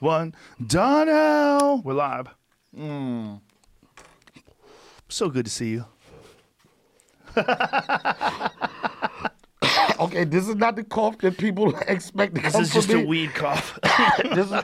[0.00, 0.34] one.
[0.66, 1.82] Donnell.
[1.82, 2.28] We're live.
[2.76, 3.40] Mm.
[5.08, 5.84] So good to see you.
[10.00, 13.04] Okay, this is not the cough that people expect to This come is just a
[13.04, 13.78] weed cough.
[14.34, 14.62] This is-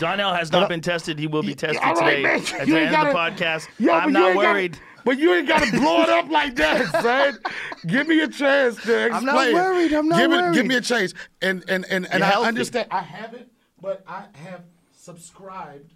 [0.00, 1.18] Donnell has not been tested.
[1.20, 2.40] He will be tested right, today man.
[2.58, 3.68] at the end of the podcast.
[3.78, 4.78] Yo, I'm not ain't gotta- worried.
[5.08, 7.38] But you ain't got to blow it up like that, son.
[7.86, 9.12] Give me a chance to explain.
[9.14, 9.92] I'm not worried.
[9.94, 10.50] I'm not give worried.
[10.50, 11.14] It, give me a chance.
[11.40, 12.48] And and and, and You're I healthy.
[12.48, 12.88] understand.
[12.90, 13.50] I haven't,
[13.80, 15.94] but I have subscribed.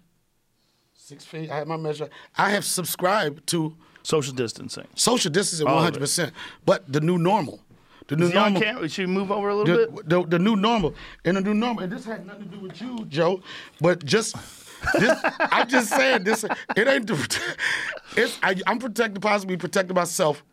[0.95, 1.51] Six feet.
[1.51, 2.09] I have my measure.
[2.35, 4.87] I have subscribed to Social distancing.
[4.95, 6.33] social distancing All one of hundred percent.
[6.65, 7.61] But the new normal.
[8.07, 8.61] The new Is he on normal.
[8.61, 8.89] camera?
[8.89, 10.09] Should we move over a little bit?
[10.09, 12.59] the, the, the new normal and the new normal and this had nothing to do
[12.59, 13.41] with you joe
[13.79, 14.35] but just
[14.99, 16.43] this i'm just saying this
[16.75, 17.09] it ain't
[18.17, 20.43] it's I, i'm protecting possibly protecting myself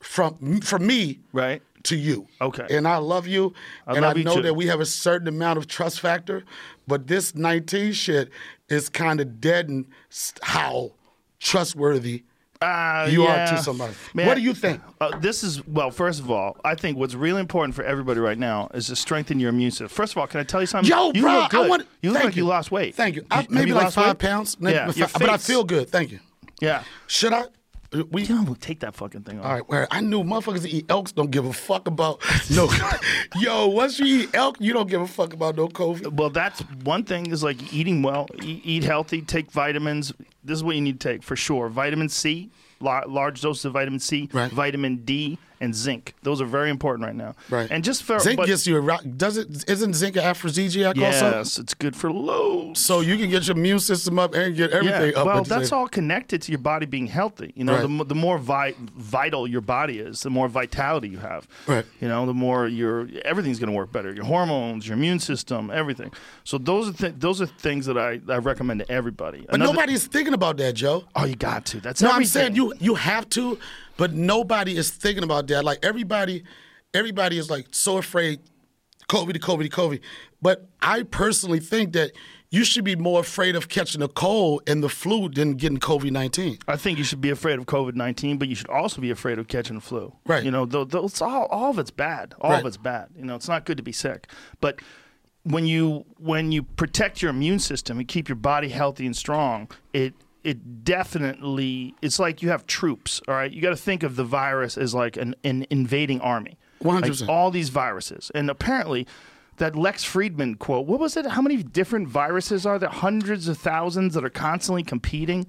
[0.00, 1.62] from from me Right.
[1.84, 2.66] to you Okay.
[2.70, 3.54] and i love you
[3.86, 6.44] I and love i know that we have a certain amount of trust factor
[6.86, 8.30] but this 19 shit
[8.68, 10.92] is kind of deadening s- how
[11.38, 12.24] trustworthy
[12.62, 13.52] Uh, you yeah.
[13.52, 15.90] are to somebody Man, what do you think Uh, this is well.
[15.90, 19.40] First of all, I think what's really important for everybody right now is to strengthen
[19.40, 19.88] your immune system.
[19.88, 20.90] First of all, can I tell you something?
[20.90, 21.66] Yo, you bro, look good.
[21.66, 21.86] I want.
[22.02, 22.44] you look like you.
[22.44, 22.94] lost weight.
[22.94, 23.26] Thank you.
[23.30, 24.18] I, maybe you like lost five weight?
[24.18, 24.56] pounds.
[24.60, 25.90] Yeah, your but I feel good.
[25.90, 26.20] Thank you.
[26.60, 26.84] Yeah.
[27.08, 27.46] Should I?
[28.10, 28.22] We.
[28.24, 29.46] You know, take that fucking thing off.
[29.46, 32.70] All right, where I knew motherfuckers that eat elks don't give a fuck about no.
[33.38, 36.12] Yo, once you eat elk, you don't give a fuck about no COVID.
[36.14, 40.12] Well, that's one thing is like eating well, eat, eat healthy, take vitamins.
[40.44, 41.68] This is what you need to take for sure.
[41.68, 44.50] Vitamin C, la- large doses of vitamin C, Right.
[44.50, 46.14] vitamin D, and zinc.
[46.22, 47.34] Those are very important right now.
[47.48, 47.70] Right.
[47.70, 49.02] And just for Zinc but, gets you a rock.
[49.16, 49.64] Does it?
[49.70, 51.30] Isn't zinc an aphrodisiac also?
[51.30, 52.80] yes, it's good for loads.
[52.80, 55.18] So you can get your immune system up and get everything yeah.
[55.20, 55.26] up.
[55.26, 57.52] Well, that's all connected to your body being healthy.
[57.54, 57.98] You know, Right.
[57.98, 61.46] the, the more vi- vital your body is, the more vitality you have.
[61.66, 61.86] Right.
[62.00, 64.12] You know, the more your everything's going to work better.
[64.12, 66.10] Your hormones, your immune system, everything.
[66.44, 69.42] So those are th- those are things that I, I recommend to everybody.
[69.46, 71.04] But Another- nobody's thinking about that, Joe.
[71.14, 71.80] Oh, you got to.
[71.80, 73.58] That's No, I'm saying you you have to,
[73.96, 75.64] but nobody is thinking about that.
[75.64, 76.44] Like everybody,
[76.94, 78.40] everybody is like so afraid,
[79.08, 80.00] COVID, COVID, COVID.
[80.40, 82.12] But I personally think that
[82.50, 86.10] you should be more afraid of catching a cold and the flu than getting COVID
[86.10, 86.58] nineteen.
[86.68, 89.38] I think you should be afraid of COVID nineteen, but you should also be afraid
[89.38, 90.14] of catching the flu.
[90.26, 90.44] Right.
[90.44, 92.34] You know, th- all all of it's bad.
[92.40, 93.08] All of it's bad.
[93.16, 94.28] You know, it's not good to be sick.
[94.60, 94.80] But
[95.44, 99.68] when you when you protect your immune system and keep your body healthy and strong,
[99.94, 100.12] it
[100.44, 103.20] it definitely it's like you have troops.
[103.28, 106.58] All right, you got to think of the virus as like an, an invading army.
[106.82, 107.20] 100%.
[107.20, 109.06] Like all these viruses, and apparently.
[109.58, 111.26] That Lex Fridman quote, what was it?
[111.26, 112.88] How many different viruses are there?
[112.88, 115.46] Hundreds of thousands that are constantly competing?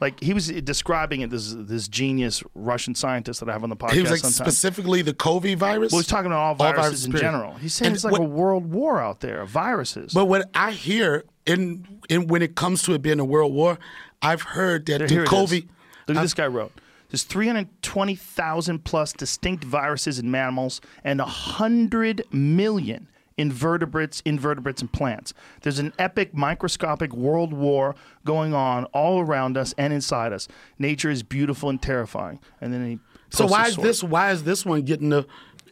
[0.00, 3.76] Like he was describing it, this this genius Russian scientist that I have on the
[3.76, 4.36] podcast He was like sometimes.
[4.58, 5.92] specifically the COVID virus.
[5.92, 7.26] well, he's talking about all viruses, viruses, in period.
[7.30, 7.54] general.
[7.54, 10.12] He's saying And it's like what- a world war out there of viruses.
[10.12, 13.78] But what I hear in in when it comes to it being a world war,
[14.24, 15.24] I've heard that Here.
[15.24, 15.68] COVID.
[16.08, 16.72] Look at this guy wrote.
[17.10, 25.34] There's 320,000 plus distinct viruses in mammals and 100 million invertebrates, invertebrates, and plants.
[25.62, 30.48] There's an epic microscopic world war going on all around us and inside us.
[30.78, 32.40] Nature is beautiful and terrifying.
[32.60, 32.98] And then he
[33.30, 34.02] So why is this?
[34.02, 35.26] Why is this one getting the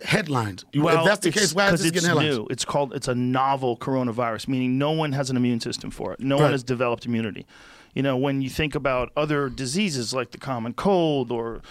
[0.04, 0.64] headlines?
[0.74, 2.38] Well, if that's the case, why is this getting headlines?
[2.38, 2.46] new.
[2.50, 6.20] It's called it's a novel coronavirus, meaning no one has an immune system for it.
[6.20, 7.46] No one has developed immunity.
[7.94, 11.62] You know, when you think about other diseases like the common cold or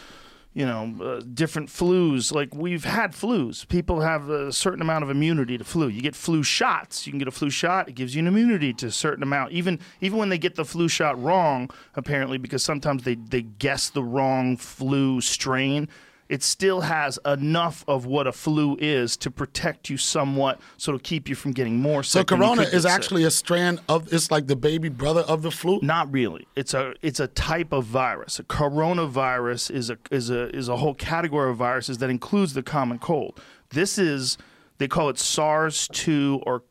[0.53, 2.33] you know, uh, different flus.
[2.33, 3.67] Like we've had flus.
[3.67, 5.87] People have a certain amount of immunity to flu.
[5.87, 7.07] You get flu shots.
[7.07, 7.87] You can get a flu shot.
[7.87, 9.53] It gives you an immunity to a certain amount.
[9.53, 13.89] Even even when they get the flu shot wrong, apparently, because sometimes they they guess
[13.89, 15.87] the wrong flu strain.
[16.31, 20.99] It still has enough of what a flu is to protect you somewhat, so to
[20.99, 22.31] keep you from getting more So sick.
[22.31, 22.91] you corona is sick.
[22.91, 24.11] actually a strand of.
[24.13, 25.79] It's like the baby brother of the flu.
[25.81, 26.47] Not really.
[26.55, 28.39] It's a it's a type of virus.
[28.39, 32.63] A coronavirus is a is a is a whole category of viruses that includes the
[32.63, 33.37] common cold.
[33.71, 34.37] This is
[34.77, 36.61] they call it SARS-2 or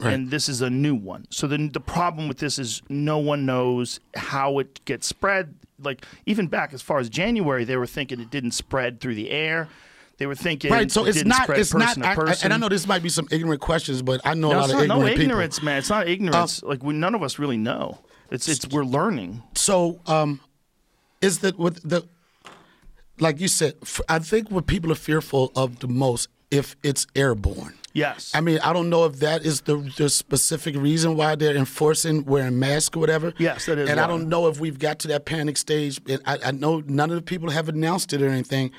[0.00, 0.12] COVID-19.
[0.14, 1.26] And this is a new one.
[1.30, 5.54] So then the problem with this is no one knows how it gets spread.
[5.80, 9.30] Like even back as far as January, they were thinking it didn't spread through the
[9.30, 9.68] air.
[10.18, 11.50] They were thinking Right, so it it's didn't not.
[11.50, 11.94] It's not.
[11.94, 14.48] to I- I- and I know this might be some ignorant questions, but I know
[14.48, 15.20] a lot of ignorant no people.
[15.22, 15.78] ignorance, man.
[15.78, 16.62] It's not ignorance.
[16.64, 17.98] like we, none of us really know.
[18.30, 19.42] It's it's we're learning.
[19.54, 20.40] So, um,
[21.20, 22.04] is that what the,
[23.20, 23.74] like you said?
[23.82, 27.74] f- I think what people are fearful of the most if it's airborne.
[27.92, 28.32] Yes.
[28.34, 32.24] I mean, I don't know if that is the, the specific reason why they're enforcing
[32.24, 33.32] wearing masks or whatever.
[33.38, 36.00] Yes, that is And I don't know if we've got to that panic stage.
[36.08, 38.70] And I, I know none of the people have announced it or anything,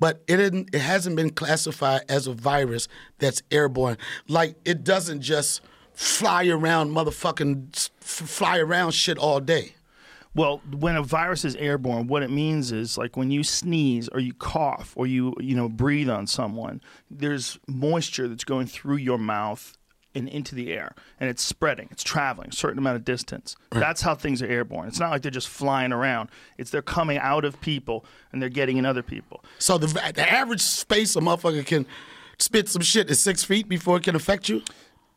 [0.00, 2.88] but it it hasn't been classified as a virus
[3.18, 3.96] that's airborne.
[4.28, 5.60] Like it doesn't just
[5.92, 9.74] fly around, motherfucking fly around shit all day.
[10.34, 14.18] Well, when a virus is airborne, what it means is like when you sneeze or
[14.18, 19.18] you cough or you you know breathe on someone, there's moisture that's going through your
[19.18, 19.76] mouth
[20.16, 23.56] and into the air, and it's spreading, it's traveling a certain amount of distance.
[23.70, 24.86] That's how things are airborne.
[24.86, 26.30] It's not like they're just flying around.
[26.56, 29.44] It's they're coming out of people and they're getting in other people.
[29.58, 31.84] So the, the average space a motherfucker can
[32.38, 34.62] spit some shit is six feet before it can affect you.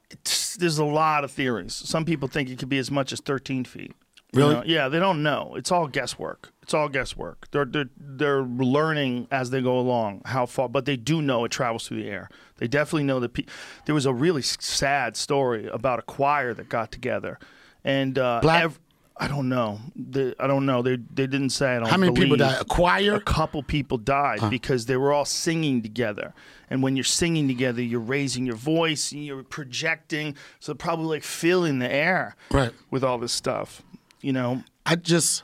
[0.10, 1.74] It's- there's a lot of theories.
[1.75, 3.94] Some people think it could be as much as 13 feet.
[4.33, 4.53] You Really?
[4.56, 4.63] know?
[4.65, 5.53] Yeah, they don't know.
[5.56, 6.51] It's all guesswork.
[6.62, 7.47] It's all guesswork.
[7.51, 11.50] They're, they're they're learning as they go along how far, but they do know it
[11.51, 12.29] travels through the air.
[12.57, 13.33] They definitely know that.
[13.33, 13.45] Pe-
[13.85, 17.39] there was a really sad story about a choir that got together,
[17.85, 18.63] and uh, Black?
[18.65, 18.79] ev-
[19.19, 19.79] I don't know.
[19.95, 20.81] They, I don't know.
[20.81, 21.77] They they didn't say.
[21.77, 22.62] I don't How many people died?
[22.62, 23.13] A choir?
[23.15, 26.33] A couple people died because they were all singing together.
[26.69, 31.23] And when you're singing together, you're raising your voice, and you're projecting, so probably like
[31.23, 32.73] filling the air Right.
[32.91, 33.81] with all this stuff.
[34.27, 35.44] You know, I just,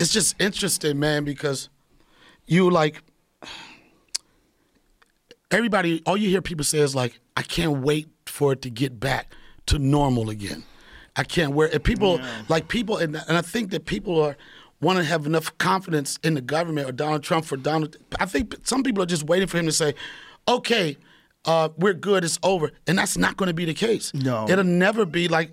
[0.00, 1.68] it's just interesting, man, because
[2.44, 3.00] you like,
[5.52, 8.98] everybody, all you hear people say is like, I can't wait for it to get
[8.98, 9.32] back
[9.66, 10.64] to normal again.
[11.14, 12.18] I can't wear and people
[12.48, 14.36] like people and, and I think that people are
[14.80, 18.56] want to have enough confidence in the government or Donald Trump for Donald I think
[18.64, 19.94] some people are just waiting for him to say,
[20.48, 20.96] Okay,
[21.44, 22.72] uh, we're good, it's over.
[22.88, 24.12] And that's not gonna be the case.
[24.12, 24.48] No.
[24.48, 25.52] It'll never be like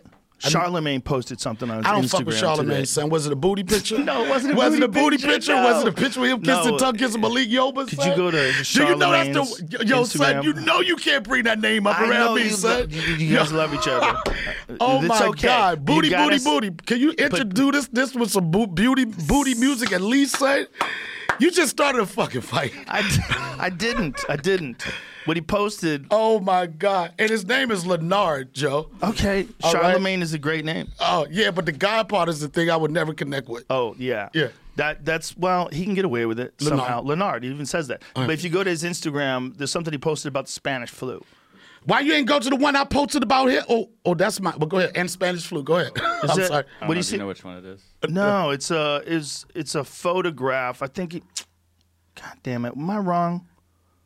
[0.50, 3.10] Charlemagne posted something on his I don't Instagram fuck with Charlemagne, son.
[3.10, 3.98] Was it a booty picture?
[4.04, 5.56] No, it wasn't a was booty it a booty picture, picture?
[5.56, 5.64] no.
[5.64, 6.78] Was it a picture of him kissing No.
[6.78, 7.88] tongue kissing Malik Yoba?
[7.88, 8.10] Could son?
[8.10, 10.44] you go to Do you know that's the yo, son?
[10.44, 12.88] You know you can't bring that name up I around me, you, son.
[12.90, 14.20] you, you guys love each other.
[14.72, 15.48] Uh, oh It's my okay.
[15.48, 16.72] God, booty, booty, booty!
[16.86, 20.66] Can you introduce this this with some bo- beauty, booty music at least, son?
[21.40, 22.74] You just started a fucking fight.
[22.88, 23.24] I, d-
[23.60, 24.24] I didn't.
[24.30, 24.84] I didn't.
[25.26, 26.08] What he posted.
[26.10, 27.14] Oh my God!
[27.20, 28.90] And his name is Leonard, Joe.
[29.04, 29.82] Okay, All right.
[29.84, 30.88] Charlemagne is a great name.
[31.00, 33.66] Oh yeah, but the God part is the thing I would never connect with.
[33.70, 34.48] Oh yeah, Yeah.
[34.78, 37.02] That that's well, he can get away with it somehow.
[37.02, 38.02] Leonard even says that.
[38.16, 41.24] But if you go to his Instagram, there's something he posted about the Spanish flu.
[41.86, 43.64] Why you ain't go to the one I posted about here?
[43.68, 44.54] Oh, oh, that's my.
[44.56, 44.92] But go ahead.
[44.96, 45.64] And Spanish flu.
[45.64, 45.92] Go ahead.
[46.24, 46.66] I'm it- sorry.
[46.82, 47.18] I What do don't know, you do see?
[47.18, 47.82] know which one it is?
[48.08, 50.82] No, it's a is it's a photograph.
[50.84, 51.14] I think.
[51.14, 51.24] He,
[52.16, 52.74] God damn it!
[52.78, 53.48] Am I wrong?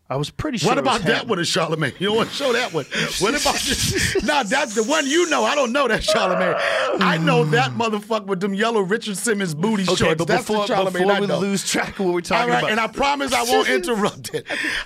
[0.08, 0.70] I was pretty sure.
[0.70, 1.94] What about that one of Charlemagne?
[1.98, 2.86] You don't want to show that one.
[3.20, 4.24] What about this?
[4.24, 5.44] nah, that's the one you know.
[5.44, 6.56] I don't know that Charlemagne.
[7.00, 7.52] I know hmm.
[7.52, 10.18] that motherfucker with them yellow Richard Simmons booty Okay, shorts.
[10.18, 12.72] but that's before, the Charlemagne before we lose track of what we're talking right, about,
[12.72, 14.46] and I promise I won't interrupt it.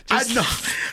[0.10, 0.46] I know.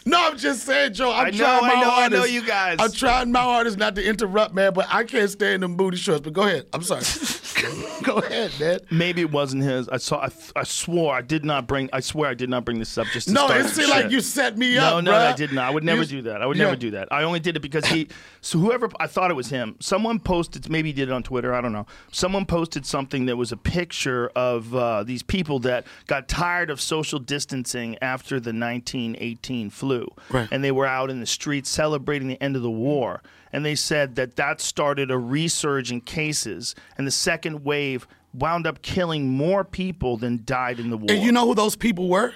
[0.07, 1.13] No, I'm just saying, Joe.
[1.13, 2.79] I'm know, trying my I know, I know you guys.
[2.81, 4.73] I'm trying my hardest not to interrupt, man.
[4.73, 6.23] But I can't stay in them booty shorts.
[6.23, 6.67] But go ahead.
[6.73, 7.03] I'm sorry.
[8.03, 8.81] go ahead, man.
[8.91, 9.89] maybe it wasn't his.
[9.89, 10.21] I saw.
[10.21, 11.91] I, I swore I did not bring.
[11.93, 13.07] I swear I did not bring this up.
[13.09, 14.16] Just to No, start it seemed like.
[14.17, 15.05] You set me No, up.
[15.05, 15.33] no, bruh.
[15.33, 15.69] I did not.
[15.69, 16.43] I would never You- do that.
[16.43, 16.65] I would Yeah.
[16.65, 17.13] never do that.
[17.13, 18.09] I only did it because he.
[18.41, 19.77] So whoever I thought it was him.
[19.81, 20.69] Someone posted.
[20.71, 21.55] Maybe he did it on Twitter.
[21.55, 21.87] I don't know.
[22.11, 26.81] Someone posted something that was a picture of uh, these people that got tired of
[26.81, 30.49] social distancing after the 1918 flu, Right.
[30.51, 33.23] and they were out in the streets celebrating the end of the war.
[33.53, 38.67] And they said that that started a resurge in cases, and the second wave wound
[38.67, 41.07] up killing more people than died in the war.
[41.11, 42.35] And you know who those people were?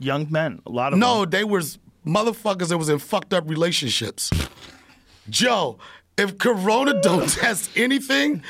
[0.00, 1.30] Young men, a lot of No, them.
[1.30, 4.30] they was motherfuckers that was in fucked up relationships.
[5.28, 5.78] Joe,
[6.16, 8.42] if Corona don't test anything,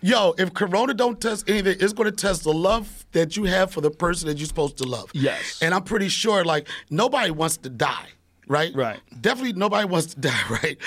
[0.00, 3.70] yo, if Corona don't test anything, it's going to test the love that you have
[3.70, 5.10] for the person that you're supposed to love.
[5.14, 5.60] Yes.
[5.62, 8.08] And I'm pretty sure, like, nobody wants to die.
[8.48, 8.72] Right?
[8.76, 9.00] Right.
[9.20, 10.78] Definitely nobody wants to die, right?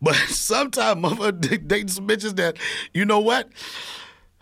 [0.00, 2.56] But sometimes motherfucker dating some bitches that,
[2.94, 3.48] you know what?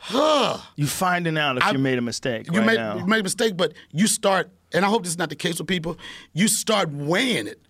[0.02, 0.58] Huh.
[0.76, 2.96] You finding out if I- you made a mistake You right made, now.
[2.96, 5.58] you made a mistake, but you start, and I hope this is not the case
[5.58, 5.98] with people.
[6.32, 7.60] You start weighing it.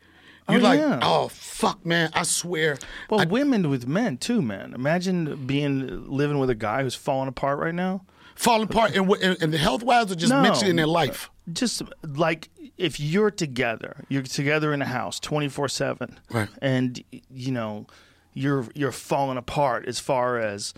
[0.48, 0.98] You're Oh, like, yeah.
[1.02, 2.10] oh fuck, man!
[2.14, 2.78] I swear.
[3.08, 4.72] well, I- women with men too, man.
[4.74, 8.04] Imagine being living with a guy who's falling apart right now.
[8.36, 10.40] falling apart, and, and, and the health wise are just No.
[10.40, 11.30] mentioned in their life.
[11.52, 16.18] Just like if you're together, you're together in a house, twenty four seven,
[16.62, 17.86] and you know
[18.32, 20.72] you're you're falling apart as far as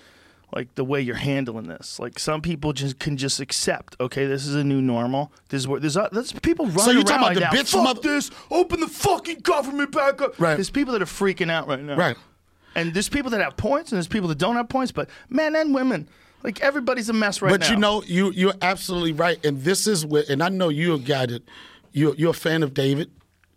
[0.55, 1.99] like the way you're handling this.
[1.99, 5.33] Like some people just can just accept, okay, this is a new normal.
[5.49, 7.73] This is what there's, uh, there's people running you're talking about right the now, bitch
[7.73, 10.39] Fuck mother- this, open the fucking government back up.
[10.39, 10.55] Right.
[10.57, 11.97] There's people that are freaking out right now.
[11.97, 12.17] Right.
[12.75, 15.55] And there's people that have points and there's people that don't have points, but men
[15.57, 16.09] and women,
[16.43, 17.67] like everybody's a mess right but now.
[17.67, 20.97] But you know, you you're absolutely right, and this is where, and I know you're
[20.97, 21.43] a guy that
[21.93, 23.11] you're you're a fan of David.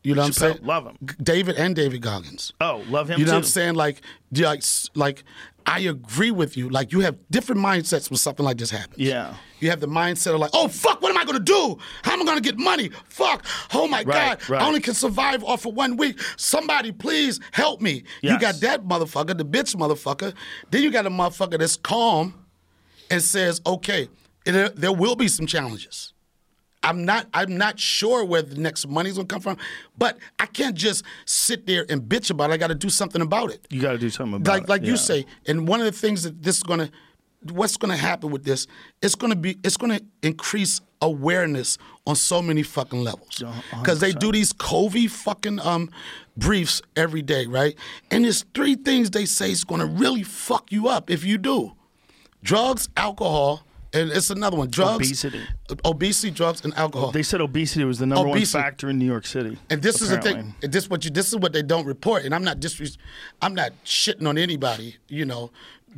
[0.03, 0.59] You know what I'm saying?
[0.61, 0.97] love him.
[1.23, 2.53] David and David Goggins.
[2.61, 3.35] Oh, love him You know too.
[3.37, 3.73] what I'm saying?
[3.73, 4.61] Like, you like,
[4.93, 5.23] like,
[5.67, 6.69] I agree with you.
[6.69, 8.99] Like, you have different mindsets when something like this happens.
[8.99, 9.33] Yeah.
[9.59, 11.77] You have the mindset of like, oh fuck, what am I gonna do?
[12.03, 12.91] How am I gonna get money?
[13.09, 13.45] Fuck.
[13.73, 14.49] Oh my Right, God.
[14.49, 14.61] right.
[14.61, 16.19] I only can survive off of one week.
[16.37, 18.03] Somebody please help me.
[18.21, 20.33] You got that motherfucker, the bitch motherfucker.
[20.69, 22.33] Then you got a motherfucker that's calm
[23.09, 24.07] and says, okay,
[24.45, 26.13] there, there will be some challenges.
[26.85, 29.57] I'm not I'm not sure where the next money's gonna come from,
[29.97, 32.53] but I can't just sit there and bitch about it.
[32.53, 34.69] I gotta do something about it You got to do something about like it.
[34.69, 34.95] like you Yeah.
[34.97, 36.89] say and one of the things that this is going to
[37.51, 38.65] what's going to happen with this
[39.03, 41.77] it's going to be it's going to increase awareness
[42.07, 43.43] on so many fucking levels
[43.81, 45.89] because they do these covid fucking um
[46.37, 47.75] briefs every day right
[48.09, 51.37] and there's three things they say is going to really fuck you up if you
[51.37, 51.73] do
[52.43, 53.64] drugs alcohol
[53.95, 55.41] and it's another one drugs Obesity.
[55.83, 58.57] obesity drugs and alcohol They said obesity was the number Obesity.
[58.57, 59.57] one factor in New York City.
[59.69, 60.53] and this is the thing.
[60.61, 61.11] This what you.
[61.11, 62.23] This is what they don't report.
[62.25, 62.97] And I'm not disres-
[63.41, 64.97] I'm not shitting on anybody.
[65.07, 65.51] You know,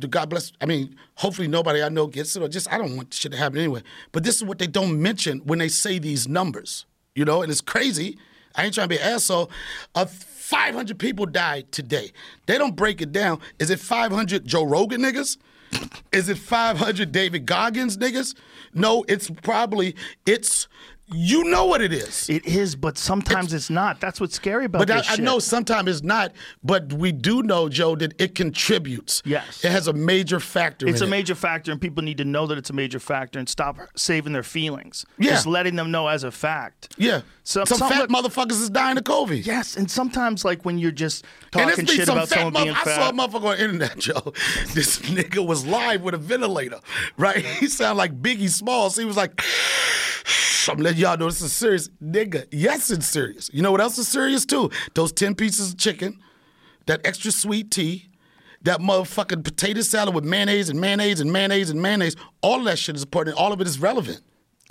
[0.08, 0.52] God bless.
[0.60, 3.38] I mean, hopefully nobody I know gets it, or just I don't want shit to
[3.38, 3.82] happen anyway.
[4.12, 6.86] But this is what they don't mention when they say these numbers.
[7.14, 8.16] You know, and it's crazy.
[8.54, 9.50] I ain't trying to be an asshole.
[9.94, 12.12] Uh, 500 people died today.
[12.46, 13.40] They don't break it down.
[13.58, 15.36] Is it 500 Joe Rogan niggas?
[16.12, 18.34] Is it 500 David Goggins niggas?
[18.74, 19.94] No, it's probably
[20.26, 20.68] it's
[21.10, 22.28] you know what it is.
[22.28, 24.00] It is, but sometimes it's, not.
[24.00, 25.24] That's what's scary about But I, this I shit.
[25.24, 29.22] know sometimes it's not, but we do know, Joe, that it contributes.
[29.24, 29.64] Yes.
[29.64, 31.08] It has a major factor It's a it.
[31.10, 34.32] major factor, and people need to know that it's a major factor and stop saving
[34.32, 35.06] their feelings.
[35.18, 35.30] Yeah.
[35.32, 36.94] Just letting them know as a fact.
[36.98, 37.22] Yeah.
[37.44, 39.46] Some- Some, some- fat motherfuckers is dying of COVID.
[39.46, 42.74] Yes, and sometimes like when you're just talking it's shit some about fat someone being
[42.74, 42.86] motherfucker.
[42.86, 44.32] I saw a motherfucker on the internet, Joe.
[44.74, 46.80] This nigga was live with a ventilator,
[47.16, 47.44] right?
[47.58, 48.96] He sounded like Biggie Smalls.
[48.96, 49.42] He was like,
[50.68, 51.88] I'm letting y'all know this is serious.
[52.02, 53.50] Nigga, yes, it's serious.
[53.52, 54.70] You know what else is serious too?
[54.94, 56.18] Those 10 pieces of chicken,
[56.86, 58.10] that extra sweet tea,
[58.62, 62.16] that motherfucking potato salad with mayonnaise and mayonnaise and mayonnaise and mayonnaise.
[62.42, 63.36] All of that shit is important.
[63.36, 64.20] All of it is relevant.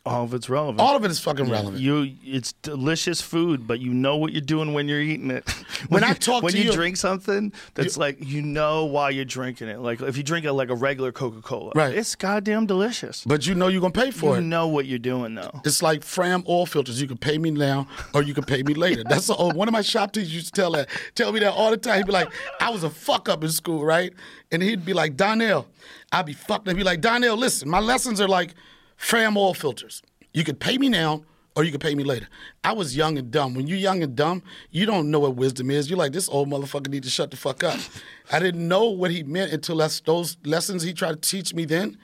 [0.07, 0.79] All of it's relevant.
[0.79, 1.79] All of it is fucking relevant.
[1.79, 5.49] You, it's delicious food, but you know what you're doing when you're eating it.
[5.89, 9.09] When I you- talk when to you, you- drink something, that's like you know why
[9.11, 9.79] you're drinking it.
[9.79, 11.93] Like if you drink it like a regular Coca Cola, Right.
[11.95, 13.23] It's goddamn delicious.
[13.25, 14.41] But you know you're gonna pay for you it.
[14.41, 15.61] You know what you're doing though.
[15.65, 17.01] It's like Fram oil filters.
[17.01, 19.03] You can pay me now or you can pay me later.
[19.03, 21.53] That's the old one of my shop teachers used to tell that tell me that
[21.53, 21.97] all the time.
[21.97, 24.13] He'd be like, I was a fuck up in school, right?
[24.51, 25.67] And he'd be like, Donnell,
[26.11, 26.67] I'd be fucked.
[26.67, 28.55] He'd be like, Donnell, listen, my lessons are like
[28.97, 30.01] Fram oil filters.
[30.33, 31.23] You could pay me now
[31.55, 32.27] or you could pay me later.
[32.63, 33.55] I was young and dumb.
[33.55, 35.89] When you're young and dumb, you don't know what wisdom is.
[35.89, 37.79] You're like, this old motherfucker need to shut the fuck up.
[38.31, 41.97] I didn't know what he meant until those lessons he tried to teach me then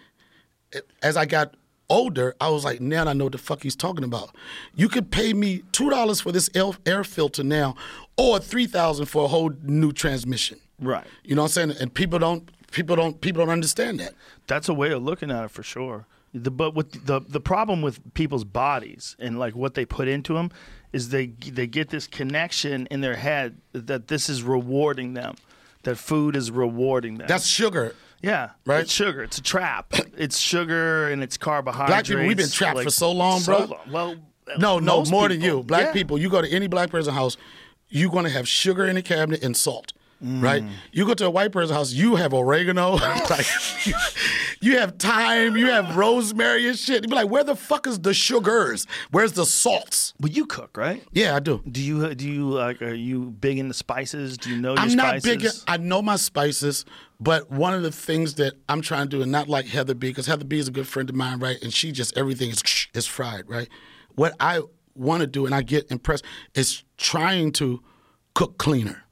[1.02, 1.56] as I got
[1.90, 4.36] older, I was like, now I know what the fuck he's talking about.
[4.76, 7.76] You could pay me two dollars for this air, air filter now,
[8.18, 10.60] or three thousand for a whole new transmission.
[10.80, 11.06] Right.
[11.24, 11.82] You know what I'm saying?
[11.82, 14.14] And people don't, people don't, people don't understand that.
[14.48, 16.06] That's a way of looking at it for sure.
[16.34, 20.34] The, but with the the problem with people's bodies and like what they put into
[20.34, 20.50] them
[20.92, 25.36] is they they get this connection in their head that this is rewarding them,
[25.84, 27.28] that food is rewarding them.
[27.28, 27.96] That's sugar.
[28.24, 28.82] yeah, right?
[28.82, 29.22] It's sugar.
[29.22, 29.94] It's a trap.
[30.18, 31.90] it's sugar and it's carbohydrates.
[31.92, 33.60] Black people, we've been trapped for so long, bro.
[33.60, 33.80] long.
[33.92, 34.16] Well,
[34.58, 35.62] No, uh, no, most more than you.
[35.64, 35.94] Black Yeah.
[35.94, 37.38] people, you go to any black person's house,
[37.90, 39.94] you're gonna have sugar in the cabinet and salt.
[40.24, 40.64] Right?
[40.92, 42.92] You go to a white person's house, you have oregano,
[43.30, 43.46] like
[43.86, 43.94] you,
[44.62, 47.04] you have thyme, you have rosemary and shit.
[47.04, 48.88] You be like, where the fuck is the sugars?
[49.12, 50.14] Where's the salts?
[50.20, 51.04] But you cook, right?
[51.12, 51.62] Yeah, I do.
[51.70, 52.82] Do you do you like?
[52.82, 54.38] Are you big into spices?
[54.38, 54.94] Do you know your spices?
[54.94, 55.60] I'm not spices?
[55.60, 55.64] big.
[55.68, 56.86] I know my spices,
[57.20, 60.10] but one of the things that I'm trying to do, and not like Heather B,
[60.10, 61.62] because Heather B is a good friend of mine, right?
[61.62, 62.64] And she just everything is
[62.94, 63.68] is fried, right?
[64.16, 64.62] What I
[64.96, 66.24] want to do, and I get impressed,
[66.56, 67.82] is trying to
[68.34, 69.03] cook cleaner.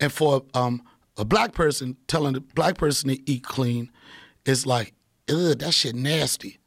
[0.00, 0.82] And for um,
[1.16, 3.90] a black person telling a black person to eat clean
[4.44, 4.94] is like,
[5.30, 6.58] ugh, that shit nasty.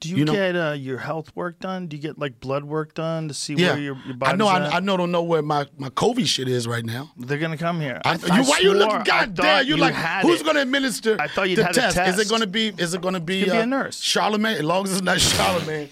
[0.00, 1.86] Do you, You know- get uh, your health work done?
[1.86, 4.38] Do you get like blood work done to see Yeah, where your, your I body's
[4.38, 4.48] know.
[4.50, 4.62] at?
[4.62, 4.96] I, I know.
[4.96, 7.12] Don't know where my my COVID shit is right now.
[7.18, 8.00] They're gonna come here.
[8.06, 8.96] I, I you, why you looking?
[8.96, 9.66] I God damn!
[9.66, 10.44] You like who's it.
[10.44, 11.16] going to administer?
[11.20, 11.98] I thought the had a test.
[11.98, 12.68] Is it going to be?
[12.78, 13.42] Is it to be?
[13.42, 14.00] could be a uh, nurse.
[14.00, 14.56] Charlemagne.
[14.56, 15.90] As long as it's not Charlemagne.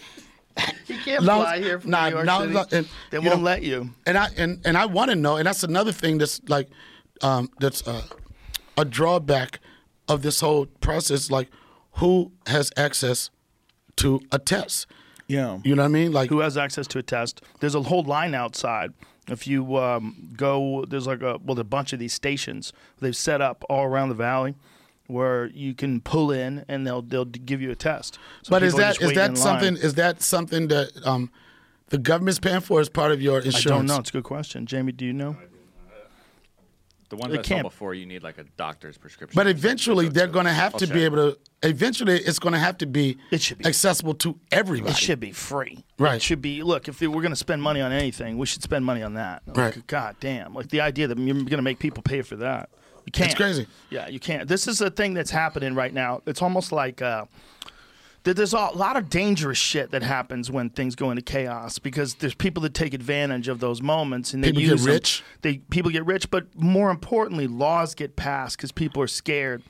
[0.87, 2.53] You can't Long- fly here from nah, New York nah, City.
[2.53, 3.91] nah, and, they won't know, let you.
[4.07, 5.37] And I and and I want to know.
[5.37, 6.69] And that's another thing that's like,
[7.23, 8.03] um, that's uh,
[8.77, 9.61] a drawback
[10.09, 11.31] of this whole process.
[11.31, 11.49] Like,
[11.93, 13.31] who has access
[13.97, 14.87] to a test?
[15.27, 15.59] Yeah.
[15.63, 16.13] You know what I mean?
[16.13, 17.43] Like, Who has access to a test?
[17.61, 18.95] There's a whole line outside.
[19.29, 23.43] If you um, go, there's like a well, a bunch of these stations they've set
[23.43, 24.55] up all around the valley,
[25.09, 28.19] where you can pull in and they'll they'll give you a test.
[28.43, 29.75] So but is people are that just is waiting that in something?
[29.75, 29.83] line.
[29.83, 31.31] Is that something that um,
[31.89, 33.67] the government's paying for as part of your insurance.
[33.67, 33.97] I don't know.
[33.97, 34.65] It's a good question.
[34.67, 35.37] Jamie, do you know?
[37.11, 39.35] The ones It I saw can't- before, you need like a doctor's prescription.
[39.35, 41.03] But eventually, they're going to have I'll to be check.
[41.05, 41.39] able to.
[41.63, 43.65] Eventually, it's going to have to be, It should be.
[43.65, 44.91] accessible to everybody.
[44.93, 45.83] It should be free.
[45.99, 46.17] Right.
[46.17, 46.63] It should be.
[46.63, 49.41] Look, if we're going to spend money on anything, we should spend money on that.
[49.47, 49.87] Like, Right.
[49.87, 50.53] God damn.
[50.55, 52.69] Like the idea that you're going to make people pay for that.
[53.09, 53.31] You can't.
[53.31, 53.67] It's crazy.
[53.89, 54.47] Yeah, you can't.
[54.47, 56.21] This is a thing that's happening right now.
[56.27, 57.25] It's almost like uh,
[58.25, 62.17] that there's a lot of dangerous shit that happens when things go into chaos because
[62.17, 64.93] there's people that take advantage of those moments and they People get use them.
[64.93, 65.25] rich.
[65.41, 69.63] They people get rich, but more importantly, laws get passed because people are scared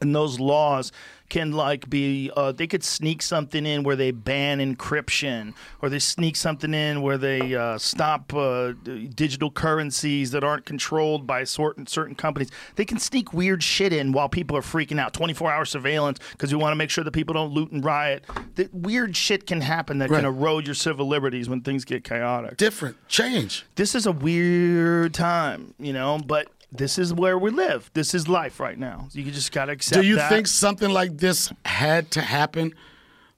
[0.00, 0.92] and those laws
[1.28, 5.52] can like be uh, they could sneak something in where they ban encryption
[5.82, 8.72] or they sneak something in where they uh, stop uh,
[9.14, 14.12] digital currencies that aren't controlled by certain certain companies they can sneak weird shit in
[14.12, 17.12] while people are freaking out 24 hour surveillance because we want to make sure that
[17.12, 20.18] people don't loot and riot that weird shit can happen that Right.
[20.18, 22.96] can erode your civil liberties when things get chaotic Different.
[23.08, 23.66] Change.
[23.74, 27.90] this is a weird time you know but this is where we live.
[27.94, 29.08] This is life right now.
[29.12, 30.00] You just gotta accept.
[30.00, 30.28] Do you that.
[30.28, 32.74] think something like this had to happen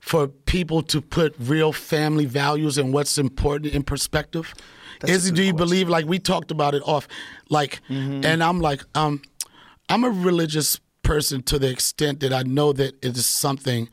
[0.00, 4.52] for people to put real family values and what's important in perspective?
[5.00, 5.56] That's Is do you question.
[5.56, 7.06] believe like we talked about it off,
[7.48, 8.24] like, Mm-hmm.
[8.24, 9.22] and I'm like, um,
[9.88, 13.88] I'm a religious person to the extent that I know that it is something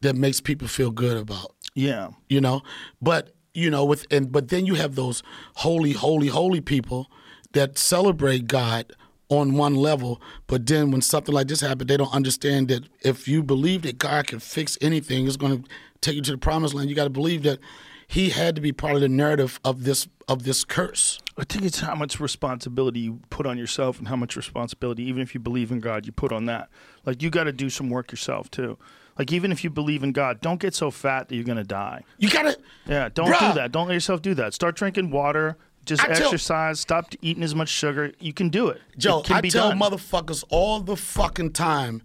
[0.00, 2.10] that makes people feel good about Yeah.
[2.28, 2.62] you know
[3.00, 5.22] but you know with and but then you have those
[5.54, 7.10] holy holy holy people
[7.52, 8.92] that celebrate god
[9.28, 13.28] on one level but then when something like this happened, they don't understand that if
[13.28, 15.68] you believe that god can fix anything it's going to
[16.00, 17.58] take you to the promised land you got to believe that
[18.06, 21.64] he had to be part of the narrative of this of this curse I think
[21.64, 25.40] it's how much responsibility you put on yourself and how much responsibility, even if you
[25.40, 26.68] believe in God, you put on that.
[27.06, 28.76] Like you got to do some work yourself too.
[29.16, 32.02] Like even if you believe in God, don't get so fat that you're gonna die.
[32.18, 33.50] you got to Yeah, don't Bruh.
[33.50, 33.70] do that.
[33.70, 34.52] Don't let yourself do that.
[34.52, 35.56] Start drinking water.
[35.88, 36.78] Just I tell- exercise.
[36.80, 38.12] Stop eating as much sugar.
[38.20, 38.80] You can do it.
[38.96, 39.78] joe it can i be tell done.
[39.80, 42.02] motherfuckers all the fucking time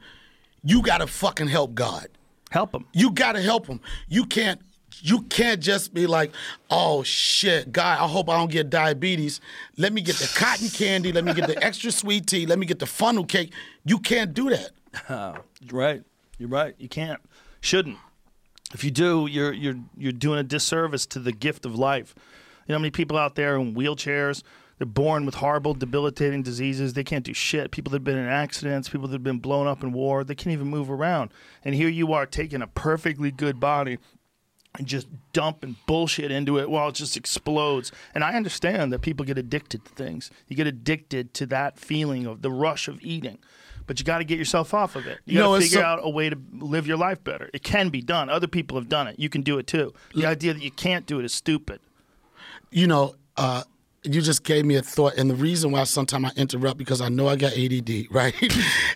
[0.63, 2.07] you got to fucking help god
[2.49, 2.85] help him.
[2.93, 3.79] You gotta help him.
[4.07, 4.61] You can't.
[5.01, 6.31] You can't just be like,
[6.69, 9.41] oh shit, God, I hope I don't get diabetes.
[9.75, 11.11] Let me get the cotton candy.
[11.11, 12.45] Let me get the extra sweet tea.
[12.45, 13.51] Let me get the funnel cake.
[13.85, 14.71] You can't do that.
[15.71, 16.03] Right.
[16.37, 16.75] You're right.
[16.77, 17.19] You can't.
[17.61, 17.97] Shouldn't.
[18.73, 22.13] If you do, you're you're you're doing a disservice to the gift of life.
[22.67, 24.43] You know how many people out there in wheelchairs?
[24.79, 26.93] They're born with horrible, debilitating diseases.
[26.93, 27.71] They can't do shit.
[27.71, 30.35] People that have been in accidents, people that have been blown up in war, they
[30.35, 31.31] can't even move around.
[31.63, 33.99] And here you are taking a perfectly good body
[34.77, 37.91] and just dumping bullshit into it while it just explodes.
[38.15, 40.31] And I understand that people get addicted to things.
[40.47, 43.37] You get addicted to that feeling of the rush of eating.
[43.85, 45.19] But you got to get yourself off of it.
[45.25, 47.49] You, You got to figure so- out a way to live your life better.
[47.53, 48.29] It can be done.
[48.29, 49.19] Other people have done it.
[49.19, 49.93] You can do it too.
[50.15, 51.79] The idea that you can't do it is stupid.
[52.73, 53.63] You know, uh,
[54.03, 57.09] you just gave me a thought, and the reason why sometimes I interrupt because I
[57.09, 58.33] know I got ADD, right?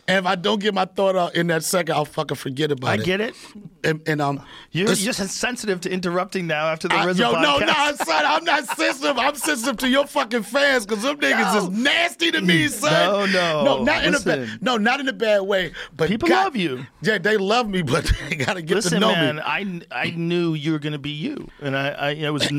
[0.07, 2.89] and if I don't get my thought out in that second, I'll fucking forget about
[2.89, 2.99] I it.
[3.01, 3.35] I get it.
[3.83, 7.59] And, and um, You're just sensitive to interrupting now after the I- RZA yo, no,
[7.59, 7.67] podcast.
[7.67, 9.17] no, son, I'm not sensitive.
[9.17, 11.59] I'm sensitive to your fucking fans because them niggas No.
[11.63, 12.91] is nasty to me, son.
[12.91, 13.63] No, no.
[13.63, 15.71] no, not in a bad, no, not in a bad way.
[15.95, 16.85] But People God- love you.
[17.01, 19.41] Yeah, they love me, but they gotta get to Listen, know man, me.
[19.45, 22.51] I, I knew you were going to be you, and I I, I was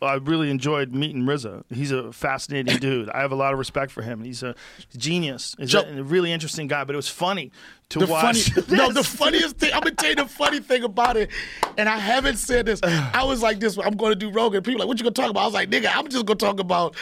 [0.00, 1.64] I really enjoyed meeting RZA.
[1.72, 3.08] He's a fascinating dude.
[3.10, 4.22] I have a lot of respect for him.
[4.22, 4.54] He's a
[4.96, 5.54] genius.
[5.58, 6.84] He's Joe- a, really interesting guy.
[6.84, 7.50] But it was funny
[7.90, 8.50] to The watch.
[8.50, 9.72] funny, no, the funniest thing.
[9.72, 11.30] I'm gonna tell you the funny thing about it,
[11.76, 12.80] and I haven't said this.
[12.82, 13.76] I was like this.
[13.78, 14.62] I'm going to do Rogan.
[14.62, 15.42] People are like, what you gonna talk about?
[15.42, 16.94] I was like, nigga, I'm just gonna talk about.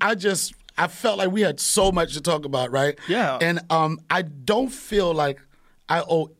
[0.00, 2.98] I just, I felt like we had so much to talk about, right?
[3.08, 3.38] Yeah.
[3.40, 5.40] And um, I don't feel like
[5.88, 6.30] I owe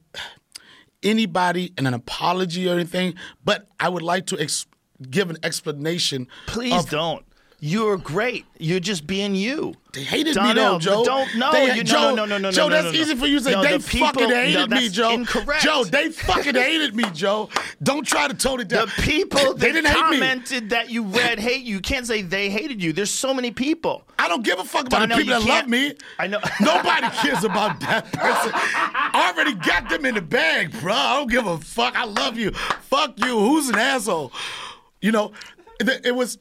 [1.03, 3.15] anybody an apology or anything,
[3.45, 4.67] but I would like to ex-
[5.11, 6.29] give an explanation.
[6.47, 7.25] Please of- don't.
[7.63, 8.47] You're great.
[8.59, 9.75] You're just being you.
[9.93, 11.05] They hated Donnell, me though, Joe.
[11.05, 12.99] Don't no, They- you, Joe, no, no, no, no, Joe, no, that's no, no.
[12.99, 13.63] easy for you to say.
[13.63, 15.11] They the people- fucking hated no, me, Joe.
[15.11, 15.63] Incorrect.
[15.63, 17.51] Joe, they fucking hated me, Joe.
[17.83, 18.87] Don't try to tone it down.
[18.87, 21.75] The people they that didn't commented that you read hate you.
[21.75, 22.95] You can't say they hated you.
[22.95, 24.05] There's so many people.
[24.19, 25.95] I don't give a fuck about Donnell, the people that love me.
[26.19, 26.41] I know.
[26.61, 28.53] Nobody cares about that person.
[28.55, 30.95] I already got them in the bag, bro.
[30.95, 31.95] I don't give a fuck.
[31.97, 32.53] I love you.
[32.53, 33.39] Fuck you.
[33.39, 34.33] Who's an asshole?
[35.03, 35.33] You know,
[35.81, 36.39] it, it was.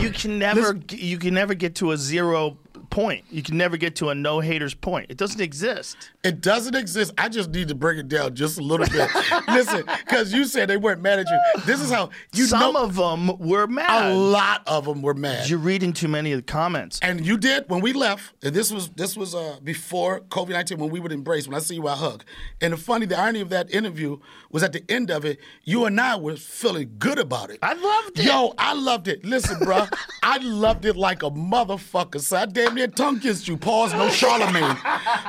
[0.00, 2.58] You can never you can never get to a zero
[2.94, 3.24] point.
[3.28, 5.10] You can never get to a no haters point.
[5.10, 6.12] It doesn't exist.
[6.22, 7.12] It doesn't exist.
[7.18, 9.10] I just need to break it down just a little bit.
[9.48, 11.62] Listen, because you said they weren't mad at you.
[11.66, 12.84] This is how you Some know.
[12.84, 14.12] of them were mad.
[14.12, 15.48] a lot of them were mad.
[15.50, 17.00] You're reading too many of the comments.
[17.02, 18.32] And you did when we left.
[18.44, 21.48] And this was this was uh, before COVID nineteen when we would embrace.
[21.48, 22.22] When I see you, I hug.
[22.60, 24.18] And the funny, the irony of that interview
[24.52, 27.58] was at the end of it, you and I were feeling good about it.
[27.60, 28.24] I loved it.
[28.24, 29.24] Yo, I loved it.
[29.24, 29.86] Listen, bro,
[30.22, 32.20] I loved it like a motherfucker.
[32.20, 33.56] So I damn near tongue kissed you.
[33.56, 33.94] Pause.
[33.94, 34.76] No Charlemagne.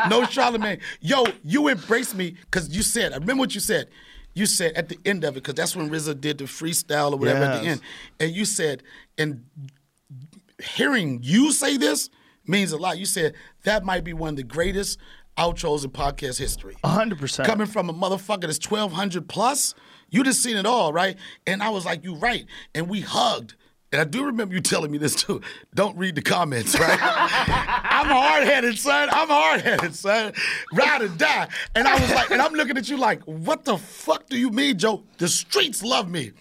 [0.09, 0.79] No Charlemagne.
[1.01, 3.13] Yo, you embraced me because you said.
[3.13, 3.89] I remember what you said.
[4.33, 7.17] You said at the end of it because that's when RZA did the freestyle or
[7.17, 7.81] whatever at the end,
[8.19, 8.83] and you said,
[9.17, 9.45] and
[10.61, 12.09] hearing you say this
[12.45, 12.97] means a lot.
[12.97, 14.99] You said that might be one of the greatest
[15.37, 16.75] outros in podcast history.
[16.83, 17.45] 100%.
[17.45, 19.73] Coming from a motherfucker that's 1200 plus,
[20.09, 21.17] you just seen it all, right?
[21.47, 22.45] And I was like, you right.
[22.73, 23.55] And we hugged.
[23.95, 25.39] And I do remember you telling me this too.
[25.73, 26.99] Don't read the comments, right?
[27.01, 29.07] I'm hard headed, son.
[29.09, 30.33] I'm hard headed, son.
[30.73, 31.47] Ride or die.
[31.75, 34.49] And I was like, and I'm looking at you like, what the fuck do you
[34.49, 35.03] mean, Joe?
[35.17, 36.33] The streets love me.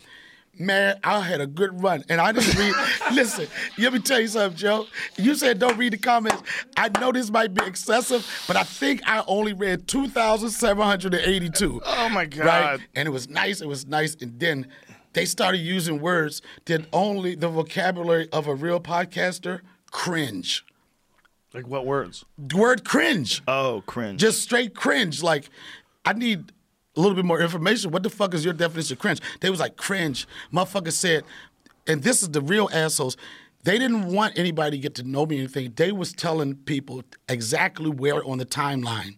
[0.58, 2.74] Man, I had a good run, and I didn't read.
[3.12, 3.46] listen,
[3.78, 4.86] let me tell you something, Joe.
[5.16, 6.42] You said don't read the comments.
[6.76, 10.84] I know this might be excessive, but I think I only read two thousand seven
[10.84, 11.82] hundred and eighty-two.
[11.84, 12.46] Oh, my God!
[12.46, 13.60] Right, and it was nice.
[13.60, 14.68] It was nice, and then
[15.14, 20.64] they started using words that only the vocabulary of a real podcaster cringe.
[21.52, 22.24] Like what words?
[22.36, 24.20] The word cringe Oh, cringe.
[24.20, 25.22] just straight cringe.
[25.22, 25.48] Like,
[26.04, 26.52] I need
[26.96, 27.90] a little bit more information.
[27.92, 29.20] What the fuck is your definition of cringe?
[29.40, 30.26] They was like cringe.
[30.52, 31.22] Motherfucker said,
[31.86, 33.16] and this is the real assholes.
[33.62, 35.72] They didn't want anybody to get to know me or anything.
[35.76, 39.16] They was telling people exactly where on the timeline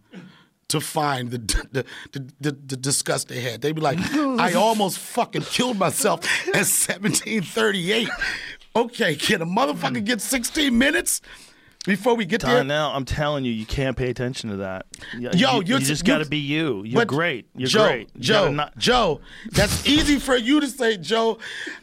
[0.69, 1.39] to find the
[1.73, 3.61] the, the, the, the disgust they had.
[3.61, 8.09] They'd be like, I almost fucking killed myself at 1738.
[8.75, 11.23] Okay, can a motherfucker get 16 minutes
[11.87, 12.63] before we get there?
[12.65, 14.87] now I'm telling you, you can't pay attention to that.
[15.15, 16.83] Y- Yo, you, you're you just got to be you.
[16.85, 17.47] You're but great.
[17.55, 18.11] You're Joe, great.
[18.15, 19.21] You Joe, not- Joe,
[19.53, 21.39] that's easy for you to say, Joe.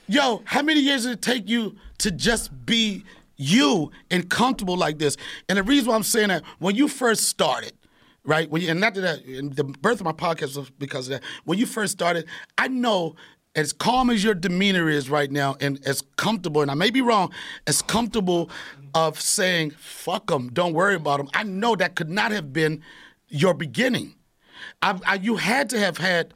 [0.08, 3.04] Yo, how many years did it take you to just be
[3.38, 5.18] you and comfortable like this?
[5.50, 7.72] And the reason why I'm saying that, when you first started,
[8.26, 8.50] right?
[8.50, 11.24] When you, and not that the birth of my podcast was because of that.
[11.46, 12.26] When you first started,
[12.58, 13.16] I know
[13.56, 17.02] as calm as your demeanor is right now, and as comfortable, and I may be
[17.02, 17.32] wrong,
[17.68, 18.50] as comfortable
[18.96, 21.30] of saying "fuck them," don't worry about them.
[21.34, 22.82] I know that could not have been
[23.30, 24.16] your beginning.
[24.82, 26.34] I, I, you had to have had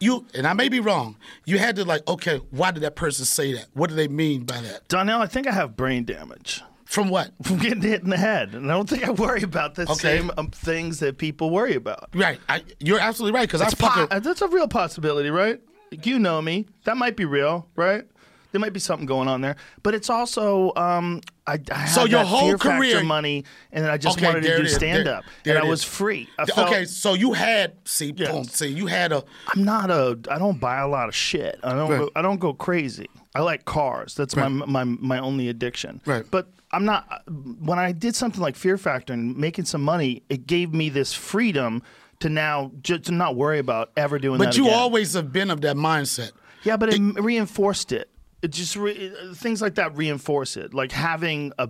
[0.00, 1.16] you, and I may be wrong.
[1.44, 3.66] You had to like, okay, why did that person say that?
[3.74, 4.88] What do they mean by that?
[4.88, 7.30] Donnell, I think I have brain damage From what?
[7.42, 9.94] from getting hit in the head, and I don't think I worry about the Okay.
[9.94, 12.08] same um, things that people worry about.
[12.14, 15.60] Right, I, you're absolutely right because I It's po- that's a real possibility, right?
[16.02, 16.66] You know me.
[16.84, 18.04] That might be real, right?
[18.52, 22.04] There might be something going on there, but it's also um, I, I had So
[22.04, 25.58] your whole career- money, and then I just Okay, wanted to do stand up, and
[25.58, 25.84] I was is.
[25.84, 26.28] free.
[26.54, 28.30] Felt, okay, so you had see, Yes.
[28.30, 30.18] boom, see, you had a I'm not a.
[30.30, 31.58] I don't buy a lot of shit.
[31.64, 31.90] I don't.
[31.90, 31.98] Right.
[32.00, 33.08] Go, I don't go crazy.
[33.34, 34.14] I like cars.
[34.14, 36.00] That's my my my only addiction.
[36.06, 36.24] Right.
[36.30, 37.22] But I'm not.
[37.60, 41.12] When I did something like Fear Factor and making some money, it gave me this
[41.12, 41.82] freedom
[42.20, 44.46] to now just to not worry about ever doing that.
[44.46, 44.78] But you again.
[44.78, 46.32] always have been of that mindset.
[46.62, 48.08] Yeah, but it, reinforced it.
[48.42, 50.74] It just re, things like that reinforce it.
[50.74, 51.68] Like having a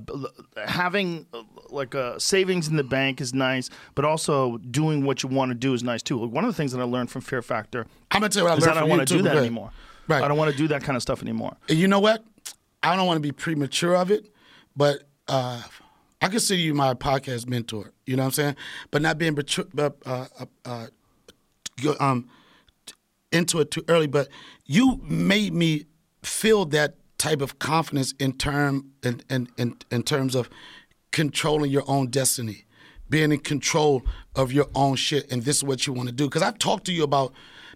[0.66, 1.26] having
[1.70, 5.54] like a savings in the bank is nice, but also doing what you want to
[5.54, 6.20] do is nice too.
[6.20, 8.44] Like one of the things that I learned from Fear Factor I'm gonna tell you
[8.48, 9.70] what I is learned I don't want to do that but- anymore.
[10.06, 10.22] Right.
[10.22, 11.56] I don't want to do that kind of stuff anymore.
[11.68, 12.22] And you know what?
[12.82, 14.30] I don't want to be premature of it,
[14.76, 15.62] but uh,
[16.20, 17.92] I consider you my podcast mentor.
[18.06, 18.56] You know what I'm saying?
[18.90, 20.26] But not being uh, uh,
[20.64, 20.86] uh,
[22.00, 22.28] um,
[23.32, 24.06] into it too early.
[24.06, 24.28] But
[24.64, 25.86] you made me
[26.22, 30.48] feel that type of confidence in term in, in, in, in terms of
[31.12, 32.64] controlling your own destiny,
[33.08, 34.02] being in control
[34.34, 36.24] of your own shit, and this is what you want to do.
[36.24, 37.32] Because I've talked to you about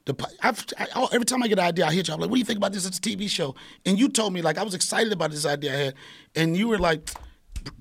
[0.09, 0.29] the.
[0.43, 2.15] I've, I, every time I get an idea, I hit you.
[2.15, 2.87] I'm like, "What do you think about this?
[2.87, 3.55] It's a TV show."
[3.87, 5.95] And you told me like I was excited about this idea I had,
[6.35, 7.11] and you were like,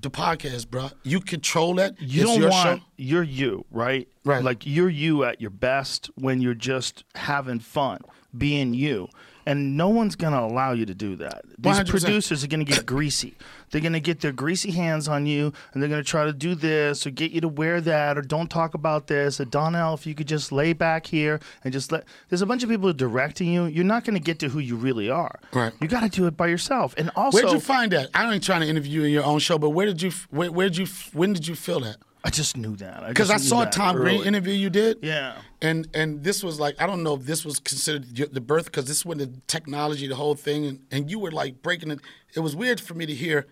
[0.00, 0.90] "The podcast, bro.
[1.02, 2.00] You control that.
[2.00, 4.06] You it's don't your want show." you're you, right?
[4.24, 4.44] Right.
[4.44, 8.00] Like you're you at your best when you're just having fun,
[8.36, 9.08] being you.
[9.48, 11.42] And no one's gonna allow you to do that.
[11.58, 11.88] These 100%.
[11.88, 13.34] producers are gonna get greasy.
[13.70, 17.06] They're gonna get their greasy hands on you, and they're gonna try to do this
[17.06, 19.40] or get you to wear that or don't talk about this.
[19.40, 22.04] Or Donnell, if you could just lay back here and just let.
[22.28, 23.64] There's a bunch of people directing you.
[23.64, 25.40] You're not gonna get to who you really are.
[25.54, 25.72] Right.
[25.80, 26.92] You got to do it by yourself.
[26.98, 28.10] And also, Where'd you find that?
[28.12, 30.12] I ain't trying to interview you in your own show, but where did you?
[30.28, 30.86] Where, where'd you?
[31.14, 31.96] When did you feel that?
[32.24, 33.06] I just knew that.
[33.08, 34.98] Because I just knew saw a that Tom Green interview you did.
[35.02, 35.36] Yeah.
[35.62, 38.86] And and this was like I don't know if this was considered the birth because
[38.86, 42.00] this was the technology, the whole thing, and, and you were like breaking it.
[42.34, 43.46] It was weird for me to hear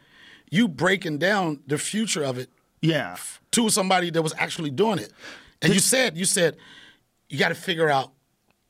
[0.51, 2.51] you breaking down the future of it
[2.81, 3.17] Yeah.
[3.53, 5.13] to somebody that was actually doing it.
[5.63, 6.57] And you said, you said,
[7.29, 8.13] you got to figure out.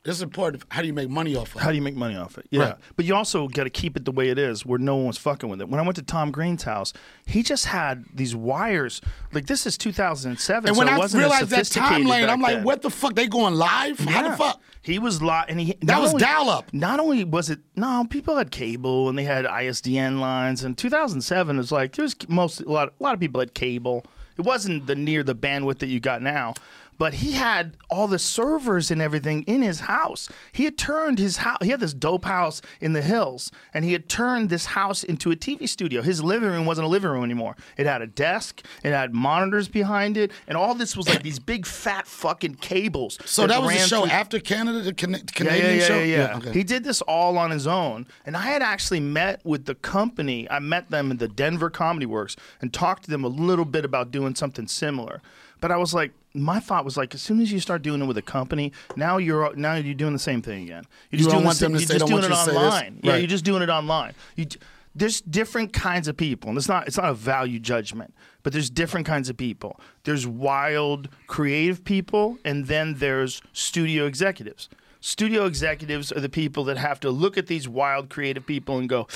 [0.06, 0.62] This is important.
[0.62, 1.64] Of how do you make money off of it?
[1.64, 2.46] How do you make money off it?
[2.50, 2.60] Yeah.
[2.62, 2.74] Right.
[2.94, 5.18] But you also got to keep it the way it is where no one was
[5.18, 5.68] fucking with it.
[5.68, 6.92] When I went to Tom Green's house,
[7.26, 9.00] he just had these wires.
[9.32, 10.68] Like, this is 2007.
[10.68, 12.28] And so when it I realized that time lane.
[12.28, 12.64] I'm like, then.
[12.64, 13.14] what the fuck?
[13.16, 13.98] They going live?
[13.98, 14.60] How the fuck?
[14.80, 16.72] He was live, and he That was only- dial-up.
[16.72, 20.62] Not only was it no, people had cable and they had ISDN lines.
[20.62, 24.04] And 2007 was like there's most a lot a lot of people had cable.
[24.38, 26.54] It wasn't the near the bandwidth that you got now.
[26.98, 30.28] But he had all the servers and everything in his house.
[30.52, 31.58] He had turned his house.
[31.62, 35.30] He had this dope house in the hills, and he had turned this house into
[35.30, 36.02] a TV studio.
[36.02, 37.56] His living room wasn't a living room anymore.
[37.76, 41.38] It had a desk, it had monitors behind it, and all this was like these
[41.38, 43.18] big fat fucking cables.
[43.24, 45.98] So that was the show through- after Canada, the Can- Canadian yeah, yeah, show?
[45.98, 46.36] Yeah, yeah.
[46.38, 46.52] okay.
[46.52, 48.06] He did this all on his own.
[48.24, 50.50] And I had actually met with the company.
[50.50, 53.84] I met them in the Denver Comedy Works and talked to them a little bit
[53.84, 55.20] about doing something similar.
[55.60, 58.06] But I was like, my thought was like, as soon as you start doing it
[58.06, 60.84] with a company, now you're now you're doing the same thing again.
[61.10, 62.24] You're You just don't doing want the same, them to you're say, just "Don't doing
[62.24, 63.00] it you online.
[63.02, 63.18] Yeah, Right.
[63.18, 64.14] you're just doing it online.
[64.36, 64.46] You,
[64.94, 68.70] there's different kinds of people, and it's not it's not a value judgment, but there's
[68.70, 69.78] different kinds of people.
[70.04, 74.68] There's wild, creative people, and then there's studio executives.
[75.00, 78.88] Studio executives are the people that have to look at these wild, creative people and
[78.88, 79.06] go,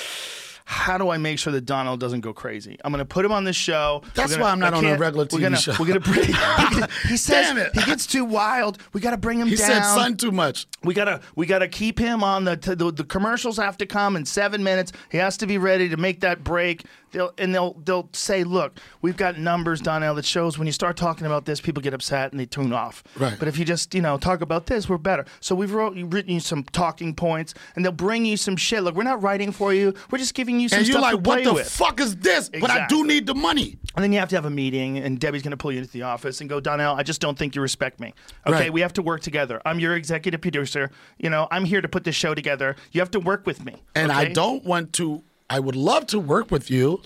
[0.64, 2.78] how do I make sure that Donnell doesn't go crazy?
[2.84, 4.02] I'm going to put him on this show.
[4.14, 5.72] That's gonna- why I'm not on a regular we're TV gonna, show.
[5.78, 6.24] We're going to bring.
[7.08, 7.74] he says it.
[7.74, 8.78] he gets too wild.
[8.92, 9.68] We got to bring him he down.
[9.68, 10.66] He said son too much.
[10.82, 14.16] We gotta we gotta keep him on the, t- the the commercials have to come
[14.16, 14.92] in seven minutes.
[15.10, 16.84] He has to be ready to make that break.
[17.12, 20.96] They'll and they'll they'll say, look, we've got numbers, Donnell, that shows when you start
[20.96, 23.02] talking about this, people get upset and they tune off.
[23.16, 23.36] Right.
[23.38, 25.24] But if you just you know talk about this, we're better.
[25.40, 28.82] So we've wrote, written you some talking points, and they'll bring you some shit.
[28.82, 29.94] Look, we're not writing for you.
[30.10, 31.70] We're just giving you some And you're like, what the with.
[31.70, 32.48] fuck is this?
[32.48, 33.76] But I do need the money.
[33.96, 35.90] And then you have to have a meeting, and Debbie's going to pull you into
[35.90, 38.14] the office and go, Donnell, I just don't think you respect me.
[38.46, 38.72] Okay, Right.
[38.72, 39.60] we have to work together.
[39.64, 40.90] I'm your executive producer.
[41.18, 42.76] You know, I'm here to put this show together.
[42.92, 43.74] You have to work with me.
[43.96, 47.02] And I don't want to, I would love to work with you.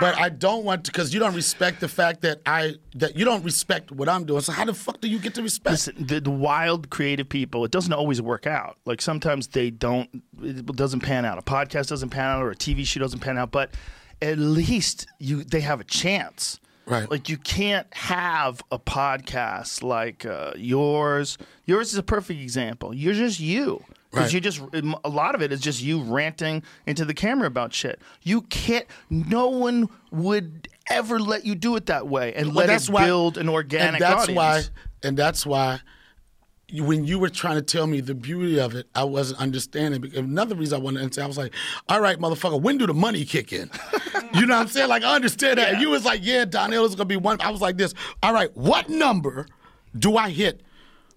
[0.00, 3.24] But I don't want to because you don't respect the fact that I that you
[3.24, 4.42] don't respect what I'm doing.
[4.42, 5.72] So how the fuck do you get to respect?
[5.72, 8.76] Listen, the, the wild creative people, it doesn't always work out.
[8.84, 11.38] Like sometimes they don't, it doesn't pan out.
[11.38, 13.70] A podcast doesn't pan out or a TV show doesn't pan out, but
[14.22, 16.60] at least you they have a chance.
[16.86, 17.10] Right.
[17.10, 21.38] Like you can't have a podcast like uh, yours.
[21.66, 22.94] Yours is a perfect example.
[22.94, 23.84] You're just you.
[24.10, 24.34] Because Right.
[24.34, 24.60] you just
[25.04, 28.00] a lot of it is just you ranting into the camera about shit.
[28.22, 28.86] You can't.
[29.10, 33.36] No one would ever let you do it that way and Well, let it build
[33.36, 34.36] an organic and that's audience.
[34.36, 34.62] why
[35.02, 35.80] and that's why
[36.74, 40.02] when you were trying to tell me the beauty of it, I wasn't understanding.
[40.02, 41.54] Because another reason I wanted to understand, I was like,
[41.88, 43.70] "All right, motherfucker, when do the money kick in?"
[44.34, 44.88] you know what I'm saying?
[44.88, 45.72] Like I understand that.
[45.72, 48.32] And you was like, "Yeah, Donnell is gonna be one." I was like, "This, all
[48.34, 49.46] right, what number
[49.98, 50.62] do I hit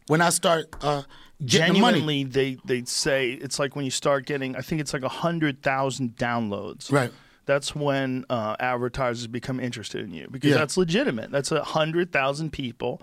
[0.07, 1.03] when I start uh,
[1.45, 4.81] getting the money?" genuinely they they say it's like when you start getting i think
[4.81, 7.11] it's like a hundred thousand downloads Right.
[7.45, 10.57] that's when uh, advertisers become interested in you because Yeah.
[10.57, 13.01] that's legitimate that's a hundred thousand people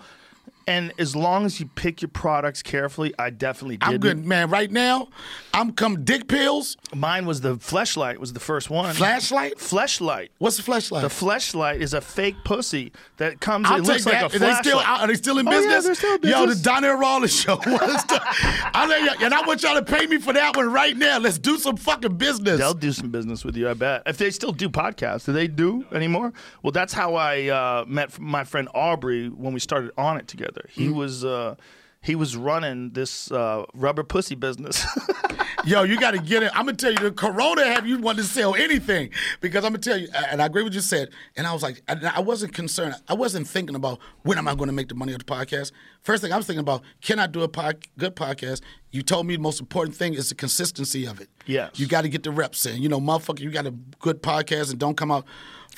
[0.68, 4.50] and as long as you pick your products carefully i definitely did I'm good, man.
[4.50, 5.08] Right now,
[5.52, 9.56] I'm come dick pills, mine was the fleshlight was the first one flashlight.
[9.56, 11.02] fleshlight What's the flashlight?
[11.02, 14.32] the fleshlight is a fake pussy that comes I'll it looks like that.
[14.32, 15.00] a Are they still flashlight.
[15.00, 15.64] are they still in business?
[15.64, 15.84] Oh, yeah, business?
[15.86, 16.62] they're still in Yo, the business.
[16.64, 17.58] Donnell Rawlings show.
[17.64, 21.18] I and I want y'all to pay me for that one right now.
[21.18, 22.58] Let's do some fucking business.
[22.58, 24.02] They'll do some business with you, I bet.
[24.06, 26.32] If they still do podcasts, do they do anymore?
[26.62, 30.57] Well, that's how I uh, met my friend Aubrey when we started on it together.
[30.70, 30.96] He Mm-hmm.
[30.96, 31.54] was uh,
[32.00, 34.86] he was running this uh, rubber pussy business.
[35.64, 36.50] Yo, you got to get it.
[36.54, 39.78] I'm gonna tell you, the Corona have you want to sell anything because I'm gonna
[39.82, 41.10] tell you, and I agree with what you said.
[41.36, 42.94] And I was like, I, I wasn't concerned.
[43.08, 45.72] I wasn't thinking about when am I going to make the money of the podcast.
[46.02, 48.62] First thing I was thinking about, can I do a pod, good podcast?
[48.92, 51.28] You told me the most important thing is the consistency of it.
[51.46, 51.78] Yes.
[51.80, 52.80] you got to get the reps in.
[52.80, 55.26] You know, motherfucker, you got a good podcast and don't come out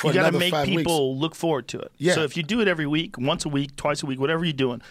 [0.04, 0.80] you got to make five weeks.
[0.80, 1.92] people look forward to it.
[1.98, 2.14] Yeah.
[2.14, 4.52] So if you do it every week, once a week, twice a week, whatever you're
[4.52, 4.82] doing,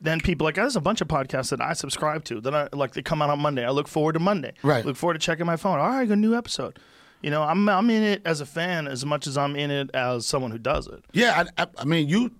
[0.00, 2.54] then people are like, oh, there's a bunch of podcasts that I subscribe to that
[2.54, 2.92] I like.
[2.94, 3.64] They come out on Monday.
[3.64, 4.52] I look forward to Monday.
[4.62, 4.84] Right.
[4.84, 5.78] Look forward to checking my phone.
[5.78, 6.78] All right, a new episode.
[7.22, 9.90] You know, I'm I'm in it as a fan as much as I'm in it
[9.94, 11.02] as someone who does it.
[11.12, 12.30] Yeah, I, I, I mean, you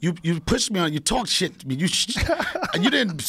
[0.00, 0.92] you you pushed me on.
[0.92, 1.74] You talk shit to me.
[1.74, 2.16] You sh-
[2.80, 3.22] you didn't.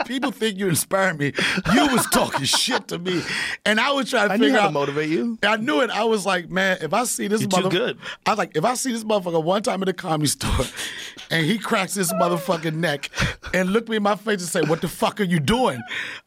[0.06, 1.32] People think you inspired me.
[1.72, 3.22] You was talking shit to me,
[3.64, 4.72] and I was trying to I figure how to out.
[4.72, 5.38] motivate you.
[5.42, 5.90] I knew it.
[5.90, 7.98] I was like, man, if I see this motherfucker, good.
[8.26, 10.66] I was like, if I see this motherfucker one time in the comedy store,
[11.30, 13.10] and he cracks his motherfucking neck
[13.54, 15.80] and look me in my face and say, "What the fuck are you doing?"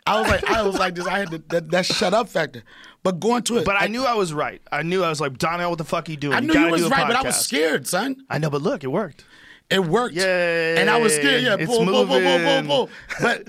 [0.06, 1.06] I was like, I was like this.
[1.06, 2.64] I had to, that, that shut up factor.
[3.04, 4.62] But going to it, But I knew I was right.
[4.72, 6.36] I knew I was like, Donnell, what the fuck are you doing?
[6.36, 8.24] I knew gotta you was right, but I was scared, son.
[8.30, 9.26] I know, but look, it worked.
[9.74, 10.16] It worked.
[10.16, 10.78] Yay.
[10.78, 11.44] And I was scared.
[11.44, 12.68] Yeah, It's boom, boom, boom, boom, boom, moving.
[12.68, 12.90] boom.
[13.22, 13.48] But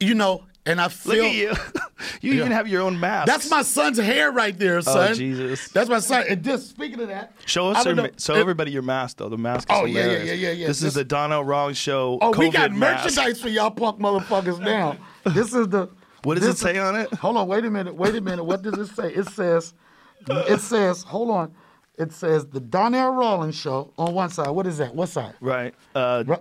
[0.00, 1.52] you know, and I Look feel at you.
[2.22, 3.26] you even have your own mask.
[3.26, 5.10] that's my son's hair right there, oh, son.
[5.10, 5.68] Oh, Jesus.
[5.68, 6.24] That's my son.
[6.28, 9.28] And just speaking of that, Show us, your, know- show it- everybody your mask though.
[9.28, 9.70] The mask.
[9.70, 10.66] Is Oh, yeah, yeah, yeah, yeah, yeah.
[10.68, 12.18] This, This- is the Donnell Wrong show.
[12.22, 13.04] Oh, we got mask.
[13.16, 14.96] merchandise for y'all punk motherfuckers now.
[15.24, 15.88] This is the.
[16.22, 17.12] What does it say on it?
[17.14, 18.44] Hold on, wait a minute, wait a minute.
[18.44, 19.12] What does it say?
[19.12, 19.74] It says,
[20.30, 21.54] it says, hold on.
[21.98, 24.48] It says the Donnell Rawlings show on one side.
[24.50, 24.94] What is that?
[24.94, 25.34] What side?
[25.40, 25.74] Right.
[25.94, 26.36] Uh, Ru-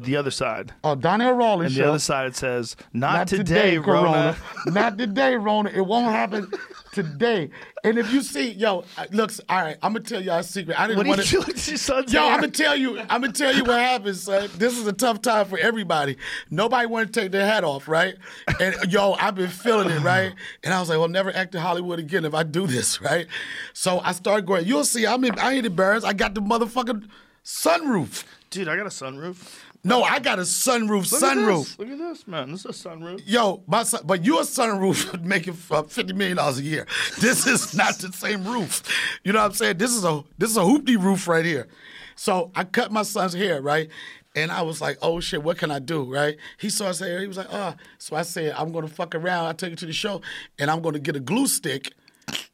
[0.00, 0.72] the other side.
[0.82, 1.72] Oh, Donnell Rawlings.
[1.72, 1.82] And show.
[1.82, 4.34] the other side it says, "Not, Not today, Rona."
[4.66, 5.68] Not today, Rona.
[5.70, 6.50] It won't happen
[6.94, 7.50] today.
[7.82, 10.78] And if you see, yo, looks, all right, I'm gonna tell y'all a secret.
[10.80, 11.52] I didn't What do you want to.
[11.52, 12.32] with your son's Yo, hair?
[12.32, 12.98] I'm gonna tell you.
[13.00, 14.48] I'm gonna tell you what happens, son.
[14.56, 16.16] This is a tough time for everybody.
[16.50, 18.14] Nobody want to take their hat off, right?
[18.60, 20.32] And yo, I've been feeling it, right?
[20.62, 23.26] And I was like, well, never act in Hollywood again if I do this, right?
[23.72, 24.64] So I started going.
[24.66, 25.06] You'll see.
[25.06, 25.24] I'm.
[25.24, 26.06] In, I ain't embarrassed.
[26.06, 27.08] I got the motherfucking
[27.44, 28.24] sunroof.
[28.50, 29.63] Dude, I got a sunroof.
[29.86, 31.12] No, I got a sunroof.
[31.12, 31.64] Look at sunroof.
[31.64, 31.78] this.
[31.78, 32.50] Look at this, man.
[32.52, 33.22] This is a sunroof.
[33.26, 36.86] Yo, my son, but your sunroof would make it uh, fifty million dollars a year.
[37.20, 38.82] This is not the same roof.
[39.24, 39.76] You know what I'm saying?
[39.76, 41.68] This is a this is a hoopty roof right here.
[42.16, 43.90] So I cut my son's hair right,
[44.34, 46.10] and I was like, oh shit, what can I do?
[46.10, 46.38] Right?
[46.58, 47.20] He saw his hair.
[47.20, 47.76] He was like, ah.
[47.98, 49.46] So I said, I'm gonna fuck around.
[49.46, 50.22] I take it to the show,
[50.58, 51.92] and I'm gonna get a glue stick.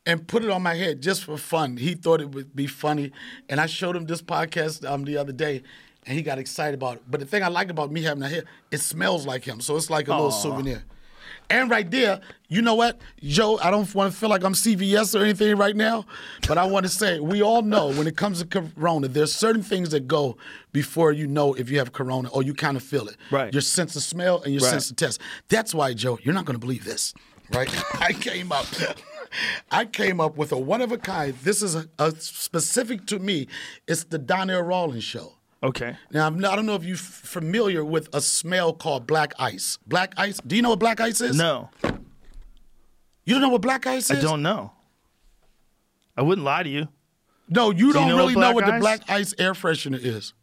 [0.04, 1.76] And put it on my head just for fun.
[1.76, 3.12] He thought it would be funny,
[3.48, 5.62] and I showed him this podcast um, the other day,
[6.06, 7.02] and he got excited about it.
[7.10, 9.76] But the thing I like about me having that hair, it smells like him, so
[9.76, 10.84] it's like a little souvenir.
[11.48, 13.58] And right there, you know what, Joe?
[13.60, 16.06] I don't want to feel like I'm CVS or anything right now,
[16.46, 19.62] but I want to say we all know when it comes to Corona, there's certain
[19.62, 20.36] things that go
[20.72, 23.16] before you know if you have Corona or you kind of feel it.
[23.32, 23.52] Right.
[23.52, 24.70] Your sense of smell and your Right.
[24.70, 25.20] sense of taste.
[25.48, 27.14] That's why, Joe, you're not going to believe this,
[27.52, 27.68] right?
[28.00, 28.66] I came up.
[29.72, 31.34] I came up with a one of a kind.
[31.42, 33.48] This is a, a specific to me.
[33.88, 35.34] It's the Donnell Rawlings show.
[35.62, 35.96] Okay.
[36.10, 39.78] Now, I'm not, I don't know if you're familiar with a smell called black ice.
[39.86, 40.40] Black ice.
[40.46, 41.36] Do you know what black ice is?
[41.36, 44.18] No, You don't know what black ice is?
[44.18, 44.72] I don't know.
[46.16, 46.88] I wouldn't lie to you.
[47.48, 50.34] No, you don't know really what know what the black ice air freshener is.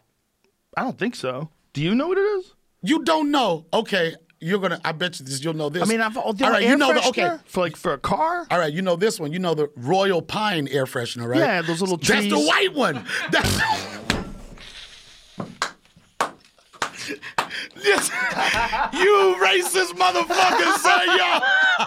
[0.76, 1.50] I don't think so.
[1.74, 2.54] Do you know what it is?
[2.84, 3.66] You don't know.
[3.74, 4.80] Okay, you're gonna.
[4.84, 5.44] I bet you this.
[5.44, 5.84] You'll know this.
[5.84, 6.64] I mean, I've oh, all, all right.
[6.64, 7.38] air You know the okay.
[7.46, 8.46] for like for a car.
[8.52, 9.32] All right, you know this one.
[9.32, 11.40] You know the Royal Pine air freshener, right?
[11.40, 13.06] Yeah, those little That's the white one.
[13.32, 13.58] That's.
[13.58, 14.04] Yes.
[17.84, 21.86] you racist motherfucker, son, yo.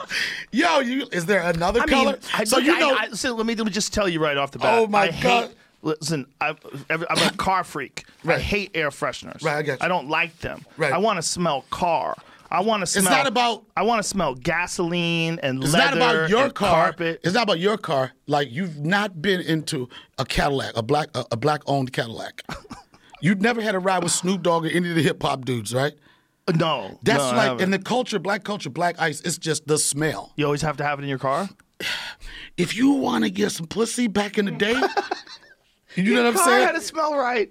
[0.53, 2.13] Yo, you is there another I color?
[2.13, 4.21] mean, I, so look, you know, I, so let me let me just tell you
[4.21, 4.79] right off the bat.
[4.79, 5.15] Oh, my God.
[5.49, 5.51] Hate,
[5.83, 6.55] listen, I,
[6.91, 8.05] I'm a car freak.
[8.27, 9.43] I hate air fresheners.
[9.43, 9.85] Right, I got you.
[9.85, 10.65] I don't like them.
[10.77, 10.93] Right.
[10.93, 12.17] I want to smell car.
[12.53, 13.05] I want to smell.
[13.05, 15.97] It's not about- I want to smell gasoline and it's leather.
[16.01, 16.85] not about your and car.
[16.87, 17.21] Carpet.
[17.23, 18.11] It's not about your car.
[18.27, 22.43] Like you've not been into a Cadillac, a black, a, a black owned Cadillac.
[23.21, 25.75] You've never had a ride with Snoop Dogg or any of the hip hop dudes,
[25.75, 25.93] right?
[26.57, 29.21] No, That's no, like in the culture, black culture, black ice.
[29.21, 30.33] It's just the smell.
[30.37, 31.49] You always have to have it in your car.
[32.57, 34.75] If you want to get some pussy back in the day,
[35.95, 36.67] you know what I'm car saying?
[36.67, 37.49] had to smell right.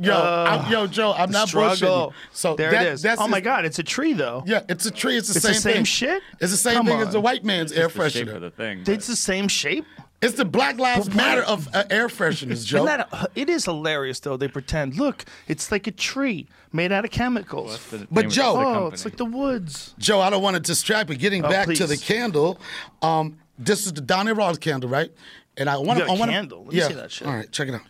[0.00, 2.08] Yo, uh, I'm, yo, Joe, I'm not Struggle.
[2.08, 2.12] bullshitting.
[2.32, 3.02] So there that- it is.
[3.02, 4.42] That's oh my God, it's a tree though.
[4.46, 5.16] Yeah, it's a tree.
[5.16, 5.84] It's the It's same the same thing.
[5.84, 6.22] shit?
[6.40, 8.40] It's the same Come thing as the white man's air the shape of freshener.
[8.40, 8.82] the thing.
[8.86, 9.84] It's the same shape.
[10.20, 12.84] It's the Black Lives Matter of uh, air fresheners, Joe.
[12.84, 14.36] That a- it is hilarious though.
[14.36, 17.84] They pretend, look, it's like a tree made out of chemicals.
[17.86, 19.94] The But Joe- the oh, it's like the woods.
[19.98, 22.58] Joe, I don't want to distract, but getting Oh, back to the candle,
[23.00, 25.12] um, this is the Donnie Ross candle, right?
[25.56, 26.64] And I want got a on one candle?
[26.64, 26.88] Let me yeah.
[26.88, 27.28] see that shit.
[27.28, 27.82] All right, check it out.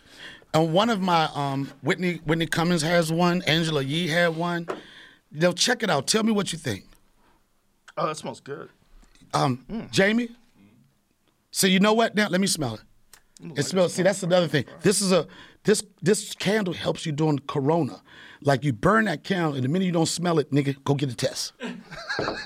[0.52, 3.42] And one of my um, Whitney Whitney Cummings has one.
[3.46, 4.66] Angela Yee had one.
[5.30, 6.06] You know, check it out.
[6.06, 6.84] Tell me what you think.
[7.96, 8.68] Oh, that smells good.
[9.34, 10.30] Um, Jamie.
[11.58, 12.14] So you know what?
[12.14, 12.82] Now let me smell it.
[13.58, 13.92] It smells.
[13.92, 14.64] See, that's another thing.
[14.82, 15.26] This is a
[15.64, 18.00] this this candle helps you during Corona.
[18.42, 21.10] Like you burn that candle, and the minute you don't smell it, nigga, go get
[21.10, 21.54] a test.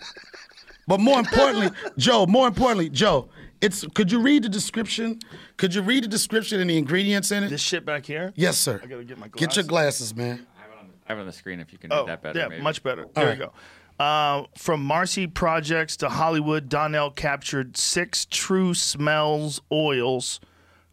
[0.86, 2.24] but more importantly, Joe.
[2.24, 3.28] More importantly, Joe.
[3.60, 3.84] It's.
[3.94, 5.18] Could you read the description?
[5.58, 7.50] Could you read the description and the ingredients in it?
[7.50, 8.32] This shit back here.
[8.34, 8.80] yes, sir.
[8.82, 9.46] I gotta get my glasses.
[9.46, 10.12] Get your glasses.
[10.14, 10.46] glasses, man.
[10.56, 11.98] I have it on the, I have it on the screen if you can Oh,
[11.98, 12.38] read that better.
[12.38, 12.62] yeah, maybe.
[12.62, 13.04] much better.
[13.14, 13.36] There right.
[13.38, 13.52] you go.
[14.02, 20.40] Uh, from Marcy Projects to Hollywood, Donnell captured six true smells oils,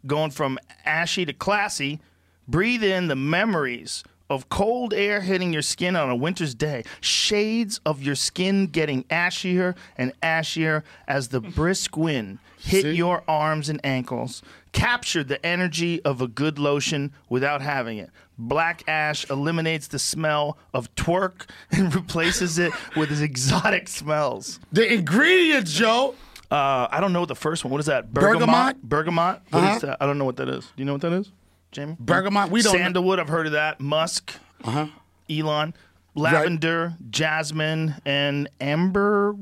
[0.06, 1.98] going from ashy to classy.
[2.46, 7.80] Breathe in the memories of cold air hitting your skin on a winter's day, shades
[7.84, 12.92] of your skin getting ashier and ashier as the brisk wind hit See?
[12.92, 18.10] your arms and ankles, captured the energy of a good lotion without having it.
[18.38, 24.60] Black ash eliminates the smell of twerk and replaces it with its exotic smells.
[24.72, 26.14] The ingredients, Joe.
[26.50, 27.70] Uh, I don't know what the first one.
[27.70, 28.12] What is that?
[28.12, 28.82] Bergamot?
[28.82, 29.40] Bergamot.
[29.50, 29.78] What is Uh-huh.
[29.86, 29.96] that?
[30.00, 30.64] I don't know what that is.
[30.64, 31.30] Do you know what that is,
[31.72, 31.96] Jamie?
[31.98, 32.50] Bergamot.
[32.50, 32.72] We don't.
[32.76, 33.18] Sandalwood.
[33.20, 33.80] I've heard of that.
[33.80, 34.34] Musk.
[34.64, 34.86] Uh huh.
[35.30, 35.74] Elon.
[36.16, 39.32] Lavender, jasmine, and amber.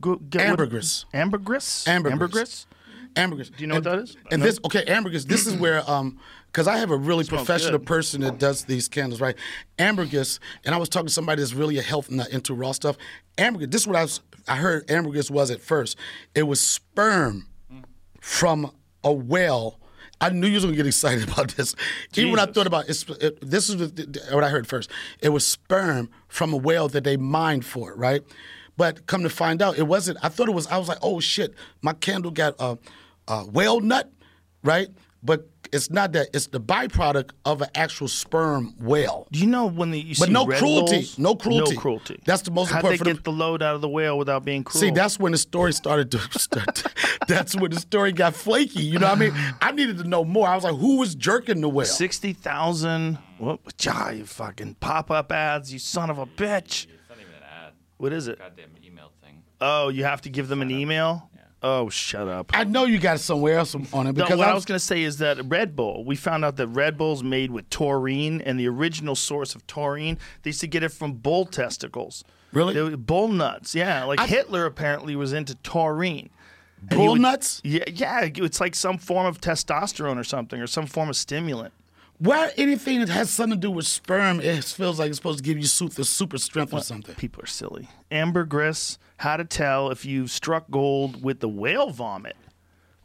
[0.00, 1.04] gu- gu- what- Ambergris.
[1.12, 1.84] Ambergris.
[1.88, 2.12] Ambergris.
[2.12, 2.66] Ambergris.
[3.16, 3.50] Ambergris.
[3.50, 4.16] Do you know what that is?
[4.30, 5.24] And this, okay, ambergris.
[5.24, 7.86] This is where, um, because I have a really professional good.
[7.86, 9.36] person that does these candles, right?
[9.78, 12.96] Ambergris, and I was talking to somebody that's really a health nut into raw stuff.
[13.38, 13.70] Ambergris.
[13.70, 14.20] This is what I was.
[14.46, 15.96] I heard ambergris was at first.
[16.34, 17.46] It was sperm
[18.20, 18.70] from
[19.02, 19.80] a whale.
[20.24, 21.74] I knew you was gonna get excited about this.
[22.14, 23.92] Even when I thought about it, it this is
[24.32, 24.90] what I heard first.
[25.20, 28.22] It was sperm from a whale that they mined for, right?
[28.76, 30.18] But come to find out, it wasn't.
[30.22, 30.66] I thought it was.
[30.68, 32.78] I was like, oh shit, my candle got a,
[33.28, 34.10] a whale nut,
[34.62, 34.88] right?
[35.22, 36.28] But it's not that.
[36.32, 39.26] It's the byproduct of an actual sperm whale.
[39.32, 40.96] Do you know when the you But see no Red cruelty.
[40.96, 41.18] Bulls?
[41.18, 41.74] No cruelty.
[41.74, 42.20] No cruelty.
[42.24, 44.44] That's the most How'd important they for get the load out of the whale without
[44.44, 44.80] being cruel?
[44.80, 46.84] See, that's when the story started to start.
[47.28, 48.82] that's when the story got flaky.
[48.82, 49.34] You know what I mean?
[49.60, 50.48] I needed to know more.
[50.48, 51.86] I was like, who was jerking the whale?
[51.86, 53.18] sixty thousand.
[53.38, 53.60] What?
[53.88, 55.72] Ah, you fucking pop up ads.
[55.72, 56.84] You son of a bitch.
[56.84, 57.72] It's not even an ad.
[57.98, 58.38] What is it?
[58.38, 59.42] Goddamn email thing.
[59.60, 61.30] Oh, you have to give them an email.
[61.66, 62.50] Oh, shut up.
[62.52, 64.78] I know you got somewhere else on it No, because what I I was going
[64.78, 68.42] to say is that Red Bull, we found out that Red Bull's made with taurine,
[68.42, 72.22] and the original source of taurine, they used to get it from bull testicles.
[72.52, 72.74] Really?
[72.74, 74.04] They were bull nuts, yeah.
[74.04, 76.28] Like I- Hitler apparently was into taurine.
[76.82, 77.62] Bull would- nuts.
[77.64, 81.72] Yeah, yeah, it's like some form of testosterone or something, or some form of stimulant.
[82.18, 84.40] Why anything that has something to do with sperm?
[84.40, 87.14] It feels like it's supposed to give you super, super strength or something.
[87.16, 87.88] People are silly.
[88.12, 92.36] Ambergris, how to tell if you've struck gold with the whale vomit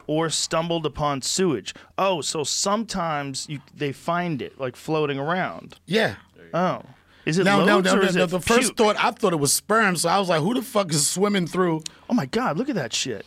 [0.07, 1.73] or stumbled upon sewage.
[1.97, 5.75] Oh, so sometimes you, they find it like floating around.
[5.85, 6.15] Yeah.
[6.53, 6.81] Oh.
[7.25, 8.25] Is it No, no, no, no, no.
[8.25, 10.91] The first thought I thought it was sperm, so I was like, who the fuck
[10.91, 11.83] is swimming through?
[12.09, 12.57] Oh my God!
[12.57, 13.25] Look at that shit.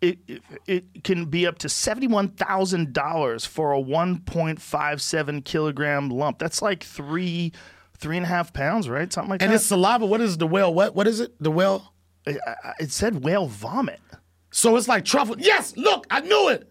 [0.00, 4.62] It it, it can be up to seventy one thousand dollars for a one point
[4.62, 6.38] five seven kilogram lump.
[6.38, 7.52] That's like three
[7.98, 9.12] three and a half pounds, right?
[9.12, 9.54] Something like And that.
[9.54, 10.06] And it's saliva.
[10.06, 10.72] What is the whale?
[10.72, 11.34] What what is it?
[11.42, 11.92] The whale?
[12.78, 14.00] It, said whale vomit.
[14.50, 15.36] So it's like truffle.
[15.38, 16.68] Yes, look, I knew it.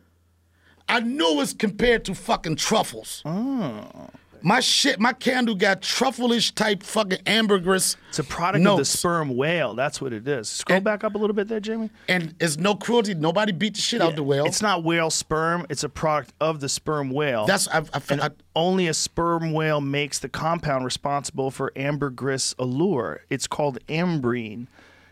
[0.89, 3.21] I knew it's compared to fucking truffles.
[3.25, 4.09] Oh.
[4.41, 7.97] My shit, my candle got truffle-ish type fucking ambergris.
[8.09, 9.73] It's a product of the sperm whale.
[9.73, 10.47] That's what it is.
[10.47, 11.89] Scroll And- back up a little bit there, Jamie.
[12.07, 13.13] And it's no cruelty.
[13.15, 14.45] Nobody beat the shit out the whale.
[14.45, 15.65] It's not whale sperm.
[15.69, 17.45] It's a product of the sperm whale.
[17.45, 23.21] That's I, I, I, only a sperm whale makes the compound responsible for ambergris allure.
[23.29, 24.67] It's called ambrein.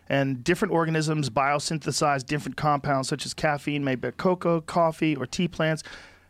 [0.08, 5.48] And different organisms biosynthesize different compounds, such as caffeine made by cocoa, coffee, or tea
[5.48, 5.82] plants.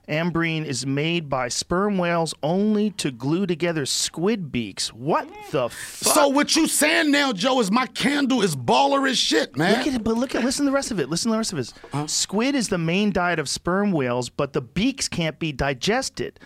[0.09, 4.93] Ambrein is made by sperm whales only to glue together squid beaks.
[4.93, 6.15] What the fuck?
[6.15, 9.79] So what you saying now, Joe, is my candle is baller as shit, man.
[9.79, 11.09] Look at it, but look at listen to the rest of it.
[11.09, 12.09] Listen to the rest of it.
[12.09, 16.39] Squid is the main diet of sperm whales, but the beaks can't be digested.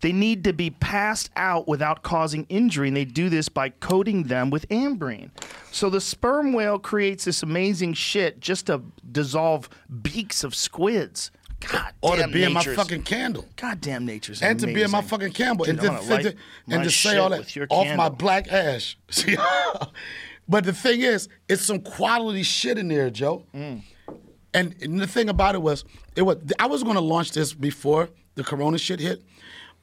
[0.00, 4.24] They need to be passed out without causing injury, and they do this by coating
[4.24, 5.30] them with ambrein.
[5.72, 9.68] So the sperm whale creates this amazing shit just to dissolve
[10.02, 11.30] beaks of squids.
[11.60, 13.46] God or to be in my fucking candle.
[13.56, 15.64] God damn nature's And to be in my fucking candle.
[15.64, 16.34] Dude, and to, wanna to- light to-
[16.66, 18.98] my and to say all that off my black ash.
[19.10, 19.36] See?
[20.48, 23.46] but the thing is, it's some quality shit in there, Joe.
[23.54, 23.82] Mm.
[24.52, 25.84] And, and the thing about it was,
[26.14, 29.22] it was I was going to launch this before the Corona shit hit,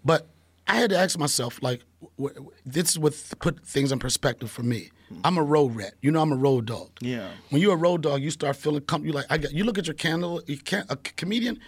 [0.06, 0.28] but
[0.68, 1.82] I had to ask myself, like,
[2.18, 4.90] w- w- this is what put things in perspective for me.
[5.24, 5.94] I'm a road rat.
[6.02, 6.90] You know, I'm a road dog.
[7.02, 7.30] Yeah.
[7.50, 9.52] When you're a road dog, you start feeling com- you like I got.
[9.54, 10.42] You look at your candle.
[10.48, 11.60] You can a c- comedian.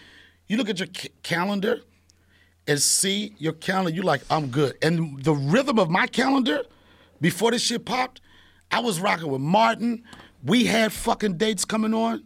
[0.48, 1.80] You look at your c- calendar
[2.66, 3.90] and see your calendar.
[3.94, 4.76] You like I'm good.
[4.82, 6.62] And the rhythm of my calendar
[7.20, 8.20] before this shit popped,
[8.70, 10.02] I was rocking with Martin.
[10.42, 12.24] We had fucking dates coming on.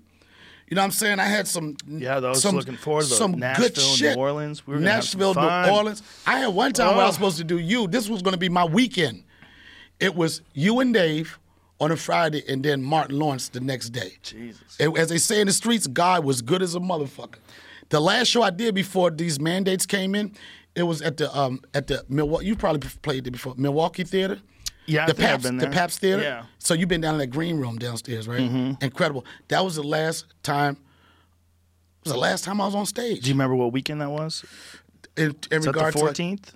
[0.70, 1.18] You know what I'm saying?
[1.18, 1.76] I had some.
[1.88, 4.14] Yeah, I was some, looking forward to some Nashville, good shit.
[4.16, 4.64] New Orleans.
[4.66, 5.68] We were gonna have Nashville, fun.
[5.68, 6.02] New Orleans.
[6.26, 7.18] I had one time where I was Oh.
[7.18, 7.88] supposed to do you.
[7.88, 9.24] This was going to be my weekend.
[9.98, 11.38] It was you and Dave
[11.80, 14.12] on a Friday, and then Martin Lawrence the next day.
[14.22, 14.76] Jesus.
[14.78, 17.38] It- as they say in the streets, God was good as a motherfucker.
[17.88, 20.36] The last show I did before these mandates came in,
[20.76, 22.46] it was at the um at the Milwaukee.
[22.46, 24.38] You probably played it before Milwaukee Theater.
[24.90, 25.68] Yeah, I the Pabst, the.
[25.68, 26.22] Pabst Theater.
[26.22, 26.44] Yeah.
[26.58, 28.40] So you've been down in that green room downstairs, right?
[28.40, 28.82] Mm-hmm.
[28.84, 29.24] Incredible.
[29.48, 30.76] That was the last time.
[32.00, 33.22] It was the last time I was on stage.
[33.22, 34.44] Do you remember what weekend that was?
[35.16, 36.54] in, in that the to like- fourteenth?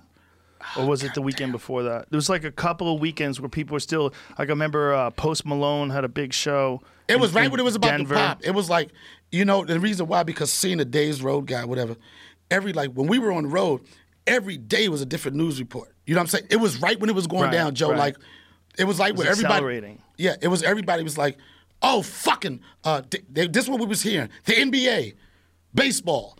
[0.75, 2.09] Or was it the weekend before that?
[2.09, 4.05] There was like a couple of weekends where people were still
[4.39, 6.81] like I remember uh, Post Malone had a big show.
[7.07, 8.15] It in- was right when it was about Denver.
[8.15, 8.43] to pop.
[8.43, 8.89] It was like,
[9.31, 11.95] you know, the reason why because seeing the Days Road guy, whatever.
[12.49, 13.81] Every like when we were on the road,
[14.27, 15.93] every day was a different news report.
[16.05, 16.47] You know what I'm saying?
[16.49, 17.89] It was right when it was going Right, down, Joe.
[17.89, 17.97] right.
[17.97, 18.17] Like,
[18.77, 19.97] it was like was where everybody.
[20.17, 20.61] Yeah, it was.
[20.63, 21.37] Everybody was like,
[21.81, 25.13] "Oh, fucking!" Uh, th- th- this is what we was hearing: the NBA,
[25.73, 26.37] baseball,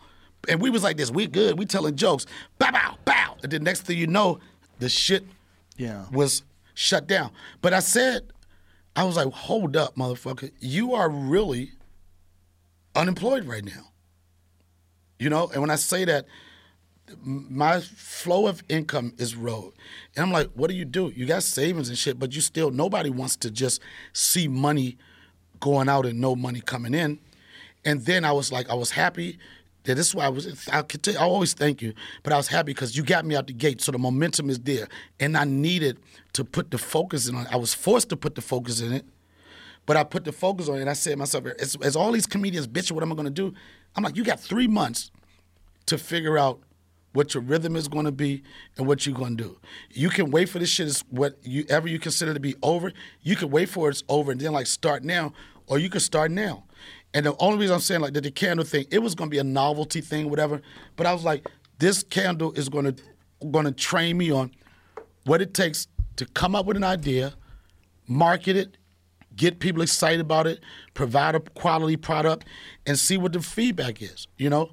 [0.48, 1.10] and we was like this.
[1.10, 1.58] We good.
[1.58, 2.26] We telling jokes.
[2.58, 3.36] Bow, bow, bow.
[3.42, 4.38] And then next thing you know,
[4.80, 5.24] the shit
[5.78, 6.04] Yeah.
[6.12, 6.42] was
[6.74, 7.30] shut down.
[7.62, 8.30] But I said,
[8.94, 10.50] I was like, hold up, motherfucker.
[10.60, 11.72] You are really
[12.94, 13.92] unemployed right now.
[15.18, 16.26] You know, and when I say that,
[17.22, 19.72] my flow of income is road.
[20.14, 21.12] And I'm like, what do you do?
[21.14, 23.80] You got savings and shit, but you still, nobody wants to just
[24.12, 24.96] see money
[25.60, 27.18] going out and no money coming in.
[27.84, 29.38] And then I was like, I was happy.
[29.84, 30.68] That this is why I was.
[30.68, 31.94] I could tell, I always thank you,
[32.24, 34.58] but I was happy because you got me out the gate, so the momentum is
[34.58, 34.88] there,
[35.20, 35.98] and I needed
[36.32, 37.46] to put the focus in on.
[37.46, 37.52] it.
[37.52, 39.04] I was forced to put the focus in it,
[39.86, 40.80] but I put the focus on it.
[40.80, 43.26] And I said to myself, as, as all these comedians bitch, what am I going
[43.26, 43.54] to do?
[43.94, 45.12] I'm like, you got three months
[45.86, 46.58] to figure out
[47.16, 48.42] what your rhythm is going to be
[48.76, 49.58] and what you're going to do.
[49.90, 52.92] You can wait for this shit is what you ever you consider to be over.
[53.22, 55.32] You can wait for it's over and then like start now,
[55.66, 56.64] or you can start now.
[57.14, 59.34] And the only reason I'm saying like that the candle thing, it was going to
[59.34, 60.60] be a novelty thing, whatever.
[60.96, 61.48] But I was like,
[61.78, 63.02] this candle is going to
[63.50, 64.50] going to train me on
[65.24, 67.34] what it takes to come up with an idea,
[68.06, 68.76] market it,
[69.34, 70.60] get people excited about it,
[70.92, 72.44] provide a quality product,
[72.86, 74.26] and see what the feedback is.
[74.36, 74.72] You know,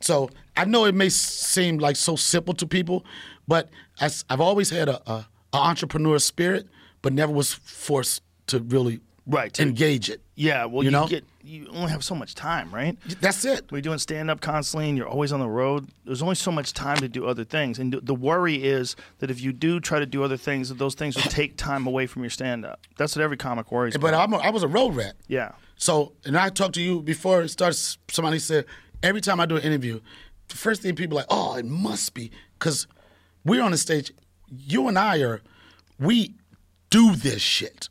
[0.00, 3.04] so I know it may seem like so simple to people,
[3.48, 3.68] but
[4.00, 6.66] as I've always had a, a, a entrepreneur spirit,
[7.02, 10.20] but never was forced to really Right, to- engage it.
[10.36, 11.08] Yeah, well, You you, know?
[11.08, 12.96] get you only have so much time, right?
[13.20, 13.64] That's it.
[13.72, 16.72] You're doing stand up constantly and you're always on the road, there's only so much
[16.74, 17.78] time to do other things.
[17.80, 20.94] And the worry is that if you do try to do other things, that those
[20.94, 22.80] things will take time away from your stand up.
[22.98, 24.02] That's what every comic worries about.
[24.02, 24.22] But about.
[24.24, 25.14] I'm a, I was a road rat.
[25.26, 25.52] yeah.
[25.78, 27.98] So, and I talked to you before it starts.
[28.08, 28.64] Somebody said
[29.06, 30.00] every time I do an interview,
[30.48, 32.86] the first thing people are like, oh, it must be because
[33.44, 34.12] we're on the stage.
[34.50, 35.40] You and I are,
[35.98, 36.34] we
[36.90, 37.88] do this shit.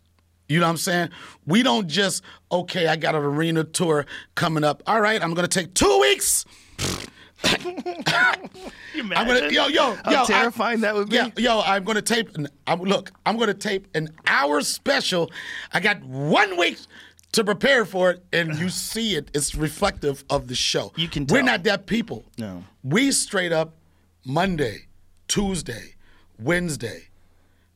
[0.47, 1.09] You know what I'm saying?
[1.47, 2.88] We don't just okay.
[2.88, 4.05] I got an arena tour
[4.36, 4.84] coming up.
[4.86, 6.45] All right, I'm gonna take two weeks.
[8.93, 10.22] You I'm gonna yo yo how yo.
[10.22, 11.16] I- terrifying that would be.
[11.16, 12.36] Yeah, yo, I'm gonna tape.
[12.38, 15.32] An, I'm, look, I'm gonna tape an hour special.
[15.74, 16.78] I got one week
[17.36, 19.29] to prepare for it, and you see it.
[19.33, 20.91] It's reflective of the show.
[20.95, 22.25] You can We're not that people.
[22.38, 22.63] No.
[22.83, 23.75] We straight up
[24.25, 24.88] Monday,
[25.27, 25.95] Tuesday,
[26.39, 27.07] Wednesday.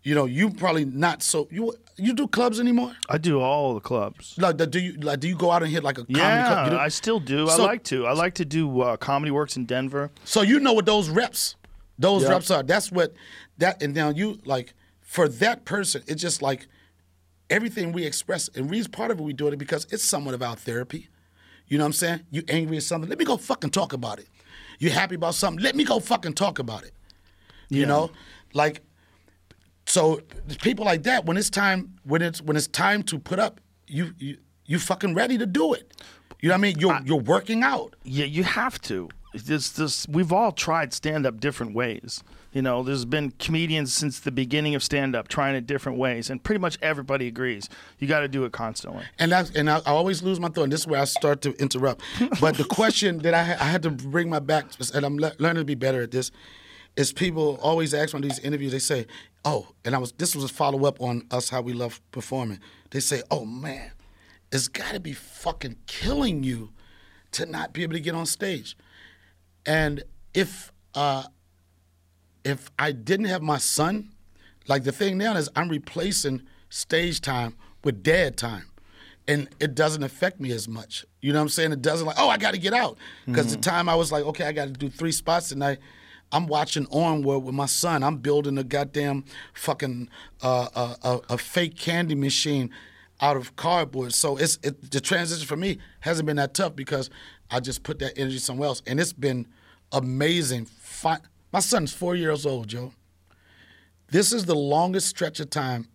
[0.03, 2.93] You know, you probably not so you you do clubs anymore?
[3.09, 4.35] I do all the clubs.
[4.37, 6.79] Like, do you like do you go out and hit like a comedy Yeah, club?
[6.79, 7.47] I still do.
[7.47, 8.05] So- I like to.
[8.07, 10.09] I like to do uh, comedy works in Denver.
[10.23, 11.55] So you know what those reps,
[11.97, 12.29] those Yeah.
[12.29, 12.63] reps are.
[12.63, 13.13] That's what
[13.57, 16.01] that and now you like for that person.
[16.07, 16.67] It's just like
[17.49, 20.41] everything we express, and reason part of it we do it because it's somewhat of
[20.41, 21.09] our therapy.
[21.67, 22.21] You know what I'm saying?
[22.31, 23.09] You angry at something?
[23.09, 24.27] Let me go fucking talk about it.
[24.79, 25.63] You happy about something?
[25.63, 26.93] Let me go fucking talk about it.
[27.69, 27.87] You Yeah.
[27.87, 28.11] know,
[28.53, 28.81] like
[29.85, 30.21] so
[30.61, 34.13] people like that when it's time when it's when it's time to put up, you
[34.17, 35.93] you you fucking ready to do it.
[36.41, 36.79] You know what I mean?
[36.79, 37.95] You're you're working out.
[38.03, 39.09] Yeah, you have to.
[39.33, 42.23] This, this, we've all tried stand up different ways.
[42.51, 46.29] You know, there's been comedians since the beginning of stand up trying it different ways,
[46.29, 47.69] and pretty much everybody agrees.
[47.99, 49.03] You got to do it constantly.
[49.19, 50.63] And that's and I, I always lose my thought.
[50.63, 52.01] And this is where I start to interrupt.
[52.41, 55.61] But the question that I, I had to bring my back, and I'm le- learning
[55.61, 56.31] to be better at this,
[56.95, 58.71] is people always ask on these interviews.
[58.71, 59.05] They say,
[59.45, 62.59] "Oh," and I was this was a follow up on us how we love performing.
[62.89, 63.91] They say, "Oh man,
[64.51, 66.71] it's got to be fucking killing you
[67.33, 68.75] to not be able to get on stage."
[69.67, 71.25] And if uh,
[72.43, 74.09] if I didn't have my son,
[74.67, 78.65] like the thing now is I'm replacing stage time with dad time.
[79.27, 81.05] And it doesn't affect me as much.
[81.21, 81.71] You know what I'm saying?
[81.71, 82.97] It doesn't like, oh, I got to get out.
[83.27, 85.77] Because the time I was like, okay, I got to do three spots tonight.
[86.31, 88.03] I'm watching Onward with my son.
[88.03, 90.09] I'm building a goddamn fucking
[90.41, 92.71] uh, uh, a, a fake candy machine
[93.21, 94.13] out of cardboard.
[94.13, 97.09] So it's it, the transition for me hasn't been that tough because
[97.51, 99.47] I just put that energy somewhere else, and it's been
[99.91, 100.65] amazing.
[100.65, 101.19] Fi-
[101.51, 102.93] My son's four years old, Joe.
[104.07, 105.87] This is the longest stretch of time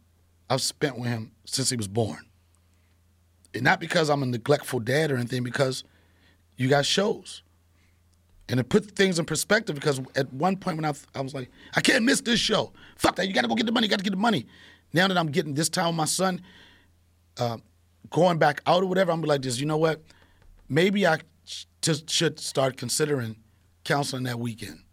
[0.49, 2.27] I've spent with him since he was born.
[3.55, 5.85] And not because I'm a neglectful dad or anything, because
[6.57, 7.43] you got shows.
[8.49, 11.51] And it put things in perspective because at one point when I, I was like,
[11.75, 12.73] I can't miss this show.
[12.97, 13.27] Fuck that.
[13.27, 13.87] You got to go get the money.
[13.87, 14.47] You got to get the money.
[14.93, 16.43] Now that I'm getting this time with my son,
[17.39, 17.59] uh,
[18.11, 19.59] going back out or whatever, I'm like this.
[19.59, 20.03] You know what?
[20.69, 21.65] Maybe I sh-
[22.07, 23.37] should start considering
[23.83, 24.84] counseling that weekend.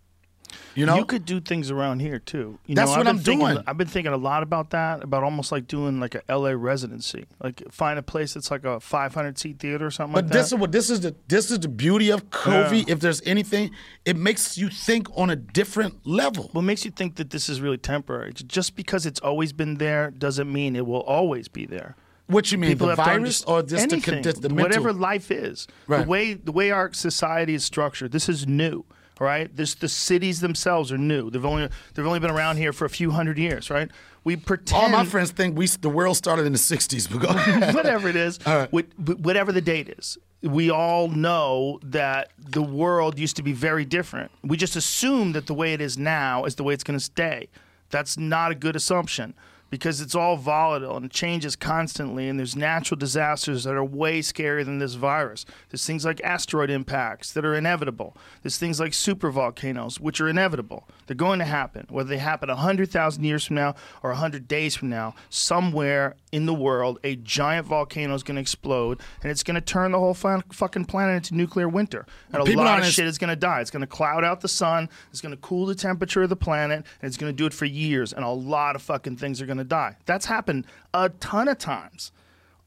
[0.76, 2.58] You know, you could do things around here too.
[2.66, 3.64] You That's know, what I've been I'm thinking, doing.
[3.68, 7.26] I've been thinking a lot about that, about almost like doing like a LA residency,
[7.44, 10.50] like find a place that's like a 500 seat theater or something But like this
[10.50, 10.56] that.
[10.56, 12.86] is what this is the this is the beauty of Covey.
[12.88, 13.72] If there's anything,
[14.06, 16.50] it makes you think on a different level.
[16.54, 18.32] what makes you think that this is really temporary?
[18.34, 21.96] Just because it's always been there doesn't mean it will always be there.
[22.28, 24.56] What you mean, People the virus or just anything, the mental?
[24.64, 26.04] whatever life is, Right.
[26.04, 28.14] the way the way our society is structured.
[28.14, 28.86] This is new,
[29.22, 29.56] right?
[29.56, 31.30] This the cities themselves are new.
[31.30, 33.90] They've only they've only been around here for a few hundred years, right?
[34.24, 37.08] We pretend All my friends think we the world started in the '60s.
[37.10, 38.70] But whatever it is, All right.
[38.74, 43.54] wh- wh- whatever the date is, we all know that the world used to be
[43.54, 44.32] very different.
[44.44, 47.06] We just assume that the way it is now is the way it's going to
[47.06, 47.48] stay.
[47.90, 49.34] That's not a good assumption
[49.72, 54.64] because it's all volatile and changes constantly, and there's natural disasters that are way scarier
[54.64, 55.46] than this virus.
[55.70, 58.16] There's things like asteroid impacts that are inevitable.
[58.44, 60.88] There's things like supervolcanoes, which are inevitable.
[61.08, 64.90] They're going to happen, whether they happen 100,000 years from now or 100 days from
[64.90, 65.16] now.
[65.30, 69.62] Somewhere in the world, a giant volcano is going to explode, and it's going to
[69.62, 72.06] turn the whole fu- fucking planet into nuclear winter.
[72.34, 73.62] And a lot of shit is going to die.
[73.62, 74.90] It's going to cloud out the sun.
[75.12, 77.54] It's going to cool the temperature of the planet, and it's going to do it
[77.54, 78.12] for years.
[78.12, 79.98] And a lot of fucking things are going to die.
[80.06, 82.12] That's happened a ton of times.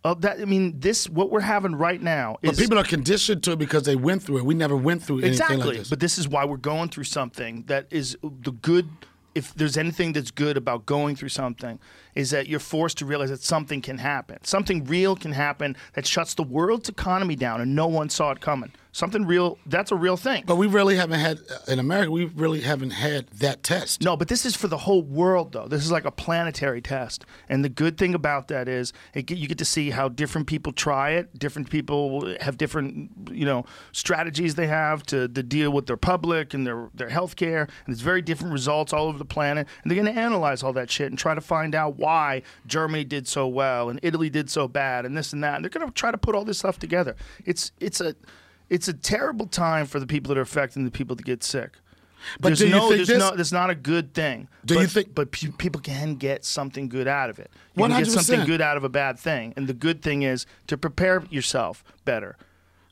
[0.05, 3.42] Uh, that I mean, this what we're having right now is But people are conditioned
[3.45, 4.45] to it because they went through it.
[4.45, 5.59] We never went through anything exactly.
[5.59, 5.88] like this.
[5.88, 8.88] But this is why we're going through something that is the good.
[9.34, 11.80] If there's anything that's good about going through something,
[12.14, 14.38] is that you're forced to realize that something can happen.
[14.44, 18.40] Something real can happen that shuts the world's economy down, and no one saw it
[18.40, 18.72] coming.
[18.94, 19.58] Something real.
[19.66, 20.44] That's a real thing.
[20.46, 22.12] But we really haven't had in America.
[22.12, 24.04] We really haven't had that test.
[24.04, 25.66] No, but this is for the whole world, though.
[25.66, 27.24] This is like a planetary test.
[27.48, 30.72] And the good thing about that is it, you get to see how different people
[30.72, 31.36] try it.
[31.36, 36.54] Different people have different, you know, strategies they have to, to deal with their public
[36.54, 37.62] and their, their health care.
[37.62, 39.66] And there's very different results all over the planet.
[39.82, 43.05] And they're going to analyze all that shit and try to find out why Germany
[43.05, 45.55] did so well and Italy did so bad and this and that.
[45.57, 47.16] And they're going to try to put all this stuff together.
[47.44, 48.14] It's, it's a.
[48.70, 51.44] It's a terrible time for the people that are affected and the people that get
[51.44, 51.72] sick.
[52.40, 54.48] But there's do you no, think there's this- no, that's not a good thing.
[54.64, 57.50] Do but, you think- But pe- people can get something good out of it.
[57.76, 58.11] You can get 100%.
[58.11, 61.84] something good out of a bad thing, and the good thing is to prepare yourself
[62.07, 62.36] better.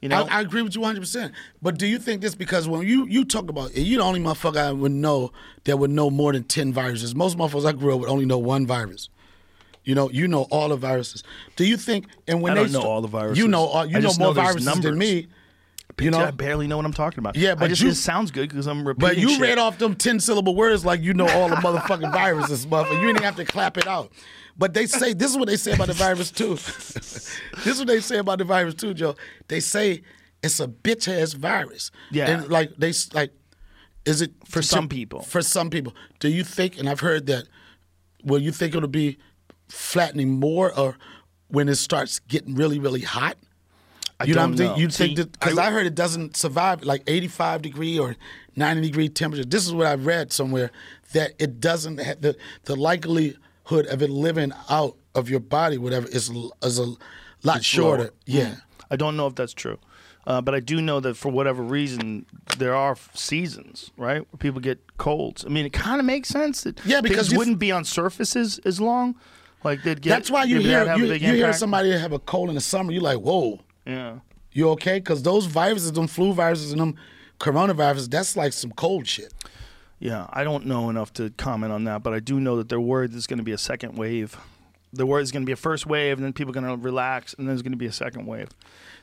[0.03, 1.01] You know, I, I agree with you 100.
[1.01, 1.33] percent
[1.63, 4.57] But do you think this because when you you talk about you the only motherfucker
[4.57, 5.33] I would know
[5.65, 7.15] that would know more than 10 viruses.
[7.15, 9.09] Most motherfuckers I grew up with only know one virus.
[9.85, 11.23] You know, you know all the viruses.
[11.57, 12.07] Do you think?
[12.29, 13.39] And when I they don't know sta- all the viruses.
[13.39, 15.29] You know, all, you I know more know viruses than me.
[16.01, 17.37] You know, I barely know what I'm talking about.
[17.37, 19.09] Yeah, I but just you- it sounds good because I'm repeating.
[19.09, 19.41] But you shit.
[19.41, 23.01] read off them 10 syllable words like you know all the motherfucking viruses, motherfucker.
[23.01, 24.11] You didn't have to clap it out.
[24.57, 26.55] But they say, this is what they say about the virus too.
[26.55, 29.17] this is what they say about the virus too, Joe.
[29.49, 30.03] They say
[30.43, 31.91] it's a bitch ass virus.
[32.11, 32.29] Yeah.
[32.29, 33.33] And like, they, like,
[34.05, 35.23] is it For some people.
[35.23, 35.95] For some people.
[36.21, 37.45] Do you think, and I've heard that,
[38.25, 39.19] will you think it'll be
[39.69, 40.97] flattening more or
[41.49, 43.37] when it starts getting really, really hot?
[44.21, 44.81] I you know don't what I'm saying?
[44.81, 48.17] You think that because I- I, heard it doesn't survive like 85 degree or
[48.55, 49.45] 90 degree temperature.
[49.45, 50.71] This is what I've read somewhere
[51.13, 52.77] that it doesn't have the the
[53.65, 56.31] likelihood of it living out of your body, whatever, is
[56.63, 56.95] is a
[57.43, 58.03] lot shorter.
[58.05, 58.13] lower.
[58.27, 58.57] Yeah.
[58.91, 59.79] I don't know if that's true.
[60.25, 62.27] Uh, but I do know that for whatever reason,
[62.59, 65.45] there are seasons, right, where people get colds.
[65.45, 68.81] I mean, it kind of makes sense that Yeah, because wouldn't be on surfaces as
[68.81, 69.17] long.
[69.65, 70.11] Like they'd get.
[70.11, 72.55] That's why you hear that'd have a you, you hear somebody have a cold in
[72.55, 72.93] the summer.
[72.93, 74.19] You're like, whoa, Yeah.
[74.53, 74.99] you okay?
[75.01, 76.97] Because those viruses, them flu viruses and them
[77.41, 79.33] coronaviruses, that's like some cold shit.
[80.03, 82.81] Yeah, I don't know enough to comment on that, but I do know that they're
[82.81, 84.37] worried there's going to be a second wave.
[84.93, 86.83] They're worried there's going to be a first wave, and then people are going to
[86.85, 88.49] relax, and then there's going to be a second wave.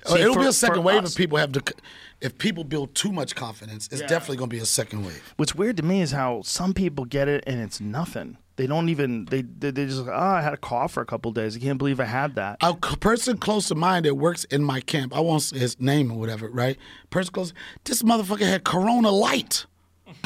[0.06, 1.74] Oh, See, it'll for- be a second wave us- if people have the,
[2.20, 3.88] if people build too much confidence.
[3.94, 4.08] It's Yeah.
[4.08, 5.34] definitely going to be a second wave.
[5.38, 8.38] What's weird to me is how some people get it and it's nothing.
[8.58, 11.06] They don't even they they, they just like, oh I had a cough for a
[11.06, 11.56] couple days.
[11.56, 12.58] I can't believe I had that.
[12.60, 16.12] A person close to mine that works in my camp, I won't say his name
[16.12, 16.78] or whatever, right?
[17.10, 17.54] Person close,
[17.86, 19.66] this motherfucker had Corona Light.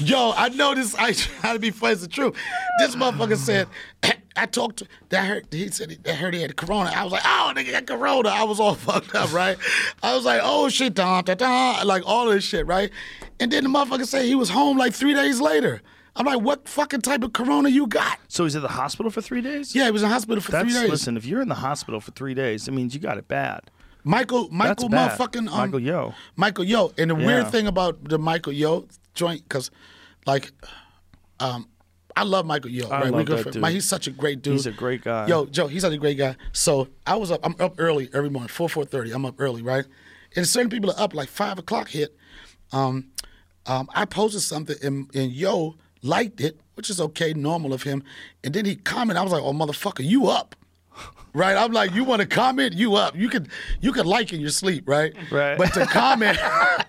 [0.00, 0.94] Yo, I know this.
[0.94, 1.92] I try to be funny.
[1.94, 2.36] It's the truth.
[2.78, 3.66] This motherfucker said,
[4.36, 5.26] I talked to that.
[5.26, 6.90] Heard, he said that heard he had Corona.
[6.94, 8.28] I was like, oh, nigga got Corona.
[8.28, 9.56] I was all fucked up, right?
[10.02, 12.90] I was like, oh shit, da da da, like all this shit, right?
[13.40, 15.82] And then the motherfucker said he was home like three days later.
[16.14, 18.18] I'm like, what fucking type of Corona you got?
[18.28, 19.74] So he's at the hospital for three days.
[19.74, 20.90] Yeah, he was in the hospital for That's three days.
[20.90, 21.16] listen.
[21.16, 23.70] If you're in the hospital for three days, it means you got it bad.
[24.04, 26.14] Michael, Michael, motherfucking um, Michael Yo.
[26.36, 26.92] Michael Yo.
[26.96, 27.26] And the Yeah.
[27.26, 28.86] weird thing about the Michael Yo
[29.18, 29.70] joint, because
[30.26, 30.52] like,
[31.40, 31.68] um,
[32.16, 32.88] I love Michael Yo.
[32.88, 33.66] I right, love good that dude.
[33.66, 34.54] He's such a great dude.
[34.54, 35.26] He's a great guy.
[35.26, 36.36] Yo, Joe, he's such a great guy.
[36.52, 37.40] So I was up.
[37.44, 39.12] I'm up early every morning, four four thirty.
[39.12, 39.84] I'm up early, right?
[40.34, 42.16] And certain people are up like five o'clock hit.
[42.72, 43.10] Um,
[43.66, 48.02] um, I posted something and, and Yo liked it, which is okay, normal of him.
[48.42, 49.20] And then he commented.
[49.20, 50.56] I was like, "Oh motherfucker, you up?"
[51.34, 51.56] Right?
[51.56, 52.74] I'm like, "You want to comment?
[52.74, 53.16] You up?
[53.16, 53.48] You could
[53.80, 55.14] you could like in your sleep, right?
[55.30, 55.56] Right.
[55.58, 56.38] But to comment,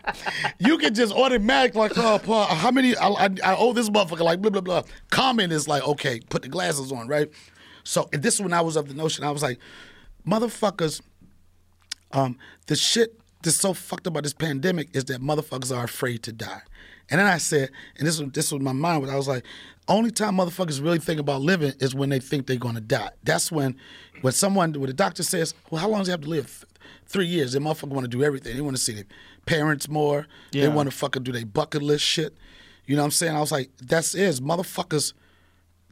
[0.59, 2.95] you can just automatic like, "Oh, Paul, how many?
[2.95, 6.41] I, I, I owe this motherfucker like blah blah blah." Comment is like, "Okay, put
[6.41, 7.29] the glasses on," right?
[7.83, 9.23] So and this is when I was of the notion.
[9.23, 9.59] I was like,
[10.27, 11.01] "Motherfuckers."
[12.11, 12.37] um,
[12.67, 16.31] the shit that's so fucked up about this pandemic is that motherfuckers are afraid to
[16.31, 16.61] die.
[17.09, 19.09] And then I said, and this was this was my mind.
[19.09, 19.43] I was like,
[19.87, 23.11] only time motherfuckers really think about living is when they think they're gonna die.
[23.23, 23.75] That's when,
[24.21, 26.65] when someone, when the doctor says, well, how long do he have to live?
[27.05, 27.53] Three years.
[27.53, 28.55] They motherfucker want to do everything.
[28.55, 29.05] They want to see their
[29.45, 30.27] parents more.
[30.51, 32.35] They want to fucking do their bucket list shit.
[32.85, 33.35] You know what I'm saying?
[33.35, 35.13] I was like, that's is motherfuckers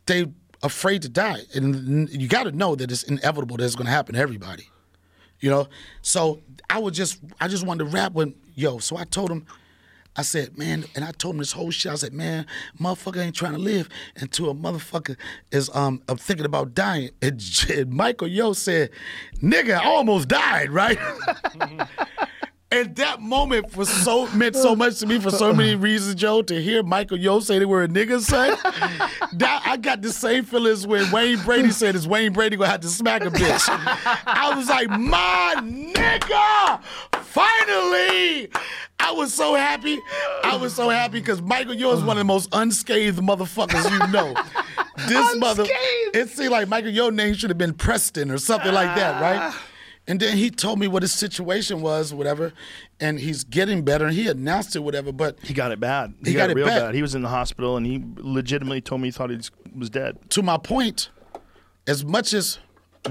[0.08, 0.26] they
[0.64, 3.92] afraid to die, and you got to know that it's inevitable that it's going to
[3.92, 4.70] happen to everybody.
[5.40, 5.68] You know,
[6.02, 8.80] so I would just I just wanted to rap with yo.
[8.80, 9.46] So I told him,
[10.18, 11.92] I said, man, and I told him this whole shit.
[11.92, 12.48] I said, man,
[12.80, 15.16] motherfucker ain't trying to live until a motherfucker
[15.52, 17.12] is um I'm thinking about dying.
[17.22, 18.90] And, and Michael Yo said,
[19.42, 20.98] nigga, I almost died, right?
[22.70, 26.42] And that moment was so meant so much to me for so many reasons, Joe.
[26.42, 28.50] To hear Michael Yo say they were a nigga, son,
[29.34, 32.82] that I got the same feelings when Wayne Brady said, "Is Wayne Brady gonna have
[32.82, 33.64] to smack a bitch?"
[34.26, 36.84] I was like, "My nigga,
[37.24, 38.50] finally!"
[39.00, 40.02] I was so happy.
[40.44, 44.12] I was so happy because Michael Yo is one of the most unscathed motherfuckers you
[44.12, 44.34] know.
[45.08, 45.64] This mother,
[46.14, 49.54] it seemed like Michael Yo name should have been Preston or something like that, right?
[50.10, 52.54] And then he told me what his situation was, whatever,
[53.00, 54.06] and he's getting better.
[54.06, 55.12] And he announced it, whatever.
[55.12, 56.14] But He got it bad.
[56.24, 56.80] He, He got, got it real bad.
[56.80, 56.96] bad.
[56.96, 59.40] He was in the hospital, and he legitimately told me he thought he
[59.76, 60.18] was dead.
[60.32, 61.10] to my point,
[61.88, 62.60] as much as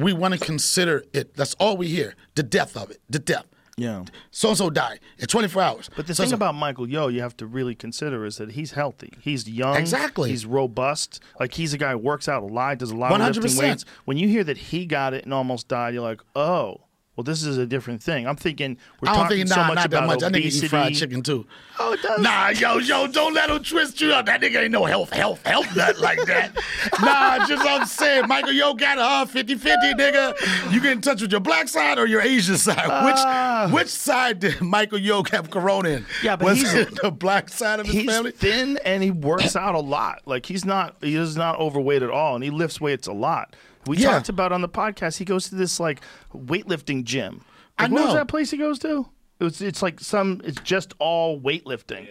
[0.01, 3.44] we want to consider it, that's all we hear: the death of it, the death.
[3.78, 4.05] Yeah.
[4.30, 5.90] So and so died in 24 hours.
[5.94, 8.72] But the So- thing about Michael Yo, you have to really consider is that he's
[8.72, 9.12] healthy.
[9.20, 9.76] He's young.
[9.76, 10.30] Exactly.
[10.30, 11.20] He's robust.
[11.38, 13.59] Like he's a guy who works out a lot, does a lot of lifting 100%.
[13.59, 13.84] weights.
[14.07, 16.80] When you hear that he got it and almost died, you're like, oh,
[17.16, 18.26] well, this is a different thing.
[18.28, 20.22] I'm thinking we're talking think so nah, much not about much.
[20.22, 20.66] Obesity.
[20.66, 21.46] eat fried chicken too.
[21.78, 22.20] Oh, it does.
[22.20, 24.26] Nah, yo, yo, don't let him twist you up.
[24.26, 26.54] That nigga ain't no health, health, health nut like that.
[27.00, 30.72] nah, just what I'm saying, Michael, yo, got a uh, 50-50, nigga.
[30.72, 33.66] You get in touch with your black side or your Asian side?
[33.66, 36.04] which which side did Michael Yo have corona in?
[36.08, 36.12] Ah.
[36.22, 38.30] Yeah, but Was he's- it the black side of his He's family?
[38.32, 40.22] thin and he works out a lot.
[40.26, 43.54] Like he's not he is not overweight at all, and he lifts weights a lot.
[43.87, 44.12] We Yeah.
[44.12, 45.18] talked about on the podcast.
[45.18, 46.01] He goes to this like
[46.34, 47.43] weightlifting gym.
[47.78, 48.14] I Like, What was know.
[48.18, 49.09] that place he goes to?
[49.39, 50.41] It was, it's like some.
[50.45, 52.07] It's just all weightlifting.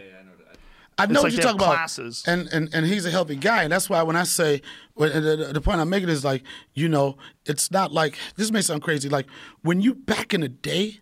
[0.97, 1.73] I know like what you're talking about.
[1.75, 2.23] classes.
[2.25, 4.61] And, and and he's a healthy guy, and that's why when I say
[4.93, 8.49] when, the, the- the point I'm making is like you know it's not like this
[8.51, 9.09] may sound crazy.
[9.09, 9.25] Like
[9.61, 11.01] when you back in the day,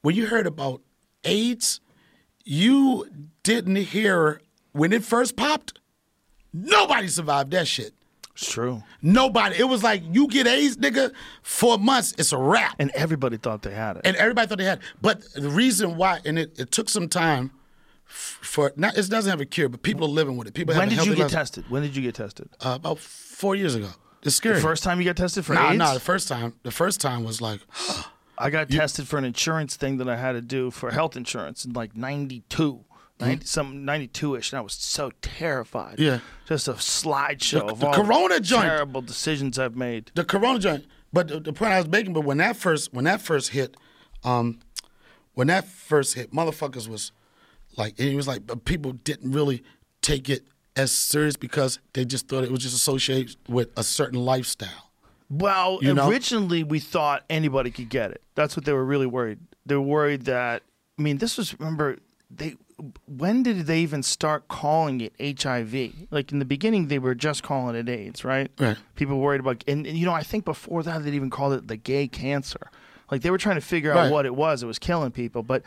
[0.00, 0.80] when you heard about
[1.24, 1.80] AIDS,
[2.44, 3.06] you
[3.42, 4.40] didn't hear
[4.72, 5.78] when it first popped.
[6.52, 7.92] Nobody survived that shit.
[8.34, 8.82] It's true.
[9.00, 9.56] Nobody.
[9.56, 11.12] It was like you get AIDS, nigga,
[11.42, 12.74] for months, it's a wrap.
[12.80, 14.02] And everybody thought they had it.
[14.04, 14.80] and everybody thought they had.
[15.00, 17.52] But the reason why, and it, it took some time
[18.06, 20.54] for not it doesn't have a cure, but people are living with it.
[20.54, 21.64] People when did you get life- tested?
[21.68, 22.48] When did you get tested?
[22.60, 23.88] Uh, about four years ago.
[24.22, 24.56] It's scary.
[24.56, 25.78] The first time you got tested for nah, AIDS?
[25.78, 26.54] nah, the first time.
[26.62, 27.60] The first time was like,
[28.38, 31.64] I got tested for an insurance thing that I had to do for health insurance
[31.64, 32.84] in like 92.
[33.26, 35.94] 90, some 92ish, and I was so terrified.
[35.94, 36.02] Mm-hmm.
[36.02, 36.18] Yeah.
[36.46, 38.64] Just a slideshow The- of the all Corona the joint.
[38.64, 40.10] terrible decisions I've made.
[40.14, 40.86] the corona joint.
[41.12, 43.76] But the, the point I was making, but when that first when that first hit,
[44.24, 44.58] um,
[45.34, 47.12] when that first hit, motherfuckers was
[47.76, 49.62] like, it was like, but people didn't really
[50.02, 50.44] take it
[50.76, 54.90] as serious because they just thought it was just associated with a certain lifestyle.
[55.30, 56.08] Well, You know?
[56.10, 58.22] originally we thought anybody could get it.
[58.34, 59.38] That's what they were really worried.
[59.66, 60.62] They were worried that
[60.98, 61.98] I mean, this was remember
[62.30, 62.56] they
[63.06, 65.12] when did they even start calling it
[65.42, 65.92] HIV?
[66.10, 68.50] Like in the beginning they were just calling it AIDS, right?
[68.58, 68.76] Right.
[68.96, 71.68] People worried about and, and you know, I think before that they'd even called it
[71.68, 72.70] the gay cancer.
[73.10, 74.12] Like they were trying to figure out Right.
[74.12, 74.62] what it was.
[74.62, 75.62] It was killing people, but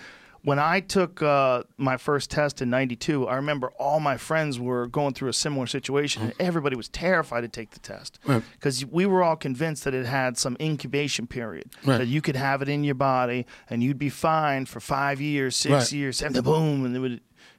[0.48, 4.88] when I took uh, my first test in '92, I remember all my friends were
[4.88, 8.42] going through a similar situation, and everybody was terrified to take the test Right.
[8.54, 11.98] because we were all convinced that it had some incubation period Right.
[11.98, 15.56] that you could have it in your body and you'd be fine for five years,
[15.58, 15.92] six Right.
[15.92, 17.14] years, and then boom, and it would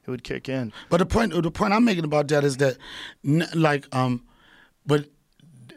[0.07, 0.73] it would kick in.
[0.89, 2.79] But the point, the point I'm making about that is that,
[3.55, 4.25] like, um,
[4.87, 5.05] but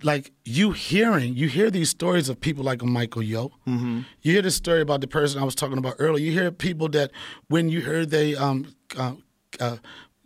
[0.04, 3.50] like you hearing, you hear these stories of people like Michael Yo.
[3.68, 4.02] Mm-hmm.
[4.22, 6.24] You hear the story about the person I was talking about earlier.
[6.26, 7.12] You hear people that
[7.48, 9.14] when you heard they um uh,
[9.60, 9.78] uh,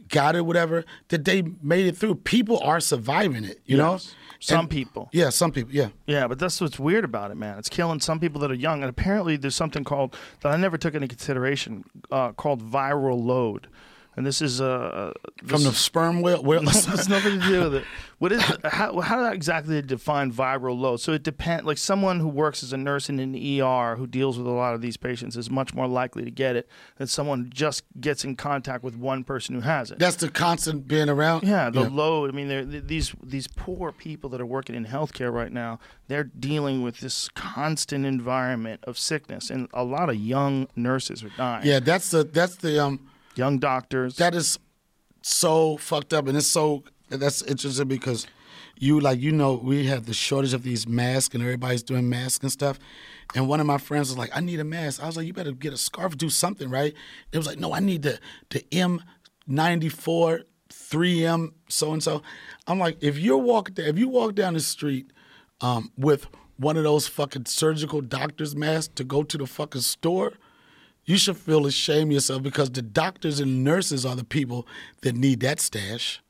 [0.09, 2.15] got it, whatever, that they made it through.
[2.15, 3.59] People are surviving it.
[3.65, 3.99] You know,
[4.39, 5.09] Some And- people.
[5.11, 5.73] Yeah, some people.
[5.73, 5.89] Yeah.
[6.05, 7.57] Yeah, but that's what's weird about it, man.
[7.57, 10.77] It's killing some people that are young, and apparently there's something called that I never
[10.77, 13.67] took into consideration uh, called viral load.
[14.15, 15.11] And this is uh
[15.45, 16.41] From the sperm whale.
[16.43, 17.83] whale There's nothing to do with it.
[18.17, 21.01] What is how how exactly to define viral load?
[21.01, 21.65] So it depends.
[21.65, 24.73] Like someone who works as a nurse in an ER who deals with a lot
[24.73, 28.23] of these patients is much more likely to get it than someone who just gets
[28.23, 29.99] in contact with one person who has it.
[29.99, 31.43] That's the constant being around.
[31.43, 32.29] Yeah, the load.
[32.29, 35.79] I mean, they're, th- these these poor people that are working in healthcare right now.
[36.07, 41.31] They're dealing with this constant environment of sickness, and a lot of young nurses are
[41.35, 41.65] dying.
[41.65, 44.15] Yeah, that's the that's the um young doctors.
[44.17, 44.59] that is
[45.21, 48.27] so fucked up and it's so that's interesting because
[48.77, 52.43] you like you know we have the shortage of these masks and everybody's doing masks
[52.43, 52.77] and stuff
[53.33, 55.01] and one of my friends was like i need a mask.
[55.01, 56.93] I was like you better get a scarf do something right?
[57.31, 58.19] It was like no i need the
[58.49, 62.21] the m94 3m so and so
[62.67, 65.11] i'm like if you're walking if you walk down the street
[65.61, 66.27] um, with
[66.57, 70.33] one of those fucking surgical doctor's masks to go to the fucking store
[71.05, 74.67] you should feel ashamed of yourself because the doctors and nurses are the people
[75.01, 76.21] that need that stash.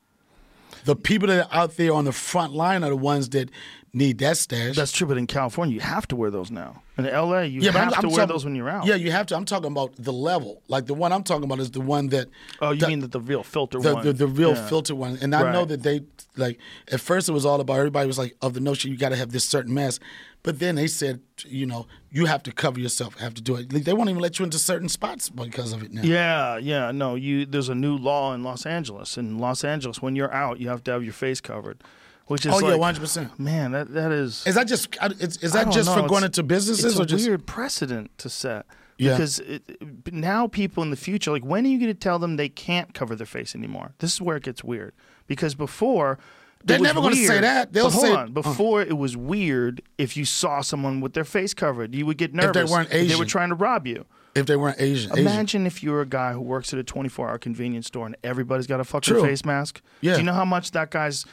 [0.84, 3.50] The people that are out there on the front line are the ones that
[3.92, 4.76] need that stash.
[4.76, 6.82] That's true, but in California, you have to wear those now.
[6.98, 8.86] In LA, you but have to wear talking- those when you're out.
[8.86, 9.36] Yeah, you have to.
[9.36, 10.62] I'm talking about the level.
[10.68, 12.28] Like the one I'm talking about is the one that.
[12.60, 14.04] Oh, you the, mean that the real filter the, one?
[14.04, 14.68] the, the real Yeah.
[14.68, 15.18] filter one.
[15.20, 16.02] And I know that they
[16.36, 16.58] like
[16.92, 19.16] at first it was all about everybody was like of the notion you got to
[19.16, 20.02] have this certain mask,
[20.46, 23.72] but then they said you know you have to cover yourself, have to do it.
[23.72, 26.02] Like, they won't even let you into certain spots because of it now.
[26.02, 26.92] Yeah, yeah.
[26.92, 27.44] No, you.
[27.44, 29.18] There's a new law in Los Angeles.
[29.18, 31.82] In Los Angeles, when you're out, you have to have your face covered,
[32.28, 33.00] which is Oh yeah, 100.
[33.00, 34.46] percent man, that that is.
[34.46, 36.02] Is that just is, is that just know.
[36.02, 38.66] for going into businesses it's or a just weird precedent to set.
[38.98, 39.10] Yeah.
[39.12, 42.36] Because it- now people in the future, like, when are you going to tell them
[42.36, 43.92] they can't cover their face anymore?
[43.98, 44.94] This is where it gets weird.
[45.26, 46.18] Because before.
[46.66, 47.72] They're never gonna say that.
[47.72, 48.32] They'll hold say- on.
[48.32, 52.34] Before it was weird if you saw someone with their face covered, you would get
[52.34, 52.48] nervous.
[52.62, 54.04] If they weren't Asian, They were trying to rob you.
[54.34, 55.16] if they weren't Asian?
[55.16, 58.66] Imagine if you're a guy who works at a 24 hour convenience store and everybody's
[58.66, 59.22] got a fucking True.
[59.22, 59.80] face mask.
[60.00, 60.12] Yeah.
[60.14, 61.24] Do you know how much that guy's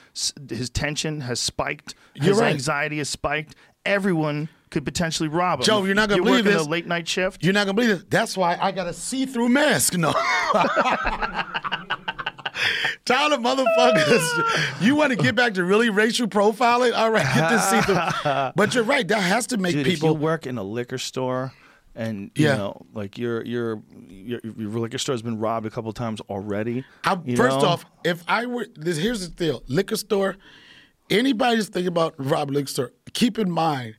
[0.49, 1.95] his tension has spiked?
[2.15, 2.53] You're his right.
[2.53, 3.55] anxiety has spiked.
[3.85, 5.65] Everyone could potentially rob him.
[5.65, 6.67] Joe, you're not gonna you're believe working this.
[6.67, 7.43] a late night shift.
[7.43, 8.09] You're not gonna believe it.
[8.09, 9.95] That's why I got a see-through mask.
[9.97, 10.13] No.
[13.05, 16.95] Tell of motherfuckers, you want to get back to really racial profiling?
[16.95, 18.51] All right, get this see-through.
[18.55, 19.07] But you're right.
[19.07, 20.17] That has to make Dude, if you people.
[20.17, 21.53] work in a liquor store
[21.95, 22.55] and you Yeah.
[22.57, 26.85] know, like your your your, your liquor store has been robbed a couple times already.
[27.03, 27.65] I, first know?
[27.67, 30.35] off, if I were this, here's the deal: liquor store.
[31.09, 33.95] Anybody thinking about rob liquor store, keep in mind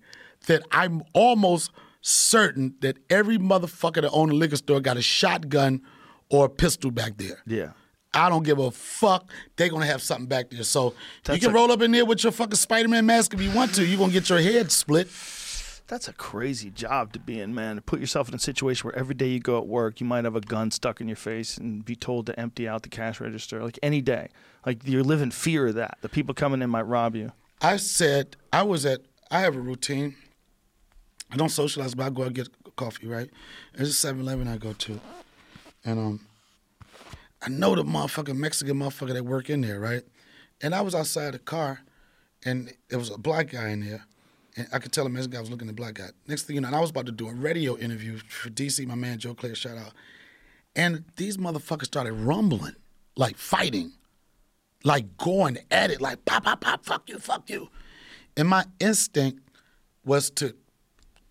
[0.46, 5.82] that I'm almost certain that every motherfucker that own a liquor store got a shotgun
[6.30, 7.42] or a pistol back there.
[7.46, 7.72] yeah.
[8.14, 9.28] I don't give a fuck.
[9.56, 10.62] They're gonna have something back there.
[10.62, 10.94] So
[11.24, 13.50] That's you can a- roll up in there with your fucking Spider-Man mask if you
[13.50, 13.84] want to.
[13.84, 15.08] You're gonna get your head split.
[15.86, 17.76] That's a crazy job to be in, man.
[17.76, 20.24] To put yourself in a situation where every day you go at work, you might
[20.24, 23.20] have a gun stuck in your face and be told to empty out the cash
[23.20, 23.62] register.
[23.62, 24.28] Like any day,
[24.64, 25.98] like you live in fear of that.
[26.00, 27.32] The people coming in might rob you.
[27.60, 29.00] I said I was at.
[29.30, 30.14] I have a routine.
[31.30, 33.06] I don't socialize, but I go and get coffee.
[33.06, 33.28] Right?
[33.74, 35.00] There's a 7-Eleven I go to,
[35.84, 36.20] and um,
[37.44, 40.02] I know the motherfucking Mexican motherfucker that work in there, right?
[40.60, 41.80] And I was outside the car,
[42.44, 44.06] and there was a black guy in there,
[44.56, 46.08] and I could tell the Mexican guy was looking at the black guy.
[46.26, 48.86] Next thing you know, and I was about to do a radio interview for DC,
[48.86, 49.92] my man Joe Clair, shout out.
[50.74, 52.74] And these motherfuckers started rumbling,
[53.16, 53.92] like fighting
[54.84, 57.70] like going at it, like pop, pop, pop, fuck you, fuck you.
[58.36, 59.40] And my instinct
[60.04, 60.54] was to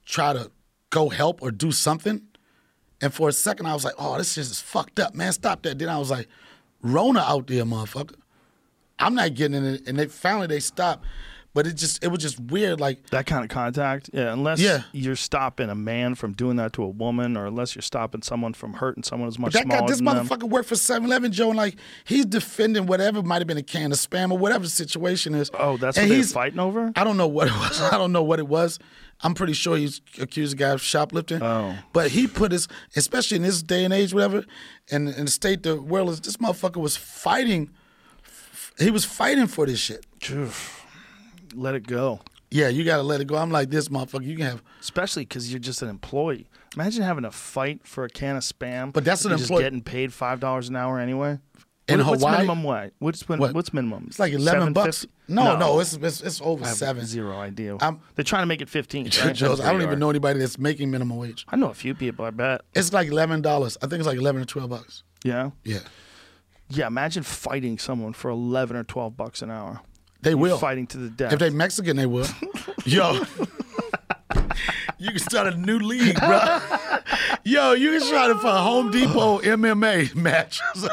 [0.05, 0.51] try to
[0.89, 2.23] go help or do something.
[3.03, 5.33] And for a second, I was like, oh, this shit is fucked up, man.
[5.33, 5.77] Stop that.
[5.77, 6.27] Then I was like,
[6.81, 8.15] Rona out there, motherfucker.
[8.97, 9.87] I'm not getting in it.
[9.87, 11.05] And they finally they stopped.
[11.55, 12.79] But it just it was just weird.
[12.79, 14.33] Like That kind of contact, yeah.
[14.33, 14.83] Unless Yeah.
[14.91, 18.53] you're stopping a man from doing that to a woman, or unless you're stopping someone
[18.53, 20.25] from hurting someone who's much that guy, this than them.
[20.27, 21.75] motherfucker worked for 7-Eleven, Joe, and like
[22.05, 25.51] he's defending whatever might have been a can of spam or whatever the situation is.
[25.53, 26.91] Oh, that's and what he's- fighting over.
[26.95, 27.79] I don't know what it was.
[27.91, 28.79] I don't know what it was.
[29.23, 31.41] I'm pretty sure he's accused the guy of shoplifting.
[31.41, 31.75] Oh.
[31.93, 34.43] But he put his, especially in this day and age, whatever,
[34.91, 37.69] and in the state the world is, this motherfucker was fighting.
[38.77, 40.05] He was fighting for this shit.
[41.53, 42.19] Let it go.
[42.51, 43.35] Yeah, you gotta let it go.
[43.37, 44.25] I'm like this motherfucker.
[44.25, 46.47] You can have, Especially because you're just an employee.
[46.75, 48.91] Imagine having a fight for a can of spam.
[48.93, 51.39] But that's an you're just employee- getting paid five dollars an hour anyway.
[51.93, 52.37] In What- what's Hawaii?
[52.39, 52.91] minimum wage?
[52.99, 53.53] What's min- What?
[53.53, 54.05] what's minimum?
[54.07, 55.05] it's like 11 bucks.
[55.05, 55.09] $7.50?
[55.29, 57.05] No, no, it's, it's it's over I have seven.
[57.05, 57.77] Zero idea.
[57.77, 59.05] I'm- They're trying to make it fifteen.
[59.23, 59.33] right?
[59.35, 61.45] Joe's, I don't even They know anybody that's making minimum wage.
[61.49, 62.25] I know a few people.
[62.25, 62.61] I bet.
[62.73, 63.77] It's like eleven dollars.
[63.81, 65.03] I think it's like eleven or twelve bucks.
[65.23, 65.51] Yeah.
[65.63, 65.79] Yeah,
[66.69, 66.87] Yeah.
[66.87, 69.79] Imagine fighting someone for eleven or twelve bucks an hour.
[70.21, 70.57] they You're will.
[70.57, 71.31] fighting to the death.
[71.33, 72.27] If they Mexican, they will.
[72.85, 73.21] Yo.
[74.99, 76.59] You can start a new league, bro.
[77.43, 80.61] Yo, you can try to for a Home Depot MMA match.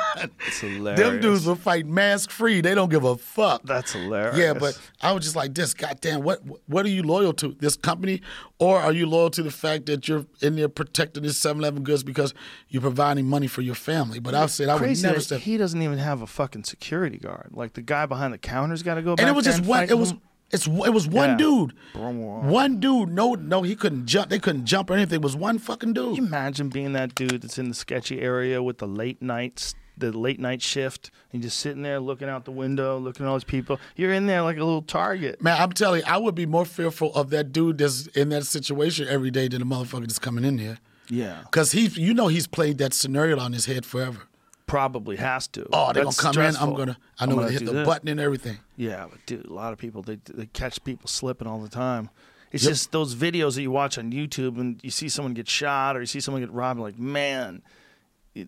[0.47, 1.01] It's hilarious.
[1.01, 2.61] Them dudes will fight mask free.
[2.61, 3.63] They don't give a fuck.
[3.63, 4.37] That's hilarious.
[4.37, 5.73] Yeah, but I was just like this.
[5.75, 7.57] Goddamn, what what are you loyal to?
[7.61, 8.21] This company,
[8.59, 12.03] or are you loyal to the fact that you're in there protecting this 7-Eleven goods
[12.03, 12.35] because
[12.69, 14.19] you're providing money for your family?
[14.19, 15.41] But I said I would crazy never step.
[15.41, 17.51] he doesn't even have a fucking security guard.
[17.53, 19.11] Like the guy behind the counter's got to go.
[19.13, 19.85] and back it was just and one.
[19.89, 20.21] It was him?
[20.51, 21.36] It's it was one Yeah.
[21.36, 21.72] dude.
[21.94, 22.11] Bro.
[22.11, 23.11] One dude.
[23.11, 24.30] No, no, he couldn't jump.
[24.30, 25.16] They couldn't jump or anything.
[25.16, 26.16] It was one fucking dude.
[26.16, 29.74] Can you imagine being that dude that's in the sketchy area with the late nights,
[29.96, 33.36] the late night shift, and just sitting there looking out the window, looking at all
[33.36, 33.78] these people.
[33.96, 35.42] You're in there like a little target.
[35.42, 38.44] Man, I'm telling you, I would be more fearful of that dude that's in that
[38.46, 40.78] situation every day than the motherfucker that's coming in there.
[41.12, 44.28] Yeah, Cause he, you know, he's played that scenario on his head forever.
[44.71, 45.66] Probably has to.
[45.73, 46.57] Oh, they're That's gonna come in.
[46.57, 46.97] I'm gonna.
[47.18, 47.87] I I'm know gonna hit the this.
[47.87, 48.59] button and everything.
[48.77, 52.11] Yeah, but dude, a lot of people they they catch people slipping all the time.
[52.53, 52.71] It's Yep.
[52.73, 56.01] just those videos that you watch on YouTube and you see someone get shot or
[56.01, 56.81] you see someone get robbed.
[56.81, 57.62] Like, man,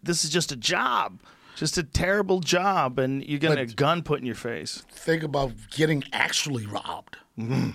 [0.03, 1.21] this is just a job,
[1.57, 4.85] just a terrible job, and you're getting But- a gun put in your face.
[4.91, 7.17] Think about getting actually robbed.
[7.39, 7.71] Mm-hmm.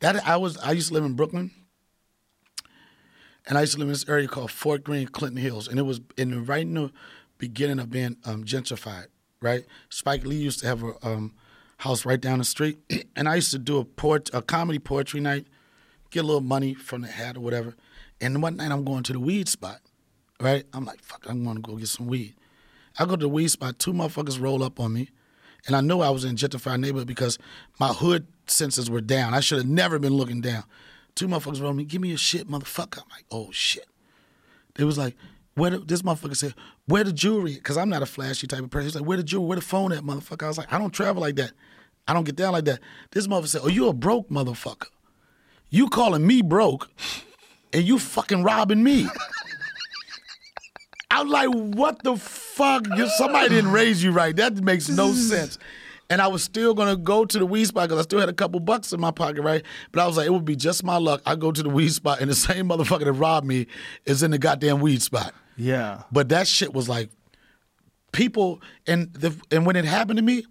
[0.00, 0.56] That I was.
[0.58, 1.50] I used to live in Brooklyn,
[3.46, 5.82] and I used to live in this area called Fort Greene, Clinton Hills, and it
[5.82, 6.92] was in the right in the
[7.42, 9.06] beginning of being um, gentrified.
[9.40, 11.34] Right, Spike Lee used to have a um,
[11.78, 12.78] house right down the street,
[13.16, 15.48] and I used to do a port a comedy poetry night,
[16.10, 17.74] get a little money from the hat or whatever.
[18.20, 19.80] And one night I'm going to the weed spot,
[20.40, 20.64] right?
[20.72, 22.36] I'm like, fuck, I'm to go get some weed.
[23.00, 25.08] I go to the weed spot, two motherfuckers roll up on me,
[25.66, 27.36] and I knew I was in a gentrified neighborhood because
[27.80, 29.34] my hood senses were down.
[29.34, 30.62] I should have never been looking down.
[31.16, 32.98] Two motherfuckers roll me, give me your shit, motherfucker.
[32.98, 33.88] I'm like, oh shit.
[34.76, 35.16] They was like,
[35.54, 36.54] where the, this motherfucker said,
[36.86, 37.54] where the jewelry?
[37.54, 38.86] Because I'm not a flashy type of person.
[38.86, 39.48] He's like, where the jewelry?
[39.48, 40.44] Where the phone at, motherfucker?
[40.44, 41.52] I was like, I don't travel like that.
[42.08, 42.80] I don't get down like that.
[43.10, 44.86] This motherfucker said, oh, you a broke motherfucker.
[45.70, 46.90] You calling me broke,
[47.72, 49.08] and you fucking robbing me.
[51.10, 52.86] I'm like, what the fuck?
[52.96, 54.34] You, somebody didn't raise you right.
[54.34, 55.58] That makes no sense.
[56.12, 58.34] And I was still gonna go to the weed spot because I still had a
[58.34, 59.62] couple bucks in my pocket, right?
[59.92, 61.22] But I was like, it would be just my luck.
[61.24, 63.66] I go to the weed spot and the same motherfucker that robbed me
[64.04, 65.32] is in the goddamn weed spot.
[65.56, 67.08] Yeah, But that shit was like
[68.12, 70.44] people and the and when it happened to me,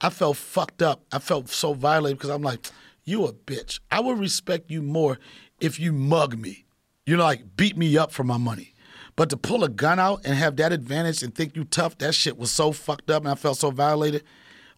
[0.00, 1.02] I felt fucked up.
[1.10, 2.60] I felt so violated because I'm like,
[3.02, 3.80] you a bitch.
[3.90, 5.18] I would respect you more
[5.60, 6.66] if you mug me.
[7.04, 8.74] You know, like beat me up for my money.
[9.16, 12.14] But to pull a gun out and have that advantage and think you tough, that
[12.14, 14.22] shit was so fucked up and I felt so violated.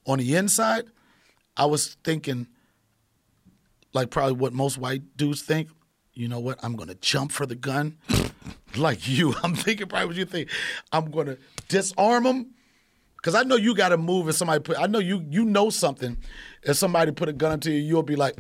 [0.07, 0.87] On the inside,
[1.57, 2.49] I was thinking
[3.93, 5.69] like probably what most white dudes think.
[6.15, 6.59] You know what?
[6.63, 7.97] I'm gonna jump for the gun,
[8.77, 9.35] like you.
[9.43, 10.51] I'm thinking probably what you think.
[10.93, 11.37] I'm gonna
[11.69, 12.55] disarm them,
[13.23, 14.29] cause I know you got to move.
[14.29, 16.19] If somebody put, I know you you know something.
[16.63, 18.39] If somebody put a gun into you, you'll be like,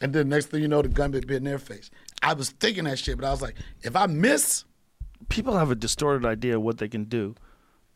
[0.00, 1.90] and then next thing you know, the gun bit, bit in their face.
[2.22, 4.64] I was thinking that shit, but I was like, if I miss,
[5.28, 7.34] people have a distorted idea of what they can do,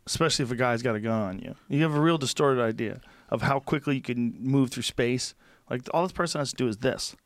[0.07, 1.55] especially if a guy's got a gun on you.
[1.69, 3.01] You have a real distorted idea
[3.31, 5.35] of how quickly you can move through space.
[5.71, 7.17] Like all this person has to do is this.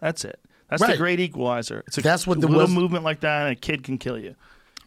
[0.00, 0.40] That's it.
[0.68, 1.82] That's the great equalizer.
[1.86, 4.18] It's a That's what the little was- movement like that, and a kid can kill
[4.18, 4.36] you.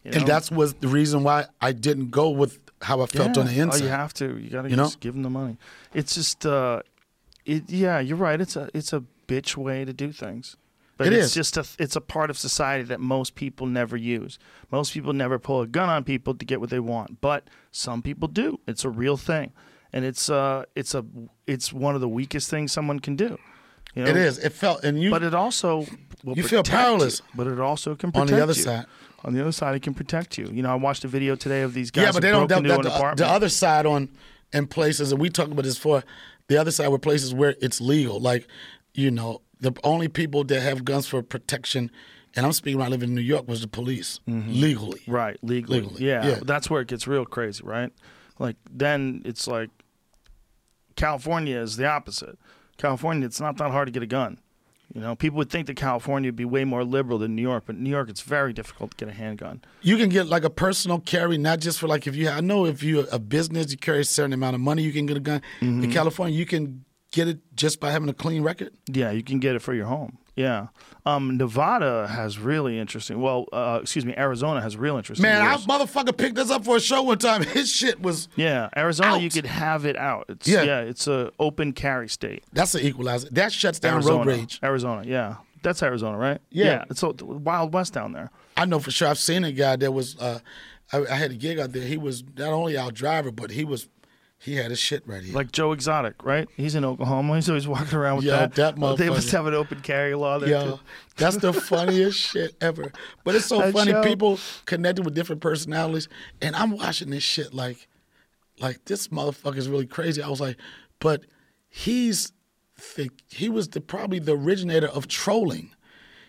[0.02, 0.18] you know?
[0.18, 3.52] and that's was the reason why I didn't go with how I felt on the
[3.52, 3.64] Yeah.
[3.64, 3.80] inside.
[3.82, 4.36] Oh, you have to.
[4.38, 4.84] You got to You know?
[4.84, 5.56] just give them the money.
[5.92, 6.80] It's just, uh,
[7.46, 7.68] it.
[7.70, 8.40] Yeah, you're right.
[8.40, 10.56] It's a it's a bitch way to do things.
[10.96, 11.34] But It it's is.
[11.34, 14.38] just a it's a part of society that most people never use.
[14.70, 18.00] Most people never pull a gun on people to get what they want, but some
[18.02, 18.60] people do.
[18.68, 19.52] It's a real thing,
[19.92, 21.04] and it's uh it's a
[21.46, 23.38] it's one of the weakest things someone can do.
[23.94, 24.10] You know?
[24.10, 24.38] It is.
[24.38, 25.10] It felt, and you.
[25.10, 25.86] but it also
[26.24, 27.20] You feel powerless.
[27.20, 28.62] You, but it also can protect On the other you.
[28.62, 28.86] side.
[29.24, 30.50] On the other side, it can protect you.
[30.52, 32.04] You know, I watched a video today of these guys.
[32.06, 32.48] yeah, but they don't.
[32.48, 34.10] That, that, the, the other side on
[34.52, 36.04] in places, and we talked about this before.
[36.48, 38.20] The other side were places where it's legal.
[38.20, 38.46] Like,
[38.92, 41.90] you know, the only people that have guns for protection,
[42.36, 44.52] and I'm speaking when I live in New York, was the police mm-hmm.
[44.52, 45.02] legally.
[45.06, 45.80] Right, legally.
[45.80, 46.40] Legally, Yeah, yeah.
[46.42, 47.92] that's where it gets real crazy, right?
[48.38, 49.70] Like then it's like
[50.96, 52.38] California is the opposite.
[52.76, 54.38] California, it's not that hard to get a gun.
[54.92, 57.64] You know, people would think that California would be way more liberal than New York,
[57.66, 59.62] but New York, it's very difficult to get a handgun.
[59.82, 62.28] You can get like a personal carry, not just for like if you.
[62.28, 65.06] I know if you're a business, you carry a certain amount of money, you can
[65.06, 65.42] get a gun.
[65.60, 65.90] In mm-hmm.
[65.90, 66.84] California, you can
[67.14, 68.72] get it just by having a clean record.
[68.86, 70.18] Yeah, you can get it for your home.
[70.36, 70.66] Yeah,
[71.06, 73.20] um, Nevada has really interesting.
[73.20, 75.22] Well, uh, excuse me, Arizona has real interesting.
[75.22, 77.42] Man, I motherfucker picked us up for a show one time.
[77.58, 80.24] His shit was yeah, Arizona, you could have it out.
[80.28, 80.62] It's, Yeah.
[80.64, 82.42] yeah, it's a open carry state.
[82.52, 83.28] that's an equalizer.
[83.30, 84.58] That shuts down Arizona, road rage.
[84.60, 86.40] Arizona, yeah, that's Arizona, right?
[86.50, 86.84] Yeah.
[86.90, 88.30] it's a Wild West down there.
[88.56, 89.06] I know for sure.
[89.06, 90.18] I've seen a guy that was.
[90.18, 90.40] Uh,
[90.92, 91.82] I, I had a gig out there.
[91.82, 93.88] He was not only our driver, but he was
[94.44, 95.34] He had his shit right here.
[95.34, 96.46] Like Joe Exotic, right?
[96.56, 97.34] He's in Oklahoma.
[97.36, 98.76] He's always walking around with Yeah, that.
[98.76, 100.80] that They must have an open carry law there Yo, too.
[101.16, 102.92] that's the funniest shit ever.
[103.24, 103.92] But it's so That funny.
[103.92, 104.02] show.
[104.02, 106.08] People connected with different personalities,
[106.42, 107.88] and I'm watching this shit like,
[108.60, 110.22] like this motherfucker is really crazy.
[110.22, 110.58] I was like,
[111.00, 111.24] but
[111.68, 112.32] he's
[112.96, 115.70] the, he was the probably the originator of trolling.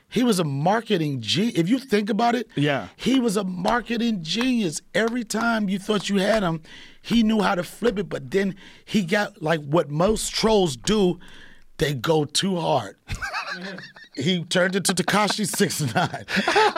[0.08, 2.88] He was a marketing ge If you think about it, Yeah.
[2.96, 4.82] he was a marketing genius.
[4.94, 6.62] Every time you thought you had him,
[7.06, 8.10] he knew how to flip it.
[8.10, 11.20] But then he got like what most trolls do,
[11.78, 12.96] they go too hard.
[14.16, 16.26] he turned into Tekashi Six Nine.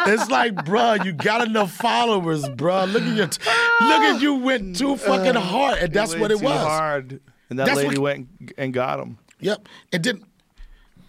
[0.10, 2.92] It's like, bruh, you got enough followers, bruh.
[2.92, 6.40] Look at your, look at you went too uh, fucking hard, and that's what it
[6.40, 6.62] too was.
[6.62, 7.20] Hard,
[7.50, 9.18] and that That's lady what- went and got him.
[9.40, 9.68] Yep.
[9.92, 10.24] And then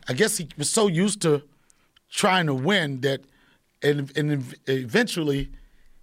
[0.09, 1.43] I guess he was so used to
[2.11, 3.21] trying to win that
[3.83, 5.51] and, and eventually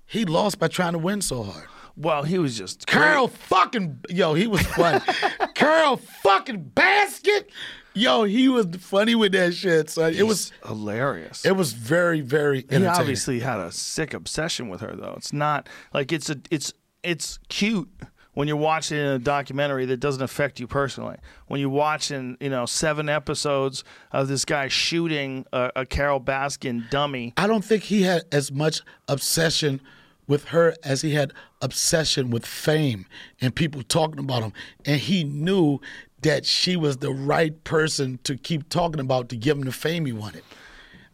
[0.05, 1.67] he lost by trying to win so hard.
[1.97, 5.03] Well, he was just Carole fucking yo, he was funny.
[5.55, 7.45] Carole fucking Baskin.
[7.93, 10.13] Yo, he was funny with that shit, son.
[10.13, 11.45] It was hilarious.
[11.45, 15.13] it was very, very he obviously had a sick obsession with her, though.
[15.15, 16.73] It's not like it's a it's
[17.03, 17.89] it's cute
[18.33, 21.15] when you're watching a documentary that doesn't affect you personally.
[21.47, 26.89] When you're watching, you know, seven episodes of this guy shooting a, a Carole Baskin
[26.89, 27.33] dummy.
[27.37, 29.79] I don't think he had as much obsession
[30.27, 33.05] with her as he had obsession with fame
[33.41, 34.53] and people talking about him.
[34.85, 35.79] And he knew
[36.21, 40.05] that she was the right person to keep talking about to give him the fame
[40.05, 40.43] he wanted.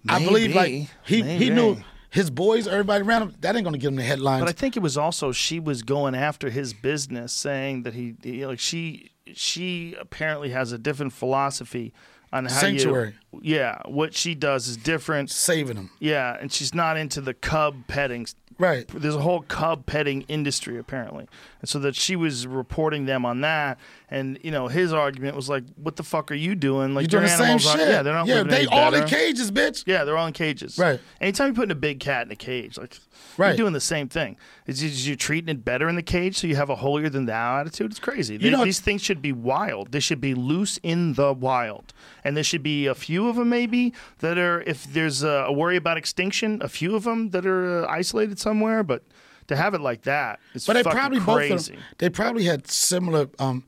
[0.07, 0.89] I believe like Maybe.
[1.05, 1.77] he he knew
[2.09, 4.41] his boys, everybody around him, that ain't gonna give him the headlines.
[4.41, 8.15] But I think it was also she was going after his business, saying that he,
[8.23, 11.93] he like she she apparently has a different philosophy
[12.33, 13.15] on how Sanctuary.
[13.33, 15.89] you yeah what she does is different Saving him.
[15.99, 18.25] yeah and she's not into the cub petting
[18.57, 18.87] Right.
[18.87, 21.27] there's a whole cub petting industry apparently
[21.61, 23.79] and so that she was reporting them on that
[24.11, 27.07] and you know his argument was like what the fuck are you doing like You
[27.07, 27.87] doing the same animals shit.
[27.87, 29.83] yeah they're not yeah, living they any all in cages, bitch.
[29.87, 30.77] Yeah, they're all in cages.
[30.77, 30.99] Right.
[31.21, 32.99] Anytime you're putting a big cat in a cage, like
[33.37, 33.49] Right.
[33.49, 34.35] you're doing the same thing.
[34.67, 37.07] Is you, is you treating it better in the cage so you have a holier
[37.09, 37.89] than thou attitude?
[37.91, 38.35] It's crazy.
[38.35, 39.91] They- know- these things should be wild.
[39.93, 41.93] They should be loose in the wild,
[42.25, 44.61] and there should be a few of them maybe that are.
[44.63, 48.39] If there's a, a worry about extinction, a few of them that are uh, isolated
[48.39, 49.03] somewhere, but.
[49.47, 51.53] To have it like that, it's But they fucking probably both crazy.
[51.55, 53.65] of them, they probably had similar um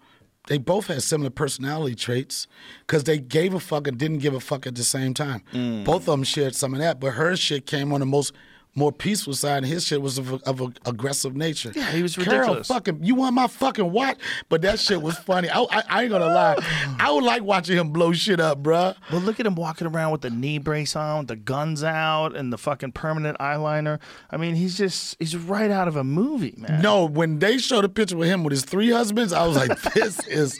[0.47, 2.47] they both had similar personality traits
[2.81, 5.41] because they gave a fuck and didn't give a fuck at the same time.
[5.53, 5.85] Mm.
[5.85, 8.33] Both of them shared some of that, but her shit came on the most
[8.75, 11.71] more peaceful side, and his shit was of, of a aggressive nature.
[11.75, 12.67] Yeah, he was Carol, ridiculous.
[12.67, 14.17] fucking, you want my fucking watch?
[14.49, 15.49] But that shit was funny.
[15.49, 16.55] I, I, I ain't gonna lie,
[16.99, 18.95] I would like watching him blow shit up, bruh.
[19.11, 22.35] But look at him walking around with the knee brace on, with the guns out,
[22.35, 23.99] and the fucking permanent eyeliner.
[24.31, 26.81] I mean, he's just, he's right out of a movie, man.
[26.81, 29.79] No, when they showed a picture with him with his three husbands, I was like,
[29.93, 30.59] this is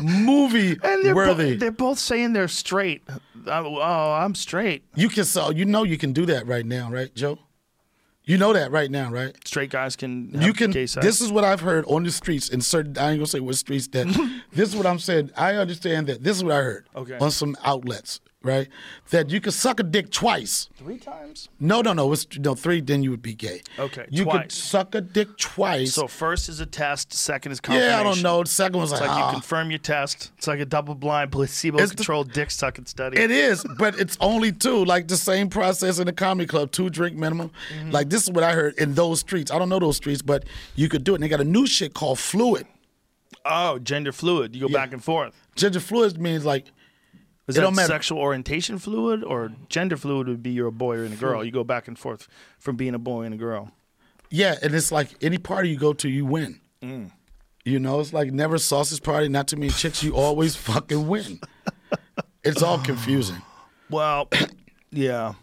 [0.00, 1.56] movie And they're, bo- worthy.
[1.56, 3.02] they're both saying they're straight.
[3.46, 4.84] Oh, oh, I'm straight.
[4.94, 7.38] You can so you know you can do that right now, right, Joe?
[8.26, 9.36] You know that right now, right?
[9.46, 10.30] Straight guys can.
[10.40, 10.70] You can.
[10.70, 12.96] This is what I've heard on the streets in certain.
[12.96, 14.06] I ain't gonna say what streets that.
[14.52, 15.30] this is what I'm saying.
[15.36, 16.22] I understand that.
[16.22, 16.88] This is what I heard.
[16.96, 17.18] Okay.
[17.18, 18.68] On some outlets, right?
[19.10, 20.68] That you could suck a dick twice.
[20.76, 21.48] three times.
[21.58, 22.12] No, no, no.
[22.12, 22.80] It's no three.
[22.80, 23.62] Then you would be gay.
[23.78, 24.54] Okay, You could twice.
[24.54, 25.94] suck a dick twice.
[25.94, 27.12] So first is a test.
[27.12, 27.90] Second is confirmation.
[27.90, 28.42] yeah, I don't know.
[28.42, 29.32] The second one's It's like, like you ah.
[29.32, 30.30] confirm your test.
[30.36, 33.18] It's like a double-blind, placebo-controlled dick sucking study.
[33.18, 34.84] It is, but it's only two.
[34.84, 37.50] Like the same process in the comedy club, two drink minimum.
[37.74, 37.90] Mm-hmm.
[37.90, 39.50] Like this is what I heard in those streets.
[39.50, 41.16] I don't know those streets, but you could do it.
[41.16, 42.66] And they got a new shit called fluid.
[43.46, 44.54] oh, gender fluid.
[44.54, 45.34] You go back and forth.
[45.54, 46.66] Gender fluid means like
[47.46, 51.04] Is It that sexual orientation fluid or gender fluid would be you're a boy or
[51.04, 51.44] a girl.
[51.44, 52.26] You go back and forth
[52.58, 53.70] from being a boy and a girl.
[54.30, 56.60] yeah, and it's like any party you go to, you win.
[56.82, 57.10] Mm.
[57.64, 60.02] You know, it's like never sausage party, not too many chicks.
[60.02, 61.40] You always fucking win.
[62.42, 63.40] It's all confusing.
[63.90, 64.30] Well,
[64.90, 65.34] yeah,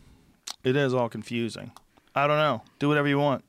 [0.63, 1.71] it is all confusing.
[2.15, 2.63] I don't know.
[2.79, 3.45] Do whatever you want.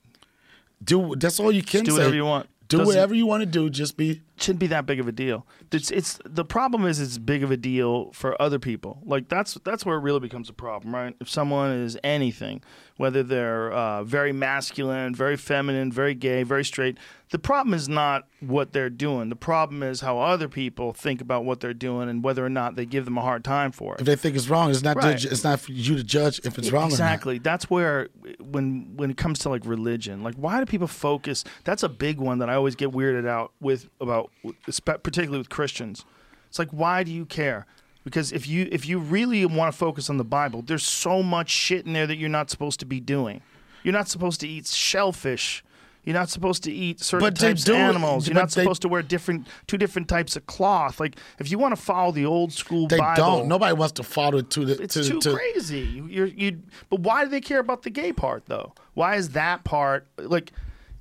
[0.84, 1.96] Do that's all you can Do say.
[1.96, 2.48] whatever you want.
[2.68, 3.70] Do Doesn't- whatever you want to do.
[3.70, 5.46] Just be shouldn't be that big of a deal.
[5.70, 9.00] It's it's the problem is it's big of a deal for other people.
[9.04, 11.14] Like that's that's where it really becomes a problem, right?
[11.20, 12.62] If someone is anything,
[12.96, 16.98] whether they're uh, very masculine, very feminine, very gay, very straight,
[17.30, 19.30] the problem is not what they're doing.
[19.30, 22.76] The problem is how other people think about what they're doing and whether or not
[22.76, 24.00] they give them a hard time for it.
[24.00, 24.96] if they think it's wrong, it's not.
[24.96, 25.18] Right.
[25.18, 26.92] To, it's not for you to judge if it's wrong or not.
[26.92, 27.38] Exactly.
[27.38, 31.44] That's where when when it comes to like religion, like why do people focus?
[31.64, 34.30] That's a big one that I always get weirded out with about,
[35.02, 36.04] particularly with Christians.
[36.48, 37.66] It's like why do you care?
[38.04, 41.50] Because if you if you really want to focus on the Bible, there's so much
[41.50, 43.42] shit in there that you're not supposed to be doing.
[43.84, 45.64] You're not supposed to eat shellfish.
[46.04, 48.26] You're not supposed to eat certain But types of animals.
[48.26, 50.98] You're not they- supposed to wear different two different types of cloth.
[50.98, 53.48] Like if you want to follow the old school They Bible, don't.
[53.48, 56.02] Nobody wants to follow it to the it's to, too to crazy.
[56.08, 56.58] You're you.
[56.90, 58.72] But why do they care about the gay part though?
[58.94, 60.52] Why is that part like?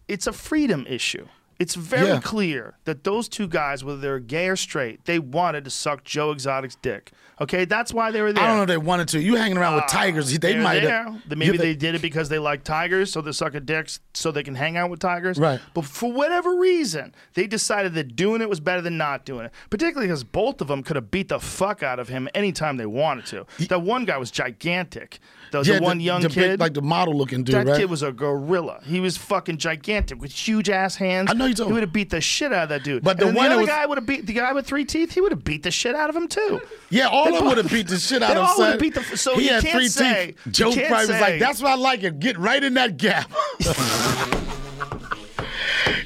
[0.07, 1.26] It's a freedom issue.
[1.61, 2.19] It's very Yeah.
[2.21, 6.31] clear that those two guys, whether they're gay or straight, they wanted to suck Joe
[6.31, 7.11] Exotic's dick.
[7.41, 8.43] Okay, that's why they were there.
[8.43, 9.19] I don't know if they wanted to.
[9.22, 11.03] You hanging around with ah, tigers, they They're might there.
[11.05, 11.38] have.
[11.38, 14.53] Maybe they did it because they like tigers, so they're sucking dicks so they can
[14.53, 15.39] hang out with tigers.
[15.39, 15.59] Right.
[15.73, 19.51] But for whatever reason, they decided that doing it was better than not doing it.
[19.72, 22.85] Particularly because both of them could have beat the fuck out of him anytime they
[22.85, 23.45] wanted to.
[23.69, 25.19] That one guy was gigantic.
[25.51, 26.51] The, the one young the kid.
[26.51, 27.77] big, like the model looking dude, that right?
[27.80, 28.80] kid was a gorilla.
[28.85, 31.30] He was fucking gigantic with huge ass hands.
[31.30, 33.03] I know you're talking- He would have beat the shit out of that dude.
[33.03, 34.85] But the and one the other was- guy would have beat the guy with three
[34.85, 35.11] teeth.
[35.11, 36.61] He would have beat the shit out of him too.
[36.89, 38.77] yeah, all Them would have beat the shit out of son.
[38.79, 40.53] beat the- so he had can't three say- teeth.
[40.53, 42.19] Joe probably was like, "That's what I like it.
[42.19, 43.31] Get right in that gap."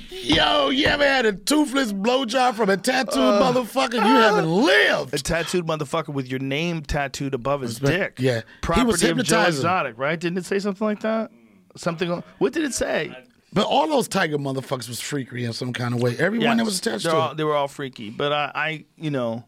[0.10, 3.42] Yo, you ever had a toothless blowjob from a tattooed Uh.
[3.54, 3.94] motherfucker?
[3.96, 5.14] You haven't lived.
[5.14, 8.26] A tattooed motherfucker with your name tattooed above his Respect- dick.
[8.26, 8.38] yeah.
[8.40, 9.44] He Property was of Joe.
[9.44, 10.20] Exotic, right?
[10.20, 11.30] Didn't it say something like that?
[11.78, 12.24] Something.
[12.40, 13.16] What did it say?
[13.54, 16.18] But all those tiger motherfuckers was freaky in some kind of way.
[16.18, 18.10] Everyone that was attached to all, they were all freaky.
[18.10, 19.46] But I, I, you know,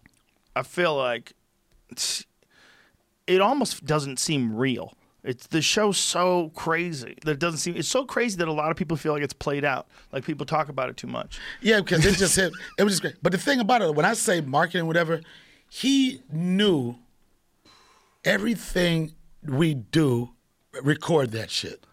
[0.56, 1.34] I feel like
[3.28, 4.94] it almost doesn't seem real.
[5.24, 7.76] It's the show's so crazy that it doesn't seem.
[7.76, 9.88] It's so crazy that a lot of people feel like it's played out.
[10.14, 11.40] Like people talk about it too much.
[11.62, 12.54] Yeah, because it just hit.
[12.80, 13.16] It was just great.
[13.22, 15.22] But the thing about it, when I say marketing, whatever,
[15.70, 16.96] he knew
[18.24, 20.30] everything we do.
[20.82, 21.84] Record that shit.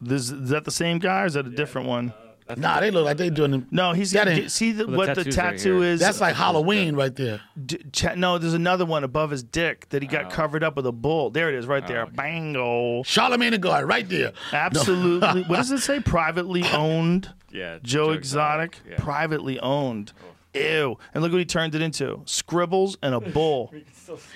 [0.00, 2.10] This, is that the same guy or is that a different one?
[2.10, 2.25] Uh,
[2.56, 3.50] Nah, they look like they doing.
[3.50, 3.66] them.
[3.70, 5.90] No, he's That ain't- see the, Well, the what the tattoos right tattoo here.
[5.92, 6.00] is.
[6.00, 7.40] That's like Halloween right there.
[7.64, 10.30] D- cha- no, there's another one above his dick that he got oh.
[10.30, 11.30] covered up with a bull.
[11.30, 12.06] There it is, right there.
[12.06, 13.02] Oh, Bango.
[13.02, 14.32] Charlamagne the God, right there.
[14.52, 15.42] Absolutely.
[15.48, 16.00] what does it say?
[16.00, 17.32] Privately owned.
[17.50, 18.72] Yeah, Joe Joe Exotic.
[18.72, 19.04] Exotic, yeah.
[19.04, 20.12] Privately owned.
[20.22, 20.58] Oh.
[20.58, 20.98] Ew.
[21.14, 23.72] And look what he turned it into scribbles and a bull.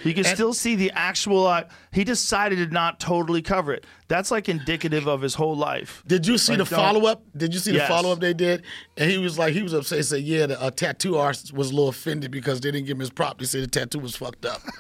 [0.04, 1.46] You can still see the actual.
[1.46, 3.86] Uh, he decided to not totally cover it.
[4.08, 6.02] That's like indicative of his whole life.
[6.06, 7.22] Did you see Like, the follow up?
[7.36, 8.64] Did you see the follow up they did?
[8.96, 9.98] And he was like, he was upset.
[9.98, 12.96] He said, "Yeah, the uh, tattoo artist was a little offended because they didn't give
[12.96, 13.38] him his prop.
[13.38, 14.60] They said the tattoo was fucked up."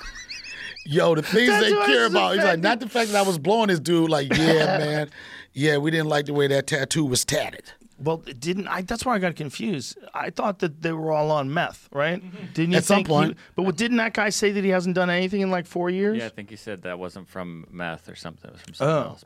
[0.86, 2.34] Yo, the things they care about.
[2.34, 4.08] He's like, not the fact that I was blowing this dude.
[4.10, 5.10] Like, yeah, man,
[5.52, 7.70] yeah, we didn't like the way that tattoo was tatted.
[8.02, 8.80] Well, it didn't I?
[8.82, 9.98] That's why I got confused.
[10.14, 12.22] I thought that they were all on meth, right?
[12.54, 13.08] Didn't you At some think?
[13.08, 13.38] he- point.
[13.56, 16.16] but what, didn't that guy say that he hasn't done anything in like four years?
[16.18, 18.48] Yeah, I think he said that wasn't from meth or something.
[18.50, 19.08] It was from something Oh.
[19.10, 19.24] else.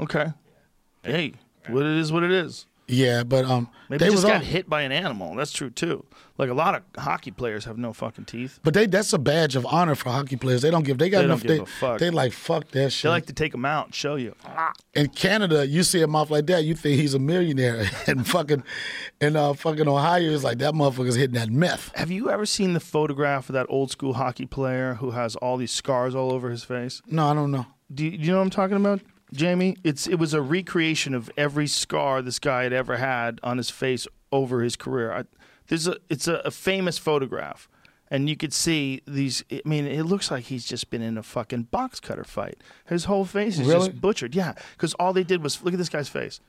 [0.00, 0.26] Okay.
[1.02, 1.32] Hey,
[1.68, 2.66] what it is, what it is.
[2.86, 4.46] Yeah, but um, Maybe they he was just got on.
[4.46, 5.34] hit by an animal.
[5.34, 6.04] That's true too.
[6.36, 8.58] Like a lot of hockey players have no fucking teeth.
[8.64, 10.62] But they that's a badge of honor for hockey players.
[10.62, 10.98] They don't give.
[10.98, 11.42] They got They don't enough.
[11.42, 12.00] give they, a fuck.
[12.00, 13.04] they like fuck that shit.
[13.04, 14.34] They like to take them out and show you.
[14.94, 17.88] in Canada, you see a mouth like that, you think he's a millionaire.
[18.08, 18.64] and fucking
[19.20, 21.92] in uh, fucking Ohio, it's like that motherfucker's hitting that meth.
[21.94, 25.56] Have you ever seen the photograph of that old school hockey player who has all
[25.56, 27.00] these scars all over his face?
[27.06, 27.66] No, I don't know.
[27.94, 29.02] Do you, do you know what I'm talking about,
[29.32, 29.76] Jamie?
[29.84, 33.70] It's it was a recreation of every scar this guy had ever had on his
[33.70, 35.12] face over his career.
[35.12, 35.24] I,
[35.74, 37.68] there's a it's a, a famous photograph,
[38.10, 39.42] and you could see these.
[39.50, 42.58] I mean, it looks like he's just been in a fucking box cutter fight.
[42.86, 43.88] His whole face is Really?
[43.88, 44.34] just butchered.
[44.34, 46.40] Yeah, because all they did was look at this guy's face.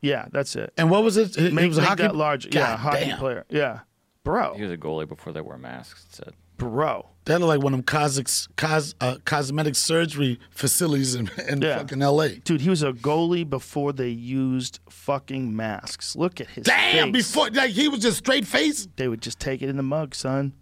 [0.00, 0.72] Yeah, that's it.
[0.76, 1.34] And what was it?
[1.36, 2.46] He, he Make, was a make hockey that large.
[2.46, 3.18] yeah, God hockey damn.
[3.18, 3.44] player.
[3.48, 3.80] Yeah,
[4.24, 6.04] bro, He was a goalie before they wore masks.
[6.10, 6.34] It said.
[6.58, 7.08] bro.
[7.26, 11.78] That looked like one of them cosmic, cos, uh, cosmetic surgery facilities in, in Yeah.
[11.78, 12.36] fucking L.A.
[12.36, 16.16] Dude, he was a goalie before they used fucking masks.
[16.16, 17.12] Look at his Damn!
[17.12, 17.26] face.
[17.32, 18.86] Before like he was just straight face.
[18.96, 20.52] they would just take it in the mug, son.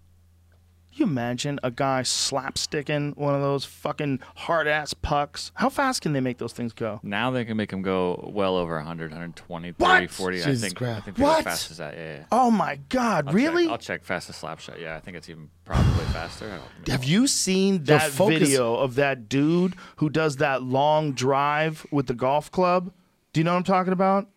[0.97, 5.51] You imagine a guy slapsticking one of those fucking hard ass pucks?
[5.55, 7.01] How fast can they make those things go?
[7.03, 10.11] Now they can make them go well over 100, 120, 30, What?
[10.11, 10.37] 40.
[10.41, 10.77] I Jesus think.
[10.77, 10.97] Christ.
[10.97, 11.39] I think they're What?
[11.39, 11.95] as fast as that.
[11.97, 12.17] Yeah.
[12.19, 12.25] yeah.
[12.31, 13.65] Oh my god, I'll really?
[13.65, 13.71] Check.
[13.73, 14.81] I'll check fastest slap shot.
[14.81, 16.47] Yeah, I think it's even probably faster.
[16.47, 16.93] I don't know.
[16.93, 22.07] Have you seen that focus- video of that dude who does that long drive with
[22.07, 22.93] the golf club?
[23.33, 24.29] Do you know what I'm talking about?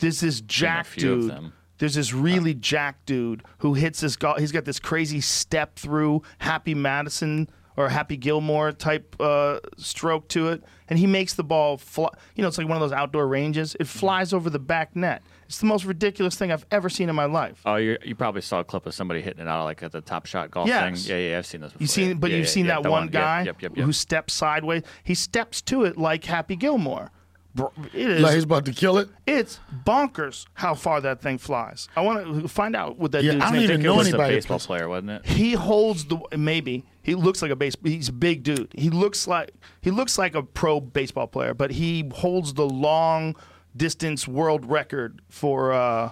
[0.00, 1.30] There's this is jack few of dude.
[1.30, 1.52] them.
[1.80, 4.38] There's this really jack dude who hits this golf.
[4.38, 10.48] He's got this crazy step through Happy Madison or Happy Gilmore type uh, stroke to
[10.48, 12.08] it, and he makes the ball fly.
[12.34, 13.74] You know, it's like one of those outdoor ranges.
[13.80, 15.22] It flies over the back net.
[15.46, 17.62] It's the most ridiculous thing I've ever seen in my life.
[17.64, 20.02] Oh, you you probably saw a clip of somebody hitting it out like at the
[20.02, 21.06] Top Shot golf Yes.
[21.06, 21.16] thing.
[21.18, 21.72] Yeah, yeah, I've seen this.
[21.72, 21.82] Before.
[21.82, 23.86] You seen, but Yeah, you've yeah, seen yeah, that one Yep, guy Yep, yep, yep.
[23.86, 24.82] who steps sideways.
[25.02, 27.10] He steps to it like Happy Gilmore.
[27.54, 28.20] Bro, It is.
[28.22, 29.08] Like he's about to kill it.
[29.26, 31.88] it's bonkers how far that thing flies.
[31.96, 33.62] I want to find out what that Yeah, dude's I don't name.
[33.64, 35.26] even know it was anybody a baseball plays- player, wasn't it?
[35.26, 37.74] He holds the maybe he looks like a base.
[37.82, 38.68] He's a big dude.
[38.76, 39.50] He looks like
[39.80, 43.34] he looks like a pro baseball player, but he holds the long
[43.76, 46.10] distance world record for uh,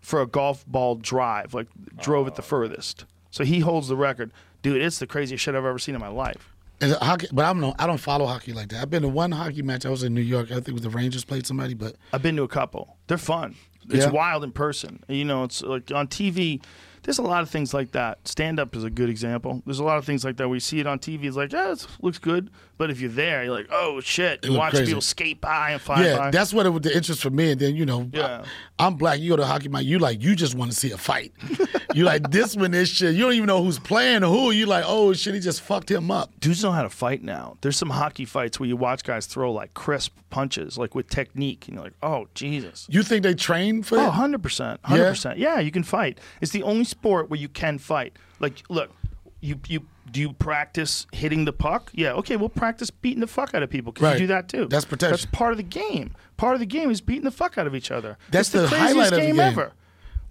[0.00, 1.66] for a golf ball drive, like
[2.00, 3.04] drove it the furthest.
[3.30, 4.32] So he holds the record.
[4.62, 6.54] Dude, it's the craziest shit I've ever seen in my life.
[6.80, 8.80] And hockey, but I'm no, I don't follow hockey like that.
[8.82, 9.84] I've been to one hockey match.
[9.84, 10.50] I was in New York.
[10.50, 12.96] I think it was the Rangers played somebody, but I've been to a couple.
[13.08, 13.56] They're fun.
[13.90, 14.10] It's Yeah.
[14.10, 15.02] wild in person.
[15.08, 16.60] You know, it's like on TV.
[17.02, 18.26] There's a lot of things like that.
[18.26, 19.62] Stand up is a good example.
[19.64, 21.24] There's a lot of things like that We see it on TV.
[21.24, 22.50] It's like, yeah, it looks good.
[22.76, 24.44] But if you're there, you're like, oh shit.
[24.44, 24.86] You watch crazy.
[24.86, 26.30] people skate by and fly yeah, by.
[26.30, 27.52] that's what it was the interest for me.
[27.52, 28.44] And then you know, Yeah.
[28.78, 29.18] I, am black.
[29.18, 29.84] You go to hockey match.
[29.84, 31.32] You like you just want to see a fight.
[31.94, 33.14] you like this one, this shit.
[33.14, 34.50] You don't even know who's playing or who.
[34.52, 36.38] You like, oh shit, he just fucked him up.
[36.38, 37.56] Dudes know how to fight now.
[37.62, 41.66] There's some hockey fights where you watch guys throw like crisp punches, like with technique,
[41.66, 42.86] and you're like, oh Jesus.
[42.88, 44.78] You think they train for Oh, 100%.
[44.80, 45.34] 100%.
[45.36, 45.58] Yeah?
[45.58, 46.20] you can fight.
[46.40, 48.16] It's the only sport where you can fight.
[48.40, 48.90] Like, look,
[49.40, 51.90] you you do you practice hitting the puck?
[51.94, 54.12] Yeah, okay, we'll practice beating the fuck out of people because Right.
[54.14, 54.66] you do that too.
[54.66, 55.12] That's protection.
[55.12, 56.14] That's part of the game.
[56.38, 58.16] Part of the game is beating the fuck out of each other.
[58.30, 59.40] That's the, the craziest highlight of the game, game.
[59.40, 59.72] ever.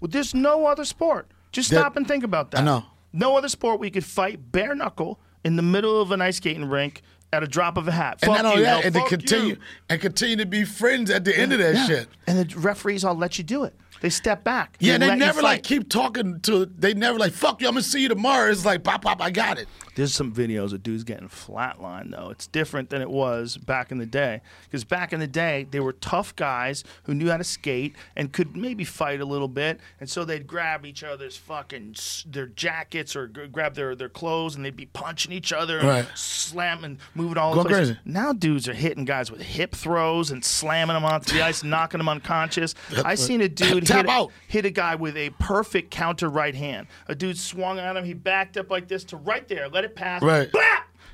[0.00, 1.30] Well, there's no other sport.
[1.52, 2.60] Just That- stop and think about that.
[2.60, 2.84] I know.
[3.12, 6.36] No other sport where you could fight bare knuckle in the middle of an ice
[6.36, 7.02] skating rink
[7.32, 8.18] at a drop of a hat.
[8.22, 9.56] and fuck not only you, that, and to continue you.
[9.88, 11.86] and continue to be friends at the end of that Yeah.
[11.86, 12.08] shit.
[12.26, 13.74] And the referees all let you do it.
[14.00, 14.76] They step back.
[14.80, 16.66] Yeah, and they never like keep talking to.
[16.66, 17.68] They never like fuck you.
[17.68, 18.50] I'm gonna see you tomorrow.
[18.50, 19.20] It's like pop pop.
[19.22, 19.68] I got it.
[19.96, 22.30] There's some videos of dudes getting flatlined though.
[22.30, 24.40] It's different than it was back in the day.
[24.64, 28.32] Because back in the day, they were tough guys who knew how to skate and
[28.32, 31.96] could maybe fight a little bit, and so they'd grab each other's fucking
[32.26, 35.88] their jackets or g- grab their their clothes, and they'd be punching each other, and
[35.88, 36.06] Right.
[36.14, 37.88] slamming, moving all Going the places.
[37.96, 38.00] crazy.
[38.04, 41.98] Now dudes are hitting guys with hip throws and slamming them onto the ice, knocking
[41.98, 42.74] them unconscious.
[43.04, 44.32] I seen a dude Tap hit a- out.
[44.46, 46.86] hit a guy with a perfect counter right hand.
[47.08, 48.04] A dude swung at him.
[48.04, 50.22] He backed up like this to right there, let it pass.
[50.22, 50.50] Right.
[50.52, 50.62] Blah!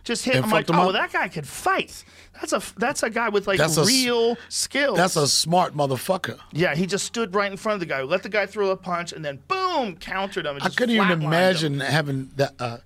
[0.05, 0.37] Just hit.
[0.37, 0.93] And I'm like, oh, up?
[0.93, 2.05] that guy could fight.
[2.35, 4.99] That's a that's a guy with like That's a real skills.
[4.99, 6.39] That's a smart motherfucker.
[6.53, 6.75] yeah.
[6.75, 9.13] He just stood right in front of the guy, let the guy throw a punch,
[9.13, 10.59] and then boom, countered him.
[10.61, 11.23] I couldn't even flatlined him.
[11.23, 12.53] imagine having that.
[12.59, 12.79] Uh,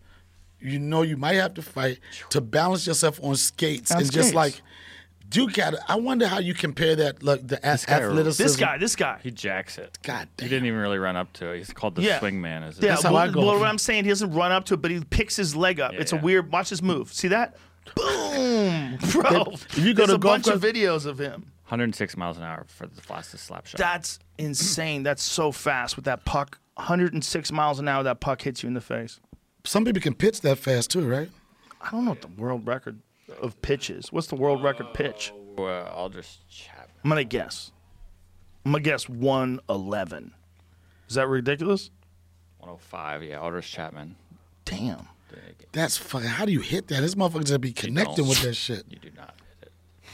[0.61, 1.99] you know, you might have to fight
[2.31, 4.61] to balance yourself on skates On and just like.
[5.29, 5.81] Duke got it.
[5.89, 8.43] I wonder how you compare that, like the a- guy- athleticism.
[8.43, 9.19] This guy, this guy.
[9.23, 9.99] He jacks it.
[10.03, 11.59] God He didn't even really run up to it.
[11.59, 12.19] He's called the Yeah.
[12.19, 12.63] swing man.
[12.63, 12.85] Is it?
[12.85, 13.45] Yeah, That's how well, I go.
[13.45, 15.81] well, what I'm saying, he doesn't run up to it, but he picks his leg
[15.81, 15.93] up.
[15.93, 16.51] Yeah, it's a weird.
[16.51, 17.13] Watch his move.
[17.13, 17.57] See that?
[17.95, 19.45] Boom, bro.
[19.53, 21.53] If you go There's to a golf bunch of videos of him.
[21.69, 23.79] 106 miles an hour for the fastest slap shot.
[23.79, 25.03] That's insane.
[25.03, 26.59] That's so fast with that puck.
[26.77, 28.03] 106 miles an hour.
[28.03, 29.21] That puck hits you in the face.
[29.65, 31.29] Some people can pitch that fast too, right?
[31.83, 33.01] I don't know what the world record
[33.41, 34.13] of pitches?
[34.13, 35.33] What's the world record pitch?
[35.57, 36.87] Uh, Aroldis Chapman.
[37.05, 37.73] I'm gonna guess.
[38.65, 40.33] I'm gonna guess 111.
[41.09, 41.91] Is that ridiculous?
[42.59, 43.23] 105.
[43.25, 44.17] Yeah, Aroldis Chapman.
[44.65, 45.09] Damn.
[45.73, 46.29] That's fucking.
[46.29, 47.01] How do you hit that?
[47.03, 48.85] This motherfucker's gonna be connecting with that shit.
[48.89, 49.35] You do not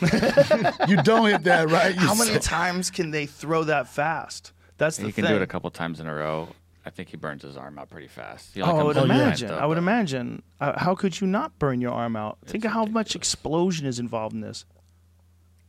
[0.01, 0.74] hit it.
[0.89, 1.95] You don't hit that, right?
[1.95, 4.53] You How many so- times can they throw that fast?
[4.77, 5.32] That's the He can thing.
[5.32, 6.49] do it a couple times in a row.
[6.86, 8.55] I think he burns his arm out pretty fast.
[8.55, 9.48] He Oh, I would comes imagine.
[9.48, 10.43] ninth, I would but imagine.
[10.61, 12.39] Uh, how could you not burn your arm out?
[12.44, 14.66] Think of how much explosion is involved in this.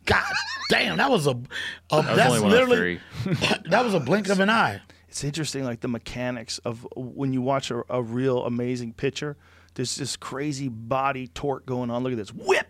[0.06, 0.24] God
[0.70, 1.32] damn, that was a.
[1.32, 3.00] a That was that's only literally.
[3.70, 4.82] that was a blink of an eye.
[5.10, 9.38] It's interesting, like the mechanics of when you watch a, a real amazing pitcher.
[9.76, 12.04] There's this crazy body torque going on.
[12.04, 12.68] Look at this whip.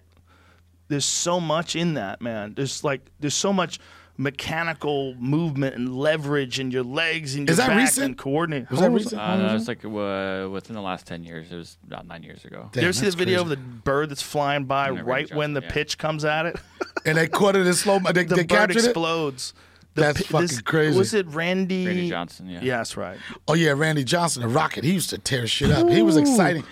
[0.88, 2.54] There's so much in that, man.
[2.54, 3.80] There's like there's so much
[4.18, 8.06] mechanical movement and leverage in your legs and your Is that back recent?
[8.06, 8.70] and coordinate.
[8.72, 9.22] Was that recent?
[9.22, 11.52] how Uh, no, it's like uh, within the last 10 years.
[11.52, 12.70] It was about nine years ago.
[12.72, 13.54] Did you ever see the that's video crazy.
[13.54, 15.84] of the bird that's flying by Yeah, Randy right when the Johnson, yeah.
[15.84, 16.56] pitch comes at it?
[17.08, 18.00] And they caught it in slow.
[18.00, 18.86] They, the they bird captured it.
[18.86, 19.54] explodes.
[19.94, 20.98] The That's pi- fucking crazy.
[20.98, 21.86] Was it Randy?
[21.86, 22.60] Randy Johnson, yeah.
[22.64, 23.18] Yeah, that's right.
[23.48, 24.84] Oh yeah, Randy Johnson, the Rocket.
[24.84, 25.88] He used to tear shit up.
[25.88, 26.64] He was exciting.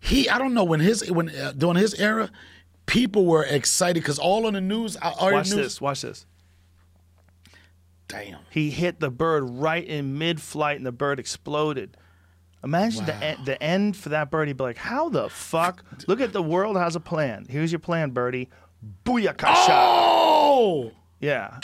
[0.00, 2.30] He, I don't know when his when uh, during his era,
[2.86, 4.96] people were excited because all on the news.
[4.96, 5.80] uh, All Watch the news, this.
[5.80, 6.26] Watch this.
[8.08, 8.38] Damn.
[8.50, 11.96] He hit the bird right in mid-flight, and the bird exploded.
[12.64, 14.48] Imagine the en- the end for that bird.
[14.48, 15.84] He'd be like, "How the fuck?
[16.08, 17.46] Look at the world has a plan.
[17.48, 18.48] Here's your plan, birdie.
[19.04, 19.66] Booyakasha.
[19.70, 21.58] Oh, Yeah,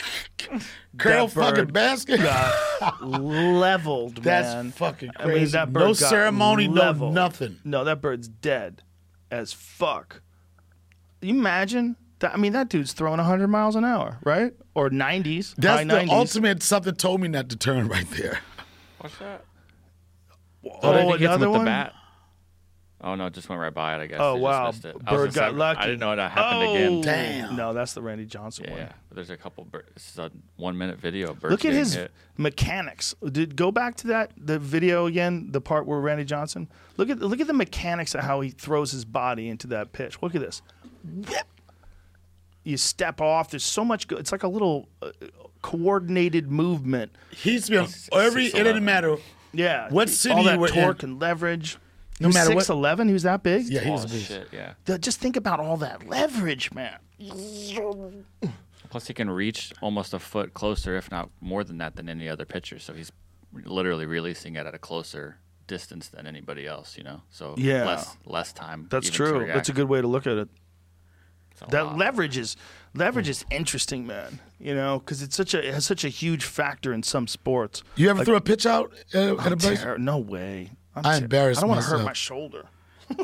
[0.95, 2.19] That fucking basket.
[2.21, 4.71] got leveled, That's man.
[4.71, 5.51] fucking I mean, crazy.
[5.53, 7.59] that bird No ceremony, no nothing.
[7.63, 8.81] No, that bird's dead
[9.31, 10.21] as fuck.
[11.21, 11.95] You imagine?
[12.23, 14.53] I mean, that dude's throwing 100 miles an hour, right?
[14.75, 16.09] Or 90s, That's high the 90s.
[16.11, 16.63] ultimate.
[16.63, 18.39] Something told me not to turn right there.
[18.99, 19.43] What's that?
[20.81, 21.65] Oh, did he another with one?
[21.65, 21.93] the bat?
[23.05, 24.01] Oh no, it just went right by it.
[24.01, 24.17] I guess.
[24.21, 24.97] Oh They wow, missed it.
[25.03, 25.79] Bird got say, lucky.
[25.81, 27.01] I didn't know that happened oh, again.
[27.01, 27.55] Damn.
[27.57, 28.79] No, that's the Randy Johnson Yeah, one.
[28.79, 28.91] yeah.
[29.09, 29.65] But there's a couple.
[29.65, 31.31] Bir- this is a one minute video.
[31.31, 32.11] Of birds Look at his hit.
[32.37, 33.13] mechanics.
[33.29, 36.69] Did go back to that the video again, the part where Randy Johnson.
[36.95, 40.21] Look at look at the mechanics of how he throws his body into that pitch.
[40.21, 40.61] Look at this.
[41.03, 41.45] Whip.
[42.63, 43.49] You step off.
[43.51, 44.07] There's so much.
[44.07, 45.11] Go- it's like a little uh,
[45.61, 47.11] coordinated movement.
[47.31, 48.47] He's been He's every.
[48.47, 48.63] It 6'11".
[48.63, 49.17] didn't matter.
[49.53, 49.89] Yeah.
[49.89, 51.11] What city All you that were torque in.
[51.11, 51.77] and leverage.
[52.19, 53.65] No he was matter what- 6'11", He was that big.
[53.67, 54.27] Yeah, he was Oh, a beast.
[54.27, 54.73] shit, yeah.
[54.85, 56.97] Th- Just think about all that leverage, man.
[58.89, 62.29] Plus, he can reach almost a foot closer, if not more than that, than any
[62.29, 62.77] other pitcher.
[62.79, 63.11] So he's
[63.65, 66.97] literally releasing it at a closer distance than anybody else.
[66.97, 67.85] You know, so Yeah.
[67.85, 68.87] less less time.
[68.91, 69.45] That's true.
[69.47, 70.49] That's a good way to look at it.
[71.53, 71.97] It's a That lot.
[71.97, 72.55] leverage is
[72.93, 74.39] leverage is interesting, man.
[74.59, 77.83] You know, because it's such a it has such a huge factor in some sports.
[77.95, 79.81] You ever throw a pitch out uh, at a I'm place?
[79.81, 80.71] ter- no way.
[80.95, 82.65] I'm I ter- embarrassed I don't want to hurt my shoulder.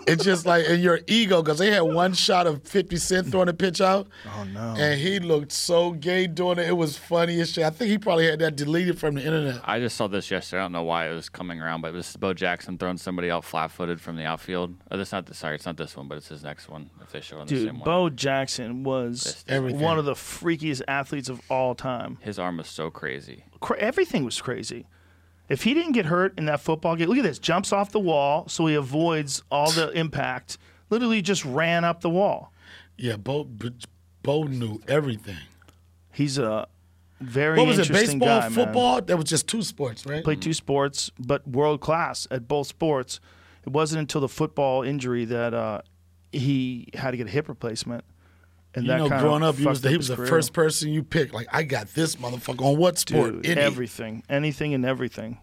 [0.07, 3.49] It's just like in your ego because they had one shot of 50 Cent throwing
[3.49, 4.07] a pitch out.
[4.26, 4.76] Oh no.
[4.77, 6.68] And he looked so gay doing it.
[6.68, 7.64] It was funny as shit.
[7.64, 9.61] I think he probably had that deleted from the internet.
[9.64, 10.60] I just saw this yesterday.
[10.61, 13.30] I don't know why it was coming around, but this is Bo Jackson throwing somebody
[13.31, 14.76] out flat-footed from the outfield.
[14.91, 16.89] Oh, that's not the sorry, it's not this one, but it's his next one.
[17.01, 19.80] If they show on the Dude, same one, Bo Jackson was Everything.
[19.81, 22.18] one of the freakiest athletes of all time.
[22.22, 23.43] his arm was so crazy.
[23.60, 24.85] Cra- everything was crazy.
[25.49, 27.39] If he didn't get hurt in that football game, look at this.
[27.39, 30.57] Jumps off the wall, so he avoids all the impact.
[30.89, 32.53] Literally just ran up the wall.
[32.97, 33.47] Yeah, Bo,
[34.23, 35.38] Bo knew everything.
[36.13, 36.67] He's a
[37.19, 38.51] very What was it, baseball, guy, man.
[38.51, 39.01] football?
[39.01, 40.23] That was just two sports, right?
[40.23, 43.19] Played two sports, but world class at both sports.
[43.65, 45.81] It wasn't until the football injury that uh,
[46.31, 48.03] he had to get a hip replacement.
[48.76, 50.28] And You that know, growing up, he was the, he was the career.
[50.28, 51.34] first person you picked.
[51.34, 53.41] Like, I got this motherfucker on what sport?
[53.41, 55.40] Dude, everything, anything, and everything.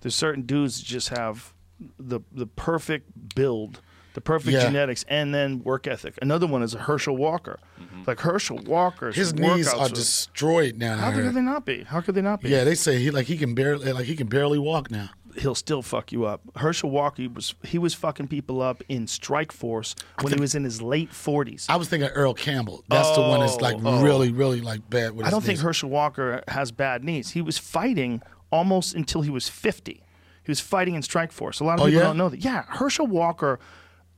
[0.00, 1.52] There's certain dudes that just have
[1.98, 3.82] the the perfect build,
[4.14, 4.62] the perfect Yeah.
[4.64, 6.18] genetics, and then work ethic.
[6.22, 7.58] Another one is a Herschel Walker.
[7.78, 8.02] Mm-hmm.
[8.06, 10.96] Like Herschel Walker, His knees are destroyed now.
[10.96, 11.82] How could they not be?
[11.82, 12.48] How could they not be?
[12.48, 15.10] Yeah, they say he like he can barely like he can barely walk now.
[15.38, 16.40] He'll still fuck you up.
[16.56, 20.64] Herschel Walker he was he was fucking people up in Strikeforce when he was in
[20.64, 21.66] his late 40s.
[21.68, 22.82] I was thinking of Earl Campbell.
[22.88, 24.02] That's the one that's like Oh, oh.
[24.02, 25.12] really, really like bad.
[25.12, 25.62] With I don't think knees.
[25.62, 27.30] Herschel Walker has bad knees.
[27.30, 29.92] He was fighting almost until he was 50.
[29.92, 31.60] He was fighting in Strikeforce.
[31.60, 32.06] A lot of Oh, people yeah?
[32.06, 32.44] don't know that.
[32.44, 33.58] Yeah, Herschel Walker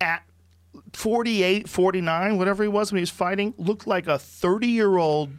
[0.00, 0.22] at
[0.92, 5.30] 48, 49, whatever he was when he was fighting, looked like a 30 year old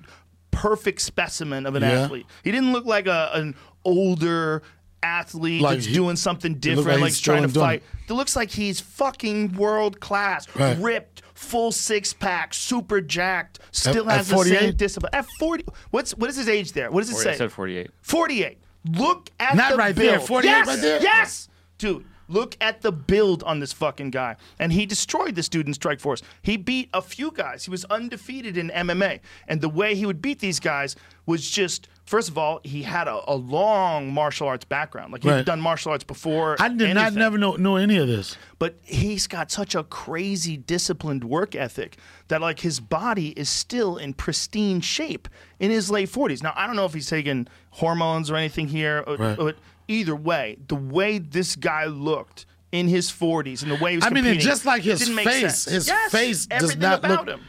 [0.52, 1.92] perfect specimen of an Yeah.
[2.02, 2.26] athlete.
[2.44, 4.62] He didn't look like a, an older
[5.04, 7.84] athlete Like that's he- doing something different, like like, he's he's trying to doing fight.
[8.08, 10.78] It looks like he's fucking world class, Right.
[10.80, 15.12] ripped, full six pack, super jacked, still at has the same discipline.
[15.14, 16.92] At 40, what's what is his age there?
[16.92, 17.32] What does it Or say?
[17.32, 17.92] I said 48.
[18.02, 18.58] 48.
[18.94, 20.08] Look at Not the right build.
[20.10, 21.02] there, 48 yes, right there?
[21.02, 22.06] Yes, dude.
[22.32, 24.36] Look at the build on this fucking guy.
[24.60, 26.22] And he destroyed this dude in Strikeforce.
[26.44, 27.66] He beat a few guys.
[27.66, 29.20] He was undefeated in MMA.
[29.48, 30.96] And the way he would beat these guys
[31.26, 35.14] was just, first of all, he had a, a long martial arts background.
[35.14, 35.46] Like he'd Right.
[35.46, 36.56] done martial arts before.
[36.60, 38.36] I did not never know know any of this.
[38.58, 43.98] But he's got such a crazy disciplined work ethic that like his body is still
[43.98, 45.28] in pristine shape
[45.60, 46.42] in his late 40s.
[46.42, 49.38] Now, I don't know if he's taking hormones or anything here, or- Right.
[49.38, 49.58] but
[49.88, 54.06] either way, the way this guy looked in his 40s and the way he was
[54.06, 55.66] I mean, and competing, just like his didn't make face, sense.
[55.66, 57.46] his Yes, face does not about look- him.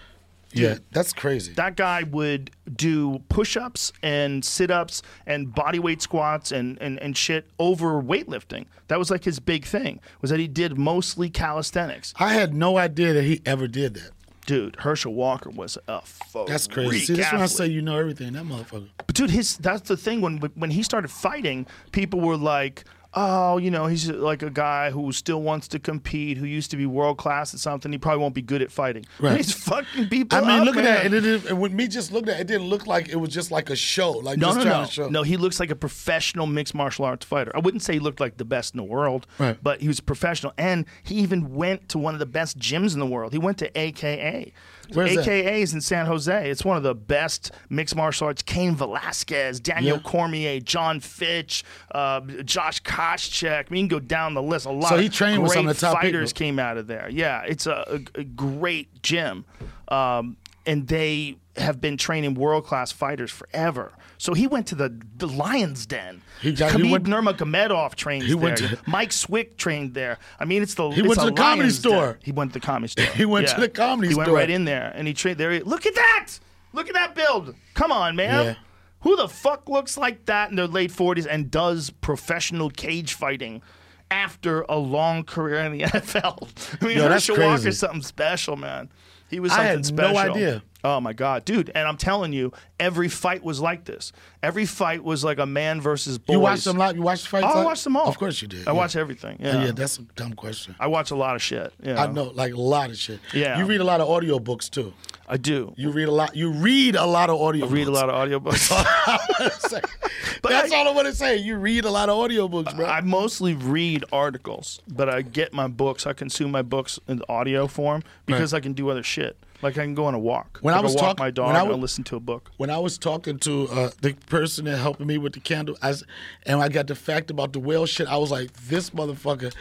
[0.53, 1.53] Yeah, that's crazy.
[1.53, 7.49] That guy would do push-ups and sit-ups and body weight squats and, and, and shit
[7.59, 8.67] over weightlifting.
[8.89, 10.01] That was like his big thing.
[10.21, 12.15] Was that he did mostly calisthenics.
[12.19, 14.11] I had no idea that he ever did that.
[14.47, 16.49] Dude, Herschel Walker was a fuck.
[16.49, 17.05] That's crazy.
[17.05, 18.33] See, that's when I say you know everything.
[18.33, 18.89] That motherfucker.
[19.07, 23.59] But dude, his that's the thing when when he started fighting, people were like, "Oh,
[23.59, 26.77] you know, he's uh, like a guy who still wants to compete, who used to
[26.77, 27.91] be world class at something.
[27.91, 29.37] He probably won't be good at fighting." Right.
[29.39, 30.39] He's fucking people.
[30.39, 31.05] I mean, up, look at that.
[31.05, 31.07] man.
[31.07, 33.17] And, it, didn't- and when me just looked at it, it didn't look like it
[33.17, 34.13] was just like a show.
[34.13, 35.09] Like No, no, no.
[35.09, 37.51] No, he looks like a professional mixed martial arts fighter.
[37.55, 39.57] I wouldn't say he looked like the best in the world, Right.
[39.63, 40.53] but he was professional.
[40.57, 43.33] And he even went to one of the best gyms in the world.
[43.33, 44.53] He went to AKA.
[44.95, 45.23] Where's that?
[45.23, 46.51] AKA is in San Jose.
[46.51, 48.43] It's one of the best mixed martial arts.
[48.43, 50.03] Cain Velasquez, Daniel Yeah.
[50.03, 53.67] Cormier, Jon Fitch, uh, Josh Koscheck.
[53.69, 54.67] I mean, you can go down the list.
[54.67, 56.47] A lot So of he trained with great some of the top fighters people.
[56.47, 57.09] came out of there.
[57.11, 59.45] Yeah, it's a, a, a great gym.
[59.89, 60.37] Um,
[60.67, 63.93] and they have been training world class fighters forever.
[64.21, 66.21] So he went to the, the Lion's Den.
[66.43, 68.37] He got- he Khabib went- Nurmagomedov trains He there.
[68.37, 70.19] went to- Mike Swick trained there.
[70.39, 71.93] I mean, it's the He it's went to the Comedy Lion's Den.
[71.93, 72.19] Store.
[72.23, 73.07] He went to the comedy store.
[73.15, 74.25] He went to the Comedy store.
[74.25, 75.59] He went right in there and he trained there.
[75.61, 76.29] Look at that!
[76.75, 77.55] Look at that build!
[77.73, 78.45] Come on, man.
[78.45, 78.55] Yeah.
[79.01, 83.63] Who the fuck looks like that in their late forties and does professional cage fighting?
[84.11, 86.49] After a long career in the NFL,
[86.83, 87.39] I mean, Yo, Herschel.
[87.39, 88.91] Walker's something special, man.
[89.31, 90.35] He was I something had no special.
[90.35, 90.63] idea.
[90.83, 91.71] Oh my god, dude!
[91.75, 94.13] And I'm telling you, every fight was like this.
[94.43, 96.35] Every fight was like a man versus boys.
[96.35, 96.97] You watched them live?
[96.97, 97.47] You watched the fights?
[97.49, 98.09] Oh, I watched them all.
[98.09, 98.67] Of course you did.
[98.67, 98.77] I yeah.
[98.77, 99.37] watch everything.
[99.41, 99.65] Yeah.
[99.65, 100.75] yeah, that's a dumb question.
[100.81, 101.73] I watch a lot of shit.
[101.83, 102.03] Yeah.
[102.03, 103.21] I know, like a lot of shit.
[103.35, 103.59] Yeah.
[103.59, 104.95] You read a lot of audiobooks too.
[105.29, 105.75] I do.
[105.77, 106.35] You read a lot.
[106.35, 107.67] You read a lot of audio.
[107.67, 108.69] I read a lot of audiobooks.
[110.43, 111.37] That's I- all I want to say.
[111.37, 112.87] You read a lot of audiobooks, bro.
[112.87, 116.07] I mostly read articles, but I get my books.
[116.07, 119.37] I consume my books in audio form because I can do other shit.
[119.63, 120.59] Like I can go on a walk.
[120.63, 122.51] When Like I was talking, talk- my dog, when I I'll listen to a book.
[122.57, 125.91] when I was talking to uh, the person that helping me with the candle, I,
[125.91, 126.03] s-
[126.47, 129.53] and I got the fact about the whale shit, I was like, this motherfucker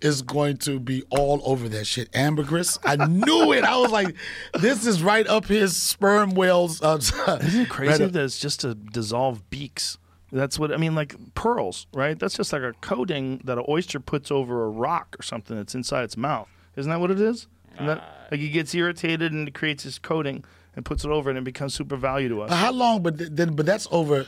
[0.00, 2.08] is going to be all over that shit.
[2.14, 3.64] Ambergris, I knew it.
[3.64, 4.14] I was like,
[4.58, 6.82] this is right up his sperm whales.
[6.82, 6.98] Uh,
[7.42, 9.98] Isn't it crazy right that it's just to dissolve beaks?
[10.32, 12.18] That's what I mean, like pearls, right?
[12.18, 15.74] That's just like a coating that an oyster puts over a rock or something that's
[15.74, 16.48] inside its mouth.
[16.76, 17.46] Isn't that what it is?
[17.78, 20.44] That- like he gets irritated and it creates this coating
[20.76, 22.52] and puts it over it and it becomes super value to us.
[22.52, 23.02] How long?
[23.02, 24.26] But th- then, but that's over.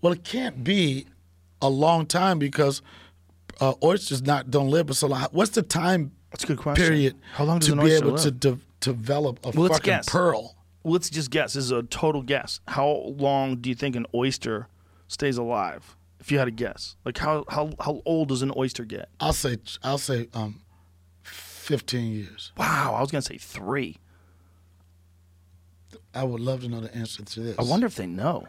[0.00, 1.06] Well, it can't be
[1.62, 2.82] a long time because
[3.60, 5.26] uh, oysters not don't live for so long.
[5.32, 6.84] What's the time That's a good question.
[6.86, 8.40] period How long does to an be oyster able to live?
[8.40, 10.56] de- develop a Well, fucking pearl?
[10.86, 11.54] Let's just guess.
[11.54, 12.60] This is a total guess.
[12.68, 14.68] How long do you think an oyster
[15.08, 15.96] stays alive?
[16.20, 19.08] If you had to guess, like how how how old does an oyster get?
[19.20, 20.60] I'll say I'll say um,
[21.64, 22.52] fifteen years.
[22.56, 23.98] Wow, I was gonna say three.
[26.14, 27.58] I would love to know the answer to this.
[27.58, 28.46] I wonder if they know.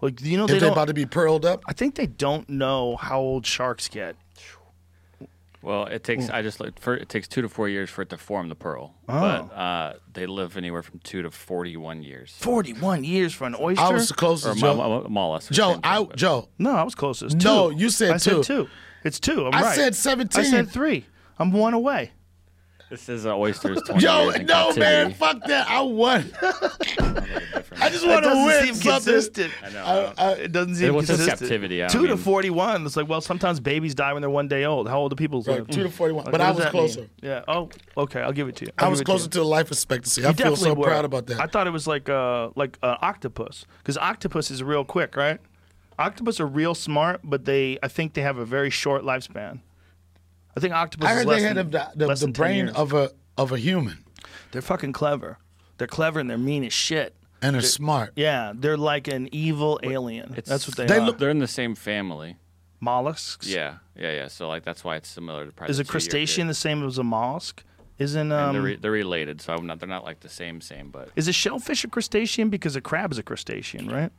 [0.00, 0.72] Like you know if they they're don't.
[0.72, 1.62] about to be pearled up.
[1.66, 4.16] I think they don't know how old sharks get.
[5.62, 8.08] Well, it takes I just looked for it takes two to four years for it
[8.10, 9.20] to form the pearl, Oh.
[9.20, 12.34] but uh, they live anywhere from two to forty-one years.
[12.40, 13.84] Forty-one years for an oyster.
[13.84, 14.60] I was the closest.
[14.60, 15.52] mo- Joe, mo- mollusk.
[15.52, 16.48] Joe, I thing, Joe.
[16.58, 17.38] no, I was closest.
[17.38, 17.44] Two.
[17.46, 18.42] No, you said I two.
[18.42, 18.68] said two.
[19.04, 19.46] It's two.
[19.46, 19.74] I'm I right.
[19.76, 20.44] said I 17.
[20.46, 21.06] said three.
[21.38, 22.10] I'm one away.
[22.92, 23.80] This is uh, oysters.
[23.86, 25.14] 20 Yo, years in no man, captivity.
[25.14, 25.66] fuck that.
[25.66, 26.30] I won.
[27.80, 29.14] I just want to doesn't win seem something.
[29.14, 29.52] consistent.
[29.64, 30.12] I know.
[30.18, 31.48] I- I- It doesn't seem It was just consistent.
[31.48, 32.84] captivity, I Two to mean- forty-one.
[32.84, 34.88] It's like, well, sometimes babies die when they're one day old.
[34.90, 35.68] How old do people Right, live?
[35.70, 36.24] two to 41.
[36.26, 36.82] Like, But I was that mean?
[36.82, 37.08] closer.
[37.22, 37.44] Yeah.
[37.48, 38.20] Oh, okay.
[38.20, 38.72] I'll give it to you.
[38.78, 40.22] I I'll was give it to closer to the life expectancy.
[40.24, 40.84] I You feel so were.
[40.84, 41.40] proud about that.
[41.40, 45.40] I thought it was like uh like uh, octopus because octopus is real quick, right?
[45.98, 49.60] Octopus are real smart, but they I think they have a very short lifespan.
[50.56, 51.08] I think octopus.
[51.08, 53.52] I is heard less they had than, the, the, less the brain of a of
[53.52, 54.04] a human,
[54.50, 55.38] They're fucking clever.
[55.78, 57.14] They're clever and they're mean as shit.
[57.40, 58.12] and they're smart.
[58.16, 60.30] Yeah, they're like an evil alien.
[60.32, 61.06] It's- That's what they, They are.
[61.06, 62.36] look- They're in the same family.
[62.80, 63.46] mollusks.
[63.48, 64.28] Yeah, yeah, yeah.
[64.28, 65.52] So like that's why it's similar to.
[65.52, 67.64] probably Is a crustacean the same as a mollusk?
[67.98, 69.78] Isn't And um they're, re- they're related, so I'm not.
[69.78, 73.12] They're not like the same, same, but is a shellfish a crustacean because a crab
[73.12, 74.10] is a crustacean, right?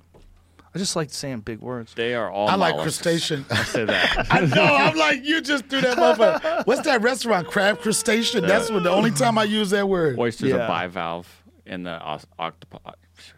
[0.75, 1.93] I just like saying big words.
[1.93, 2.47] they are all.
[2.49, 3.01] I like mollusks.
[3.01, 3.45] crustacean.
[3.51, 4.27] I'll say that.
[4.31, 4.63] I know.
[4.63, 6.65] I'm like, you just threw that motherfucker.
[6.67, 7.47] What's that restaurant?
[7.47, 8.45] Crab crustacean.
[8.47, 10.17] That's what the only time I use that word.
[10.17, 10.65] Oysters Yeah.
[10.65, 11.27] a bivalve,
[11.67, 12.81] and the os- octopus,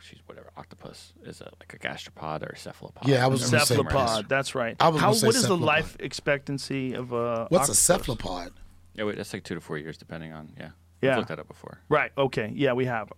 [0.02, 3.08] she's whatever octopus is a, like a gastropod or a cephalopod.
[3.08, 4.30] Yeah, I was gonna say Cephalopod.
[4.30, 4.76] That's right.
[4.80, 7.70] I was How gonna say what is the life expectancy of a What's octopus?
[7.70, 8.54] a cephalopod?
[8.94, 10.70] Yeah, wait, that's like two to four years, depending on yeah.
[11.02, 11.12] Yeah.
[11.12, 11.82] I've looked that up before.
[11.90, 12.12] Right.
[12.18, 12.52] Okay.
[12.56, 13.12] Yeah, we have.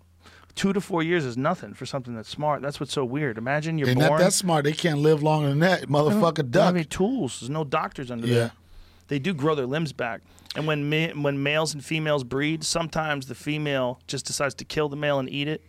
[0.58, 2.62] Two to four years is nothing for something that's smart.
[2.62, 3.38] That's what's so weird.
[3.38, 4.10] Imagine you're They're born.
[4.10, 4.66] not that smart.
[4.66, 5.84] They can't live longer than that.
[5.84, 6.66] Motherfucker, They don't duck.
[6.66, 7.40] have any tools.
[7.40, 8.34] There's no doctors under Yeah.
[8.34, 8.52] there.
[9.08, 10.22] They do grow their limbs back.
[10.56, 14.90] And when ma- when males and females breed, sometimes the female just decides to kill
[14.90, 15.64] the male and eat it.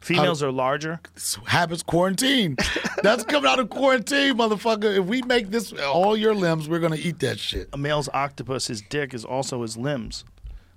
[0.00, 1.00] Females are larger.
[1.46, 2.56] Habits quarantine.
[3.02, 4.96] That's coming out of quarantine, motherfucker.
[4.98, 7.68] If we make this all your limbs, we're gonna eat that shit.
[7.72, 10.24] A male's octopus, his dick is also his limbs.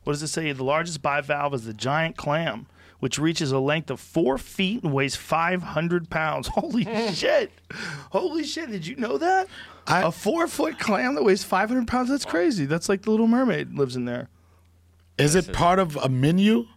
[0.04, 0.52] What does it say?
[0.52, 2.66] The largest bivalve is the giant clam,
[3.02, 6.48] which reaches a length of four feet and weighs 500 pounds.
[6.54, 7.12] Holy hmm.
[7.12, 7.52] shit!
[8.12, 8.72] Holy shit!
[8.72, 9.48] Did you know that?
[9.88, 12.10] I- a four foot clam that weighs 500 pounds?
[12.10, 12.66] That's crazy.
[12.66, 14.30] That's like the Little Mermaid lives in there.
[15.18, 16.68] Is it part of a menu?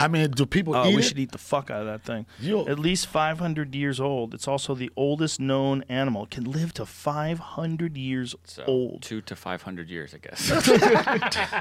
[0.00, 1.04] I mean, do people Oh, eat we it?
[1.04, 2.26] should eat the fuck out of that thing.
[2.40, 4.34] You'll- At least 500 years old.
[4.34, 6.24] It's also the oldest known animal.
[6.24, 9.02] It can live to 500 years So old.
[9.02, 10.50] two to five hundred years, I guess.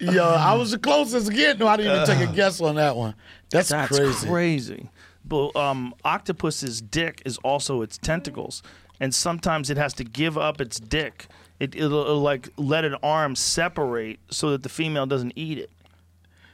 [0.00, 1.58] Yo, I was the closest again.
[1.58, 3.14] No, I didn't even take a guess on that one.
[3.50, 3.86] That's, crazy.
[4.04, 4.26] That's crazy.
[4.28, 4.90] crazy.
[5.24, 8.62] But um, octopus's dick is also its tentacles,
[9.00, 11.26] and sometimes it has to give up its dick.
[11.60, 15.70] It, it'll, it'll like let an arm separate so that the female doesn't eat it.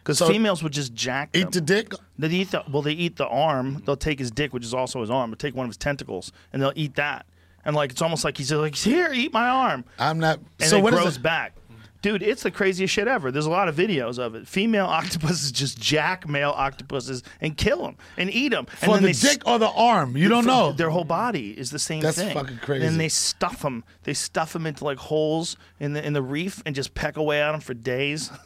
[0.04, 1.42] Because females would just jack them.
[1.42, 1.92] Eat the dick.
[2.18, 2.82] They eat the well.
[2.82, 3.82] They eat the arm.
[3.86, 5.30] They'll take his dick, which is also his arm.
[5.30, 7.24] They'll take one of his tentacles, and they'll eat that.
[7.64, 10.40] And like it's almost like he's like, "Here, eat my arm," I'm not.
[10.60, 11.22] and so it what is grows it?
[11.22, 11.54] back.
[12.02, 13.32] Dude, it's the craziest shit ever.
[13.32, 14.46] There's a lot of videos of it.
[14.46, 18.66] Female octopuses just jack male octopuses and kill them and eat them.
[18.68, 20.14] And For then the they dick or the arm?
[20.14, 20.72] You don't know.
[20.72, 22.34] Their whole body is the same That's thing.
[22.34, 22.84] fucking crazy.
[22.84, 23.84] And they stuff them.
[24.02, 27.40] They stuff them into like holes in the in the reef and just peck away
[27.40, 28.30] at them for days.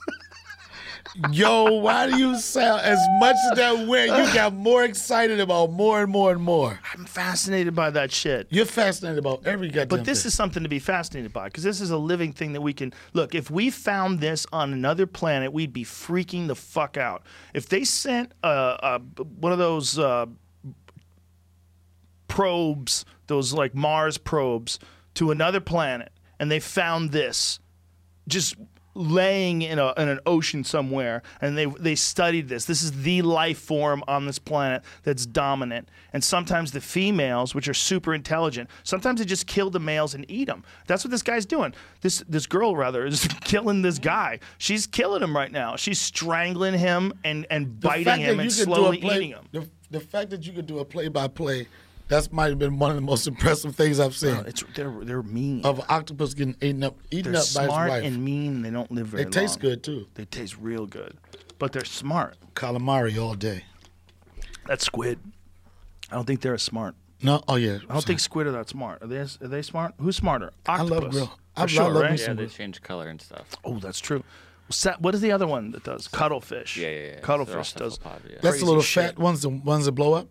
[1.33, 4.11] Yo, why do you sound as much as that went?
[4.11, 6.79] You got more excited about more and more and more.
[6.95, 8.47] I'm fascinated by that shit.
[8.51, 9.99] You're fascinated about every goddamn thing.
[9.99, 10.29] But this thing.
[10.29, 12.93] is something to be fascinated by because this is a living thing that we can
[13.15, 13.35] look.
[13.35, 17.23] If we found this on another planet, we'd be freaking the fuck out.
[17.53, 18.99] If they sent uh, uh,
[19.41, 20.27] one of those uh,
[22.29, 24.79] probes, those like Mars probes,
[25.15, 27.59] to another planet, and they found this,
[28.29, 28.55] just
[28.99, 32.65] laying in, a, in an ocean somewhere and they they studied this.
[32.65, 35.89] This is the life form on this planet that's dominant.
[36.13, 40.25] And sometimes the females which are super intelligent sometimes they just kill the males and
[40.29, 41.75] eat them that's what this guy's doing.
[42.01, 44.41] This this girl rather is killing this guy.
[44.59, 45.77] She's killing him right now.
[45.77, 49.31] She's strangling him and and biting him and you could do a slowly play- eating
[49.31, 49.49] him.
[49.53, 51.69] The, the fact that you could do a play by play,
[52.09, 54.37] that's might have been one of the most impressive things I've seen.
[54.47, 57.73] it's they're they're mean of an octopus getting eaten up, eaten they're up by his
[57.73, 59.71] smart and mean they don't live very they taste long.
[59.71, 60.07] good too.
[60.15, 61.17] they taste real good
[61.59, 63.65] but they're smart Calamari all day.
[64.67, 65.19] That's squid.
[66.11, 66.95] I don't think they're as smart.
[67.23, 67.79] No, oh yeah.
[67.89, 69.03] I don't think squid are that smart.
[69.03, 69.19] Are they?
[69.19, 69.95] Are they smart?
[69.99, 70.53] Who's smarter?
[70.67, 70.93] Octopus.
[70.93, 71.27] I love grill.
[71.27, 72.21] For I- I sure, love right?
[72.21, 73.57] Yeah, they change color and stuff.
[73.65, 74.23] Oh, that's true.
[74.99, 76.07] What is the other one that does?
[76.09, 76.77] Cuttlefish.
[76.77, 77.21] Yeah, yeah, yeah.
[77.21, 77.95] Cuttlefish does.
[77.95, 78.39] cephalopod, yeah.
[78.43, 79.05] That's the little shit.
[79.05, 80.29] fat ones, the ones that blow up.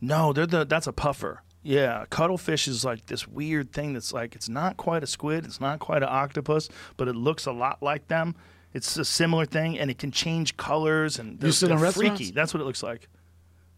[0.00, 0.64] No, they're the.
[0.64, 1.42] That's a puffer.
[1.62, 5.60] Yeah, cuttlefish is like this weird thing that's like it's not quite a squid, it's
[5.60, 8.34] not quite an octopus, but it looks a lot like them.
[8.72, 12.30] It's a similar thing, and it can change colors and they're, sit in they're freaky.
[12.30, 13.08] That's what it looks like.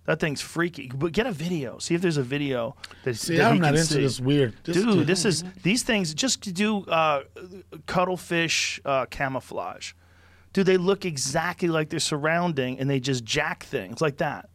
[0.05, 0.91] That thing's freaky.
[0.95, 1.79] But get a video.
[1.79, 4.01] See if there's a video that, See, that I'm not into see.
[4.01, 4.55] this weird.
[4.65, 7.23] This Dude, this is these things just do uh,
[7.87, 9.93] cuttlefish uh, camouflage.
[10.53, 14.51] Dude, they look exactly like their surrounding, and they just jack things like that.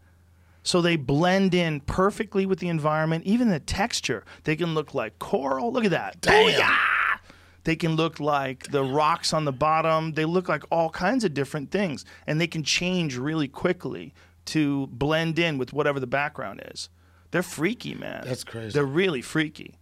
[0.67, 3.23] So they blend in perfectly with the environment.
[3.23, 5.71] Even the texture, they can look like coral.
[5.71, 6.19] Look at that.
[6.19, 6.59] Damn.
[6.59, 7.19] Booyah!
[7.63, 10.11] They can look like the rocks on the bottom.
[10.15, 14.13] They look like all kinds of different things, and they can change really quickly
[14.47, 16.89] to blend in with whatever the background is.
[17.31, 18.23] They're freaky, man.
[18.25, 18.73] That's crazy.
[18.73, 19.75] They're really freaky.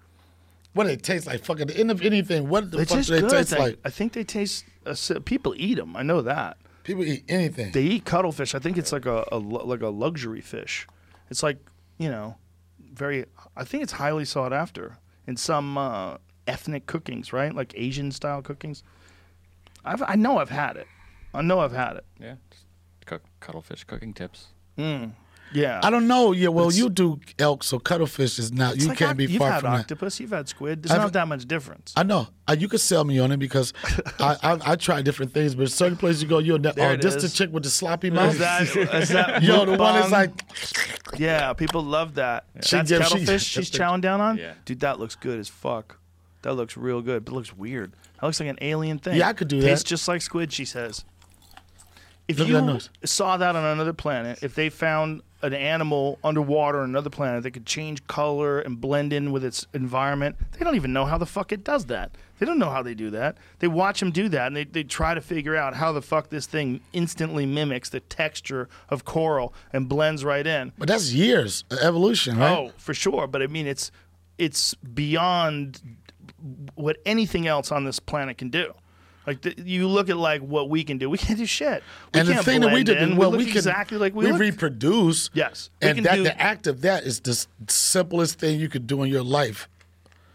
[0.73, 1.43] what do they taste like?
[1.45, 2.47] Fucking the end of anything.
[2.47, 3.31] What the They fuck do they good.
[3.31, 3.79] taste like?
[3.83, 4.65] I think they taste.
[4.85, 4.95] Uh,
[5.25, 5.95] people eat them.
[5.95, 6.57] I know that.
[6.85, 7.71] People eat anything.
[7.71, 8.53] They eat cuttlefish.
[8.53, 10.87] I think it's like a, a like a luxury fish.
[11.31, 11.57] It's like
[11.97, 12.37] you know,
[12.79, 13.25] very.
[13.57, 16.17] I think it's highly sought after in some uh,
[16.47, 17.53] ethnic cookings, right?
[17.53, 18.83] Like Asian style cookings.
[19.83, 20.87] I've I know I've had it.
[21.33, 22.05] I know I've had it.
[22.19, 22.65] Yeah, just
[23.05, 24.47] cook cuttlefish cooking tips.
[25.55, 25.79] Yeah.
[25.83, 26.31] I don't know.
[26.33, 28.75] Yeah, well, It's- you do elk, so cuttlefish is not.
[28.75, 29.79] It's You like can't oct- be You've far had from that.
[29.81, 30.19] octopus.
[30.19, 30.83] You've had squid.
[30.83, 31.93] There's I've- not that much difference.
[31.95, 32.27] I know.
[32.47, 33.73] Uh, you could sell me on it because
[34.19, 36.93] I, I I try different things, but certain places you go, you'll ne- There oh,
[36.93, 37.33] it this the is.
[37.33, 38.33] chick with the sloppy mouth.
[38.33, 38.61] Is that,
[38.93, 40.11] is that Yo, the one is mukbang?
[40.11, 42.45] like Yeah, people love that.
[42.63, 44.37] She That's gives- she- cuttlefish she's chowing down on?
[44.37, 44.53] Yeah.
[44.65, 45.97] Dude, that looks good as fuck.
[46.43, 47.93] That looks real good, but it looks weird.
[48.19, 49.15] That looks like an alien thing.
[49.17, 49.89] Yeah, I could do Tastes that.
[49.89, 51.03] just like squid, she says.
[52.27, 52.89] If Look at you that nose.
[53.03, 57.51] saw that on another planet, if they found an animal underwater on another planet that
[57.51, 61.25] could change color and blend in with its environment, they don't even know how the
[61.25, 62.11] fuck it does that.
[62.39, 63.37] They don't know how they do that.
[63.59, 66.29] They watch them do that and they, they try to figure out how the fuck
[66.29, 70.71] this thing instantly mimics the texture of coral and blends right in.
[70.77, 72.57] But that's years of evolution, right?
[72.57, 73.27] Oh, for sure.
[73.27, 73.91] But I mean, it's
[74.37, 75.81] it's beyond
[76.75, 78.73] what anything else on this planet can do.
[79.27, 81.83] Like the, you look at like what we can do, we can't do shit.
[82.13, 83.17] We and the can't thing that we blend did, in.
[83.17, 85.29] well, we, we, look can exactly like we, we reproduce.
[85.33, 88.69] Yes, we and that do- the act of that is the s- simplest thing you
[88.69, 89.67] could do in your life.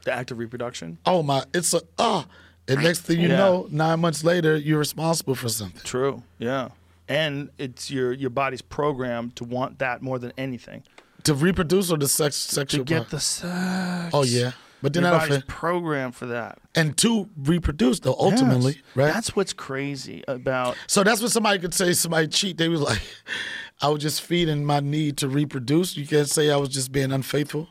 [0.05, 0.99] the act of reproduction.
[1.07, 2.27] Oh my, it's a ah.
[2.69, 3.37] and next thing you Yeah.
[3.37, 5.81] know, nine months later, you're responsible for something.
[5.85, 6.23] True.
[6.39, 6.69] Yeah.
[7.09, 10.83] And it's your your body's programmed to want that more than anything.
[11.25, 13.11] To reproduce or the sex sexual To get part?
[13.11, 14.11] the sex.
[14.15, 16.59] Oh yeah, but then Your that body's affect- programmed for that.
[16.75, 18.83] and to reproduce though ultimately, Yes.
[18.97, 19.13] right?
[19.13, 21.93] That's what's crazy about So that's what somebody could say.
[21.93, 22.57] Somebody cheat.
[22.59, 23.03] They was like,
[23.83, 25.97] I was just feeding my need to reproduce.
[25.97, 27.69] You can't say I was just being unfaithful.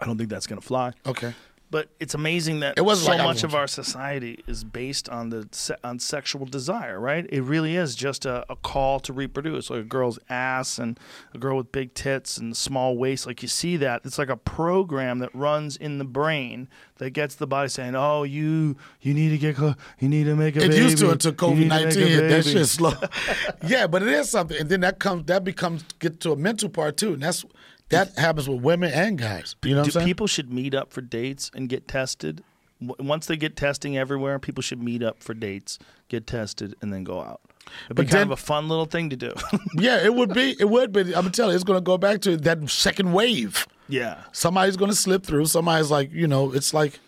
[0.00, 0.92] I don't think that's gonna fly.
[1.06, 1.34] Okay.
[1.70, 5.28] But it's amazing that It wasn't so like much of our society is based on
[5.28, 7.26] the se- on sexual desire, right?
[7.30, 10.98] It really is just a, a call to reproduce, like a girl's ass and
[11.34, 13.26] a girl with big tits and small waist.
[13.26, 17.34] Like you see that, it's like a program that runs in the brain that gets
[17.34, 20.64] the body saying, "Oh, you you need to get co- you need to make a
[20.64, 20.82] It baby.
[20.84, 22.16] used to until COVID need to make a nineteen.
[22.16, 22.94] That baby." shit slow.
[23.66, 26.70] yeah, but it is something, and then that comes that becomes get to a mental
[26.70, 27.44] part too, and that's
[27.90, 29.54] that happens with women and guys.
[29.62, 30.06] You know what I'm Do saying?
[30.06, 32.42] people should meet up for dates and get tested?
[32.80, 35.78] Once they get testing everywhere, people should meet up for dates,
[36.08, 37.40] get tested, and then go out.
[37.86, 39.32] It'd be But kind then- of a fun little thing to do.
[39.74, 40.56] yeah, it would be.
[40.60, 43.66] It would, but I'm telling you, it's going to go back to that second wave.
[43.88, 44.22] yeah.
[44.32, 45.46] Somebody's going to slip through.
[45.46, 47.00] Somebody's like, you know, it's like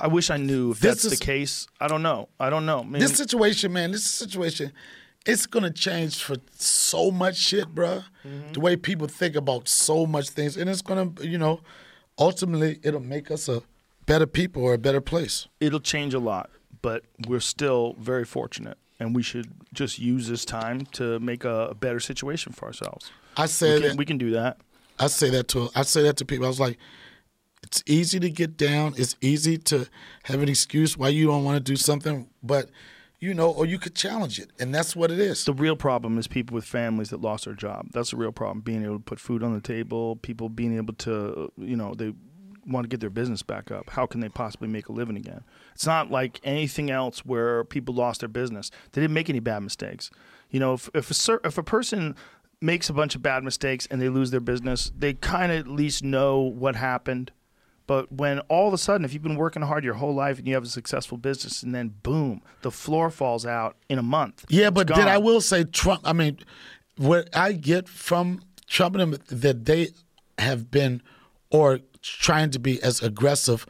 [0.00, 1.66] I wish I knew if This that's is- the case.
[1.80, 2.28] I don't know.
[2.38, 2.84] I don't know.
[2.84, 3.92] Maybe, this situation, man.
[3.92, 4.72] This situation.
[5.26, 8.04] It's gonna change for so much shit, bruh.
[8.52, 11.60] The way people think about so much things, and it's gonna, you know,
[12.18, 13.62] ultimately it'll make us a
[14.06, 15.48] better people or a better place.
[15.60, 16.50] It'll change a lot,
[16.82, 21.68] but we're still very fortunate, and we should just use this time to make a,
[21.68, 23.10] a better situation for ourselves.
[23.36, 24.58] I say We that we can do that.
[24.98, 26.44] I say that to I say that to people.
[26.44, 26.78] I was like,
[27.62, 28.94] it's easy to get down.
[28.96, 29.86] It's easy to
[30.24, 32.70] have an excuse why you don't want to do something, but
[33.22, 35.44] you know, or you could challenge it, and that's what it is.
[35.44, 37.86] The real problem is people with families that lost their job.
[37.92, 38.62] That's the real problem.
[38.62, 42.14] Being able to put food on the table, people being able to, you know, they
[42.66, 43.90] want to get their business back up.
[43.90, 45.44] How can they possibly make a living again?
[45.72, 48.72] It's not like anything else where people lost their business.
[48.90, 50.10] They didn't make any bad mistakes.
[50.50, 52.16] You know, if if a if a person
[52.60, 55.68] makes a bunch of bad mistakes and they lose their business, they kind of at
[55.68, 57.30] least know what happened.
[57.86, 60.46] But when all of a sudden, if you've been working hard your whole life and
[60.46, 64.44] you have a successful business, and then boom, the floor falls out in a month.
[64.48, 65.08] Yeah, but then.
[65.08, 66.02] I will say Trump.
[66.04, 66.38] I mean,
[66.96, 69.88] what I get from Trump and them that they
[70.38, 71.02] have been
[71.50, 73.66] or trying to be as aggressive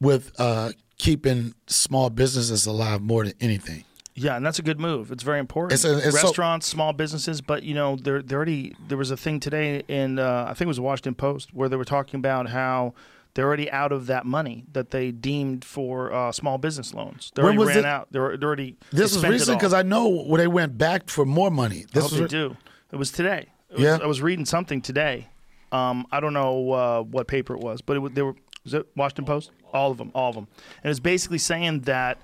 [0.00, 3.84] with uh, keeping small businesses alive more than anything.
[4.16, 5.10] Yeah, and that's a good move.
[5.10, 5.72] It's very important.
[5.72, 8.76] It's a- it's so- Restaurants, small businesses, but you know, they're, they're already.
[8.86, 11.68] There was a thing today in uh, I think it was the Washington Post where
[11.68, 12.94] they were talking about how
[13.34, 17.32] they're already out of that money that they deemed for uh, small business loans.
[17.34, 17.84] They already ran it?
[17.84, 18.08] out.
[18.10, 18.76] They're, they're already.
[18.90, 21.84] This spent recent because I know when they went back for more money.
[21.92, 22.56] This was they do.
[22.92, 23.48] It was today.
[23.70, 23.98] It was, Yeah.
[24.00, 25.28] I was reading something today.
[25.72, 28.36] Um, I don't know uh, what paper it was, but it, they were.
[28.62, 29.50] Was it Washington Post?
[29.74, 30.10] All of them.
[30.14, 30.46] All of them.
[30.82, 32.18] And it's basically saying that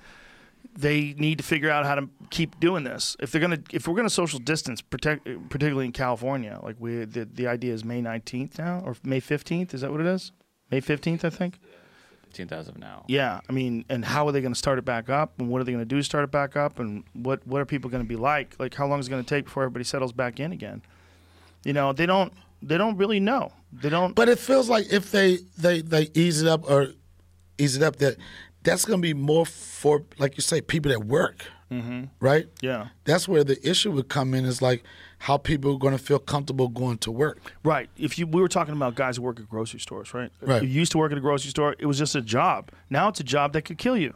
[0.75, 3.15] they need to figure out how to keep doing this.
[3.19, 7.25] If they're gonna, if we're gonna social distance, protect, particularly in California, like we, the,
[7.25, 9.73] the idea is May 19th now or May 15th.
[9.73, 10.31] Is that what it is?
[10.71, 11.59] May 15th, I think.
[12.31, 13.03] 15th as of now.
[13.07, 15.33] Yeah, I mean, and how are they going to start it back up?
[15.39, 16.79] And what are they going to do to start it back up?
[16.79, 18.55] And what what are people going to be like?
[18.59, 20.81] Like, how long is it going to take before everybody settles back in again?
[21.63, 23.51] You know, they don't they don't really know.
[23.73, 24.15] They don't.
[24.15, 26.89] But it feels like if they they they ease it up or
[27.57, 28.17] ease it up, that
[28.63, 32.05] that's going to be more for like you say people that work, mm-hmm.
[32.19, 32.47] right?
[32.61, 34.45] yeah, That's where the issue would come in.
[34.45, 34.83] Is like
[35.25, 37.53] how people are going to feel comfortable going to work.
[37.63, 37.89] right.
[37.97, 40.31] If you we were talking about guys who work at grocery stores, right?
[40.41, 40.63] Right.
[40.63, 41.75] You used to work at a grocery store.
[41.77, 42.69] It was just a job.
[42.89, 44.13] Now it's a job that could kill you.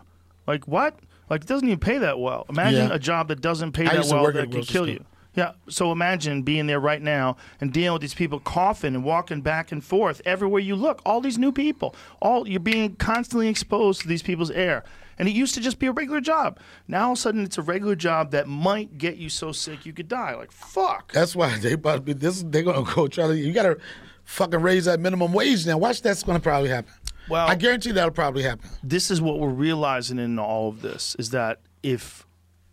[0.47, 0.97] Like what?
[1.29, 2.45] Like it doesn't even pay that well.
[2.49, 2.95] Imagine Yeah.
[2.95, 4.87] a job that doesn't pay I that well work at a that could kill store.
[4.95, 5.05] you.
[5.35, 5.51] Yeah.
[5.69, 9.71] So imagine being there right now and dealing with these people coughing and walking back
[9.71, 11.01] and forth everywhere you look.
[11.05, 11.93] All these new people.
[12.21, 14.83] All you're being constantly exposed to these people's air.
[15.17, 16.59] And it used to just be a regular job.
[16.87, 19.85] Now all of a sudden it's a regular job that might get you so sick
[19.85, 20.35] you could die.
[20.35, 21.11] Like fuck.
[21.13, 22.43] That's why they about to be this.
[22.45, 23.37] They're going to go try to.
[23.37, 23.77] You got to
[24.25, 25.77] fucking raise that minimum wage now.
[25.77, 26.91] Watch that's going to probably happen.
[27.29, 28.69] Well- I guarantee that'll probably happen.
[28.83, 32.25] this is what we're realizing in all of this is that if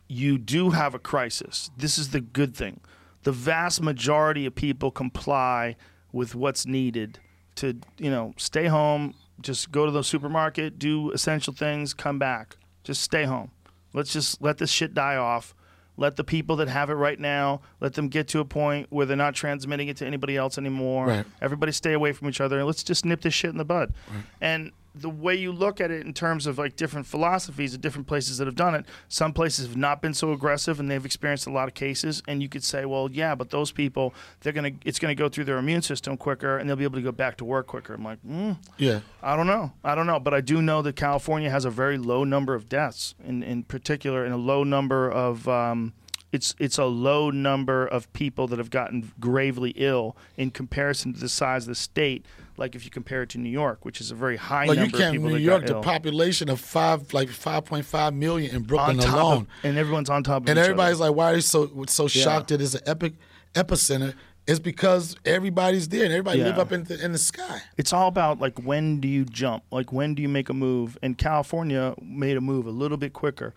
[0.09, 2.81] you do have a crisis, this is the good thing.
[3.23, 5.77] The vast majority of people comply
[6.13, 7.19] with what's needed
[7.55, 12.57] to, you know, stay home, just go to the supermarket, do essential things, come back.
[12.85, 13.51] Just stay home.
[13.93, 15.55] Let's just let this shit die off.
[15.97, 19.05] Let the people that have it right now, let them get to a point where
[19.05, 21.07] they're not transmitting it to anybody else anymore.
[21.07, 21.27] Right.
[21.43, 23.93] Everybody stay away from each other and let's just nip this shit in the bud.
[24.41, 28.07] And the way you look at it in terms of like different philosophies of different
[28.07, 31.47] places that have done it, some places have not been so aggressive and they've experienced
[31.47, 32.23] a lot of cases.
[32.29, 35.45] And you could say, well, yeah, but those people, they're gonna, it's gonna go through
[35.45, 37.95] their immune system quicker and they'll be able to go back to work quicker.
[37.95, 39.01] I'm like, mm, Yeah.
[39.23, 39.73] I don't know.
[39.83, 40.21] I don't know.
[40.21, 43.63] But I do know that California has a very low number of deaths, in, in
[43.63, 45.49] particular, and a low number of.
[45.49, 45.95] Um,
[46.33, 51.21] it's it's a low number of people that have gotten gravely ill in comparison to
[51.21, 52.25] the size of the state.
[52.63, 54.83] Like if you compare it to New York, which is a very high Like you
[54.83, 55.83] number of can't people New York, the ill.
[55.83, 59.43] population of five like five point five million in Brooklyn alone.
[59.43, 61.11] of, and everyone's on top of and everybody's other.
[61.11, 63.15] like, why are you so so shocked that it's an epic
[63.55, 64.15] epicenter?
[64.47, 67.61] It's because everybody's there and everybody live up in the, in the sky.
[67.77, 70.97] it's all about like when do you jump like when do you make a move
[71.03, 73.55] and california made a move a little bit quicker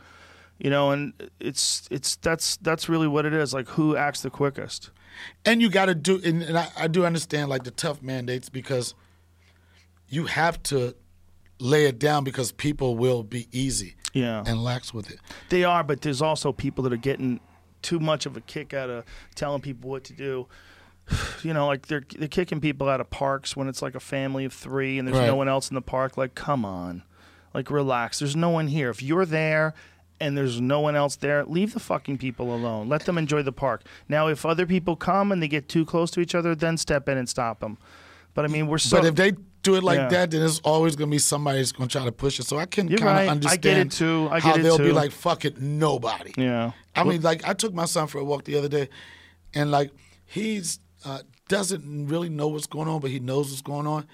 [0.60, 4.30] you know and it's it's that's that's really what it is like who acts the
[4.30, 4.92] quickest
[5.46, 8.50] And you got to do, and, and I, I do understand like the tough mandates
[8.50, 8.96] because
[10.10, 10.96] you have to
[11.60, 14.44] lay it down because people will be easy yeah.
[14.46, 15.20] and lax with it.
[15.50, 17.40] they are but there's also people that are getting
[17.82, 19.06] too much of a kick out of
[19.36, 20.48] telling people what to do.
[21.44, 24.44] You know like they're they're kicking people out of parks when it's like a family
[24.46, 25.28] of 3 and there's Right.
[25.28, 26.18] no one else in the park.
[26.18, 27.04] Like come on.
[27.54, 28.20] Like relax.
[28.20, 28.90] There's no one here.
[28.90, 29.76] If you're there
[30.20, 33.52] and there's no one else there leave the fucking people alone let them enjoy the
[33.52, 36.78] park now if other people come and they get too close to each other then
[36.78, 37.78] step in and stop them
[38.34, 39.34] but i mean we're so but if they
[39.64, 40.08] do it like Yeah.
[40.10, 42.46] that, then there's always gonna be somebody that's gonna try to push it.
[42.46, 43.28] So I can kind of right.
[43.28, 44.30] I understand get it too.
[44.32, 46.74] I how it they'll be like, "Fuck it, nobody." Yeah.
[46.96, 48.90] I mean, like I took my son for a walk the other day,
[49.56, 49.90] and like
[50.24, 54.06] he's uh, doesn't really know what's going on, but he knows what's going on,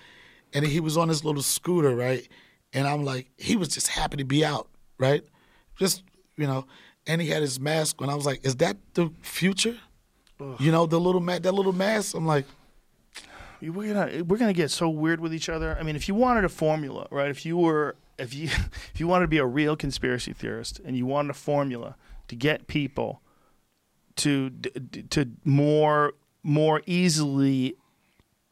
[0.54, 2.26] and he was on this little scooter, right?
[2.72, 5.22] And I'm like, he was just happy to be out, right?
[5.82, 6.04] Just
[6.38, 6.66] you know,
[7.08, 9.78] and he had his mask And I was like, is that the future?
[10.60, 12.16] You know, the little ma- that little mask.
[12.16, 12.46] I'm like,
[13.62, 15.76] we're gonna we're gonna get so weird with each other.
[15.80, 17.30] I mean, if you wanted a formula, right?
[17.30, 18.46] If you were if you
[18.94, 21.96] if you wanted to be a real conspiracy theorist and you wanted a formula
[22.28, 23.22] to get people
[24.18, 24.52] to
[25.10, 26.14] to more
[26.44, 27.76] more easily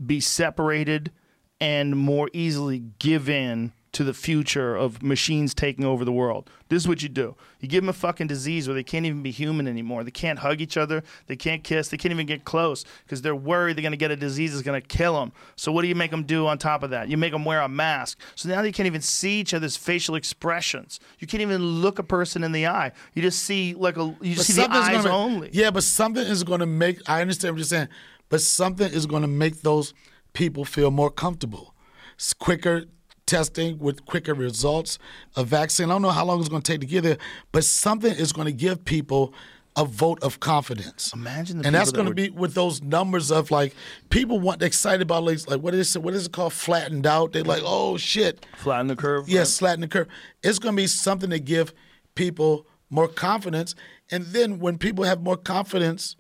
[0.04, 1.12] be separated
[1.60, 6.50] and more easily give in to the future of machines taking over the world.
[6.70, 7.36] This is what you do.
[7.60, 10.04] You give them a fucking disease where they can't even be human anymore.
[10.04, 11.04] They can't hug each other.
[11.26, 11.88] They can't kiss.
[11.88, 14.62] They can't even get close because they're worried they're going to get a disease that's
[14.62, 15.32] going to kill them.
[15.56, 17.10] So what do you make them do on top of that?
[17.10, 18.20] You make them wear a mask.
[18.36, 21.00] So now they can't even see each other's facial expressions.
[21.18, 22.92] You can't even look a person in the eye.
[23.16, 25.50] You just see like a you just see the eyes gonna, only.
[25.52, 27.02] Yeah, but something is going to make.
[27.10, 27.90] I understand what you're saying,
[28.30, 29.96] but something is going to make those
[30.34, 31.74] people feel more comfortable.
[32.16, 32.86] It's quicker
[33.30, 34.98] testing with quicker results.
[35.36, 35.90] A vaccine.
[35.90, 37.18] I don't know how long it's going to take to get there,
[37.52, 39.34] but something is going to give people
[39.76, 41.14] a vote of confidence.
[41.14, 43.76] Imagine the and that's people going that to be with those numbers of like
[44.10, 46.02] people want excited about like, like what is it?
[46.02, 46.54] What is it called?
[46.54, 47.34] Flattened out.
[47.34, 48.46] They're like, oh shit.
[48.58, 49.30] Flatten the curve.
[49.30, 50.08] Yes, flatten the curve.
[50.44, 51.74] It's going to be something to give
[52.16, 53.76] people more confidence.
[54.12, 56.16] And then when people have more confidence,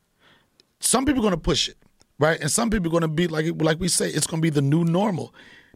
[0.80, 1.78] some people are going to push it,
[2.20, 2.40] right?
[2.40, 4.52] And some people are going to be like like we say, it's going to be
[4.52, 5.34] the new normal.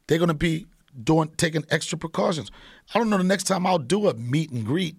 [0.08, 0.68] They're going to be
[1.02, 2.52] doing taking extra precautions.
[2.94, 4.98] I don't know the next time I'll do a meet and greet.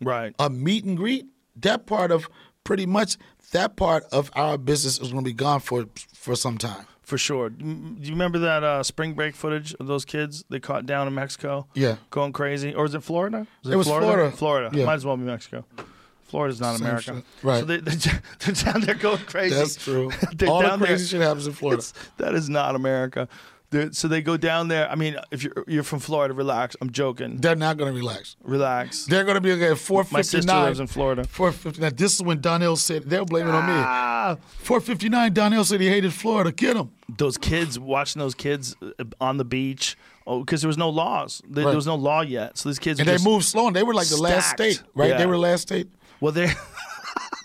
[0.00, 0.34] Right.
[0.38, 1.26] A meet and greet.
[1.56, 2.28] That part of
[2.64, 3.16] pretty much
[3.52, 6.86] that part of our business is going to be gone for for some time.
[7.02, 7.48] For sure.
[7.48, 11.14] Do you remember that uh, spring break footage of those kids they caught down in
[11.14, 11.66] Mexico?
[11.74, 11.96] Yeah.
[12.10, 12.74] Going crazy.
[12.74, 13.46] Or is it Florida?
[13.64, 14.30] Is It was Florida.
[14.30, 14.76] Florida.
[14.76, 14.84] Yeah.
[14.84, 15.64] Might as well be Mexico.
[16.24, 17.14] Florida's not Same America.
[17.14, 17.24] shit.
[17.42, 17.60] Right.
[17.60, 19.54] So they, they're, they're down there going crazy.
[19.54, 20.04] That's true.
[20.46, 20.88] All the down there.
[20.88, 21.78] crazy shit happens in Florida.
[21.80, 23.26] It's- that is not America.
[23.70, 24.90] They're, so they go down there.
[24.90, 26.74] I mean, if you're you're from Florida, relax.
[26.80, 27.36] I'm joking.
[27.36, 28.36] They're not going to relax.
[28.42, 29.04] Relax.
[29.04, 30.18] They're going to be okay, at 459.
[30.18, 31.24] My sister lives in Florida.
[31.24, 31.94] 459.
[31.96, 33.72] This is when Donnell said, they'll blame it on me.
[33.74, 36.50] Ah, 459, Donnell said he hated Florida.
[36.50, 36.90] Get him.
[37.18, 39.96] those kids watching those kids uh, on the beach.
[40.26, 41.42] Oh, because there was no laws.
[41.48, 41.70] There, Right.
[41.70, 42.56] there was no law yet.
[42.58, 45.10] So these kids And they moved slow, and they were like the last state, right?
[45.10, 45.18] Yeah.
[45.18, 45.88] They were last state.
[46.20, 46.50] Well, they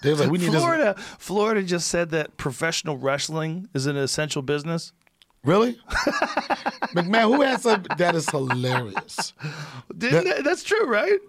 [0.04, 0.96] They was like, we need Florida.
[1.18, 4.94] Florida just said that professional wrestling is an essential business.
[5.44, 5.50] This.
[5.50, 5.74] Really?
[6.94, 9.34] McMahon, who has a, that is hilarious.
[9.98, 11.20] Didn't that- that's true, right?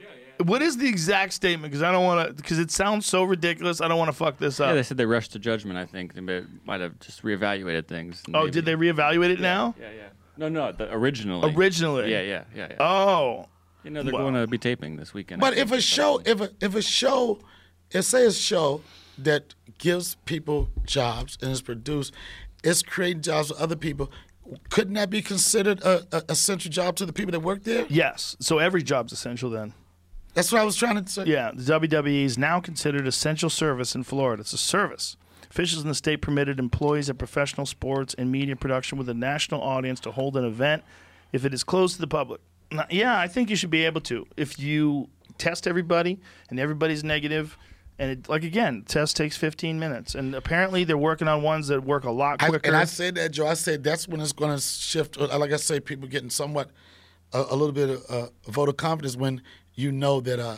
[0.42, 1.70] What is the exact statement?
[1.70, 2.34] Because I don't want to.
[2.34, 3.80] Because it sounds so ridiculous.
[3.80, 4.68] I don't want to fuck this up.
[4.68, 5.78] Yeah, they said they rushed to judgment.
[5.78, 8.22] I think they might have just reevaluated things.
[8.34, 9.76] oh, maybe- did they reevaluate it now?
[9.80, 10.08] Yeah, yeah.
[10.36, 10.72] No, no.
[10.72, 11.54] The, originally.
[11.54, 12.10] Originally.
[12.10, 12.76] Yeah, yeah, yeah, yeah.
[12.80, 13.46] Oh,
[13.84, 14.22] you know they're wow.
[14.22, 15.40] going to be taping this weekend.
[15.40, 17.38] But if a show, if a, if a show,
[17.92, 18.80] if say a show
[19.18, 22.12] that gives people jobs and is produced,
[22.64, 24.10] it's creating jobs for other people,
[24.70, 27.86] couldn't that be considered a, a essential job to the people that work there?
[27.88, 28.36] yes.
[28.40, 29.74] So every job's essential then.
[30.34, 31.24] That's what I was trying to say.
[31.26, 34.40] Yeah, the WWE is now considered essential service in Florida.
[34.40, 35.16] It's a service.
[35.48, 39.62] Officials in the state permitted employees of professional sports and media production with a national
[39.62, 40.82] audience to hold an event
[41.32, 42.40] if it is closed to the public.
[42.72, 44.26] Now, yeah, I think you should be able to.
[44.36, 45.08] If you
[45.38, 46.18] test everybody
[46.50, 47.56] and everybody's negative,
[47.98, 51.84] and it, like again, test takes 15 minutes, and apparently they're working on ones that
[51.84, 52.66] work a lot I, quicker.
[52.66, 53.46] and I said that, Joe.
[53.46, 55.18] I said that's when it's going to shift.
[55.18, 56.70] uh, Like I say, people getting somewhat
[57.32, 59.42] a, a little bit of uh, a vote of confidence when
[59.74, 60.56] you know that uh,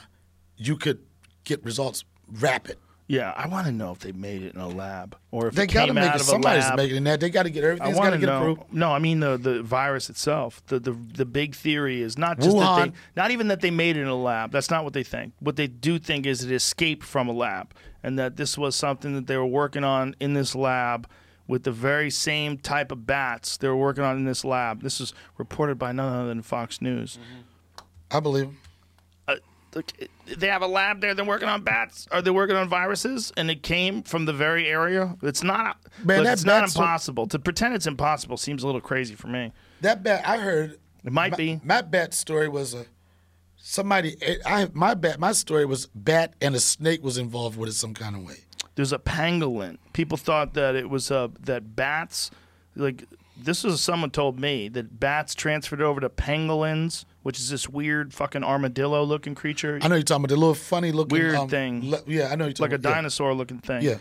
[0.57, 1.01] you could
[1.45, 2.05] get results
[2.41, 2.77] rapid.
[3.09, 5.63] Yeah, I want to know if they made it in a lab or if They
[5.65, 6.21] it got to came make out it.
[6.23, 7.21] of a Somebody's making that.
[7.21, 8.39] They got to get everything's got want to get know.
[8.53, 8.73] approved.
[8.73, 10.61] No, I mean the the virus itself.
[10.67, 13.97] The the the big theory is not just that they, not even that they made
[13.97, 14.51] it in a lab.
[14.51, 15.35] That's not what they think.
[15.41, 17.73] What they do think is it escaped from a lab,
[18.03, 21.09] and that this was something that they were working on in this lab
[21.49, 24.83] with the very same type of bats they were working on in this lab.
[24.83, 27.21] This is reported by none other than Fox News.
[28.11, 28.49] I believe.
[30.39, 31.15] They have a lab there.
[31.15, 32.09] They're working on bats.
[32.11, 33.33] Are they working on viruses?
[33.37, 35.17] And it came from the very area.
[35.23, 35.79] It's not.
[36.03, 37.27] Man, look, it's not so- impossible.
[37.29, 39.53] to pretend it's impossible seems a little crazy for me.
[39.83, 40.79] That bat I heard.
[41.05, 41.61] It might my, be.
[41.63, 42.87] My bat story was a
[43.57, 44.17] somebody.
[44.45, 45.21] I my bat.
[45.21, 48.39] My story was bat and a snake was involved with it some kind of way.
[48.75, 49.79] there's a pangolin.
[49.93, 52.31] People thought that it was uh, that bats,
[52.75, 53.05] like
[53.37, 58.15] this was someone told me that bats transferred over to pangolins, which is this weird
[58.15, 61.49] fucking armadillo looking creature, I know you're talking about the little funny looking Weird um,
[61.49, 61.91] thing.
[61.91, 62.95] le- yeah, I know you're talking like a about, yeah.
[62.95, 63.83] dinosaur looking thing.
[63.83, 63.97] Yeah.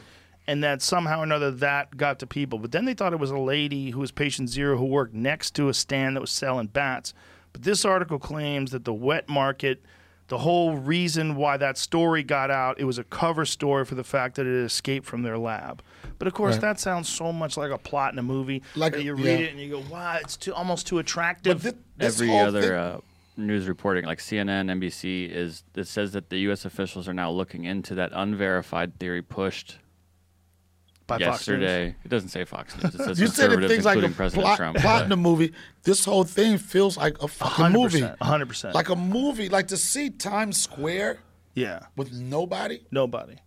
[0.47, 2.59] and that somehow or another that got to people.
[2.59, 5.55] But then they thought it was a lady who was patient zero who worked next
[5.55, 7.15] to a stand that was selling bats.
[7.51, 9.81] But this article claims that the wet market,
[10.27, 14.03] the whole reason why that story got out, it was a cover story for the
[14.03, 15.81] fact that it escaped from their lab.
[16.19, 16.61] But of course, Right.
[16.61, 18.61] that sounds so much like a plot in a movie.
[18.75, 19.45] Like that a- you read yeah.
[19.47, 22.61] it and you go, "Wow, it's too almost too attractive." But thi- this Every other
[22.61, 22.99] thing- uh,
[23.37, 26.65] news reporting, like CNN, NBC, is it says that the U.S.
[26.65, 29.77] officials are now looking into that unverified theory pushed
[31.07, 31.31] by Fox News.
[31.61, 31.95] yesterday.
[32.03, 32.95] It doesn't say Fox News.
[32.95, 34.77] It says you said it things like a including President plot, Trump.
[34.77, 35.53] plot in the movie.
[35.83, 38.01] This whole thing feels like a fucking 100%, movie.
[38.01, 38.73] 100%.
[38.73, 39.49] Like a movie.
[39.49, 41.19] Like to see Times Square
[41.53, 43.37] yeah, with nobody, nobody.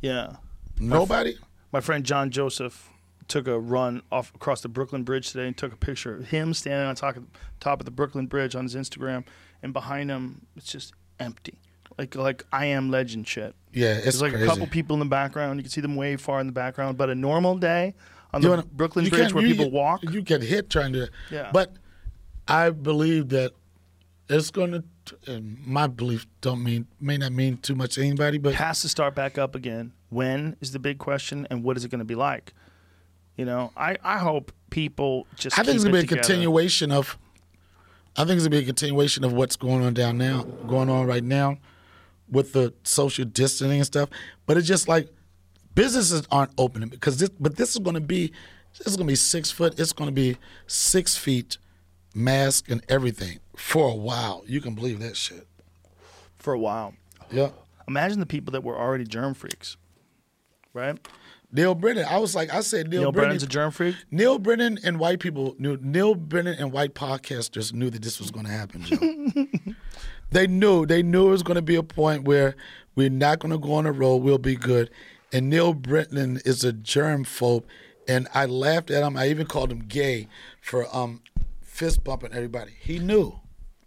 [0.00, 0.36] Yeah.
[0.78, 1.36] nobody.
[1.72, 2.90] My friend John Joseph
[3.28, 6.54] took a run off across the Brooklyn Bridge today and took a picture of him
[6.54, 7.24] standing on top of,
[7.60, 9.24] top of the Brooklyn Bridge on his Instagram,
[9.62, 11.54] and behind him it's just empty,
[11.98, 13.54] like like I am legend shit.
[13.72, 14.46] Yeah, it's There's like crazy.
[14.46, 15.58] a couple people in the background.
[15.58, 16.96] You can see them way far in the background.
[16.96, 17.94] But a normal day
[18.32, 21.08] on the wanna- Brooklyn Bridge where you people walk, You get hit trying to.
[21.30, 21.50] Yeah.
[21.52, 21.74] But
[22.48, 23.52] I believe that
[24.28, 24.84] it's going to.
[25.28, 28.88] And my belief don't mean may not mean too much to anybody, but has to
[28.88, 29.92] start back up again.
[30.08, 32.52] When is the big question, and what is it going to be like?
[33.36, 35.58] You know, I, I hope people just.
[35.58, 36.22] I think it's gonna be a together.
[36.22, 37.18] continuation of.
[38.16, 41.06] I think it's gonna be a continuation of what's going on down now, going on
[41.06, 41.58] right now,
[42.30, 44.08] with the social distancing and stuff.
[44.46, 45.08] But it's just like
[45.74, 47.28] businesses aren't opening because this.
[47.28, 48.32] But this is gonna be,
[48.78, 49.78] this is gonna be six foot.
[49.78, 51.58] It's gonna be six feet,
[52.14, 54.44] mask and everything for a while.
[54.46, 55.46] You can believe that shit.
[56.36, 56.94] for a while.
[57.30, 57.50] Yeah.
[57.88, 59.76] Imagine the people that were already germ freaks,
[60.72, 60.98] right?
[61.56, 62.04] Neal Brennan.
[62.04, 63.28] I was like, I said Neal, Neal Brennan.
[63.30, 63.96] Brennan's a germ freak.
[64.10, 65.78] Neal Brennan and white people knew.
[65.80, 69.74] Neal Brennan and white podcasters knew that this was going to happen, Joe.
[70.30, 70.84] they knew.
[70.84, 72.54] They knew it was going to be a point where
[72.94, 74.20] we're not going to go on a roll.
[74.20, 74.90] We'll be good.
[75.32, 77.64] And Neal Brennan is a germ phobe,
[78.06, 79.16] and I laughed at him.
[79.16, 80.28] I even called him gay
[80.60, 81.22] for um,
[81.62, 82.72] fist bumping everybody.
[82.78, 83.40] He knew.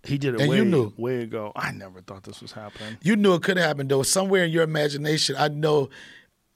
[0.04, 0.94] He did it And way, you knew.
[0.98, 1.52] way ago.
[1.56, 2.98] I never thought this was happening.
[3.04, 4.02] You knew it could happen though.
[4.02, 5.90] Somewhere in your imagination, I know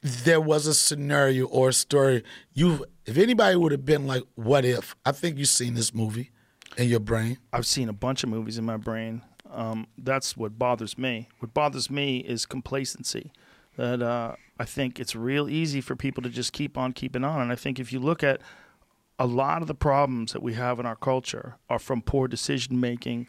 [0.04, 2.24] there was a scenario or a story.
[2.54, 6.32] You, if anybody would have been like, "What if?" I think you've seen this movie
[6.78, 7.38] in your brain.
[7.52, 9.22] I've seen a bunch of movies in my brain.
[9.50, 11.30] Um, that's what bothers me.
[11.40, 13.32] What bothers me is complacency.
[13.78, 17.42] That uh, I think it's real easy for people to just keep on keeping on.
[17.42, 18.42] And I think if you look at
[19.18, 22.80] a lot of the problems that we have in our culture are from poor decision
[22.80, 23.28] making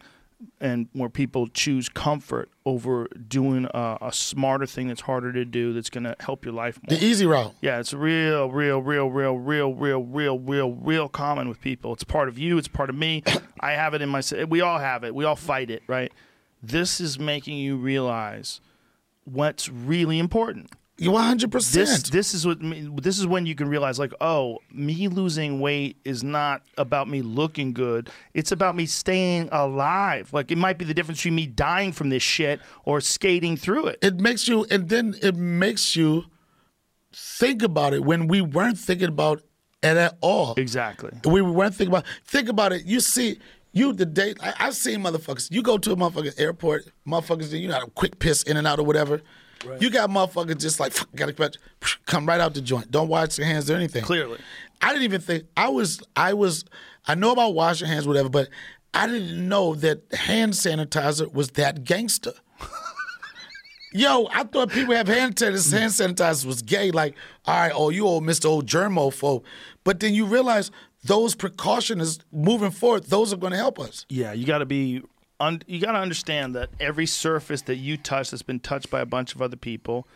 [0.59, 5.73] and where people choose comfort over doing a, a smarter thing that's harder to do
[5.73, 6.97] that's going to help your life more.
[6.97, 7.53] The easy route.
[7.61, 11.93] Yeah, it's real, real, real, real, real, real, real, real, real common with people.
[11.93, 12.57] It's part of you.
[12.57, 13.23] It's part of me.
[13.59, 14.21] I have it in my.
[14.47, 15.15] We all have it.
[15.15, 16.11] We all fight it, right?
[16.61, 18.61] This is making you realize
[19.23, 20.71] what's really important.
[20.97, 22.11] You one hundred This percent.
[22.11, 25.97] this is what me- this is when you can realize like oh me losing weight
[26.05, 30.85] is not about me looking good it's about me staying alive like it might be
[30.85, 34.65] the difference between me dying from this shit or skating through it It makes you,
[34.71, 36.25] and then it makes you
[37.13, 39.39] think about it when we weren't thinking about
[39.83, 40.53] it at all.
[40.57, 42.05] exactly We weren't thinking about.
[42.25, 42.85] Think about it.
[42.85, 43.39] You see,
[43.71, 45.51] you the day I, I've seen motherfuckers.
[45.51, 47.51] You go to a motherfucking airport, motherfuckers.
[47.51, 49.21] You know, how to quick piss in and out or whatever.
[49.79, 51.51] You got motherfuckers just like gotta
[52.05, 52.91] come right out the joint.
[52.91, 54.03] Don't wash your hands or anything.
[54.03, 54.39] Clearly.
[54.81, 56.01] I didn't even think I was.
[56.15, 56.65] I was.
[57.07, 58.49] I know about washing hands, whatever, but
[58.93, 62.33] I didn't know that hand sanitizer was that gangster.
[63.93, 66.91] Yo, I thought people have hand sanitizer, hand sanitizer was gay.
[66.91, 67.15] Like,
[67.45, 68.45] all right, oh, you old Mr.
[68.45, 69.43] Old Germophobe.
[69.83, 70.71] But then you realize
[71.03, 74.05] those precautions moving forward, those are going to help us.
[74.09, 75.03] Yeah, you got to be.
[75.39, 79.01] Un- you got to understand that every surface that you touch that's been touched by
[79.01, 80.07] a bunch of other people,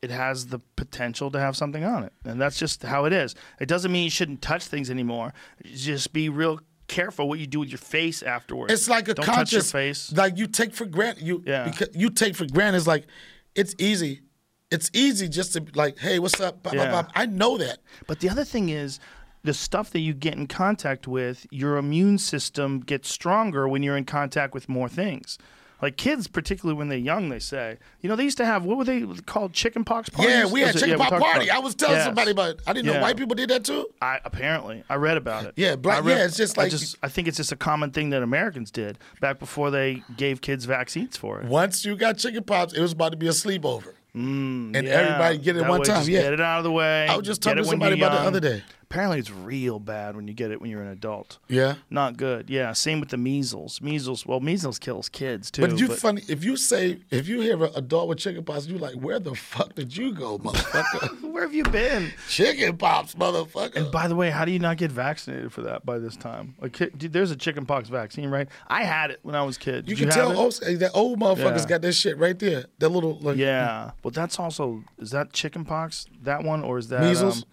[0.00, 3.34] it has the potential to have something on it, and that's just how it is.
[3.60, 5.34] It doesn't mean you shouldn't touch things anymore.
[5.64, 8.72] Just be real careful what you do with your face afterwards.
[8.72, 10.12] It's like a Don't conscious touch your face.
[10.12, 11.24] Like you take for granted.
[11.24, 11.64] You Yeah.
[11.64, 12.78] because you take for granted.
[12.78, 13.06] It's like
[13.54, 14.22] it's easy.
[14.70, 16.62] It's easy just to be like, hey, what's up?
[16.62, 16.90] Bop, bop, Yeah.
[16.92, 17.10] bop.
[17.14, 17.78] I know that.
[18.06, 19.00] But the other thing is,
[19.42, 23.96] the stuff that you get in contact with, your immune system gets stronger when you're
[23.96, 25.38] in contact with more things.
[25.82, 28.76] Like kids, particularly when they're young, they say, you know, they used to have what
[28.76, 30.34] were they called, chicken pox parties?
[30.34, 31.46] Yeah, we had Was it- chicken we party.
[31.46, 32.04] about- I was telling Yes.
[32.04, 32.50] somebody about.
[32.50, 32.60] it.
[32.66, 33.86] I didn't know white people did that too.
[34.02, 35.54] I apparently I read about it.
[35.56, 37.56] Yeah, black- I read- yeah, it's just I like- just I think it's just a
[37.56, 41.46] common thing that Americans did back before they gave kids vaccines for it.
[41.46, 44.92] Once you got chicken pops, it was about to be a sleepover, mm, and Yeah,
[44.92, 46.06] everybody get it that one way, time.
[46.06, 47.06] Yeah, Get it out of the way.
[47.08, 48.62] I was just talking to somebody about the other day.
[48.90, 51.38] Apparently, it's real bad when you get it when you're an adult.
[51.46, 51.76] Yeah.
[51.90, 52.50] Not good.
[52.50, 52.72] Yeah.
[52.72, 53.80] Same with the measles.
[53.80, 54.26] Measles.
[54.26, 55.62] Well, measles kills kids too.
[55.62, 58.78] But you funny if you say if you hear an adult with chicken pox, you
[58.78, 61.22] like, where the fuck did you go, motherfucker?
[61.30, 62.10] where have you been?
[62.28, 63.76] chicken pox, motherfucker.
[63.76, 66.56] And by the way, how do you not get vaccinated for that by this time?
[66.60, 68.48] Like, dude, there's a chicken pox vaccine, right?
[68.66, 69.88] I had it when I was a kid.
[69.88, 71.66] you Did can have tell old, that old motherfuckers Yeah.
[71.68, 72.64] got that shit right there.
[72.80, 76.88] That little like Yeah, but that's also is that chicken pox that one or is
[76.88, 77.44] that Measles?
[77.44, 77.48] Um,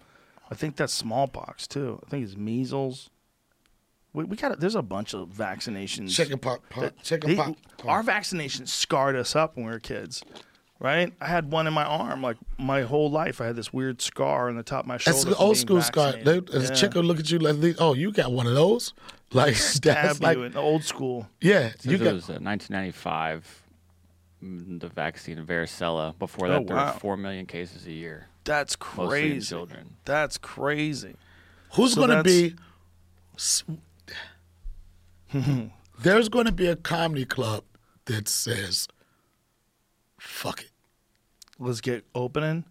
[0.50, 2.00] I think that's smallpox too.
[2.06, 3.10] I think it's measles.
[4.14, 6.14] We, we got there's a bunch of vaccinations.
[6.14, 6.62] chicken pox.
[6.78, 7.60] that- chicken they- pox.
[7.84, 10.22] Our vaccinations scarred us up when we were kids,
[10.80, 11.12] right?
[11.20, 13.40] I had one in my arm like my whole life.
[13.40, 15.12] I had this weird scar on the top of my shoulder.
[15.14, 16.12] That's from the old being school scar.
[16.12, 16.54] They, vaccinated.
[16.54, 16.80] as a Yeah.
[16.80, 18.94] chick will look at you like, oh, you got one of those?
[19.30, 21.28] Like Stab that's like, you in the old school.
[21.42, 22.14] yeah, Since you it got.
[22.14, 23.62] was uh, 1995,
[24.42, 26.18] mm, the vaccine varicella.
[26.18, 29.46] Before Oh, that, there were four million cases a year, That's mostly in crazy.
[29.48, 29.96] children.
[30.06, 31.14] That's crazy.
[31.74, 32.54] Who's So going to be?
[36.02, 37.64] There's going to be a comedy club
[38.06, 38.88] that says,
[40.18, 40.70] "Fuck it."
[41.58, 42.64] Let's get opening.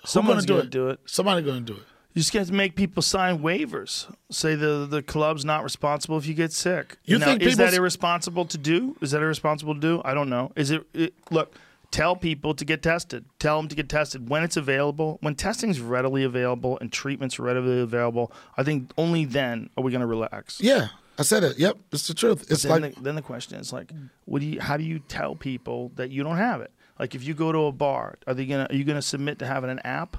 [0.00, 1.00] Who's Someone's gonna gonna do it.
[1.06, 1.84] Somebody going to do it.
[2.12, 4.06] You just get to make people sign waivers.
[4.30, 6.96] Say the the club's not responsible if you get sick.
[7.04, 8.96] You Now, think is that irresponsible to do?
[9.00, 10.00] Is that irresponsible to do?
[10.04, 10.52] I don't know.
[10.54, 11.14] Is it, it?
[11.32, 11.56] Look,
[11.94, 13.24] tell people to get tested.
[13.38, 15.18] Tell them to get tested when it's available.
[15.20, 20.00] When testing's readily available and treatment's readily available, I think only then are we going
[20.00, 20.60] to relax.
[20.60, 20.88] Yeah,
[21.18, 21.56] I said it.
[21.56, 22.50] Yep, it's the truth.
[22.50, 23.92] It's then, like the, then the question is like,
[24.24, 24.60] what do you?
[24.60, 26.72] How do you tell people that you don't have it?
[26.98, 28.66] Like if you go to a bar, are they gonna?
[28.68, 30.16] Are you gonna submit to having an app?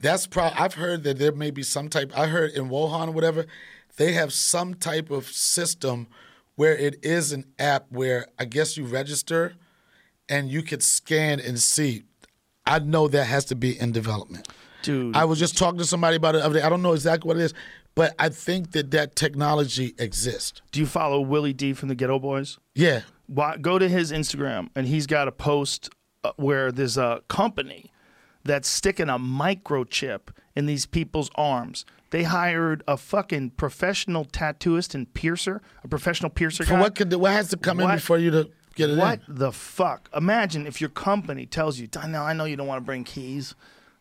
[0.00, 0.58] that's probably.
[0.58, 2.12] I've heard that there may be some type.
[2.16, 3.46] I heard in Wuhan or whatever,
[3.96, 6.08] they have some type of system
[6.56, 9.54] where it is an app where I guess you register,
[10.28, 12.04] and you could scan and see.
[12.66, 14.48] I know that has to be in development.
[14.82, 16.62] Dude, I was just talking to somebody about it the other day.
[16.64, 17.54] I don't know exactly what it is,
[17.94, 20.60] but I think that that technology exists.
[20.72, 22.58] do you follow Willie D from the Geto Boys?
[22.74, 23.02] Yeah.
[23.26, 25.88] Why, go to his Instagram and he's got a post
[26.24, 27.90] uh, where there's a company
[28.44, 31.86] that's sticking a microchip in these people's arms.
[32.10, 36.80] They hired a fucking professional tattooist and piercer, a professional piercer For guy.
[36.80, 39.34] what could what has to come in What- before you to get it What in?
[39.36, 40.08] the fuck?
[40.14, 43.04] Imagine if your company tells you, I know, I know you don't want to bring
[43.04, 43.54] keys.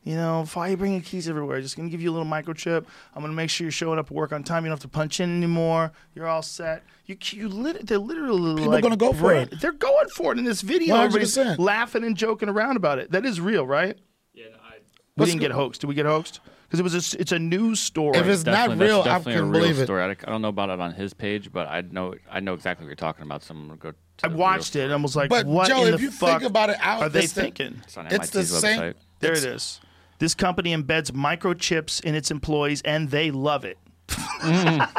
[0.06, 1.62] You know, why are you bringing keys everywhere?
[1.62, 2.86] Just gonna give you a little microchip.
[3.16, 4.66] I'm gonna make sure you're showing up at work on time.
[4.66, 5.94] You don't have to punch in anymore.
[6.14, 6.84] You're all set.
[7.06, 9.62] You, you lit, they're literally People like gonna go for brand- it.
[9.62, 10.96] They're going for it in this video.
[10.96, 11.06] 100%.
[11.06, 13.12] Everybody's laughing and joking around about it.
[13.12, 13.98] That is real, right?
[14.34, 14.82] Yeah, I, We
[15.22, 15.80] What's didn't go- get hoaxed.
[15.82, 16.42] Did we get hoaxed?
[16.74, 18.18] Because it was a, s- it's a news story.
[18.18, 19.84] If it's not real, I that's definitely couldn't a real believe it.
[19.86, 20.02] story.
[20.02, 22.84] I, I don't know about it on his page, but I know I know exactly
[22.86, 23.44] what you're talking about.
[23.44, 23.94] So I'm gonna go.
[24.24, 26.40] I watched it and I was like, But what Joe, in if the you fuck
[26.40, 27.80] think about it, out are they it's the- thinking?
[27.84, 28.94] It's on It's the MIT's same- website.
[29.20, 29.82] There It's- it is.
[30.18, 33.78] This company embeds microchips in its employees, and they love it.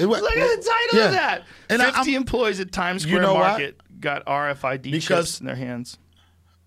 [0.00, 1.04] It wa- Look at the title Yeah.
[1.06, 1.42] of that.
[1.68, 3.40] And 50 I'm- employees at Times You Square know what?
[3.50, 5.98] Market got RFID Because- chips in their hands.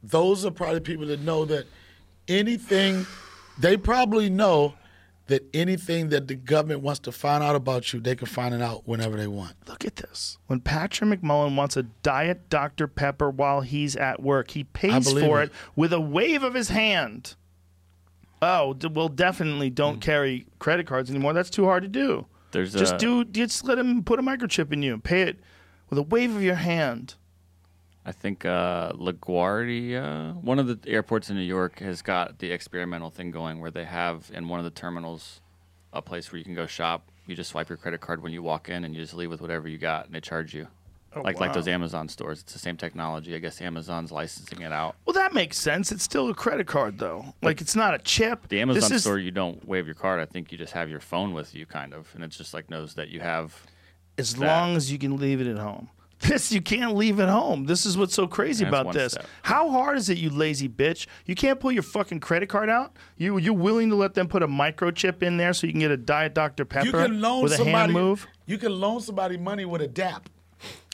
[0.04, 1.66] those are probably people that know that
[2.28, 3.06] anything
[3.58, 4.74] they probably know
[5.28, 8.62] that anything that the government wants to find out about you, they can find it
[8.62, 9.56] out whenever they want.
[9.68, 10.38] Look at this.
[10.48, 12.88] When Patrick McMullen wants a Diet Dr.
[12.88, 15.45] Pepper while he's at work, he pays for it.
[15.45, 17.36] it with a wave of his hand.
[18.41, 20.02] Oh, d- well, definitely don't hmm.
[20.02, 21.32] carry credit cards anymore.
[21.32, 22.26] That's too hard to do.
[22.52, 23.26] There's Just a, do.
[23.26, 24.98] Just let him put a microchip in you.
[24.98, 25.40] Pay it
[25.90, 27.16] with a wave of your hand.
[28.06, 33.10] I think uh, LaGuardia, one of the airports in New York, has got the experimental
[33.10, 35.42] thing going where they have in one of the terminals
[35.94, 37.08] a place where you can go shop.
[37.28, 39.42] You just swipe your credit card when you walk in, and you just leave with
[39.42, 40.68] whatever you got, and they charge you.
[41.16, 41.68] like like those.
[41.68, 42.42] Amazon stores.
[42.42, 43.36] It's the same technology.
[43.36, 44.96] I guess Amazon's licensing it out.
[45.06, 45.92] Well, that makes sense.
[45.92, 47.34] It's still a credit card, though.
[47.42, 48.50] Like it's not a chip.
[48.50, 50.20] The Amazon This is- store, you don't wave your card.
[50.20, 52.70] I think you just have your phone with you, kind of, and it just like
[52.70, 53.64] knows that you have.
[54.18, 54.46] as that.
[54.46, 55.90] long as you can leave it at home.
[56.28, 57.66] This you can't leave at home.
[57.66, 59.14] This is what's so crazy That's about one this.
[59.14, 59.26] step.
[59.41, 61.06] How hard is it, you lazy bitch?
[61.26, 62.95] You can't pull your fucking credit card out.
[63.18, 65.91] You you're willing to let them put a microchip in there so you can get
[65.91, 68.28] a Diet Dr Pepper You can loan with a somebody hand move?
[68.45, 70.30] You can loan somebody money with a DAP.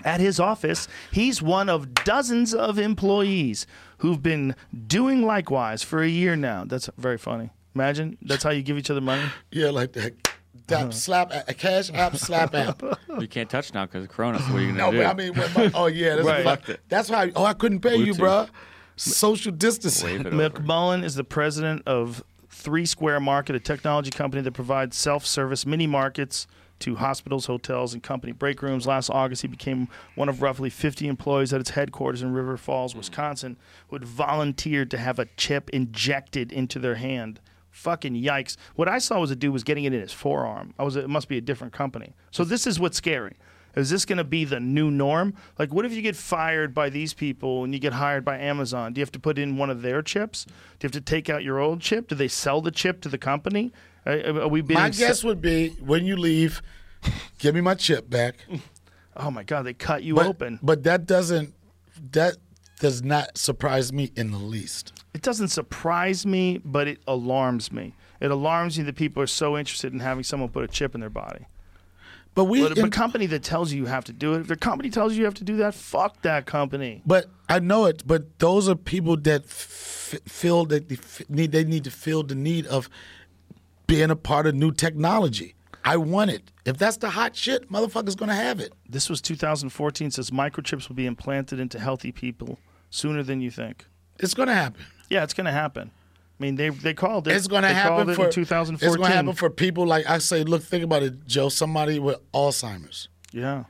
[0.03, 3.67] At his office, he's one of dozens of employees
[3.99, 4.55] who've been
[4.87, 6.63] doing likewise for a year now.
[6.65, 7.51] That's very funny.
[7.75, 9.23] Imagine that's how you give each other money.
[9.51, 10.28] Yeah, like that.
[10.71, 10.91] Uh-huh.
[10.91, 12.81] Slap a cash app slap app.
[13.19, 14.39] You can't touch now because of Corona.
[14.39, 15.09] So what are you No, gonna but do?
[15.09, 16.45] I mean, when my, oh yeah, that's, Right.
[16.45, 16.79] my- Fucked it.
[16.89, 17.31] that's why.
[17.35, 18.47] Oh, I couldn't pay you, Bluetooth.
[18.47, 18.49] bruh.
[18.95, 20.23] Social distancing.
[20.23, 20.33] Wave it.
[20.33, 25.87] McMullen is the president of Three Square Market, a technology company that provides self-service mini
[25.87, 26.47] markets
[26.79, 28.85] to hospitals, hotels, and company break rooms.
[28.87, 32.95] Last August, he became one of roughly 50 employees at its headquarters in River Falls,
[32.95, 33.57] Wisconsin,
[33.89, 37.39] who had volunteered to have a chip injected into their hand.
[37.71, 38.57] Fucking yikes!
[38.75, 40.73] What I saw was a dude was getting it in his forearm.
[40.79, 40.95] I was.
[40.95, 42.13] It must be a different company.
[42.31, 43.35] So this is what's scary.
[43.75, 45.35] Is this going to be the new norm?
[45.59, 48.93] Like, what if you get fired by these people and you get hired by Amazon?
[48.93, 50.45] Do you have to put in one of their chips?
[50.45, 52.07] Do you have to take out your old chip?
[52.07, 53.71] Do they sell the chip to the company?
[54.07, 56.63] Are, are we being My guess would be when you leave,
[57.37, 58.37] give me my chip back.
[59.21, 60.59] Oh my God, they cut you But, open.
[60.63, 61.53] but that doesn't
[62.11, 62.37] that
[62.79, 64.93] does not surprise me in the least.
[65.13, 67.93] It doesn't surprise me, but it alarms me.
[68.19, 71.01] It alarms me that people are so interested in having someone put a chip in
[71.01, 71.45] their body.
[72.35, 74.89] But we But company that tells you you have to do it, if their company
[74.89, 77.01] tells you you have to do that, fuck that company.
[77.05, 78.03] But I know it.
[78.05, 81.51] But those are people that f- feel that they f- need.
[81.51, 82.89] They need to feel the need of
[83.87, 85.55] being a part of new technology.
[85.83, 86.51] I want it.
[86.65, 88.73] If that's the hot shit, motherfucker's gonna have it.
[88.87, 90.11] This was 2014.
[90.11, 93.85] Says microchips will be implanted into healthy people sooner than you think.
[94.19, 94.85] It's gonna happen.
[95.09, 95.89] Yeah, it's going to happen.
[96.39, 97.35] I mean, they they called it.
[97.35, 98.87] It's gonna happen for 2014.
[98.87, 100.43] It's gonna happen for people like I say.
[100.43, 101.49] Look, think about it, Joe.
[101.49, 103.09] Somebody with Alzheimer's.
[103.33, 103.63] yeah.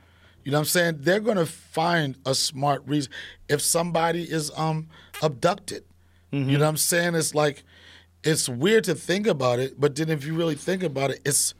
[0.44, 0.96] You know what I'm saying?
[1.00, 3.12] They're gonna find a smart reason.
[3.48, 4.88] If somebody is um
[5.22, 5.84] abducted,
[6.32, 7.14] you know what I'm saying?
[7.14, 7.64] It's like
[8.24, 11.54] it's weird to think about it, but then if you really think about it, it's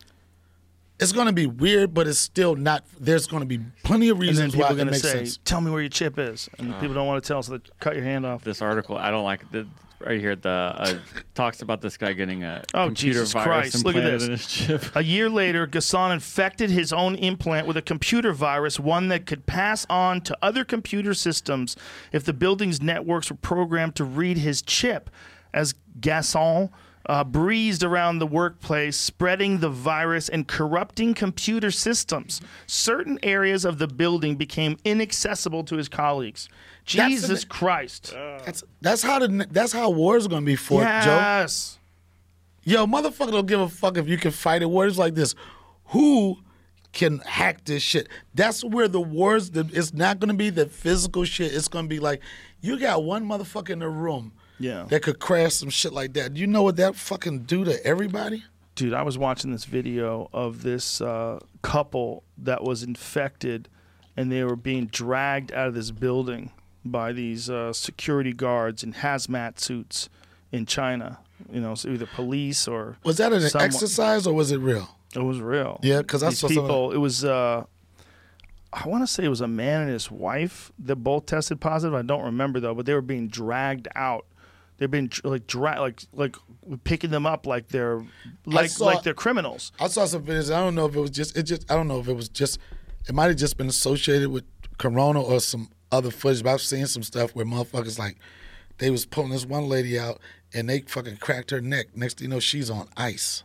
[1.00, 2.84] it's gonna be weird, but it's still not.
[2.98, 5.38] There's gonna be plenty of reasons people why are it going to makes say, sense.
[5.44, 7.94] "Tell me where your chip is," and people don't want to tell, so they cut
[7.94, 8.44] your hand off.
[8.44, 9.66] This article, I don't like the
[10.00, 10.34] right here.
[10.36, 10.94] The uh,
[11.34, 14.26] talks about this guy getting a Oh, computer Jesus virus Christ, look at implanted this.
[14.28, 14.96] in his chip.
[14.96, 19.44] A year later, Gasson infected his own implant with a computer virus, one that could
[19.46, 21.76] pass on to other computer systems
[22.12, 25.10] if the building's networks were programmed to read his chip.
[25.52, 26.70] As Gasson
[27.10, 33.78] uh, breezed around the workplace, spreading the virus and corrupting computer systems, certain areas of
[33.80, 36.48] the building became inaccessible to his colleagues.
[36.94, 38.14] That's Jesus an- Christ.
[38.14, 41.16] That's that's how the that's how wars gonna be fought, Joe.
[41.16, 41.80] yes.
[42.62, 44.70] Yo, motherfucker don't give a fuck if you can fight it.
[44.70, 45.34] Words like this.
[45.86, 46.38] Who
[46.92, 48.08] can hack this shit?
[48.36, 51.52] That's where the wars, the, it's not going to be the physical shit.
[51.52, 52.20] It's going to be like,
[52.60, 54.84] you got one motherfucker in the room Yeah.
[54.90, 56.34] that could crash some shit like that.
[56.34, 58.44] Do you know what that fucking do to everybody?
[58.76, 63.68] dude, I was watching this video of this uh, couple that was infected,
[64.16, 66.50] and they were being dragged out of this building
[66.82, 70.08] by these uh, security guards in hazmat suits
[70.50, 71.18] in China.
[71.52, 74.88] You know, so either police or Was that an someone- exercise or was it real?
[75.14, 75.78] It was real.
[75.82, 76.92] Yeah, 'cause I these saw people.
[76.92, 77.22] It was.
[77.24, 77.64] Uh,
[78.72, 81.94] I want to say it was a man and his wife that both tested positive.
[81.94, 84.24] I don't remember though, but they were being dragged out.
[84.80, 86.36] They're been like drag, like like
[86.84, 88.02] picking them up like they're
[88.46, 89.72] like saw- like they're criminals.
[89.78, 90.50] I saw some videos.
[90.50, 92.30] I don't know if it was just, it just, I don't know if it was
[92.30, 92.58] just,
[93.06, 94.44] it might have just been associated with
[94.78, 98.16] Corona or some other footage, but I've seen some stuff where motherfuckers like,
[98.78, 100.18] they was pulling this one lady out
[100.54, 101.94] and they fucking cracked her neck.
[101.94, 103.44] Next thing you know, she's on ice.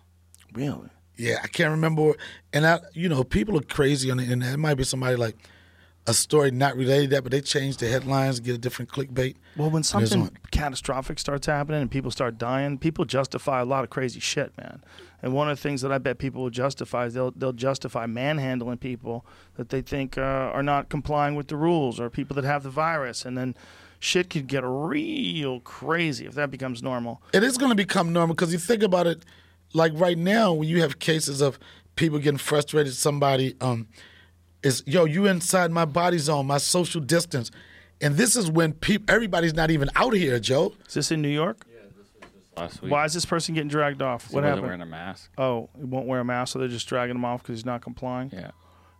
[0.53, 0.87] Really?
[1.17, 2.13] Yeah, I can't remember.
[2.53, 4.53] And I, you know, people are crazy on the internet.
[4.53, 5.35] It might be somebody like
[6.07, 9.35] a story not related to that, but they change the headlines, get a different clickbait.
[9.57, 13.89] Well, when something catastrophic starts happening and people start dying, people justify a lot of
[13.89, 14.83] crazy shit, man.
[15.23, 18.05] And one of the things that I bet people will justify is they'll they'll justify
[18.05, 19.25] manhandling people
[19.55, 22.69] that they think uh, are not complying with the rules or people that have the
[22.69, 23.55] virus, and then
[23.99, 27.23] shit could get real crazy if that becomes normal.
[27.33, 29.25] It is going to become normal because you think about it,
[29.73, 31.57] like right now when you have cases of
[31.95, 33.87] people getting frustrated, somebody um,
[34.65, 37.51] is yo, you inside my body zone, my social distance,
[38.01, 40.73] and this is when people, everybody's not even out here, Joe.
[40.87, 41.65] Is this in New York?
[41.69, 44.27] Yeah, this was just last week, Why is this person getting dragged off?
[44.29, 44.63] he What happened?
[44.63, 45.31] wearing a mask.
[45.37, 47.81] Oh, he won't wear a mask, so they're just dragging him off because he's not
[47.81, 48.31] complying.
[48.33, 48.51] Yeah,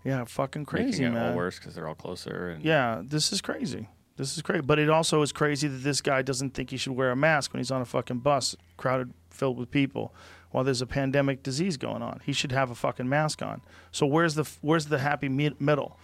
[0.06, 1.32] Yeah, fucking making crazy, it man.
[1.32, 2.50] all worse because they're all closer.
[2.52, 3.90] And Yeah, this is crazy.
[4.18, 4.62] This is crazy.
[4.62, 7.52] But it also is crazy that this guy doesn't think he should wear a mask
[7.52, 10.14] when he's on a fucking bus crowded, filled with people,
[10.56, 12.22] while there's a pandemic disease going on.
[12.26, 13.60] He should have a fucking mask on.
[13.92, 16.00] So where's the where's the happy mi- middle?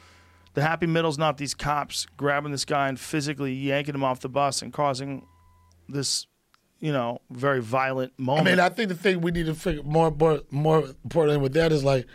[0.55, 4.27] The happy middle's not these cops grabbing this guy and physically yanking him off the
[4.27, 5.25] bus and causing
[5.87, 6.27] this,
[6.81, 8.47] you know, very violent moment.
[8.47, 11.53] I mean, I think the thing we need to figure more, more, more important with
[11.53, 12.05] that is like,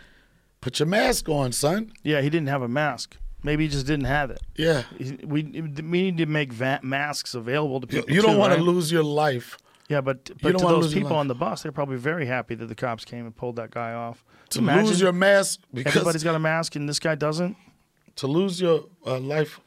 [0.61, 1.91] put your mask on, son.
[2.03, 3.17] yeah, he didn't have a mask.
[3.41, 4.39] Maybe he just didn't have it.
[4.55, 4.83] Yeah,
[5.25, 8.11] We we need to make va- masks available to people.
[8.13, 8.57] you don't want right?
[8.57, 9.57] to lose your life.
[9.89, 12.75] Yeah, but, but to those people on the bus, they're probably very happy that the
[12.75, 14.25] cops came and pulled that guy off.
[14.49, 17.55] To Imagine lose your mask because everybody's got a mask and this guy doesn't
[18.17, 19.59] to lose your uh, life,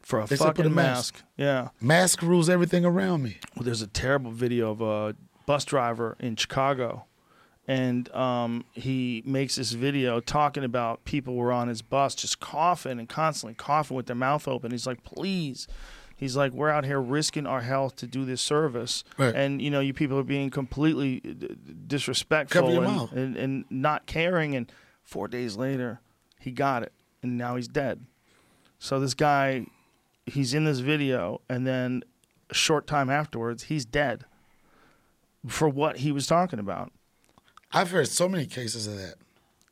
[0.00, 1.14] for a They put fucking a mask.
[1.14, 1.24] mask.
[1.36, 1.68] Yeah.
[1.80, 3.38] mask rules everything around me.
[3.54, 5.14] Well, there's a terrible video of a
[5.46, 7.04] bus driver in Chicago,
[7.68, 12.98] and um, he makes this video talking about people were on his bus just coughing
[12.98, 14.72] and constantly coughing with their mouth open.
[14.72, 15.68] He's like, please.
[16.22, 19.34] He's like, we're out here risking our health to do this service, Right.
[19.34, 21.54] and you know, you people are being completely uh,
[21.88, 24.54] disrespectful and, and and not caring.
[24.54, 24.70] And
[25.02, 26.00] four days later,
[26.38, 26.92] he got it,
[27.24, 28.06] and now he's dead.
[28.78, 29.66] So this guy,
[30.26, 32.04] he's in this video, and then
[32.50, 34.24] a short time afterwards, he's dead
[35.48, 36.92] for what he was talking about.
[37.72, 39.14] I've heard so many cases of that.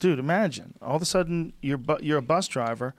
[0.00, 2.96] Dude, imagine all of a sudden you're bu- you're a bus driver,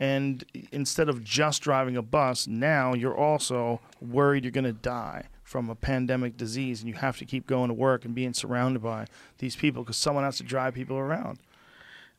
[0.00, 5.24] and instead of just driving a bus, now you're also worried you're going to die
[5.42, 8.82] from a pandemic disease, and you have to keep going to work and being surrounded
[8.82, 9.06] by
[9.38, 11.38] these people because someone has to drive people around.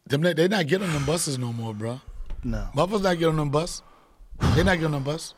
[0.07, 2.01] Them they not getting on them buses no more, bro.
[2.43, 2.69] No.
[2.75, 3.81] Motherfuckers not getting on them bus.
[4.53, 5.33] They not getting on them bus.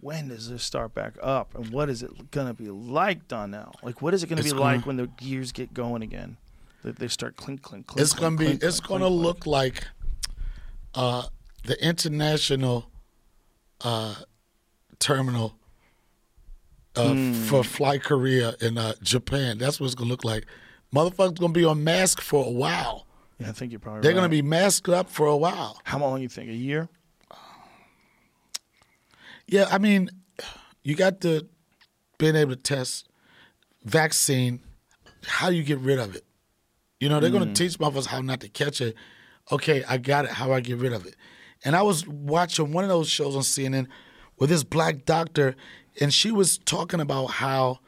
[0.00, 3.74] When does this start back up, and what is it going to be like, Donnell?
[3.82, 6.02] Like, what is it going to be It's like gonna- when the gears get going
[6.02, 6.38] again?
[6.82, 8.00] That they start clink, clink, clink.
[8.02, 8.46] It's gonna be.
[8.46, 9.84] clink, It's clink, gonna look like
[10.94, 11.24] uh,
[11.64, 12.90] the international
[13.82, 14.14] uh,
[14.98, 15.54] terminal
[16.96, 17.32] uh, Hmm.
[17.44, 19.58] for Fly Korea in uh, Japan.
[19.58, 20.44] That's what it's gonna look like.
[20.94, 23.06] Motherfuckers gonna be on mask for a while.
[23.38, 24.02] Yeah, I think you're probably.
[24.02, 24.16] They're right.
[24.16, 25.80] gonna be masked up for a while.
[25.84, 26.50] How long you think?
[26.50, 26.88] A year?
[29.46, 30.10] Yeah, I mean,
[30.82, 31.46] you got the
[32.18, 33.08] being able to test
[33.84, 34.60] vaccine.
[35.26, 36.24] How do you get rid of it?
[37.00, 38.94] You know, they're going to teach motherfuckers how not to catch it.
[39.50, 40.30] Okay, I got it.
[40.32, 41.16] How do I get rid of it?
[41.64, 43.86] And I was watching one of those shows on CNN
[44.38, 45.54] with this black doctor,
[46.00, 47.80] and she was talking about how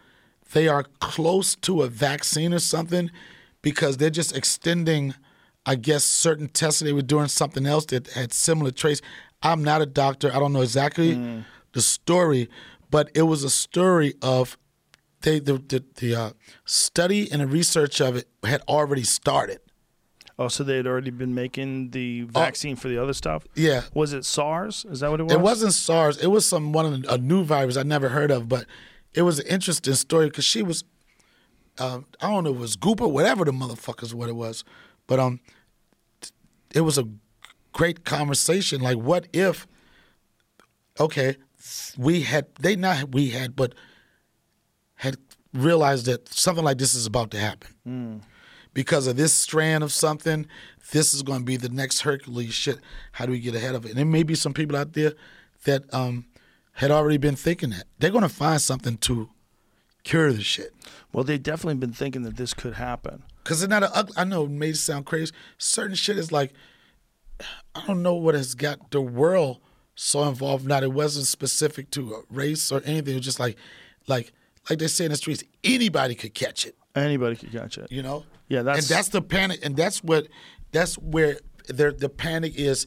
[0.53, 3.11] they are close to a vaccine or something
[3.62, 5.15] because they're just extending,
[5.65, 9.01] I guess, certain tests they were doing something else that had similar traits.
[9.43, 10.31] I'm not a doctor.
[10.35, 11.15] I don't know exactly
[11.73, 12.51] the story,
[12.90, 14.59] but it was a story of
[15.23, 16.31] they the the, the uh,
[16.66, 19.61] study and the research of it had already started.
[20.38, 23.46] Oh, so they had already been making the vaccine for the other stuff.
[23.54, 24.86] Yeah, Was it SARS?
[24.90, 25.32] Is that what it was?
[25.32, 26.16] It wasn't SARS.
[26.18, 28.66] It was some one of a new virus I never heard of, but
[29.14, 30.84] it was an interesting story because she was,
[31.78, 34.64] um, I don't know, if it was Gooper, whatever the motherfuckers, what it was,
[35.06, 35.40] but um,
[36.74, 37.04] it was a
[37.72, 38.80] great conversation.
[38.80, 39.66] Like, what if?
[40.98, 41.36] Okay,
[41.96, 43.74] we had they not we had, but
[44.96, 45.16] had
[45.52, 48.22] realized that something like this is about to happen
[48.74, 50.47] because of this strand of something.
[50.90, 52.78] This is going to be the next Hercules shit.
[53.12, 53.90] How do we get ahead of it?
[53.90, 55.15] And there may be some people out there
[55.65, 56.27] that um,
[56.74, 59.28] had already been thinking that they're going to find something to
[60.05, 60.74] cure the shit.
[61.12, 63.23] Well, they've definitely been thinking that this could happen.
[63.44, 64.15] Cause it's not a ugly.
[64.16, 65.32] I know it may sound crazy.
[65.59, 66.53] Certain shit is like,
[67.74, 69.61] I don't know what has got the world
[69.97, 70.66] so involved.
[70.66, 73.15] Not it wasn't specific to a race or anything.
[73.15, 73.57] It was just like,
[74.07, 74.32] like,
[74.70, 76.77] like they say in the streets, anybody could catch it.
[76.94, 77.90] Anybody could catch it.
[77.90, 78.24] You know.
[78.52, 80.28] Yeah, that's- and that's the panic, and that's what,
[80.72, 81.38] that's where
[81.68, 82.86] the the panic is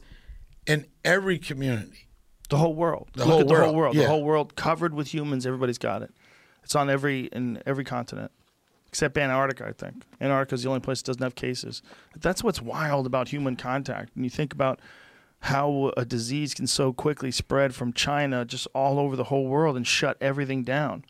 [0.66, 2.06] in every community.
[2.50, 3.08] The whole world.
[3.14, 3.96] The Look whole at the whole world, world.
[3.96, 4.02] yeah.
[4.02, 5.44] The whole world covered with humans.
[5.46, 6.12] Everybody's got it.
[6.62, 8.30] It's on every in every continent,
[8.86, 9.66] except Antarctica.
[9.66, 11.82] I think Antarctica is the only place that doesn't have cases.
[12.16, 14.10] That's what's wild about human contact.
[14.14, 14.78] When you think about
[15.40, 19.76] how a disease can so quickly spread from China just all over the whole world
[19.76, 21.04] and shut everything down.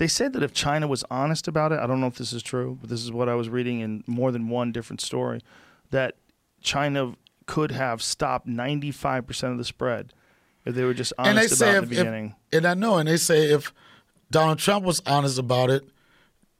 [0.00, 2.42] They said that if China was honest about it, I don't know if this is
[2.42, 5.42] true, but this is what I was reading in more than one different story,
[5.90, 6.14] that
[6.62, 10.14] China could have stopped 95% of the spread
[10.64, 12.34] if they were just honest and they about say it if, the if- beginning.
[12.50, 13.74] and I know, and they say if
[14.30, 15.84] Donald Trump was honest about it,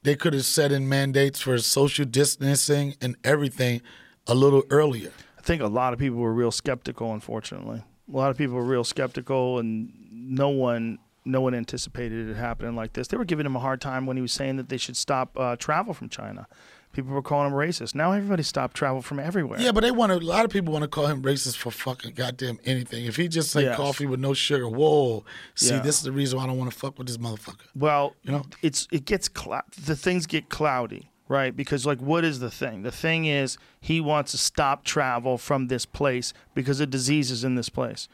[0.03, 3.81] they could have set in mandates for social distancing and everything
[4.27, 5.13] a little earlier.
[5.39, 7.15] I think a lot of people were real skeptical.
[7.15, 12.37] Unfortunately, a lot of people were real skeptical, and no one, no one anticipated it
[12.37, 13.09] happening like this.
[13.09, 15.39] They were giving him a hard time when he was saying that they should stop
[15.39, 16.47] uh, travel from China.
[16.93, 17.95] People were calling him racist.
[17.95, 19.61] Now everybody stopped travel from everywhere.
[19.61, 21.71] Yeah, but they want to, a lot of people want to call him racist for
[21.71, 23.05] fucking goddamn anything.
[23.05, 23.77] If he just say Yes.
[23.77, 25.25] coffee with no sugar, whoa,
[25.55, 25.81] see, Yeah.
[25.83, 27.67] this is the reason why I don't want to fuck with this motherfucker.
[27.77, 28.43] Well, You know?
[28.63, 31.55] it's it gets clou- the things get cloudy, right?
[31.55, 32.83] Because like, what is the thing?
[32.83, 37.45] The thing is he wants to stop travel from this place because a disease is
[37.45, 38.09] in this place,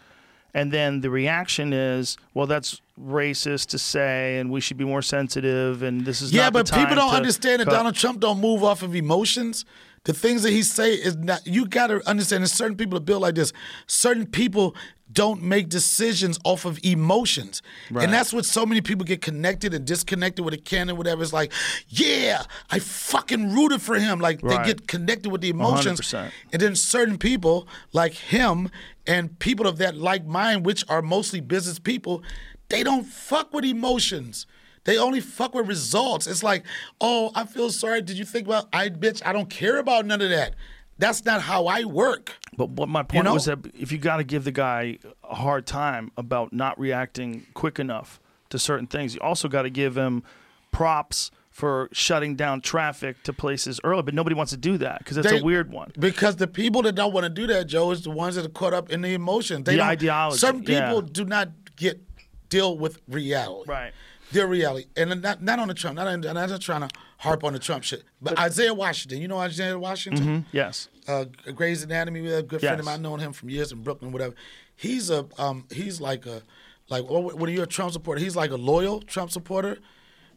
[0.56, 5.02] and then the reaction is, well, that's racist to say, and we should be more
[5.02, 8.20] sensitive, and this is Yeah, not the but people don't understand that cut- Donald Trump
[8.20, 9.66] don't move off of emotions.
[10.06, 11.46] The things that he say is not.
[11.46, 12.42] You got to understand.
[12.42, 13.52] There's certain people are built like this.
[13.86, 14.74] Certain people
[15.12, 18.04] don't make decisions off of emotions, Right.
[18.04, 21.22] and that's what so many people get connected and disconnected with a can and whatever.
[21.22, 21.52] It's like,
[21.88, 24.18] yeah, I fucking rooted for him.
[24.20, 24.64] Like Right.
[24.64, 26.32] they get connected with the emotions, 100%.
[26.52, 28.68] and then certain people like him
[29.06, 32.22] and people of that like mind, which are mostly business people,
[32.68, 34.46] they don't fuck with emotions.
[34.86, 36.26] They only fuck with results.
[36.26, 36.64] It's like,
[37.00, 38.00] oh, I feel sorry.
[38.00, 39.20] Did you think about I bitch?
[39.26, 40.54] I don't care about none of that.
[40.98, 42.32] That's not how I work.
[42.56, 43.34] But what my point know?
[43.34, 44.98] was that if you got to give the guy
[45.28, 49.70] a hard time about not reacting quick enough to certain things, you also got to
[49.70, 50.22] give him
[50.70, 54.02] props for shutting down traffic to places early.
[54.02, 55.90] But nobody wants to do that because it's a weird one.
[55.98, 58.50] Because the people that don't want to do that, Joe, is the ones that are
[58.50, 59.64] caught up in the emotion.
[59.64, 60.86] They The ideology, Some yeah.
[60.86, 62.00] people do not get
[62.48, 63.70] deal with reality.
[63.70, 63.92] Right.
[64.32, 65.96] Their reality, and not not on the Trump.
[65.96, 66.88] Not, on- I'm not trying to
[67.18, 69.20] harp on the Trump shit, but, Isaiah Washington.
[69.22, 70.88] You know Isaiah Washington, Yes.
[71.06, 72.26] uh, Grey's Anatomy.
[72.26, 72.94] A good friend of mine.
[72.96, 74.34] I've known him from years in Brooklyn, whatever.
[74.74, 76.42] He's a um, he's like a
[76.88, 79.78] like oh, when you're a Trump supporter, he's like a loyal Trump supporter.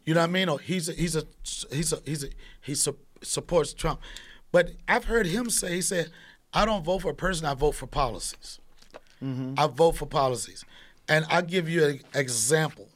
[0.04, 0.48] You know what I mean?
[0.48, 1.24] Or he's a, he's a
[1.72, 2.28] he's a he's a
[2.60, 4.00] he su- supports Trump.
[4.52, 6.10] But I've heard him say he said,
[6.54, 7.44] "I don't vote for a person.
[7.44, 8.60] I vote for policies.
[9.22, 10.64] I vote for policies."
[11.08, 12.88] And I'll give you an example.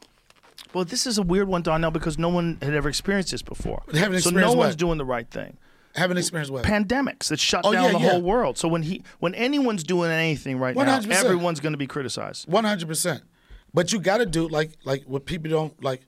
[0.75, 3.83] Well, this is a weird one, Donnell, because no one had ever experienced this before.
[3.93, 5.57] Haven't so no experienced one's doing the right thing.
[5.95, 6.65] Haven't experienced what?
[6.65, 8.11] Pandemics that shut Oh, down yeah, the yeah.
[8.11, 8.59] whole world.
[8.59, 11.11] So when he, when anyone's doing anything right now, 100%.
[11.13, 12.49] everyone's going to be criticized.
[12.49, 13.23] One hundred percent.
[13.73, 16.03] But you got to do like like what people don't like.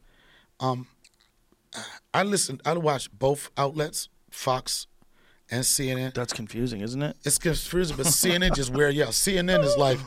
[0.58, 0.88] Um,
[2.12, 2.60] I listen.
[2.64, 4.86] I watch both outlets, Fox
[5.50, 6.14] and CNN.
[6.14, 7.16] That's confusing, isn't it?
[7.24, 9.10] It's confusing, but CNN just you out.
[9.10, 9.98] CNN is like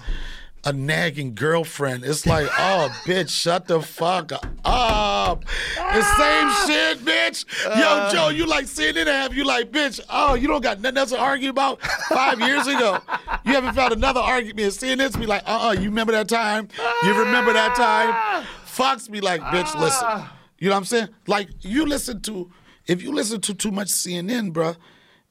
[0.65, 2.03] a nagging girlfriend.
[2.03, 4.31] It's like, oh, bitch, shut the fuck
[4.65, 5.45] up.
[5.75, 6.65] The same ah.
[6.67, 7.45] shit, bitch.
[7.65, 8.11] Yo, uh.
[8.11, 11.11] Joe, you like CNN to have you like, bitch, oh, you don't got nothing else
[11.11, 12.99] to argue about five years ago.
[13.45, 14.73] You haven't found another argument.
[14.73, 16.67] CNN's be like, uh-uh, you remember that time?
[17.03, 18.45] You remember that time?
[18.65, 20.07] Fox be like, bitch, listen.
[20.07, 20.35] Ah.
[20.57, 21.09] You know what I'm saying?
[21.25, 22.51] Like, you listen to,
[22.85, 24.75] if you listen to too much CNN, bruh,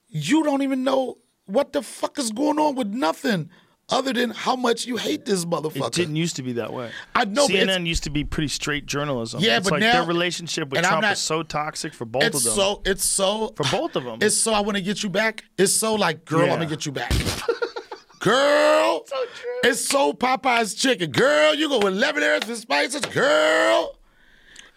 [0.09, 3.51] you don't even know what the fuck is going on with nothing
[3.91, 5.87] other than how much you hate this motherfucker.
[5.89, 6.91] It didn't used to be that way.
[7.15, 9.41] I know, CNN used to be pretty straight journalism.
[9.41, 12.23] Yeah, it's but like now- their relationship with Trump not- is so toxic for both
[12.25, 12.41] of them.
[12.55, 14.19] so it's so For both of them.
[14.21, 15.45] It's so I want to get you back.
[15.57, 16.53] It's so like, girl, Yeah.
[16.53, 17.13] I'm gonna get you back.
[18.21, 19.71] girl, so true.
[19.71, 21.11] It's so Popeye's chicken.
[21.11, 23.03] Girl, you go with lemon herbs and spices.
[23.07, 23.97] Girl,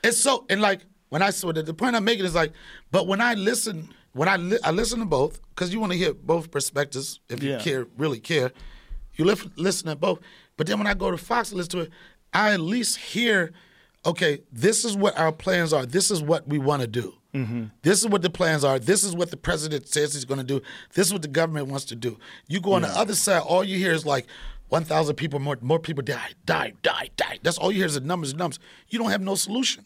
[0.03, 2.53] it's so and like when I so the, the point I'm making is like,
[2.91, 5.97] but when I listen, when I li- I listen to both because you want to
[5.97, 7.59] hear both perspectives if you Yeah.
[7.59, 8.51] care, really care.
[9.15, 10.19] You listen, listen to both,
[10.57, 11.91] but then when I go to Fox and listen to it,
[12.33, 13.51] I at least hear,
[14.05, 15.85] okay, this is what our plans are.
[15.85, 17.13] This is what we want to do.
[17.33, 17.65] Mm-hmm.
[17.81, 18.79] This is what the plans are.
[18.79, 20.61] This is what the president says he's going to do.
[20.93, 22.17] This is what the government wants to do.
[22.47, 24.27] You go on the other side, all you hear is like,
[24.71, 27.39] 1,000 people more, more people die, die, die, die.
[27.43, 28.57] That's all you hear is the numbers and numbers.
[28.87, 29.85] You don't have no solution.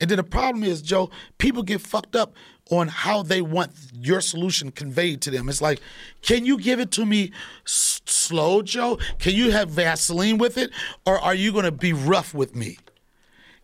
[0.00, 2.34] And then the problem is, Joe, people get fucked up
[2.70, 5.48] on how they want your solution conveyed to them.
[5.48, 5.80] It's like,
[6.22, 7.30] can you give it to me
[7.64, 8.98] s- slow, Joe?
[9.18, 10.70] Can you have Vaseline with it?
[11.06, 12.78] Or are you going to be rough with me?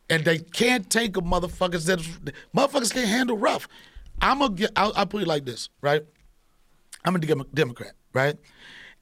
[0.09, 1.98] And they can't take a motherfuckers that
[2.57, 3.69] motherfuckers can't handle rough.
[4.20, 4.73] I'm get.
[4.77, 6.02] I'll, I'll put it like this, right?
[7.05, 8.36] I'm a Dem- Democrat, right?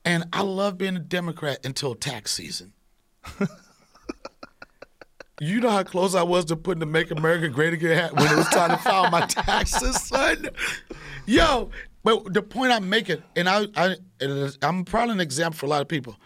[0.05, 2.72] And I love being a Democrat until tax season.
[5.40, 8.32] You know how close I was to putting the "Make America Great Again" hat when
[8.32, 10.48] it was time to file my taxes, son.
[11.27, 11.70] Yo,
[12.02, 13.97] but the point I'm making, and I, I,
[14.62, 16.16] I'm probably an example for a lot of people.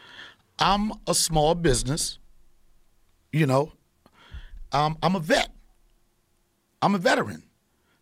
[0.59, 2.18] I'm a small business.
[3.32, 3.72] You know,
[4.72, 5.51] um, I'm a vet.
[6.80, 7.43] I'm a veteran.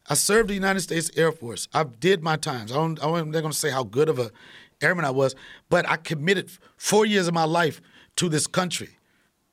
[0.08, 1.68] I served the United States Air Force.
[1.72, 2.72] I did my times.
[2.72, 4.30] I don't, I'm not going to say how good of a
[4.82, 5.34] airman I was,
[5.68, 7.80] but I committed four years of my life
[8.16, 8.90] to this country.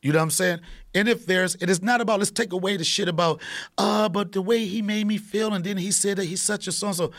[0.02, 0.60] You know what I'm saying?
[0.98, 3.42] And if there's, it is not about let's take away the shit about,
[3.78, 6.68] uh, but the way he made me feel, and then he said that he's such
[6.68, 7.12] a so so.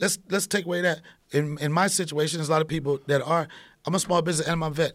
[0.00, 1.02] Let's let's take away that.
[1.32, 3.46] In in my situation, there's a lot of people that are.
[3.84, 4.94] I'm a small business and I'm a vet,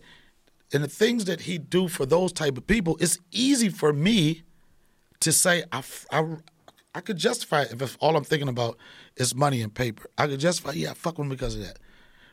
[0.73, 4.43] and the things that he do for those type of people, it's easy for me
[5.19, 6.25] to say I, I,
[6.95, 8.77] I could justify it if, all I'm thinking about
[9.15, 10.09] is money and paper.
[10.17, 11.79] I could justify, yeah, fuck them because of that.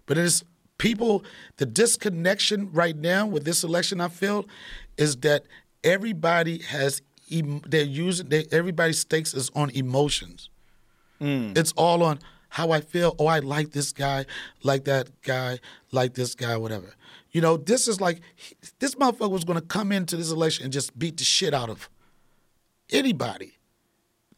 [0.07, 0.43] But it's
[0.79, 1.25] people,
[1.57, 4.47] the disconnection right now with this election, I feel,
[4.97, 5.45] is that
[5.85, 10.51] everybody has, they're using, they, everybody's stakes is on emotions.
[11.19, 11.53] Hmm.
[11.57, 12.19] It's all on
[12.51, 13.15] how I feel.
[13.19, 14.25] Oh, I like this guy,
[14.63, 15.59] like that guy,
[15.93, 16.95] like this guy, whatever.
[17.31, 18.21] You know, this is like,
[18.79, 21.69] this motherfucker was going to come into this election and just beat the shit out
[21.69, 21.91] of
[22.91, 23.53] anybody.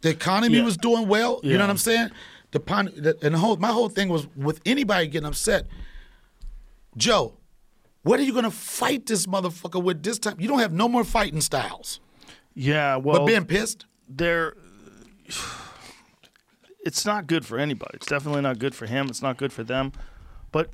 [0.00, 0.64] The economy Yeah.
[0.64, 1.40] was doing well.
[1.42, 2.10] You know what I'm saying?
[2.52, 5.66] The, pon- the and the whole my whole thing was with anybody getting upset.
[6.96, 7.34] Joe,
[8.02, 10.36] what are you gonna fight this motherfucker with this time?
[10.38, 12.00] You don't have no more fighting styles.
[12.54, 14.54] yeah, well, But being pissed, they're
[16.84, 17.92] it's not good for anybody.
[17.94, 19.08] It's definitely not good for him.
[19.08, 19.92] It's not good for them.
[20.52, 20.70] But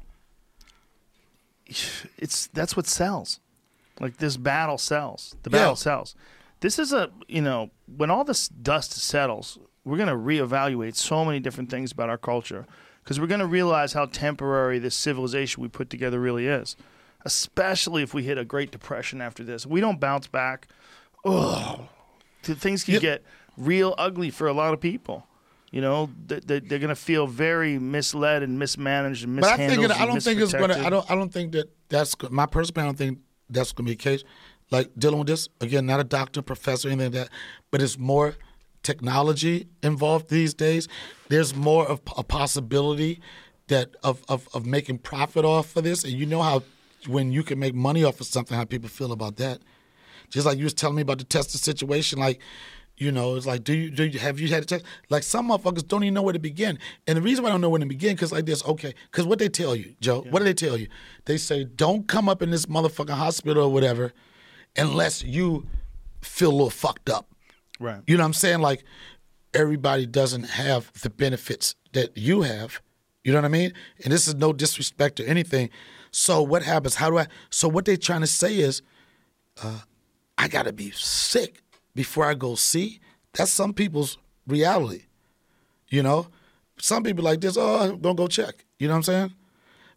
[2.19, 3.41] it's that's what sells.
[4.01, 5.37] Like this battle sells.
[5.43, 5.75] The battle Yeah.
[5.75, 6.15] sells.
[6.61, 11.25] this is a you know when all this dust settles, we're going to reevaluate so
[11.25, 12.67] many different things about our culture
[13.03, 16.77] because we're going to realize how temporary this civilization we put together really is.
[17.27, 20.69] Especially if we hit a Great Depression after this, we don't bounce back.
[21.25, 21.89] Oh,
[22.45, 23.01] things can Yeah.
[23.01, 23.25] get
[23.57, 25.27] real ugly for a lot of people.
[25.73, 29.79] You know, they, they're going to feel very misled and mismanaged and But I mishandled.
[29.91, 30.79] think it, I don't think it's gonna.
[30.79, 31.11] I don't.
[31.11, 32.85] I don't think that that's my personal.
[32.85, 33.19] I don't think
[33.51, 34.23] that's gonna be the case.
[34.71, 37.29] Like dealing with this again, not a doctor, professor, anything like that,
[37.73, 38.37] but it's more
[38.85, 40.87] technology involved these days.
[41.29, 43.21] There's more of a possibility
[43.67, 46.63] that of of, of making profit off of this, and you know how
[47.09, 49.61] when you can make money off of something, how people feel about that.
[50.31, 52.41] Just like you was telling me about the testing situation, like,
[52.97, 54.85] you know, it's like, do you do you have you had a test?
[55.11, 56.79] Like some motherfuckers don't even know where to begin.
[57.07, 59.27] And the reason why I don't know where to begin, because like this, okay, because
[59.27, 60.89] what they tell you, Joe, what do they tell you?
[61.27, 64.13] They say, don't come up in this motherfucking hospital or whatever
[64.77, 65.67] unless you
[66.23, 67.31] feel a little fucked up.
[67.79, 68.01] Right.
[68.07, 68.61] You know what I'm saying?
[68.61, 68.85] Like
[69.53, 72.81] everybody doesn't have the benefits that you have.
[73.25, 73.73] You know what I mean?
[74.05, 75.71] And this is no disrespect or anything.
[76.19, 76.95] So what happens?
[76.95, 77.27] How do I?
[77.51, 78.81] So what they're trying to say is,
[79.63, 79.81] uh,
[80.39, 81.63] I gotta be sick
[81.95, 83.01] before I go see.
[83.35, 84.17] That's some people's
[84.47, 85.03] reality.
[85.91, 86.29] You know,
[86.79, 87.59] some people like this.
[87.61, 88.65] Oh, don't go check.
[88.79, 89.35] You know what I'm saying?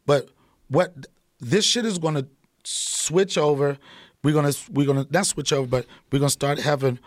[0.05, 0.27] But
[0.67, 1.07] what
[1.39, 2.27] this shit is to
[2.65, 3.77] switch over.
[4.21, 6.99] We're gonna we're gonna not switch over, but we're gonna start having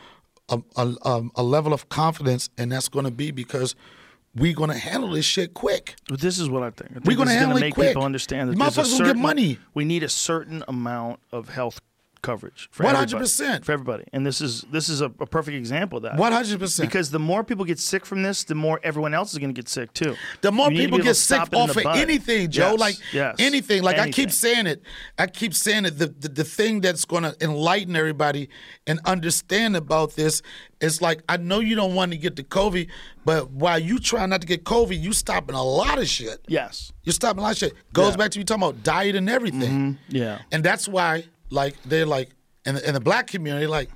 [0.49, 3.75] a a, um, a level of confidence, and that's to be because
[4.35, 5.97] we're going to handle this shit quick.
[6.09, 6.91] But this is what I think.
[6.91, 7.89] I think We're gonna handle it make quick.
[7.89, 9.59] people understand that The there's a motherfuckers will get certain, money.
[9.75, 11.81] We need a certain amount of health
[12.23, 12.89] coverage for 100%.
[13.15, 16.17] everybody, for everybody, and this is this is a, a perfect example of that.
[16.17, 16.89] One hundred percent.
[16.89, 19.59] Because the more people get sick from this, the more everyone else is going to
[19.59, 20.17] get sick too.
[20.41, 22.71] The more You need to people get sick stop it in off of anything, Joe,
[22.73, 23.37] Yes, like yes.
[23.39, 23.83] anything.
[23.83, 24.83] Like I keep saying it.
[25.19, 25.99] I keep saying it.
[25.99, 28.49] The, the the thing that's going to enlighten everybody
[28.87, 30.43] and understand about this
[30.81, 32.89] is like I know you don't want to get the COVID,
[33.25, 36.41] but while you try not to get COVID, you stopping a lot of shit.
[36.49, 36.93] Yes.
[37.05, 37.73] You're stopping a lot of shit.
[37.93, 38.17] Goes Yeah.
[38.17, 39.61] back to you talking about diet and everything.
[40.11, 40.17] Mm-hmm.
[40.17, 40.39] Yeah.
[40.53, 42.31] And that's why, like, they're like,
[42.65, 43.91] in the, in the black community, like,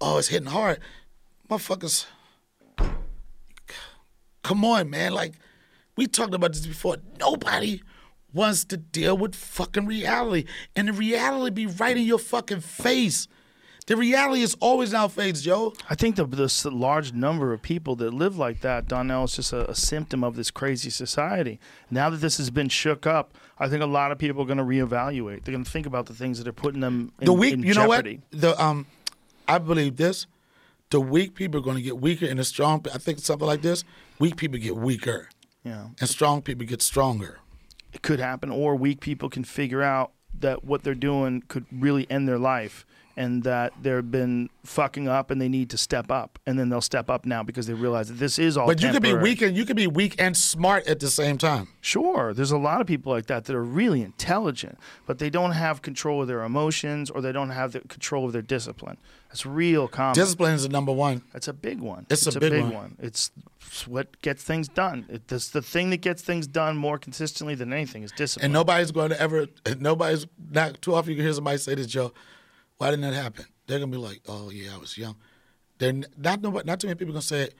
[0.00, 0.80] oh, it's hitting hard.
[1.48, 2.06] Motherfuckers,
[4.42, 5.12] come on, man.
[5.12, 5.34] Like,
[5.96, 6.98] we talked about this before.
[7.18, 7.82] Nobody
[8.32, 10.44] wants to deal with fucking reality.
[10.76, 13.26] And the reality be right in your fucking face.
[13.86, 15.72] The reality is always our face, Joe.
[15.88, 19.54] I think the this large number of people that live like that, Donnell, is just
[19.54, 21.58] a, a symptom of this crazy society.
[21.90, 24.58] Now that this has been shook up, I think a lot of people are going
[24.58, 25.44] to reevaluate.
[25.44, 27.74] They're going to think about the things that are putting them in, the weak, you
[27.74, 28.06] know what?
[28.30, 28.86] The um,
[29.46, 30.26] I believe this.
[30.90, 32.84] The weak people are going to get weaker, and the strong.
[32.94, 33.84] I think something like this.
[34.18, 35.28] Weak people get weaker,
[35.64, 37.40] Yeah, and strong people get stronger.
[37.92, 42.06] it could happen, or weak people can figure out that what they're doing could really
[42.10, 42.86] end their life.
[43.18, 46.80] And that they've been fucking up, and they need to step up, and then they'll
[46.80, 48.68] step up now because they realize that this is all.
[48.68, 51.36] But you could be weak and you could be weak and smart at the same
[51.36, 51.66] time.
[51.80, 55.50] Sure, there's a lot of people like that that are really intelligent, but they don't
[55.50, 58.98] have control of their emotions or they don't have the control of their discipline.
[59.28, 60.14] That's real common.
[60.14, 61.22] Discipline is the number one.
[61.32, 62.06] That's a big one.
[62.08, 62.96] It's a big one.
[63.00, 63.30] It's,
[63.66, 65.06] it's what gets things done.
[65.08, 68.46] It, it's the thing that gets things done more consistently than anything is discipline.
[68.46, 71.88] And nobody's going to ever, nobody's, not too often you can hear somebody say this,
[71.88, 72.12] Joe,
[72.78, 73.44] why didn't that happen?
[73.66, 75.16] They're going to be like, oh, yeah, I was young.
[75.78, 77.54] They're not, nobody, not too many people going to say it.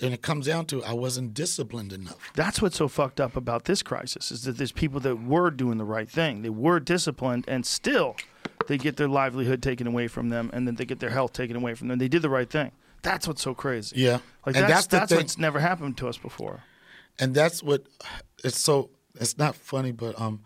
[0.00, 2.32] And it comes down to, I wasn't disciplined enough.
[2.34, 5.76] That's what's so fucked up about this crisis is that there's people that were doing
[5.76, 6.42] the right thing.
[6.42, 8.14] They were disciplined and still
[8.68, 11.56] they get their livelihood taken away from them and then they get their health taken
[11.56, 11.98] away from them.
[11.98, 12.70] They did the right thing.
[13.02, 14.00] That's what's so crazy.
[14.00, 14.18] Yeah.
[14.46, 16.62] Like And that's that's that's, what's never happened to us before.
[17.18, 17.82] and that's what
[18.44, 18.90] it's so
[19.20, 20.42] it's not funny but um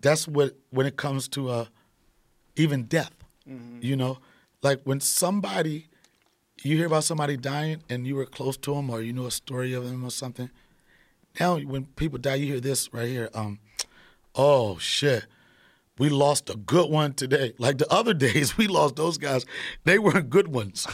[0.00, 1.64] that's what when it comes to uh
[2.56, 3.15] even death
[3.80, 4.18] you know
[4.62, 5.86] like when somebody
[6.62, 9.30] you hear about somebody dying and you were close to them or you know a
[9.30, 10.50] story of them or something
[11.38, 13.58] now when people die you hear this right here um
[14.34, 15.26] oh shit
[15.98, 17.54] we lost a good one today.
[17.58, 19.46] Like the other days we lost those guys.
[19.84, 20.86] They weren't good ones.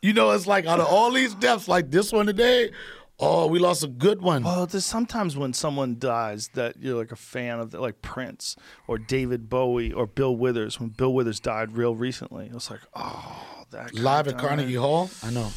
[0.00, 2.70] You know it's like out of all these deaths like this one today
[3.20, 7.12] oh we lost a good one Well, there's sometimes when someone dies that you're like
[7.12, 10.78] a fan of, like Prince or David Bowie or Bill Withers.
[10.80, 14.46] When Bill Withers died real recently, it was like, oh, that guy live at died.
[14.46, 15.10] Carnegie Hall.
[15.22, 15.50] I know.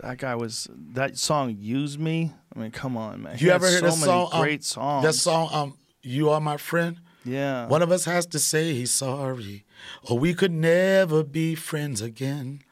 [0.00, 1.56] That guy was that song.
[1.60, 2.32] Use me.
[2.54, 3.36] I mean, come on, man.
[3.38, 4.28] You had ever heard so that many song?
[4.32, 5.04] um, Great songs.
[5.04, 7.68] That song, um, "You Are My Friend." Yeah.
[7.68, 9.64] One of us has to say he's sorry,
[10.02, 12.62] or we could never be friends again.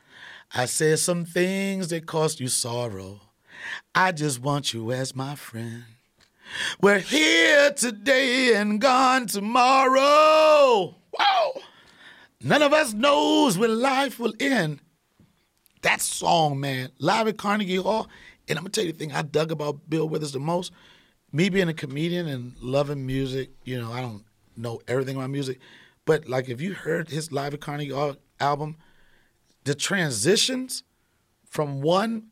[0.53, 3.21] I said some things that cost you sorrow.
[3.95, 5.85] I just want you as my friend.
[6.81, 10.95] We're here today and gone tomorrow.
[11.19, 11.53] Wow.
[12.43, 14.81] None of us knows when life will end.
[15.83, 18.09] that song, man, live at Carnegie Hall.
[18.49, 20.73] And I'm gonna tell you the thing I dug about Bill Withers the most.
[21.33, 24.25] Me being a comedian and loving music, you know, I don't
[24.57, 25.59] know everything about music,
[26.05, 28.77] but like if you heard his live at Carnegie Hall album,
[29.65, 30.83] the transitions
[31.47, 32.27] from one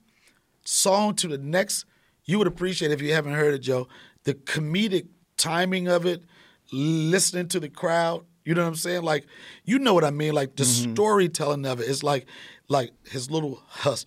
[0.69, 1.87] song to the next,
[2.25, 3.89] you would appreciate if you haven't heard it, Joe.
[4.25, 6.23] The comedic timing of it,
[6.73, 8.25] listening to the crowd.
[8.45, 9.03] You know what I'm saying?
[9.03, 9.27] Like,
[9.65, 10.35] you know what I mean?
[10.35, 10.93] Like the mm-hmm.
[10.93, 12.27] storytelling of it is like,
[12.69, 14.05] like his little huss,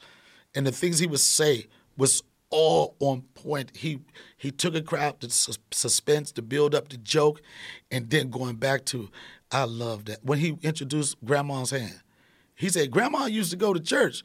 [0.53, 1.67] and the things he would say
[1.97, 3.75] was all on point.
[3.75, 3.99] He
[4.37, 7.41] he took a crowd to sus- suspense to build up the joke,
[7.89, 9.09] and then going back to,
[9.51, 12.01] I love that when he introduced Grandma's hand.
[12.55, 14.23] He said, Grandma used to go to church,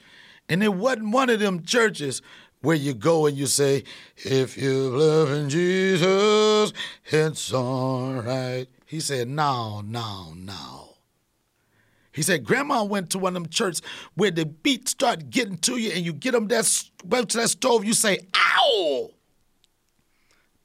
[0.49, 2.23] and it wasn't one of them churches
[2.63, 3.85] where you go and you say,
[4.17, 6.73] If you believe in Jesus,
[7.07, 8.67] it's all right.
[8.87, 10.97] He said, No, no, no.
[12.13, 13.83] He said, Grandma went to one of them churches
[14.15, 17.49] where the beat start getting to you and you get them that, went to that
[17.49, 19.11] stove, you say, Ow!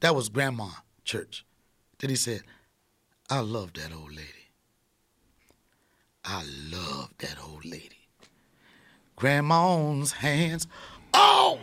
[0.00, 0.68] That was Grandma
[1.04, 1.44] church.
[1.98, 2.42] Then he said,
[3.28, 4.28] I love that old lady.
[6.24, 8.01] I love that old lady.
[9.22, 10.66] Grandma's hands.
[11.14, 11.60] Oh!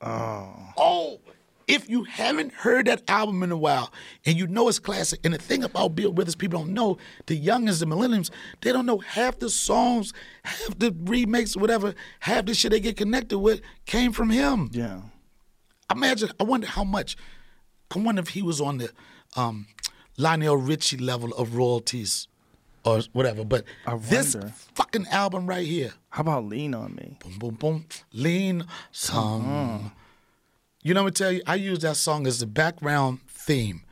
[0.00, 0.72] Oh.
[0.76, 1.20] Oh!
[1.68, 3.92] If you haven't heard that album in a while
[4.24, 7.40] and you know it's classic, and the thing about Bill Withers, people don't know, the
[7.40, 8.30] youngins, the millennials,
[8.62, 10.12] they don't know half the songs,
[10.42, 14.68] half the remakes, whatever, half the shit they get connected with came from him.
[14.72, 15.02] Yeah.
[15.88, 17.16] Imagine, I wonder how much,
[17.94, 18.90] I wonder if he was on the
[19.36, 19.68] um,
[20.18, 22.26] Lionel Richie level of royalties
[22.86, 23.44] or whatever.
[23.44, 23.64] But
[23.98, 24.36] this
[24.74, 27.18] fucking album right here, How about lean on me?
[27.20, 29.50] boom, boom, boom, lean some.
[29.50, 29.88] Uh-huh.
[30.82, 31.42] You know what I'm tell you?
[31.46, 33.82] I use that song as the background theme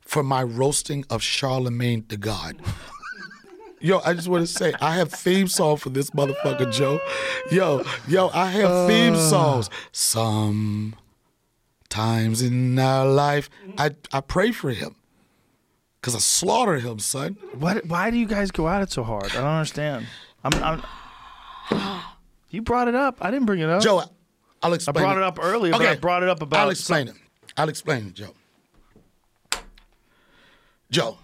[0.00, 2.56] for my roasting of Charlamagne the God.
[3.80, 7.00] Yo, I just want to say I have theme song for this motherfucker, Joe.
[7.50, 9.30] Yo, yo, I have theme uh.
[9.30, 9.70] songs.
[9.92, 10.94] Some
[11.88, 14.96] times in our life, I I pray for him.
[16.06, 17.36] Cause I slaughter him, son.
[17.58, 17.84] What?
[17.86, 19.24] Why do you guys go at it so hard?
[19.32, 20.06] I don't understand.
[20.44, 20.82] I'm.
[21.72, 22.00] I'm
[22.50, 23.18] you brought it up.
[23.20, 23.82] I didn't bring it up.
[23.82, 24.04] Joe,
[24.62, 26.60] I'll I brought it up earlier, but I brought it up about.
[26.60, 27.16] I'll explain it.
[27.56, 28.34] I'll explain it, Joe.
[30.92, 31.18] Joe,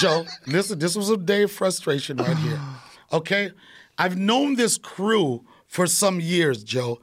[0.00, 0.80] Joe, listen.
[0.80, 2.60] This was a day of frustration right here.
[3.12, 3.52] Okay,
[3.98, 6.98] I've known this crew for some years, Joe.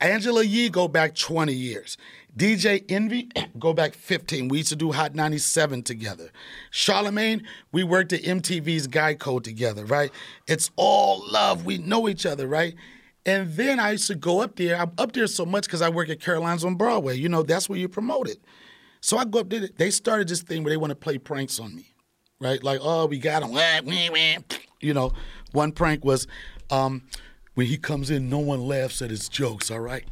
[0.00, 1.98] Angela Yee go back 20 years.
[2.36, 3.28] DJ Envy
[3.58, 4.48] go back 15.
[4.48, 6.30] We used to do Hot 97 together.
[6.72, 10.10] Charlamagne, we worked at MTV's Guy Code together, right?
[10.46, 11.64] It's all love.
[11.64, 12.74] We know each other, right?
[13.24, 14.76] And then I used to go up there.
[14.76, 17.16] I'm up there so much because I work at Caroline's on Broadway.
[17.16, 18.38] You know, that's where you promote it.
[19.00, 19.68] So I go up there.
[19.76, 21.94] They started this thing where they want to play pranks on me,
[22.40, 22.62] right?
[22.62, 23.52] Like, oh, we got him.
[24.80, 25.12] You know,
[25.52, 26.26] one prank was
[26.68, 27.02] um,
[27.54, 30.04] when he comes in, no one laughs at his jokes, all right?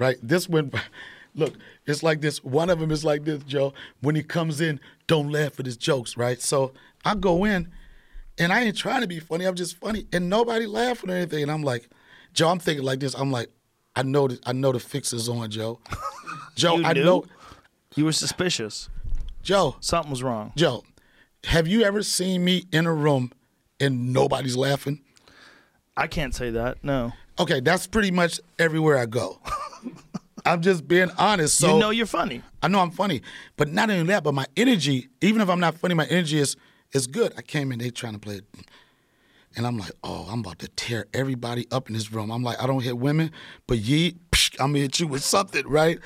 [0.00, 0.16] Right?
[0.22, 0.72] This one,
[1.36, 1.54] look,
[1.86, 2.42] it's like this.
[2.42, 3.72] One of them is like this, Joe.
[4.00, 6.40] When he comes in, don't laugh at his jokes, right?
[6.40, 6.72] So
[7.04, 7.68] I go in,
[8.38, 9.44] and I ain't trying to be funny.
[9.44, 11.42] I'm just funny, and nobody laughing or anything.
[11.42, 11.88] And I'm like,
[12.32, 13.14] Joe, I'm thinking like this.
[13.14, 13.50] I'm like,
[13.94, 15.78] I know, the, I know the fix is on, Joe.
[16.56, 17.24] Joe, I know,
[17.94, 18.88] You were suspicious.
[19.42, 20.52] Joe, Something was wrong.
[20.56, 20.82] Joe.
[21.44, 23.32] Have you ever seen me in a room
[23.78, 25.00] and nobody's laughing?
[25.96, 26.84] I can't say that.
[26.84, 27.12] No.
[27.40, 29.40] Okay, that's pretty much everywhere I go.
[30.44, 31.56] I'm just being honest.
[31.56, 32.42] So you know you're funny.
[32.62, 33.22] I know I'm funny,
[33.56, 36.56] but not only that, but my energy, even if I'm not funny, my energy is
[36.92, 37.32] is good.
[37.38, 38.44] I came in, they trying to play it.
[39.56, 42.30] And I'm like, oh, I'm about to tear everybody up in this room.
[42.30, 43.32] I'm like, I don't hit women,
[43.66, 45.98] but ye, psh, I'm gonna hit you with something, right?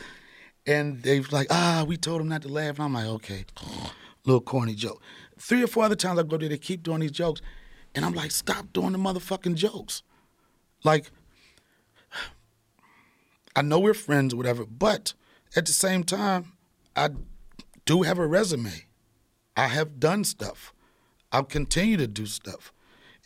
[0.67, 2.77] And they was like, ah, we told him not to laugh.
[2.77, 3.45] And I'm like, okay,
[4.25, 5.03] little corny joke.
[5.39, 7.43] Three or four other times I go there, they keep doing these jokes.
[7.97, 10.05] And I'm like, stop doing the motherfucking jokes.
[10.85, 11.11] Like,
[13.57, 15.15] I know we're friends or whatever, but
[15.57, 16.53] at the same time,
[16.97, 17.11] I
[17.85, 18.87] do have a resume.
[19.57, 20.73] I have done stuff.
[21.31, 22.73] I'll continue to do stuff.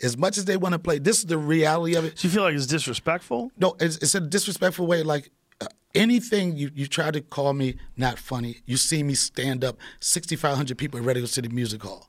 [0.02, 2.16] As much as they want to play, this is the reality of it.
[2.16, 3.50] Do you feel like it's disrespectful?
[3.58, 5.02] No, it's, it's a disrespectful way.
[5.02, 9.64] Like uh, anything you, you try to call me not funny, you see me stand
[9.64, 12.08] up 6,500 people at Radio City Music Hall.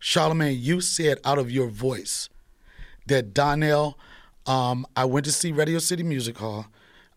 [0.00, 2.28] Charlamagne, you said out of your voice
[3.06, 3.98] that Donnell,
[4.46, 6.66] um, I went to see Radio City Music Hall.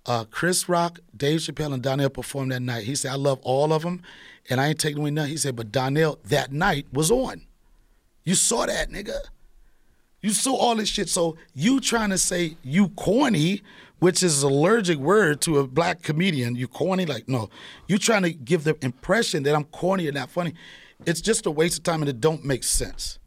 [0.06, 2.86] Uh, Chris Rock, Dave Chappelle, and Donnell performed that night.
[2.86, 4.02] He said, I love all of them,
[4.50, 5.32] and I ain't taking away nothing.
[5.32, 7.44] He said, but Donnell that night was on.
[8.24, 9.18] You saw that, nigga.
[10.22, 11.10] You saw all this shit.
[11.10, 13.62] So you trying to say you corny,
[14.00, 16.56] which is an allergic word to a black comedian.
[16.56, 17.50] You corny, like no.
[17.88, 20.54] You trying to give the impression that I'm corny and not funny.
[21.06, 23.18] It's just a waste of time and it don't make sense.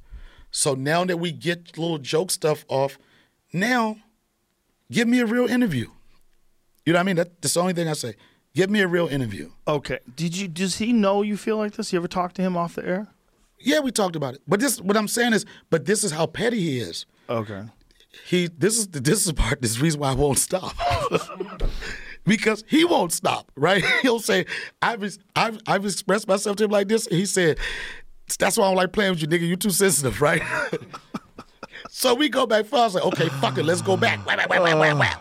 [0.50, 2.98] So now that we get little joke stuff off,
[3.52, 3.98] Now,
[4.90, 5.90] give me a real interview.
[6.84, 7.16] You know what I mean?
[7.16, 8.14] That, that's the only thing I say.
[8.54, 9.50] Give me a real interview.
[9.66, 9.98] Okay.
[10.14, 10.46] Did you?
[10.46, 11.92] Does he know you feel like this?
[11.92, 13.08] You ever talk to him off the air?
[13.58, 14.42] Yeah, we talked about it.
[14.46, 17.06] But this, what I'm saying is, but this is how petty he is.
[17.28, 17.64] Okay.
[18.26, 19.60] He, this is the this is the part.
[19.60, 20.76] This is the reason why I won't stop.
[22.24, 23.50] because he won't stop.
[23.56, 23.84] Right?
[24.02, 24.46] He'll say,
[24.82, 27.58] "I've I've I've expressed myself to him like this." He said,
[28.38, 29.48] "That's why I don't like playing with you, nigga.
[29.48, 30.42] You too sensitive, right?"
[31.88, 32.72] so we go back.
[32.72, 35.14] I was like, "Okay, fuck it, let's go back." Wah, wah, wah, wah, wah, wah.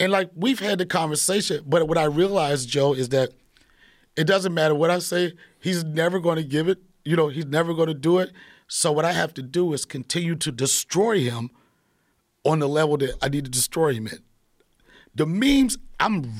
[0.00, 3.30] And like we've had the conversation, but what I realized, Joe, is that
[4.16, 5.34] it doesn't matter what I say.
[5.60, 6.78] He's never going to give it.
[7.04, 8.32] You know, he's never going to do it.
[8.66, 11.50] So what I have to do is continue to destroy him
[12.44, 14.18] on the level that I need to destroy him at.
[15.14, 16.32] The memes, I'm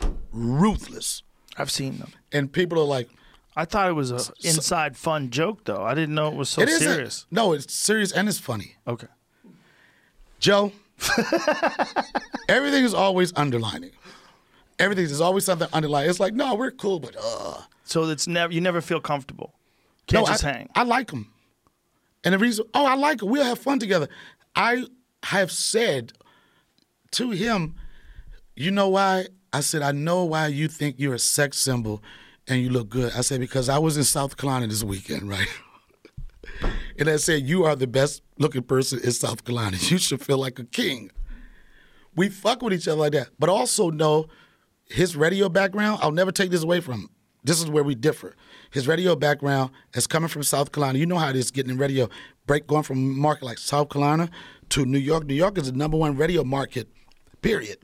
[0.00, 1.22] r- ruthless,
[1.58, 2.12] I've seen them.
[2.32, 3.08] and people are like,
[3.56, 5.82] I thought it was a inside fun joke though.
[5.82, 7.26] I didn't know it was so "It isn't." serious.
[7.30, 8.76] No, it's serious and it's funny.
[8.86, 9.06] Okay.
[10.38, 10.72] Joe,
[12.48, 13.92] everything is always underlining.
[14.78, 16.08] Everything is always something underlying.
[16.10, 17.62] It's like, no, we're cool, but uh.
[17.84, 19.54] So it's never you never feel comfortable.
[20.06, 20.68] Can't no, just I, hang.
[20.74, 21.32] I like him.
[22.24, 23.28] And the reason, oh, I like him.
[23.28, 24.08] We'll have fun together.
[24.54, 24.84] I
[25.22, 26.12] have said
[27.12, 27.76] to him,
[28.54, 29.26] you know why?
[29.52, 32.02] I said, I know why you think you're a sex symbol
[32.48, 33.12] and you look good.
[33.16, 35.48] I said, because I was in South Carolina this weekend, right?
[36.98, 39.76] and I said, you are the best looking person in South Carolina.
[39.80, 41.10] You should feel like a king.
[42.14, 43.28] We fuck with each other like that.
[43.38, 44.26] But also know
[44.86, 47.10] his radio background, I'll never take this away from him.
[47.44, 48.34] This is where we differ.
[48.72, 50.98] His radio background is coming from South Carolina.
[50.98, 52.08] You know how it is getting in radio,
[52.46, 54.30] break going from market like South Carolina
[54.70, 55.26] to New York.
[55.26, 56.88] New York is the number one radio market,
[57.42, 57.78] period.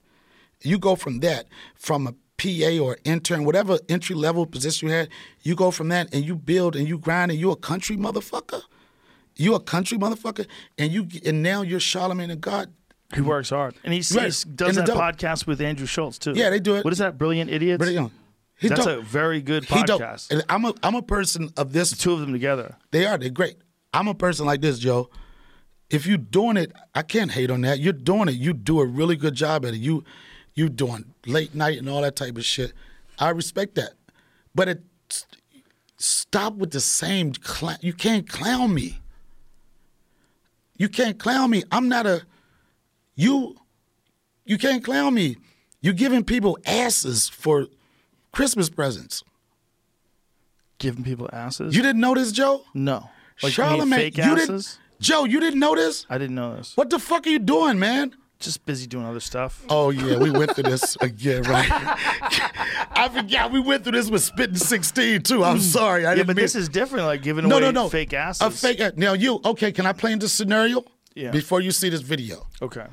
[0.63, 5.09] You go from that, from a PA or intern, whatever entry level position you had,
[5.43, 8.63] you go from that and you build and you grind and you're a country motherfucker.
[9.37, 10.47] You're a country motherfucker,
[10.77, 12.71] and you and now you're Charlamagne and God.
[13.15, 14.45] he works hard, and he Right.
[14.57, 16.33] does And that podcast with Andrew Schulz too.
[16.35, 16.85] Yeah, they do it.
[16.85, 17.17] What is that?
[17.19, 17.85] Brilliant idiots.
[17.91, 18.11] Know,
[18.59, 18.99] he That's dope.
[18.99, 20.01] a very good He dope.
[20.03, 20.31] podcast.
[20.31, 22.77] And I'm a I'm a person of this Two of them together.
[22.91, 23.17] They are.
[23.19, 23.57] They're great.
[23.95, 25.09] I'm a person like this, Joe.
[25.91, 27.79] If you're doing it, I can't hate on that.
[27.81, 28.35] You're doing it.
[28.37, 29.79] You do a really good job at it.
[29.81, 30.05] You
[30.55, 32.73] you doing late night and all that type of shit.
[33.19, 33.93] I respect that.
[34.55, 34.83] But it
[35.97, 37.79] stop with the same clown.
[37.81, 39.01] You can't clown me.
[40.77, 41.63] You can't clown me.
[41.71, 42.23] I'm not a
[43.15, 43.57] you
[44.45, 45.37] you can't clown me.
[45.81, 47.67] You're giving people asses for
[48.33, 49.23] Christmas presents.
[50.79, 51.77] Giving people asses.
[51.77, 52.63] You didn't know this, Joe?
[52.75, 53.09] no.
[53.43, 54.79] Like you Charlamagne, fake you didn't, asses.
[55.01, 56.07] Joe, you didn't know this?
[56.09, 56.77] I didn't know this.
[56.77, 58.15] What the fuck are you doing, man?
[58.43, 59.65] Just busy doing other stuff.
[59.69, 61.69] Oh yeah, we went through this uh, again, right?
[61.71, 65.45] I forgot we went through this with spitting sixteen too.
[65.45, 65.61] I'm mm.
[65.61, 66.27] sorry, I yeah, didn't.
[66.27, 67.07] but mean- this is different.
[67.07, 68.43] Like giving no, away no, no, fake asses.
[68.43, 68.99] A fake.
[68.99, 69.71] Now you okay?
[69.71, 70.85] Can I play in this scenario?
[71.15, 71.31] Yeah.
[71.31, 72.87] Before you see this video, Okay.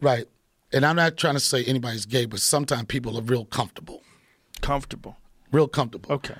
[0.00, 0.26] right?
[0.72, 4.02] And I'm not trying to say anybody's gay, but sometimes people are real comfortable,
[4.60, 5.16] Comfortable.
[5.52, 6.12] real comfortable.
[6.12, 6.34] Okay.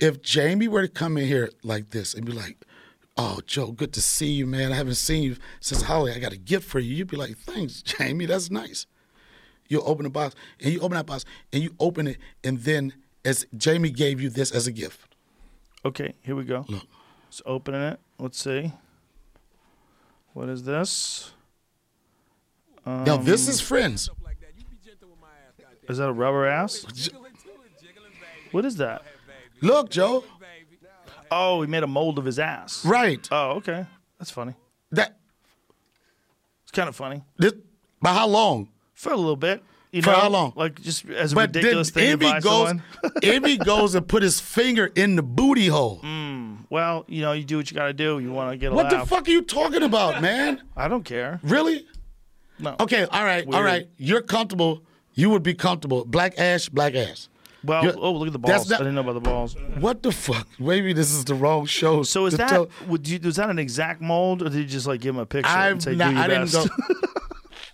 [0.00, 2.56] if Jamie were to come in here like this and be like,
[3.16, 4.72] "Oh, Joe, good to see you, man.
[4.72, 6.12] I haven't seen you since Holly.
[6.12, 8.26] I got a gift for you." You'd be like, "Thanks, Jamie.
[8.26, 8.86] That's nice."
[9.68, 12.92] You open the box and you open that box and you open it, and then
[13.24, 15.14] as Jamie gave you this as a gift.
[15.84, 16.14] Okay.
[16.22, 16.64] Here we go.
[16.68, 16.84] Look.
[17.26, 18.00] Let's open it.
[18.18, 18.72] Let's see.
[20.34, 21.32] What is this?
[22.86, 24.10] now this um, is friends.
[25.88, 26.84] Is that a rubber ass?
[28.52, 29.02] What is that?
[29.60, 30.24] Look, Joe.
[31.36, 32.84] Oh, he made a mold of his ass.
[32.84, 33.26] Right.
[33.32, 33.86] Oh, okay.
[34.18, 34.54] That's funny.
[34.92, 35.16] That.
[36.62, 37.52] It's kind of funny This.
[38.00, 38.68] By how long?
[38.94, 39.62] for a little bit.
[39.90, 40.52] You For know, how long?
[40.56, 42.68] Like just as a But then ridiculous thing to Envy buy goes.
[42.68, 42.82] someone.
[43.22, 46.00] Envy goes and put his finger in the booty hole.
[46.34, 48.18] Mm, well, you know, you do what you got to do.
[48.18, 49.08] You want to get a What the laugh.
[49.08, 50.60] fuck are you talking about, man?
[50.76, 51.38] I don't care.
[51.44, 51.86] Really?
[52.58, 52.74] No.
[52.80, 53.64] Okay, all right, all Weird.
[53.64, 53.88] right.
[53.96, 54.82] You're comfortable.
[55.12, 56.04] You would be comfortable.
[56.04, 57.28] Black ash, black ass.
[57.64, 58.68] Well, You're- oh, look at the balls.
[58.68, 59.56] not- I didn't know about the balls.
[59.80, 60.46] What the fuck?
[60.58, 62.02] Maybe this is the wrong show.
[62.02, 64.86] So is that tell- would you, was that an exact mold, or did you just
[64.86, 66.64] like give him a picture and I've say not, do your I didn't go.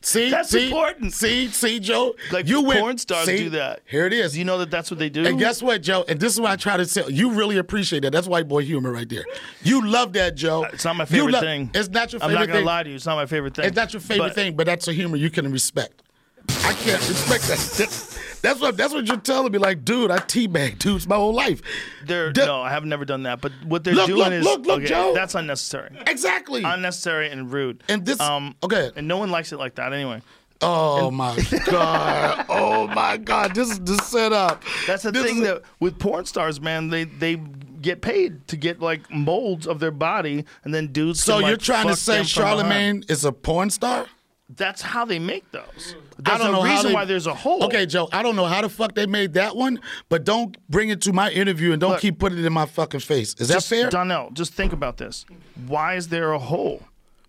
[0.02, 1.12] See, That's see, important.
[1.12, 2.15] See, see, Joe.
[2.33, 3.81] like you went, porn stars see, do that.
[3.85, 4.35] Here it is.
[4.36, 5.27] You know that that's what they do?
[5.27, 6.07] and guess what, Joe?
[6.09, 7.05] And this is what I try to say.
[7.09, 8.10] You really appreciate that.
[8.12, 9.25] That's white boy humor right there.
[9.62, 10.65] You love that, Joe.
[10.65, 11.70] Uh, it's not my favorite love- thing.
[11.75, 12.35] It's not your favorite.
[12.35, 12.65] I'm not gonna thing.
[12.67, 12.97] lie to you.
[12.97, 13.67] It's not my favorite thing.
[13.67, 16.02] It's not your favorite But- thing, but that's a humor you can respect.
[16.49, 18.17] I can't respect that.
[18.43, 19.59] That's what that's what you're telling me.
[19.59, 21.60] Like, dude, I teabag dudes my whole life.
[22.07, 23.41] They're The- no, I have never done that.
[23.41, 25.12] But what they're Look, doing look, is look, look, okay, Joe.
[25.15, 26.62] that's unnecessary, Exactly.
[26.65, 27.83] unnecessary and rude.
[27.89, 28.91] And this- um, okay.
[28.97, 30.23] and no one likes it like that anyway.
[30.62, 31.36] oh my
[31.67, 32.47] god.
[32.49, 33.55] Oh my god.
[33.55, 34.62] This is the setup.
[34.86, 38.81] That's the This thing that with porn stars, man, they they get paid to get
[38.81, 41.23] like molds of their body, and then dudes.
[41.23, 42.20] So can, you're trying to say.
[42.20, 44.07] Charlamagne is a porn star?
[44.56, 45.94] That's how they make those.
[46.18, 47.62] I There's don't a know reason they- why there's a hole.
[47.64, 50.88] Okay, Joe, I don't know how the fuck they made that one, but don't bring
[50.88, 52.00] it to my interview and don't Look.
[52.00, 53.34] keep putting it in my fucking face.
[53.38, 53.90] Is that fair?
[53.90, 55.24] Donnell, just think about this.
[55.66, 56.82] Why is there a hole?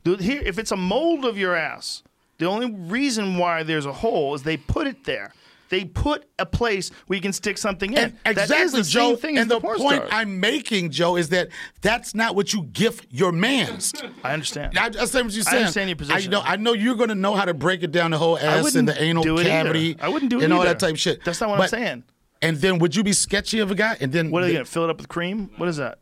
[0.04, 2.02] Dude, here, if it's a mold of your ass,
[2.40, 5.32] the only reason why there's a hole is they put it there.
[5.72, 7.98] They put a place where you can stick something in.
[8.26, 9.00] And That is exactly, the Joe.
[9.12, 10.10] same thing as and the, porn point stars.
[10.14, 11.48] I'm making, Joe, is that
[11.82, 13.94] that's not what you gift your man's.
[14.24, 14.78] I understand.
[14.78, 15.58] I, I understand what you're saying.
[15.64, 16.34] understand your position.
[16.34, 18.36] I know, I know you're going to know how to break it down the whole
[18.36, 19.80] I ass wouldn't and the anal do it cavity.
[19.92, 20.04] Either.
[20.04, 20.70] I wouldn't do it and all either.
[20.74, 21.24] that type of shit.
[21.24, 22.04] That's not what But- I'm saying.
[22.44, 23.96] And then would you be sketchy of a guy?
[24.02, 25.52] And then What are they going to fill it up with cream?
[25.58, 26.00] What is that?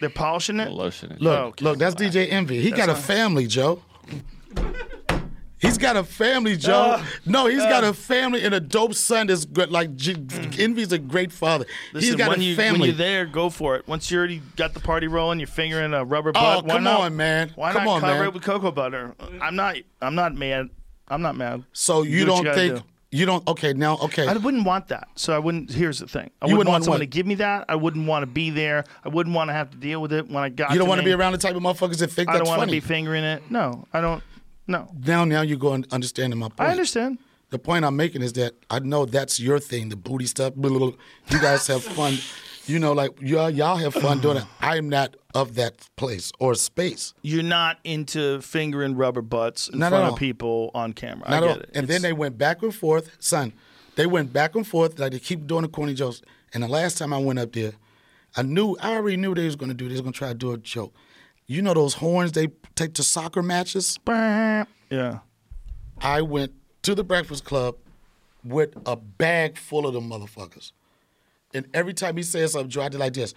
[0.00, 0.72] They're polishing it?
[0.72, 1.12] Lotion.
[1.12, 1.20] it.
[1.20, 1.64] Look, Oh, okay.
[1.64, 2.60] look, that's DJ Envy.
[2.60, 3.80] He got a family, Joe.
[5.64, 6.72] He's got a family, Joe.
[6.98, 7.88] Uh, no, he's got uh.
[7.88, 9.70] a family and a dope son that's good.
[9.70, 10.58] Like G- mm.
[10.58, 11.64] Envy's a great father.
[11.92, 12.80] he's Listen, got when, a you, family.
[12.80, 13.88] when you're there, go for it.
[13.88, 16.64] Once you already got the party rolling, you're fingering a rubber Oh, butt.
[16.66, 17.52] why come not, on, man.
[17.54, 18.28] Why Come not on, cover man.
[18.28, 19.14] it with cocoa butter?
[19.18, 19.76] Uh, I'm not.
[20.02, 20.68] I'm not mad.
[21.08, 21.64] I'm not mad.
[21.72, 22.82] so you do don't gotta think do.
[23.10, 23.46] you don't?
[23.48, 24.26] Okay, now okay.
[24.26, 25.08] I wouldn't want that.
[25.16, 25.70] So I wouldn't.
[25.70, 26.30] Here's the thing.
[26.40, 27.02] I You wouldn't, wouldn't want want someone what?
[27.02, 27.66] to give me that.
[27.68, 28.84] I wouldn't want to be there.
[29.04, 30.72] I wouldn't want to have to deal with it when I got.
[30.72, 32.62] you don't want to be around the type of motherfuckers that think I don't want
[32.62, 33.50] to be fingering it.
[33.50, 34.22] No, I don't.
[34.66, 36.60] No, now, now you're going understanding my point.
[36.60, 37.18] I understand.
[37.50, 40.54] The point I'm making is that I know that's your thing, the booty stuff.
[40.54, 40.98] blah, blah, blah.
[41.30, 42.16] You guys have fun.
[42.66, 44.44] You know, like y'all, y'all have fun doing it.
[44.60, 47.12] I'm not of that place or space.
[47.22, 51.28] You're not into fingering rubber butts in Not front of people on camera.
[51.28, 51.70] Not I get it.
[51.74, 53.52] And then they went back and forth, son.
[53.96, 56.22] They went back and forth like they keep doing the corny jokes.
[56.54, 57.72] And the last time I went up there,
[58.36, 59.86] I knew I already knew they was gonna do.
[59.86, 60.94] They was gonna try to do a joke.
[61.46, 63.98] You know those horns they take to soccer matches.
[64.90, 65.20] Yeah.
[66.00, 67.76] I went to the Breakfast Club
[68.44, 70.72] with a bag full of them motherfuckers.
[71.54, 73.34] And every time he said something, Joe, I did like this.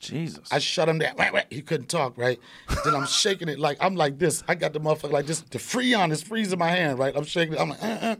[0.00, 0.48] Jesus.
[0.50, 1.14] I shut him down.
[1.16, 1.44] Wait, wait.
[1.50, 2.38] He couldn't talk, right?
[2.84, 4.42] then I'm shaking it like I'm like this.
[4.48, 5.40] I got the motherfucker like this.
[5.42, 7.14] The Freon is freezing my hand, right?
[7.14, 7.60] I'm shaking it.
[7.60, 8.16] I'm like, uh, uh.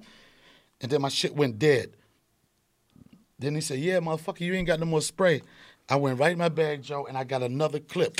[0.80, 1.96] And then my shit went dead.
[3.38, 5.42] Then he said, Yeah, motherfucker, you ain't got no more spray.
[5.88, 8.16] I went right in my bag, Joe, and I got another clip.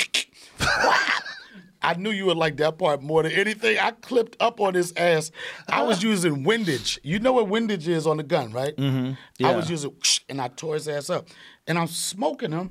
[1.84, 3.78] I knew you would like that part more than anything.
[3.78, 5.32] I clipped up on his ass.
[5.68, 7.00] I was using windage.
[7.02, 8.76] You know what windage is on the gun, right?
[8.76, 9.44] Mm-hmm.
[9.44, 9.92] I was using,
[10.28, 11.26] and I tore his ass up.
[11.66, 12.70] And I'm smoking him.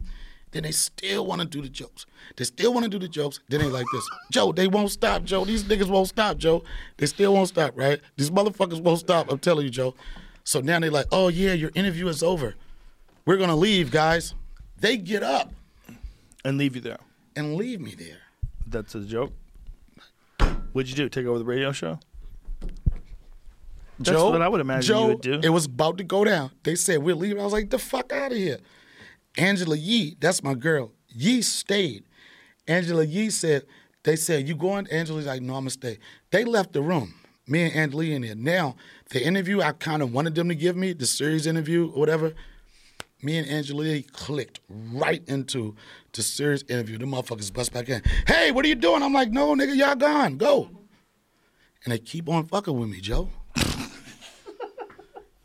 [0.51, 2.05] Then they still want to do the jokes.
[2.35, 3.39] They still want to do the jokes.
[3.47, 4.09] Then they like this.
[4.31, 5.45] Joe, they won't stop, Joe.
[5.45, 6.63] These niggas won't stop, Joe.
[6.97, 8.01] They still won't stop, right?
[8.17, 9.31] These motherfuckers won't stop.
[9.31, 9.95] I'm telling you, Joe.
[10.43, 12.55] So now they like, oh yeah, your interview is over.
[13.25, 14.33] We're gonna leave, guys.
[14.77, 15.53] They get up
[16.43, 16.97] and leave you there.
[17.35, 18.19] And leave me there.
[18.67, 19.33] That's a joke.
[20.73, 21.09] What'd you do?
[21.09, 21.99] Take over the radio show?
[23.97, 25.39] That's Joe, what I would imagine Joe, you would do.
[25.43, 26.51] It was about to go down.
[26.63, 27.39] They said we're leaving.
[27.39, 28.59] I was like, the fuck out of here.
[29.37, 30.91] Angela Yee, that's my girl.
[31.09, 32.03] Yee stayed.
[32.67, 33.63] Angela Yee said,
[34.03, 34.87] they said, you going?
[34.87, 35.99] Angela's like, no, I'm gonna stay.
[36.31, 37.13] They left the room.
[37.47, 38.35] Me and Angela in there.
[38.35, 38.75] Now,
[39.09, 42.33] the interview I kind of wanted them to give me, the series interview or whatever,
[43.23, 45.75] me and Angela Yee clicked right into
[46.13, 46.97] the serious interview.
[46.97, 48.01] The motherfuckers bust back in.
[48.27, 49.03] Hey, what are you doing?
[49.03, 50.37] I'm like, no, nigga, y'all gone.
[50.37, 50.69] Go.
[51.83, 53.29] And they keep on fucking with me, Joe.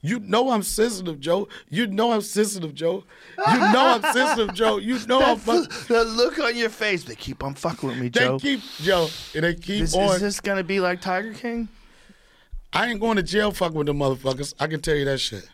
[0.03, 1.49] You know I'm sensitive, Joe.
[1.69, 3.03] You know I'm sensitive, Joe.
[3.51, 4.77] You know I'm sensitive, Joe.
[4.77, 5.69] You know I'm fuck.
[5.89, 7.03] the look on your face.
[7.03, 8.21] They keep on fucking with me, Joe.
[8.21, 8.39] They Joe.
[8.39, 10.15] keep Joe, and they keep Is, on.
[10.15, 11.69] is this gonna be like Tiger King?
[12.73, 14.55] I ain't going to jail fucking with the motherfuckers.
[14.61, 15.49] I can tell you that shit.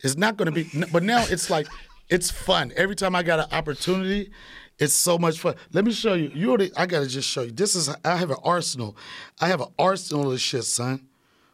[0.00, 1.66] It's not going to be, but now it's like,
[2.08, 2.72] it's fun.
[2.76, 4.30] Every time I got an opportunity,
[4.78, 5.54] it's so much fun.
[5.72, 6.30] Let me show you.
[6.34, 7.52] You already, I got to just show you.
[7.52, 8.96] This is, I have an arsenal.
[9.40, 11.06] I have an arsenal of shit, son.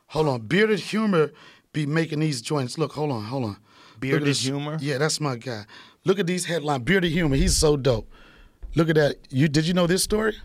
[0.08, 0.40] Hold on.
[0.40, 1.30] Bearded Humor
[1.72, 2.78] be making these joints.
[2.78, 3.56] Look, hold on, hold on.
[4.00, 4.78] Bearded Humor?
[4.80, 5.66] Yeah, that's my guy.
[6.04, 6.82] Look at these headlines.
[6.82, 8.10] Bearded Humor, he's so dope.
[8.74, 9.16] Look at that.
[9.28, 10.36] You Did you know this story?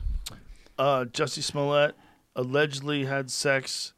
[0.77, 1.95] Uh, Jussie Smollett
[2.35, 3.93] allegedly had sex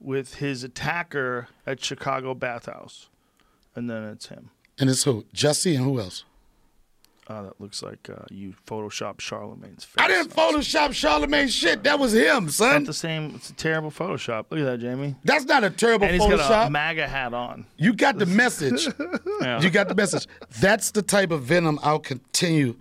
[0.00, 3.08] with his attacker at Chicago bathhouse,
[3.76, 4.50] and then it's him.
[4.78, 5.24] And it's who?
[5.32, 6.24] Jesse and who else?
[7.28, 9.96] Uh, that looks like uh, you photoshopped Charlamagne's face.
[9.98, 11.82] I didn't Photoshop Charlamagne shit.
[11.82, 12.74] That was him, son.
[12.82, 13.32] Not the same.
[13.34, 14.44] It's a terrible Photoshop.
[14.50, 15.16] Look at that, Jamie.
[15.24, 16.66] That's not a terrible And he's got Photoshop.
[16.68, 17.66] a MAGA hat on.
[17.78, 18.86] you got the message.
[19.42, 19.60] Yeah.
[19.60, 20.26] You got the message.
[20.60, 22.76] That's the type of venom I'll continue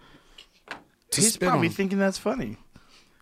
[1.11, 1.73] to He's spit probably on.
[1.73, 2.57] thinking that's funny.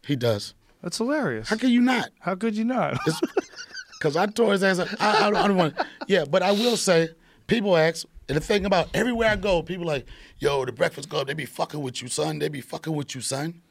[0.06, 0.54] he does.
[0.82, 1.48] That's hilarious.
[1.50, 2.10] How could you not?
[2.20, 2.98] How could you not?
[3.98, 4.90] Because I tore his ass up.
[5.00, 5.76] I, I, I don't want.
[6.08, 7.10] Yeah, but I will say,
[7.48, 10.06] people ask, and the thing about everywhere I go, people like,
[10.40, 12.40] yo, the Breakfast Club, they be fucking with you, son.
[12.40, 13.62] They be fucking with you, son.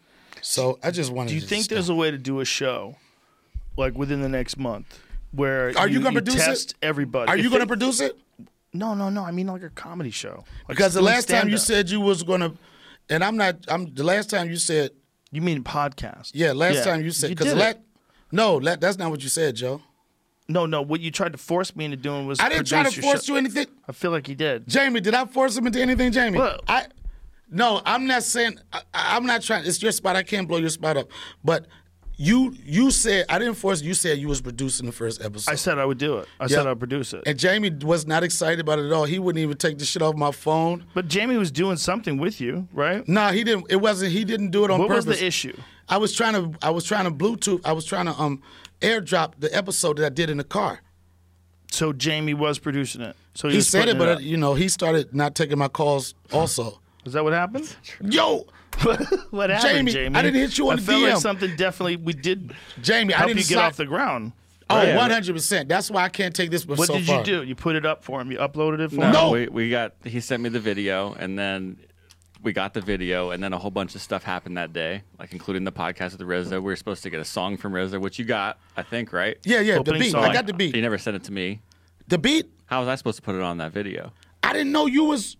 [0.40, 1.28] So I just wanted.
[1.28, 1.74] To Do you to think stop.
[1.76, 2.96] there's a way to do a show,
[3.76, 4.98] like within the next month,
[5.32, 6.38] where Are you gonna produce it?
[6.38, 7.30] test everybody?
[7.30, 8.18] Are If you going to produce it?
[8.74, 9.22] No, no, no.
[9.24, 10.44] I mean like a comedy show.
[10.68, 12.52] Like Because the last time you said you was going to,
[13.10, 13.56] and I'm not.
[13.68, 14.90] I'm the last time you said
[15.30, 16.32] you mean podcast?
[16.34, 17.74] Yeah, last time you said because
[18.30, 19.82] No, that, that's not what you said, Joe.
[20.48, 20.82] No, no.
[20.82, 23.32] What you tried to force me into doing was I didn't try to force show.
[23.34, 23.66] you anything.
[23.88, 24.68] I feel like you did.
[24.68, 26.38] Jamie, did I force him into anything, Jamie?
[26.38, 26.86] Well- I
[27.54, 29.66] no, I'm not saying I, I'm not trying.
[29.66, 30.16] It's your spot.
[30.16, 31.08] I can't blow your spot up.
[31.44, 31.66] But
[32.16, 33.82] you you said I didn't force.
[33.82, 35.50] You said you was producing the first episode.
[35.50, 36.28] I said I would do it.
[36.40, 37.22] I said I'd produce it.
[37.26, 39.04] and Jamie was not excited about it at all.
[39.04, 40.84] He wouldn't even take the shit off my phone.
[40.94, 43.06] but Jamie was doing something with you, right?
[43.06, 43.66] Nah, he didn't.
[43.70, 44.12] It wasn't.
[44.12, 45.04] He didn't do it on What purpose.
[45.04, 45.56] What was the issue?
[45.88, 46.58] I was trying to.
[46.62, 47.60] I was trying to Bluetooth.
[47.64, 48.42] I was trying to um
[48.80, 50.80] airdrop the episode that I did in the car.
[51.70, 53.16] So Jamie was producing it.
[53.34, 54.20] So he, He said it, but up.
[54.22, 56.14] you know he started not taking my calls.
[56.32, 57.74] Also, is that what happened?
[58.02, 58.46] yo,
[59.30, 60.16] what happened, Jamie, Jamie?
[60.18, 61.18] I didn't hit you on I the felt like DM.
[61.20, 62.52] something definitely we did
[62.82, 64.32] Jamie, I didn't you get sign- off the ground.
[64.70, 65.68] Oh, 100 percent.
[65.68, 66.64] That's why I can't take this.
[66.66, 67.18] What so did far.
[67.18, 67.42] you do?
[67.42, 68.30] You put it up for him.
[68.32, 69.12] You uploaded it for No, him.
[69.12, 69.30] No.
[69.30, 71.76] we, we got he sent me the video and then
[72.42, 75.32] we got the video and then a whole bunch of stuff happened that day, like
[75.32, 76.50] including the podcast with RZA.
[76.52, 79.38] We were supposed to get a song from RZA, which you got, I think, right?
[79.44, 79.80] Yeah, yeah.
[79.82, 80.10] The beat.
[80.10, 80.24] song.
[80.24, 80.74] I got the beat.
[80.74, 81.60] You never sent it to me.
[82.08, 82.50] The beat.
[82.66, 84.12] How was I supposed to put it on that video?
[84.42, 85.36] I didn't know you was.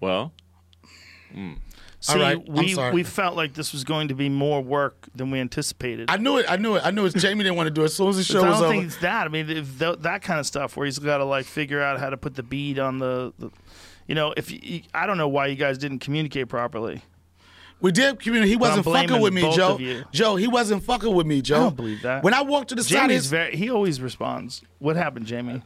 [0.00, 0.32] Well,
[2.00, 2.92] See, All right, I'm we sorry.
[2.94, 6.10] we felt like this was going to be more work than we anticipated.
[6.10, 6.46] I knew it.
[6.48, 6.82] I knew it.
[6.84, 7.16] I knew it.
[7.16, 7.86] Jamie didn't want to do it.
[7.86, 8.72] As soon as the show I was don't over.
[8.74, 9.24] think it's that.
[9.24, 11.98] I mean, if th- that kind of stuff where he's got to like figure out
[11.98, 13.50] how to put the beat on the, the
[14.06, 17.02] you know, if you, I don't know why you guys didn't communicate properly.
[17.80, 18.50] We did communicate.
[18.50, 19.74] He wasn't fucking with me, both Joe.
[19.74, 20.04] of you.
[20.10, 21.56] Joe, he wasn't fucking with me, Joe.
[21.56, 22.22] I don't believe that.
[22.22, 23.54] When I walked to the side, his, very.
[23.54, 24.62] He always responds.
[24.78, 25.62] What happened, Jamie?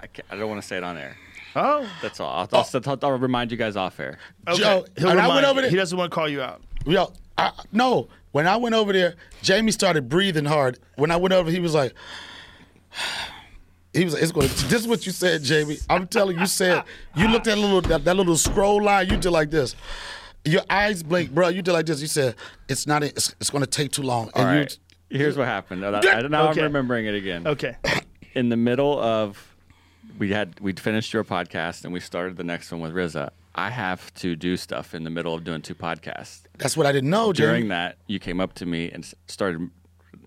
[0.00, 1.16] I, I don't want to say it on air.
[1.54, 2.30] Oh, That's all.
[2.30, 4.18] I'll, I'll, I'll, I'll remind you guys off air.
[4.48, 4.58] okay.
[4.58, 6.62] Joe, He'll and I went over there- He doesn't want to call you out.
[6.86, 8.08] yo, I, no.
[8.32, 10.78] When I went over there, Jamie started breathing hard.
[10.96, 11.92] When I went over, he was like,
[13.92, 14.14] he was.
[14.14, 14.48] It's going.
[14.48, 15.78] to This is what you said, Jamie.
[15.88, 16.84] I'm telling you, you said
[17.16, 19.08] you looked at that little that, that little scroll line.
[19.08, 19.74] You did like this.
[20.44, 21.48] Your eyes blinked, bro.
[21.48, 22.00] You did like this.
[22.00, 22.34] You said
[22.68, 23.02] it's not.
[23.02, 24.30] It's, it's going to take too long.
[24.34, 24.76] All And you-
[25.18, 25.80] Here's what happened.
[25.80, 26.60] Now, I, now Okay.
[26.60, 27.44] I'm remembering it again.
[27.46, 27.74] Okay.
[28.34, 29.44] in the middle of
[30.18, 33.30] we had we'd finished your podcast and we started the next one with RZA.
[33.56, 36.42] I have to do stuff in the middle of doing two podcasts.
[36.58, 37.48] That's what I didn't know, Jamie.
[37.48, 39.68] During that, you came up to me and started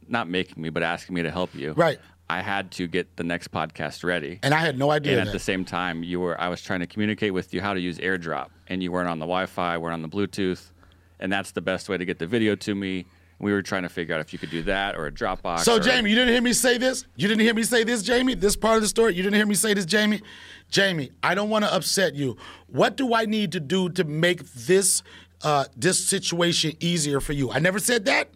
[0.10, 1.72] not making me, but asking me to help you.
[1.72, 2.00] Right.
[2.30, 4.40] I had to get the next podcast ready.
[4.44, 5.14] and I had no idea.
[5.14, 5.34] And at that.
[5.34, 7.98] the same time, you were I was trying to communicate with you how to use
[7.98, 10.72] AirDrop, and you weren't on the Wi-Fi, weren't on the Bluetooth,
[11.20, 13.06] and that's the best way to get the video to me.
[13.40, 15.62] We were trying to figure out if you could do that or a Dropbox.
[15.62, 17.06] So, Jamie, you didn't hear me say this?
[17.18, 18.36] You didn't hear me say this, Jamie?
[18.36, 19.16] This part of the story?
[19.16, 20.22] You didn't hear me say this, Jamie?
[20.70, 22.38] Jamie, I don't want to upset you.
[22.68, 25.04] What do I need to do to make this
[25.42, 27.52] uh, this situation easier for you?
[27.52, 28.30] I never said that.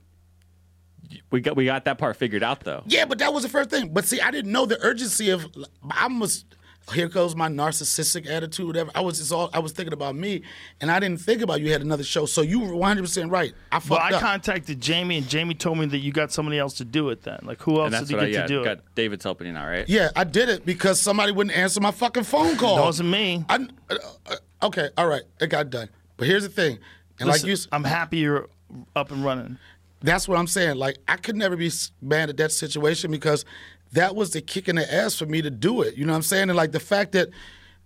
[1.32, 2.84] We got we got that part figured out though.
[2.88, 3.90] Yeah, but that was the first thing.
[3.90, 5.46] But see, I didn't know the urgency of.
[5.92, 6.46] I was.
[6.94, 8.90] Here goes my narcissistic attitude, whatever.
[8.96, 9.50] I was just all.
[9.54, 10.44] I was thinking about me,
[10.80, 12.26] and I didn't think about you had another show.
[12.26, 13.54] So you were 100 percent right.
[13.74, 14.00] I fucked up.
[14.12, 14.22] Well, I up.
[14.22, 17.24] contacted Jamie, and Jamie told me that you got somebody else to do it.
[17.24, 18.84] Then, like, who else And that's did you get I yeah, to do got it?
[18.96, 19.84] David's helping you now, right?
[19.90, 22.78] yeah, I did it because somebody wouldn't answer my fucking phone call.
[22.78, 23.44] That wasn't me.
[23.50, 23.96] I, uh,
[24.28, 24.36] uh,
[24.68, 25.90] okay, all right, it got done.
[26.16, 26.80] But here's the thing,
[27.20, 28.48] and Listen, like you, s- I'm happy you're
[28.96, 29.58] up and running.
[30.02, 30.78] That's what I'm saying.
[30.78, 33.46] Like I could never be mad at that situation because
[33.94, 35.96] that was the kick in the ass for me to do it.
[35.96, 36.50] You know what I'm saying?
[36.50, 37.30] And like the fact that,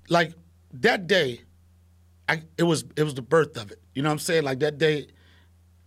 [0.10, 0.34] like
[0.74, 1.42] that day,
[2.28, 3.80] I it was it was the birth of it.
[3.94, 4.44] You know what I'm saying?
[4.44, 5.08] Like that day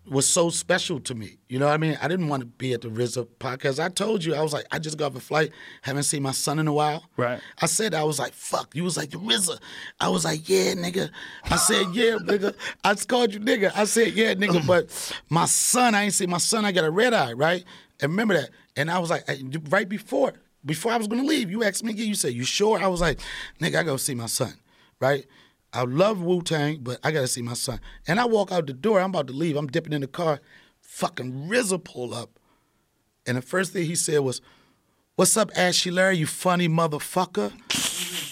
[0.07, 1.39] was so special to me.
[1.49, 1.99] You know what I mean?
[2.03, 3.83] I didn't want to be at the RZA podcast.
[3.83, 5.53] I told you I was like, I just got off a flight,
[5.83, 7.05] haven't seen my son in a while.
[7.17, 7.41] Right.
[7.63, 8.75] I said I was like, fuck.
[8.75, 9.59] You was like the RZA.
[10.01, 11.11] I was like, yeah, nigga.
[11.45, 12.55] I said, yeah, nigga.
[12.85, 13.73] I just called you nigga.
[13.75, 14.67] I said, yeah, nigga.
[14.67, 14.91] But
[15.31, 16.65] my son, I ain't see my son.
[16.65, 17.65] I got a red eye, right?
[18.01, 18.51] And remember that.
[18.77, 20.35] And I was like, I- right before,
[20.67, 22.09] before I was gonna leave, you asked me again.
[22.09, 22.79] You said, you sure?
[22.79, 23.21] I was like,
[23.61, 24.53] nigga, I gotta see my son,
[25.01, 25.25] right?
[25.75, 27.81] I love Wu Tang, but I gotta see my son.
[28.07, 29.01] And I walk out the door.
[29.01, 29.57] I'm about to leave.
[29.57, 30.41] I'm dipping in the car.
[30.81, 32.39] Fucking RZA pull up,
[33.27, 34.41] and the first thing he said was,
[35.17, 36.19] "What's up, Ashy Larry?
[36.19, 37.53] You funny motherfucker."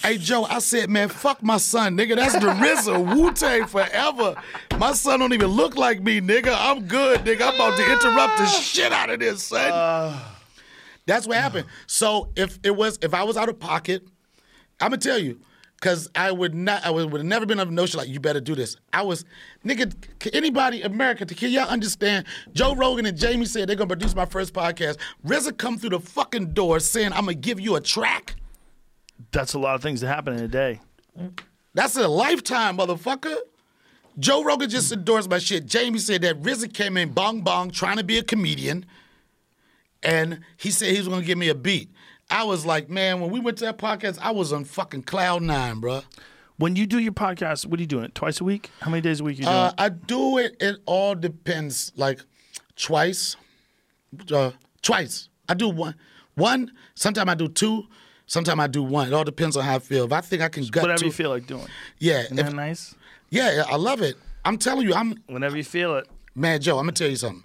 [0.01, 2.17] Hey Joe, I said, man, fuck my son, nigga.
[2.17, 4.35] That's the RZA, Wu Tang forever.
[4.77, 6.53] My son don't even look like me, nigga.
[6.53, 7.47] I'm good, nigga.
[7.47, 10.19] I'm about to interrupt the shit out of this, son.
[11.05, 11.67] That's what happened.
[11.87, 14.05] So if it was, if I was out of pocket,
[14.81, 15.39] I'm gonna tell you,
[15.83, 18.21] cause I would not, I would, would have never been of the notion like you
[18.21, 18.77] better do this.
[18.93, 19.25] I was,
[19.65, 19.93] nigga.
[20.19, 22.25] Can anybody, America, to can y'all understand?
[22.53, 24.97] Joe Rogan and Jamie said they're gonna produce my first podcast.
[25.25, 28.35] RZA come through the fucking door saying I'm gonna give you a track.
[29.31, 30.79] That's a lot of things that happen in a day.
[31.73, 33.35] That's a lifetime, motherfucker.
[34.17, 35.65] Joe Rogan just endorsed my shit.
[35.65, 38.85] Jamie said that RZA came in bong bong trying to be a comedian,
[40.01, 41.91] and he said he was gonna give me a beat.
[42.29, 45.43] I was like, man, when we went to that podcast, I was on fucking cloud
[45.43, 46.01] nine, bro.
[46.57, 48.05] When you do your podcast, what are you doing?
[48.05, 48.69] it Twice a week?
[48.79, 49.55] How many days a week are you doing?
[49.55, 50.55] Uh, I do it.
[50.59, 51.91] It all depends.
[51.95, 52.19] Like
[52.75, 53.35] twice,
[54.31, 55.95] uh, twice, I do one.
[56.35, 56.71] One.
[56.95, 57.83] Sometimes I do two.
[58.25, 59.07] Sometimes I do one.
[59.07, 60.05] It all depends on how I feel.
[60.05, 61.67] If I think I can gut Whatever two, you feel like doing.
[61.99, 62.95] yeah, Isn't if- that nice?
[63.29, 64.15] yeah, I love it.
[64.45, 66.07] I'm telling you, I'm Whenever you feel it.
[66.35, 67.43] Man, Joe, I'm gonna tell you something.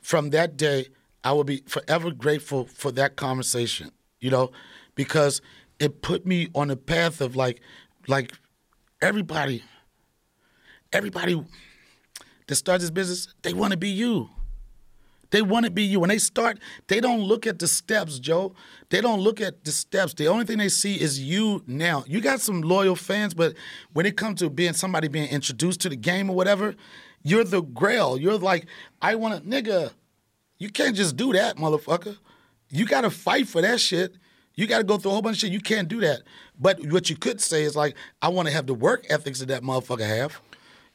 [0.00, 0.88] From that day,
[1.22, 3.92] I will be forever grateful for that conversation.
[4.24, 4.52] You know,
[4.94, 5.42] because
[5.78, 7.60] it put me on the path of like,
[8.08, 8.32] like
[9.02, 9.62] everybody,
[10.94, 11.44] everybody
[12.46, 14.30] that starts this business, they want to be you.
[15.30, 16.00] They want to be you.
[16.00, 18.54] When they start, they don't look at the steps, Joe.
[18.88, 20.14] They don't look at the steps.
[20.14, 22.02] The only thing they see is you now.
[22.06, 23.52] You got some loyal fans, but
[23.92, 26.74] when it comes to being somebody being introduced to the game or whatever,
[27.22, 28.16] you're the grail.
[28.18, 28.68] You're like,
[29.02, 29.92] I want to, nigga,
[30.56, 32.16] you can't just do that, motherfucker.
[32.70, 34.14] You got to fight for that shit.
[34.54, 35.52] You got to go through a whole bunch of shit.
[35.52, 36.22] You can't do that.
[36.58, 39.46] But what you could say is like, I want to have the work ethics that
[39.46, 40.40] that motherfucker have.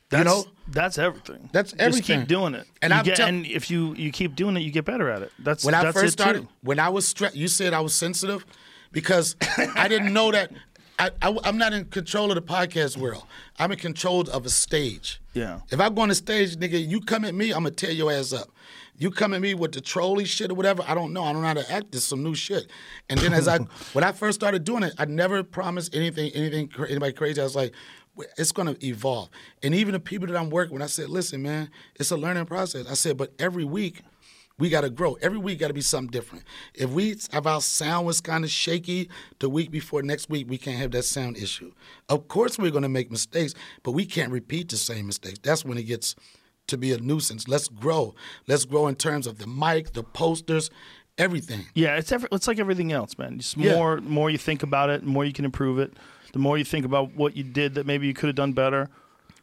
[0.10, 1.50] That's, you know, that's everything.
[1.54, 2.22] That's Just everything.
[2.22, 4.84] keep doing it, And get, tell- and if you you keep doing it, you get
[4.86, 5.32] better at it.
[5.38, 6.48] That's when I that's first started, Too.
[6.62, 8.44] when I was stressed, you said I was sensitive
[8.92, 9.36] because
[9.76, 10.52] I didn't know that.
[11.00, 13.24] I, I, am not in control of the podcast world.
[13.58, 15.22] I'm in control of a stage.
[15.34, 15.62] Yeah.
[15.72, 18.12] If I go on the stage, nigga, you come at me, I'm gonna tear your
[18.12, 18.50] ass up.
[18.98, 21.24] You come at me with the trolly shit or whatever, I don't know.
[21.24, 21.94] I don't know how to act.
[21.94, 22.70] This some new shit.
[23.10, 23.58] And then as I,
[23.94, 27.40] when I first started doing it, I never promised anything, anything, anybody crazy.
[27.40, 27.74] I was like,
[28.38, 29.30] it's gonna evolve.
[29.64, 32.46] And even the people that I'm working with, I said, listen, man, it's a learning
[32.46, 32.88] process.
[32.88, 34.02] I said, but every week
[34.60, 35.14] we got to grow.
[35.22, 36.44] Every week got to be something different.
[36.76, 40.58] If we if our sound was kind of shaky the week before next week, we
[40.58, 41.72] can't have that sound issue.
[42.10, 45.40] Of course, we're going to make mistakes, but we can't repeat the same mistakes.
[45.42, 46.16] That's when it gets
[46.68, 47.48] to be a nuisance.
[47.48, 48.14] Let's grow.
[48.48, 50.70] Let's grow in terms of the mic, the posters,
[51.18, 51.66] everything.
[51.74, 53.40] Yeah, it's every, it's like everything else, man.
[53.40, 53.76] Just Yeah.
[53.76, 55.94] more more you think about it, the more you can improve it.
[56.32, 58.90] The more you think about what you did that maybe you could have done better.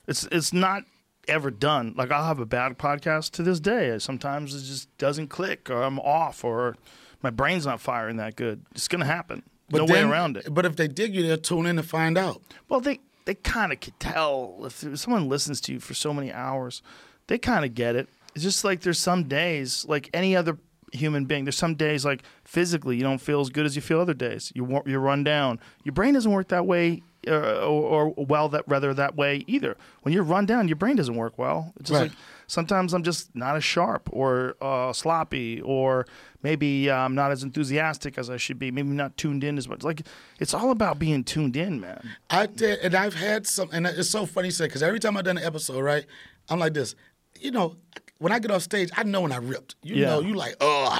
[0.07, 0.85] It's it's not
[1.29, 1.95] ever done.
[1.97, 3.99] Like I'll have a bad podcast to this day.
[3.99, 6.77] Sometimes it just doesn't click, or I'm off, or
[7.23, 8.65] my brain's not firing that good.
[8.73, 9.43] It's gonna happen.
[9.71, 10.53] no way around it.
[10.53, 12.43] But if they dig you, they'll tune in to find out.
[12.69, 16.33] Well, they they kind of could tell if someone listens to you for so many
[16.33, 16.83] hours,
[17.27, 18.09] they kind of get it.
[18.35, 20.59] It's just like there's some days, like any other
[20.93, 24.01] human being, there's some days like physically you don't feel as good as you feel
[24.01, 24.53] other days.
[24.55, 25.61] You you run down.
[25.85, 27.03] Your brain doesn't work that way.
[27.27, 29.77] Uh, or, or well, that rather that way either.
[30.03, 31.73] When you're run down, your brain doesn't work well.
[31.81, 32.11] It's just Right.
[32.11, 36.07] like sometimes I'm just not as sharp or uh, sloppy, or
[36.43, 38.71] maybe uh, I'm not as enthusiastic as I should be.
[38.71, 39.83] Maybe not tuned in as much.
[39.83, 40.03] Like
[40.39, 42.09] it's all about being tuned in, man.
[42.31, 45.17] I did, and I've had some, and it's so funny you say because every time
[45.17, 46.07] I've done an episode, right,
[46.49, 46.95] I'm like this.
[47.41, 47.77] You know,
[48.19, 49.75] when I get off stage, I know when I ripped.
[49.83, 50.07] You Yeah.
[50.11, 50.99] know, you like, oh.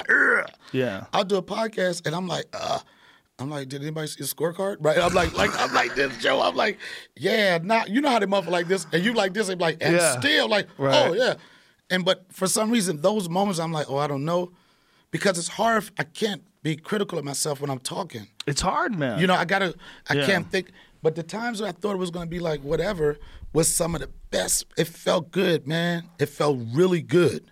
[0.73, 1.05] Yeah.
[1.13, 2.79] I'll do a podcast, and I'm like, uh,
[3.39, 4.77] I'm like, did anybody see the scorecard?
[4.79, 4.97] Right?
[4.97, 6.41] I'm like, like, I'm like this, Joe.
[6.41, 6.79] I'm like,
[7.15, 7.89] yeah, not.
[7.89, 10.19] You know how they motherfucker like this, and you like this, and like, and Yeah.
[10.19, 11.09] still like, oh, Right.
[11.09, 11.35] oh yeah,
[11.91, 14.51] and but for some reason, those moments, I'm like, oh, I don't know,
[15.11, 15.87] because it's hard.
[15.99, 18.27] I can't be critical of myself when I'm talking.
[18.47, 19.19] It's hard, man.
[19.19, 19.75] You know, I gotta,
[20.09, 20.25] I Yeah.
[20.25, 20.71] can't think.
[21.03, 23.17] But the times when I thought it was gonna be like whatever
[23.53, 24.65] was some of the best.
[24.77, 26.09] It felt good, man.
[26.17, 27.51] It felt really good.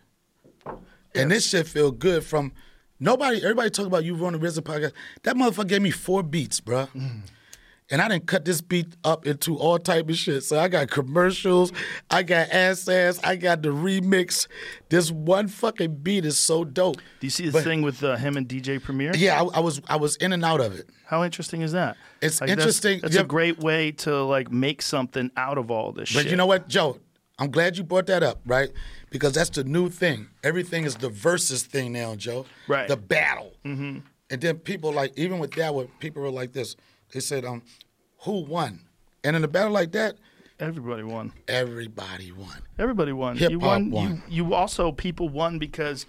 [1.14, 2.52] And this shit feel good from
[3.00, 3.38] nobody.
[3.42, 4.94] Everybody talk about you running RZA podcast.
[5.24, 6.90] That motherfucker gave me four beats, bruh.
[7.92, 10.44] And I didn't cut this beat up into all type of shit.
[10.44, 11.72] So I got commercials,
[12.10, 14.48] I got ass ass, I got the remix.
[14.90, 16.96] This one fucking beat is so dope.
[16.98, 19.12] Do you see the But- thing with uh, him and DJ Premier?
[19.16, 20.90] Yeah, I, I was I was in and out of it.
[21.06, 21.96] How interesting is that?
[22.24, 23.02] It's that's- interesting.
[23.02, 23.22] That's, Yeah.
[23.22, 26.32] a great way to like make something out of all this But shit.
[26.32, 26.98] you know what, Joe?
[27.38, 28.70] I'm glad you brought that up, right?
[29.10, 30.28] Because that's the new thing.
[30.44, 32.46] Everything is the versus thing now, Joe.
[32.68, 32.88] Right.
[32.88, 33.54] The battle.
[33.66, 34.00] Mm-hmm.
[34.30, 36.76] And then people like, even with that, when people were like this,
[37.14, 37.62] they said, um,
[38.20, 38.80] who won?
[39.24, 40.16] And in a battle like that,
[40.60, 41.34] everybody won.
[41.48, 42.62] everybody won.
[42.80, 43.38] Everybody won.
[43.38, 43.92] Hip you hop won.
[43.92, 44.24] won.
[44.30, 46.06] You, you also people won because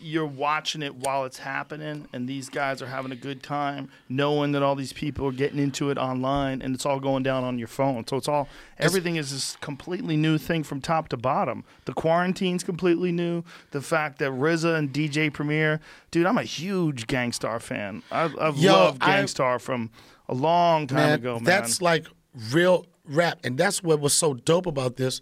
[0.00, 4.52] you're watching it while it's happening, and these guys are having a good time, knowing
[4.52, 7.58] that all these people are getting into it online, and it's all going down on
[7.58, 8.06] your phone.
[8.06, 11.64] So it's all everything is this completely new thing from top to bottom.
[11.84, 13.42] The quarantine's completely new.
[13.72, 18.02] The fact that RZA and DJ Premier, dude, I'm a huge Gang Starr fan.
[18.10, 19.26] I, I've Yo, loved I-
[19.58, 19.90] from
[20.28, 21.44] a long time man, ago, man.
[21.44, 22.06] That's like
[22.52, 25.20] real rap, and that's what was so dope about this.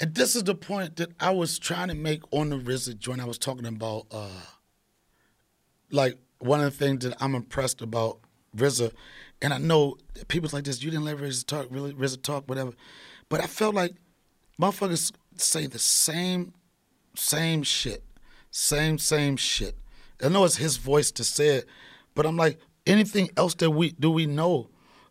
[0.00, 3.20] And this is the point that I was trying to make on the RZA joint.
[3.20, 4.28] I was talking about, uh,
[5.90, 8.20] like one of the things that I'm impressed about
[8.56, 8.92] RZA,
[9.42, 9.96] and I know
[10.28, 10.82] people's like this.
[10.82, 12.72] You didn't let RZA talk, really RZA talk, whatever.
[13.28, 13.94] But I felt like
[14.60, 16.54] motherfuckers say the same,
[17.16, 18.04] same shit,
[18.50, 19.76] same same shit.
[20.22, 21.66] I know it's his voice to say it,
[22.14, 24.70] but I'm like, anything else that we do we know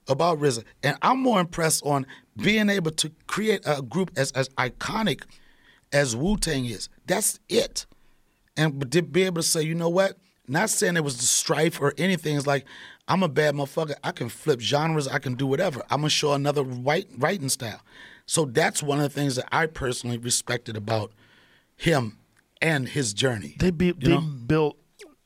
[0.10, 0.64] about RZA?
[0.84, 2.06] And I'm more impressed on
[2.36, 5.24] being able to create a group as as iconic
[5.92, 6.90] as Wu Tang is.
[7.06, 7.86] That's it.
[8.56, 10.18] And to be able to say, you know what?
[10.48, 12.38] not saying it was the strife or anything.
[12.38, 12.66] It's like
[13.08, 13.95] I'm a bad motherfucker.
[14.03, 15.08] I can flip genres.
[15.08, 15.82] I can do whatever.
[15.90, 17.82] I'm gonna show another writing style.
[18.26, 21.11] So that's one of the things that I personally respected about
[21.76, 22.18] him
[22.61, 23.56] and his journey.
[23.60, 24.77] They, be, they built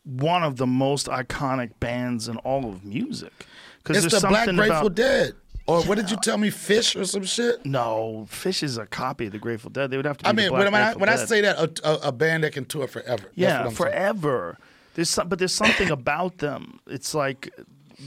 [0.04, 3.48] one of the most iconic bands in all of music.
[3.84, 5.34] Because It's the Black Grateful about Dead.
[5.68, 6.50] Or what did you tell me?
[6.50, 7.66] Phish or some shit?
[7.66, 9.90] no, Phish is a copy of the Grateful Dead.
[9.92, 10.24] They would have to.
[10.24, 12.54] Be I the mean, when, I, when I say that, a, a, a band that
[12.54, 13.26] can tour forever.
[13.36, 13.76] Yeah, I'm saying.
[13.76, 14.58] forever.
[14.96, 16.80] There's some, but there's something about them.
[16.88, 17.54] It's like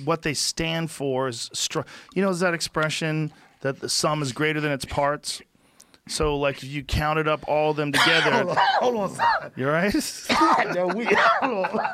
[0.04, 1.84] what they stand for is strong.
[2.14, 5.40] You know, is that expression that the sum is greater than its parts?
[6.06, 9.52] So, like, if you counted up all of them together, Hold on, hold son.
[9.56, 9.94] you're right.
[10.94, 11.06] We,
[11.40, 11.88] hold on,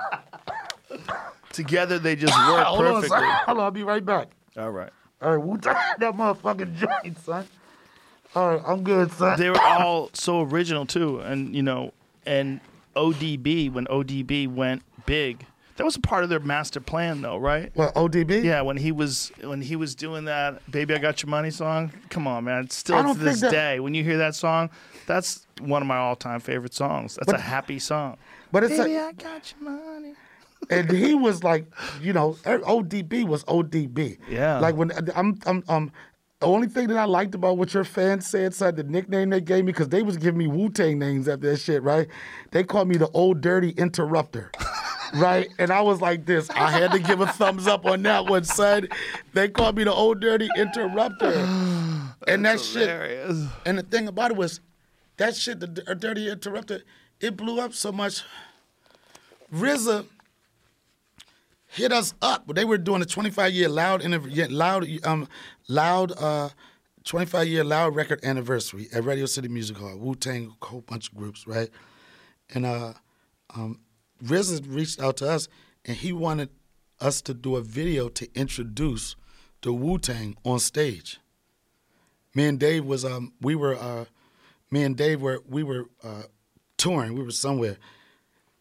[1.53, 3.19] together, they just ah, work hold on, perfectly.
[3.19, 3.37] son.
[3.47, 4.29] Hold on, I'll be right back.
[4.57, 4.91] All right.
[5.23, 7.47] All right, Wu Tang, that motherfucking joint, son.
[8.35, 9.39] All right, I'm good, son.
[9.39, 11.93] they were all so original too and you know
[12.25, 12.61] and
[12.95, 15.45] odb when odb went big
[15.77, 18.45] that was a part of their master plan though right What, ODB?
[18.45, 21.93] yeah when he was when he was doing that baby i got your money song
[22.09, 24.35] come on man I still don't to this think that- day when you hear that
[24.35, 24.71] song
[25.07, 28.17] that's one of my all-time favorite songs that's a happy song
[28.53, 30.15] But it's baby i got your money
[30.71, 31.67] and he was like,
[32.01, 34.19] you know, ODB was ODB.
[34.29, 34.59] Yeah.
[34.61, 35.93] Like when I'm, I'm, um,
[36.39, 39.43] the only thing that I liked about what your fans said, son, the nickname they
[39.43, 42.09] gave me, because they was giving me Wu Tang names after that shit, right?
[42.53, 44.51] They called me the old dirty interrupter.
[45.13, 46.49] Right, and I was like this.
[46.51, 48.89] I had to give a thumbs up on that one, son.
[49.35, 51.33] They called me the old dirty interrupter,
[52.29, 52.89] and that shit.
[53.67, 54.61] And the thing about it was,
[55.17, 56.83] that shit, the Dirty Interrupter,
[57.21, 58.23] it blew up so much.
[59.53, 60.07] RZA
[61.71, 62.47] hit us up.
[62.55, 65.29] They were doing a 25 year loud interv- yeah, loud um
[65.69, 66.51] loud uh
[67.05, 69.97] 25 year loud record anniversary at Radio City Music Hall.
[69.97, 71.71] Wu Tang, a whole bunch of groups, right?
[72.53, 72.93] And uh,
[73.55, 73.81] um,
[74.25, 75.49] RZA reached out to us,
[75.85, 76.51] and he wanted
[77.01, 79.17] us to do a video to introduce
[79.63, 81.21] the Wu Tang on stage
[82.35, 84.05] me and Dave was um we were uh
[84.71, 86.23] me and Dave were we were uh
[86.77, 87.77] touring, we were somewhere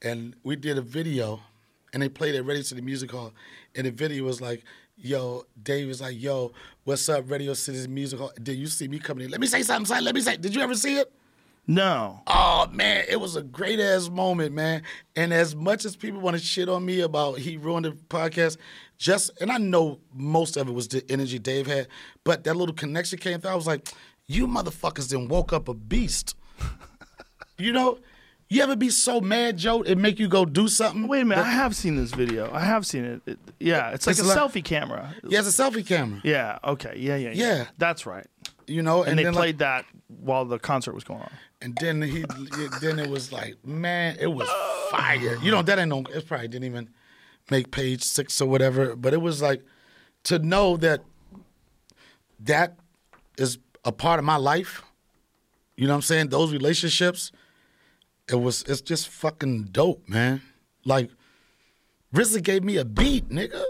[0.01, 1.41] and we did a video
[1.93, 3.33] and they played it Radio City Music Hall
[3.75, 4.63] and the video was like,
[4.97, 6.51] yo, Dave was like, yo,
[6.83, 8.31] what's up, Radio City Music Hall?
[8.41, 9.31] Did you see me coming in?
[9.31, 10.03] Let me say something, son.
[10.03, 11.11] Let me say did you ever see it?
[11.67, 14.81] no Oh man, it was a great ass moment, man.
[15.15, 18.57] And as much as people want to shit on me about he ruined the podcast,
[18.97, 21.87] just and I know most of it was the energy Dave had,
[22.23, 23.51] but that little connection came through.
[23.51, 23.89] I was like,
[24.27, 26.35] you motherfuckers then woke up a beast.
[27.57, 27.99] you know,
[28.49, 31.07] you ever be so mad, Joe, it make you go do something?
[31.07, 34.07] wait a minute i have seen this video i have seen it, It- yeah it's
[34.07, 36.19] like It's a lot- selfie camera He has a selfie camera.
[36.23, 37.65] yeah okay yeah yeah yeah, Yeah.
[37.77, 38.27] that's right
[38.67, 41.31] You know, and, and, they played like, that while the concert was going on.
[41.61, 42.23] and then he
[42.81, 44.47] then it was like, man, it was
[44.91, 45.37] fire.
[45.43, 46.89] You know, that ain't no it probably didn't even
[47.49, 48.95] make page six or whatever.
[48.95, 49.63] But it was like
[50.25, 51.01] to know that
[52.39, 52.75] that
[53.37, 54.83] is a part of my life.
[55.75, 56.29] You know what I'm saying?
[56.29, 57.31] Those relationships,
[58.29, 60.41] it was it's just fucking dope, man.
[60.85, 61.09] Like
[62.13, 63.63] RZA gave me a beat, nigga.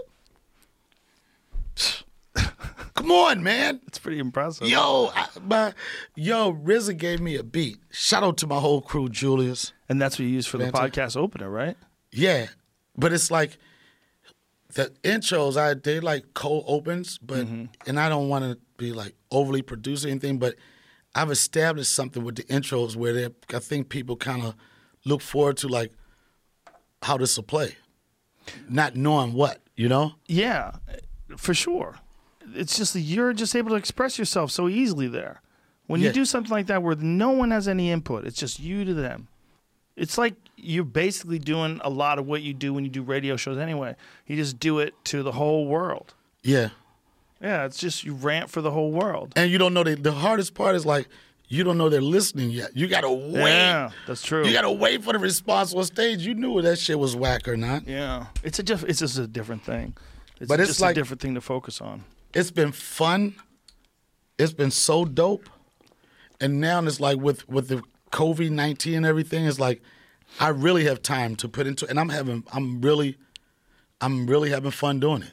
[2.94, 3.80] Come on, man.
[3.86, 4.68] It's pretty impressive.
[4.68, 5.72] Yo, I, my,
[6.14, 7.78] yo, RZA gave me a beat.
[7.90, 9.72] Shout out to my whole crew, Julius.
[9.88, 11.76] And that's what you use for the podcast opener, right?
[12.12, 12.48] Yeah,
[12.96, 13.58] but it's like
[14.74, 15.56] the intros.
[15.56, 17.66] I they like cold opens, but mm-hmm.
[17.86, 20.54] and I don't want to be like overly produce or anything, but
[21.14, 24.54] I've established something with the intros where they, I think people kind of
[25.04, 25.92] look forward to like
[27.02, 27.76] how this will play,
[28.68, 30.14] not knowing what you know.
[30.26, 30.72] Yeah,
[31.36, 31.96] for sure.
[32.54, 35.40] It's just that you're just able to express yourself so easily there.
[35.86, 36.08] When Yeah.
[36.08, 38.94] you do something like that where no one has any input, it's just you to
[38.94, 39.28] them.
[39.96, 43.36] It's like you're basically doing a lot of what you do when you do radio
[43.36, 43.96] shows anyway.
[44.26, 46.14] You just do it to the whole world.
[46.42, 46.68] Yeah,
[47.40, 49.32] Yeah, it's just you rant for the whole world.
[49.36, 51.08] and you don't know the the hardest part is like
[51.48, 52.76] you don't know they're listening yet.
[52.76, 53.40] You gotta wait.
[53.50, 54.46] Yeah, that's true.
[54.46, 56.20] You gotta wait for the response on stage.
[56.24, 57.86] You knew that shit was whack or not.
[57.88, 59.96] yeah, it's a diff- it's just a different thing.
[60.40, 62.04] It's But it's just like- a different thing to focus on.
[62.34, 63.34] It's been fun.
[64.38, 65.48] It's been so dope.
[66.40, 69.82] And now it's like with with the COVID nineteen and everything, it's like
[70.38, 73.16] I really have time to put into and I'm having I'm really
[74.00, 75.32] I'm really having fun doing it.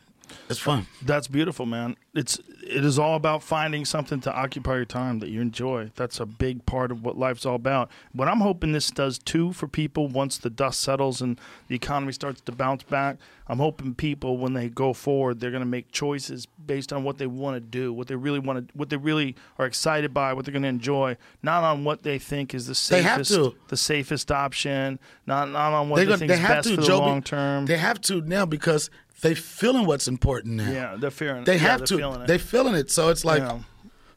[0.50, 0.88] It's fun.
[1.02, 1.96] That's beautiful, man.
[2.14, 5.92] It's it is all about finding something to occupy your time that you enjoy.
[5.96, 7.90] That's a big part of what life's all about.
[8.12, 12.12] What I'm hoping this does too for people once the dust settles and the economy
[12.12, 13.18] starts to bounce back.
[13.48, 17.18] I'm hoping people when they go forward, they're going to make choices based on what
[17.18, 20.34] they want to do, what they really want to, what they really are excited by,
[20.34, 23.32] what they're going to enjoy, not on what they think is the safest,
[23.70, 26.70] the safest option, not not on what They're they gonna, think they is have best
[26.70, 27.06] to, for the Joby.
[27.06, 27.66] long term.
[27.66, 28.90] They have to now because
[29.22, 30.70] they feeling what's important now.
[30.72, 31.44] yeah, they're fearing.
[31.44, 31.98] They yeah, have they're to.
[31.98, 32.28] Feeling it.
[32.28, 32.92] They feeling it.
[32.92, 33.60] So it's like, Yeah.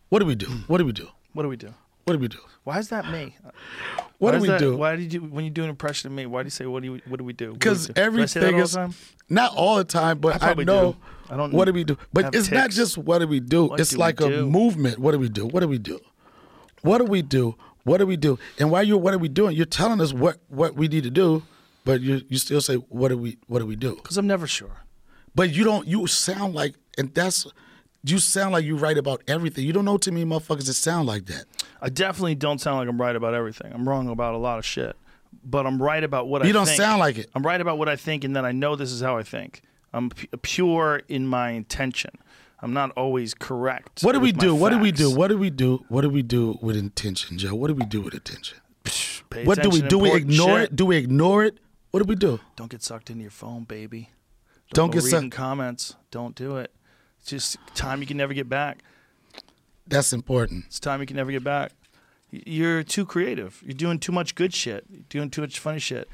[0.08, 0.46] what do we do?
[0.66, 1.08] What do we do?
[1.32, 1.72] What do we do?
[2.04, 2.38] What do we do?
[2.64, 3.36] Why is that me?
[3.42, 3.54] What
[4.18, 4.76] Why do we that- do?
[4.76, 6.26] Why did you when you do an impression of me?
[6.26, 7.52] Why do you say what do you, what do we do?
[7.52, 7.92] What do we Because do?
[7.94, 8.76] Do I everything all is
[9.28, 10.98] not all the time, but I, probably know do.
[11.32, 11.56] I don't know.
[11.56, 11.96] what do we do.
[12.12, 13.66] But it's not just what do we do.
[13.66, 14.46] What it's do like a do?
[14.46, 14.98] movement.
[14.98, 15.46] What do we do?
[15.46, 16.00] What do we do?
[16.82, 17.54] What do we do?
[17.84, 18.38] What do we do?
[18.58, 19.56] And while you're what are we doing?
[19.56, 21.42] You're telling us what what we need to do,
[21.84, 23.94] but you you still say what do we what do we do?
[23.96, 24.84] Because I'm never sure.
[25.34, 25.86] But you don't.
[25.86, 27.46] You sound like, and that's
[28.02, 29.64] you sound like you right about everything.
[29.64, 31.44] You don't know too many motherfuckers that sound like that.
[31.80, 33.72] I definitely don't sound like I'm right about everything.
[33.72, 34.96] I'm wrong about a lot of shit,
[35.44, 36.44] but I'm right about what I.
[36.44, 36.48] Think.
[36.48, 36.80] You don't think.
[36.80, 37.30] sound like it.
[37.34, 39.62] I'm right about what I think, and then I know this is how I think.
[39.92, 42.10] I'm pu- pure in my intention.
[42.62, 44.02] I'm not always correct.
[44.02, 44.54] What do we do?
[44.54, 45.10] What do we do?
[45.10, 45.84] What do we do?
[45.88, 47.54] What do we do with intention, Joe?
[47.54, 48.58] What do we do with intention?
[49.30, 49.98] Pay What do we do?
[49.98, 50.72] We ignore shit.
[50.72, 50.76] it?
[50.76, 51.58] Do we ignore it?
[51.90, 52.40] What do we do?
[52.56, 54.10] Don't get sucked into your phone, baby.
[54.72, 55.96] Don't go get reading comments.
[56.10, 56.72] Don't do it.
[57.18, 58.82] It's just time you can never get back.
[59.86, 60.64] That's important.
[60.66, 61.72] It's time you can never get back.
[62.30, 63.60] You're too creative.
[63.64, 64.84] You're doing too much good shit.
[64.88, 66.08] You're doing too much funny shit.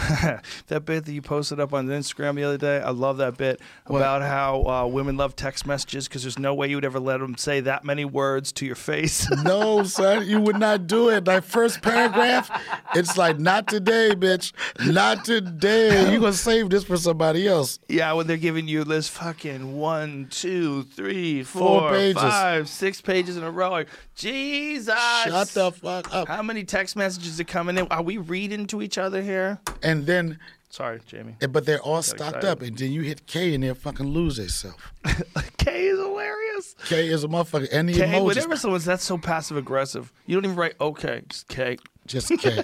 [0.68, 3.60] that bit that you posted up on Instagram the other day, I love that bit
[3.86, 7.20] about how uh, women love text messages because there's no way you would ever let
[7.20, 9.28] them say that many words to your face.
[9.50, 11.24] No, son, you would not do it.
[11.24, 12.50] That first paragraph,
[12.94, 14.52] it's like, not today, bitch.
[14.86, 16.10] Not today.
[16.10, 17.78] You're going to save this for somebody else.
[17.88, 22.22] yeah, when they're giving you this fucking one, two, three, Four four, pages.
[22.22, 23.70] five, six pages in a row.
[23.70, 24.94] Like, Jesus.
[25.24, 26.28] Shut the fuck up.
[26.28, 27.86] How many text messages are coming in?
[27.88, 29.58] Are we reading to each other here?
[29.82, 30.38] And then,
[30.70, 31.36] Sorry, Jamie.
[31.50, 32.48] but they're all stocked excited.
[32.48, 32.62] up.
[32.62, 34.76] And then you hit K and they'll fucking lose themselves.
[35.58, 36.74] K is hilarious.
[36.86, 37.68] K is a motherfucker.
[37.72, 38.24] And the K, emojis.
[38.24, 41.76] whenever someone's that's so passive aggressive, you don't even write okay, just K.
[42.06, 42.62] Just K.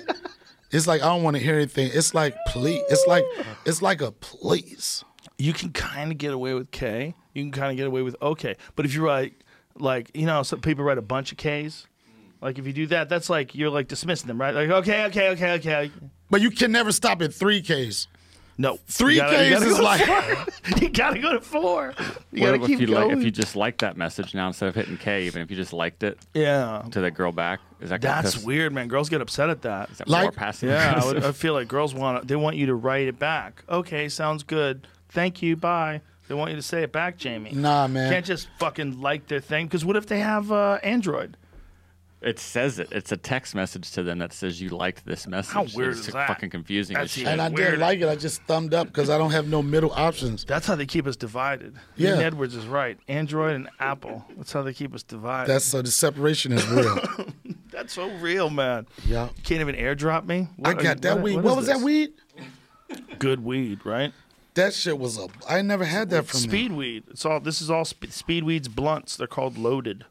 [0.70, 1.90] it's like, I don't want to hear anything.
[1.92, 2.82] It's like, please.
[2.88, 3.24] It's like,
[3.64, 5.04] it's like a please.
[5.38, 7.14] You can kind of get away with K.
[7.34, 8.56] You can kind of get away with okay.
[8.76, 9.34] But if you write
[9.78, 11.86] like you know, some people write a bunch of K's.
[12.40, 14.54] Like if you do that, that's like you're like dismissing them, right?
[14.54, 15.90] Like okay, okay, okay, okay.
[16.30, 18.08] But you can never stop at three Ks.
[18.58, 20.00] No, Three gotta- Ks is go like,
[20.80, 21.92] you gotta go to four.
[22.32, 23.08] You What gotta if keep you going.
[23.08, 25.56] like if you just liked that message now instead of hitting K, even if you
[25.58, 27.60] just liked it yeah, to the girl back?
[27.80, 28.88] Is that that's weird, man.
[28.88, 29.90] Girls get upset at that.
[29.90, 30.70] Is that Like- more passive?
[30.70, 33.62] Yeah, I, would, I feel like girls want they want you to write it back.
[33.68, 34.86] Okay, sounds good.
[35.10, 35.56] Thank you.
[35.56, 36.00] Bye.
[36.28, 37.52] They want you to say it back, Jamie.
[37.52, 38.10] nah, man.
[38.10, 39.66] Can't just fucking like their thing.
[39.66, 41.36] Because what if they have uh, Android?
[42.26, 42.88] It says it.
[42.90, 45.52] It's a text message to them that says you liked this message.
[45.54, 46.26] How weird it's is that?
[46.26, 47.26] fucking confusing That's as shit.
[47.28, 47.56] and I Weird.
[47.70, 48.08] didn't like it.
[48.08, 50.44] I just thumbed up because I don't have no middle options.
[50.44, 51.76] That's how they keep us divided.
[51.96, 52.10] Yeah.
[52.10, 52.98] Ian Edwards is right.
[53.06, 54.24] Android and Apple.
[54.36, 55.48] That's how they keep us divided.
[55.52, 56.98] That's so the separation is real.
[57.70, 58.86] That's so real, man.
[59.06, 59.26] yeah.
[59.36, 60.48] You can't even airdrop me.
[60.64, 61.34] I What- got that what- weed.
[61.36, 61.78] what What, is was this?
[61.78, 62.12] that weed?
[63.18, 64.12] Good weed, right?
[64.54, 65.28] That shit was a.
[65.48, 66.50] I never had that from them.
[66.50, 67.04] Speed weed.
[67.10, 67.40] It's all.
[67.40, 69.16] This is all sp- speed weeds blunts.
[69.16, 70.04] They're called loaded.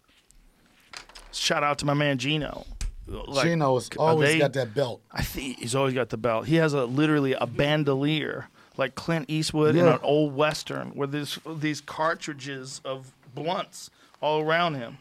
[1.35, 2.65] Shout out to my man Gino.
[3.07, 5.01] Like, Gino's always they- got that belt.
[5.11, 6.47] I think he's always got the belt.
[6.47, 8.47] He has a literally a bandolier
[8.77, 13.89] like Clint Eastwood in an old western, where there's these cartridges of blunts
[14.21, 14.97] all around him.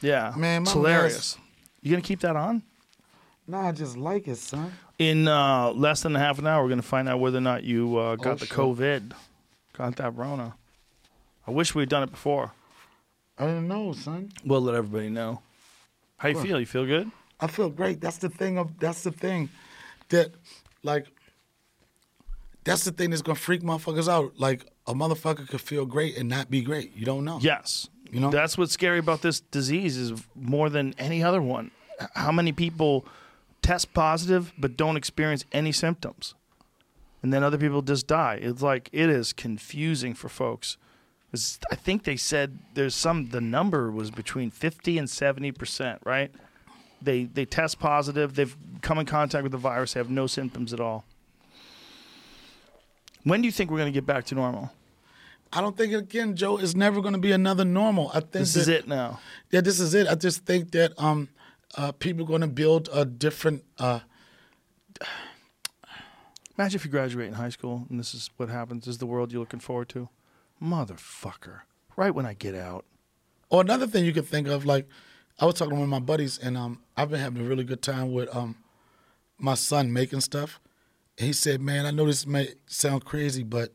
[0.00, 1.38] Yeah, Man, it's my hilarious.
[1.82, 2.62] You gonna keep that on?
[3.46, 4.72] No, I just like it, son.
[4.98, 7.62] In uh, less than a half an hour, we're gonna find out whether or not
[7.64, 8.46] you uh, got Oh, the.
[8.46, 9.12] COVID,
[9.76, 10.54] got that Rona.
[11.46, 12.52] I wish we'd done it before.
[13.38, 14.30] I don't know, son.
[14.44, 15.42] We'll let everybody know.
[16.16, 16.60] How you feel?
[16.60, 17.10] You feel good?
[17.40, 18.00] I feel great.
[18.00, 18.78] That's the thing of.
[18.78, 19.50] That's the thing,
[20.10, 20.30] that,
[20.82, 21.06] like.
[22.64, 24.38] That's the thing that's gonna freak motherfuckers out.
[24.38, 26.96] Like a motherfucker could feel great and not be great.
[26.96, 27.38] You don't know.
[27.42, 27.90] Yes.
[28.10, 28.30] You know?
[28.30, 31.72] That's what's scary about this disease is more than any other one.
[32.14, 33.04] How many people
[33.60, 36.34] test positive but don't experience any symptoms?
[37.22, 38.38] And then other people just die.
[38.40, 40.78] It's like it is confusing for folks.
[41.34, 46.30] It's- I think they said there's some the number was between 50 and 70%, right?
[47.02, 50.72] They they test positive, they've come in contact with the virus, they have no symptoms
[50.72, 51.04] at all.
[53.24, 54.70] When do you think we're going to get back to normal?
[55.52, 56.56] I don't think again, Joe.
[56.58, 58.08] It's never gonna be another normal.
[58.08, 59.20] I think This that, is it now.
[59.52, 60.08] Yeah, this is it.
[60.08, 61.28] I just think that um,
[61.76, 63.62] uh, people are gonna build a different.
[63.78, 64.00] Uh,
[66.58, 68.84] Imagine if you graduate in high school and this is what happens.
[68.84, 70.08] This is the world you're looking forward to.
[70.64, 71.60] Motherfucker.
[71.96, 72.84] Right when I get out.
[73.50, 74.88] Or another thing you could think of, like
[75.38, 77.64] I was talking to one of my buddies, and um, I've been having a really
[77.64, 78.56] good time with um,
[79.38, 80.60] my son making stuff.
[81.18, 83.72] And he said, "Man, I know this may sound crazy, but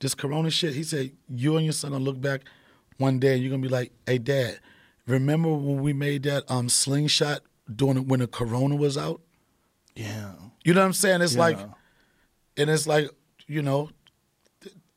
[0.00, 2.42] this Corona shit." He said, "You and your son gonna look back
[2.98, 4.60] one day, and you're gonna be like, hey, Dad,
[5.06, 7.42] remember when we made that um slingshot
[7.74, 9.20] during when the Corona was out?
[9.94, 10.32] Yeah.
[10.64, 11.22] You know what I'm saying?
[11.22, 11.58] It's like,
[12.56, 13.10] and it's like,
[13.46, 13.90] you know,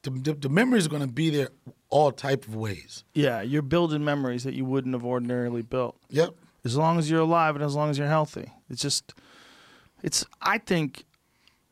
[0.03, 1.49] the, the, the memories are gonna be there
[1.89, 3.03] all type of ways.
[3.13, 5.97] Yeah, you're building memories that you wouldn't have ordinarily built.
[6.09, 6.31] Yep.
[6.65, 8.51] As long as you're alive and as long as you're healthy.
[8.69, 9.13] It's just
[10.03, 11.05] it's I think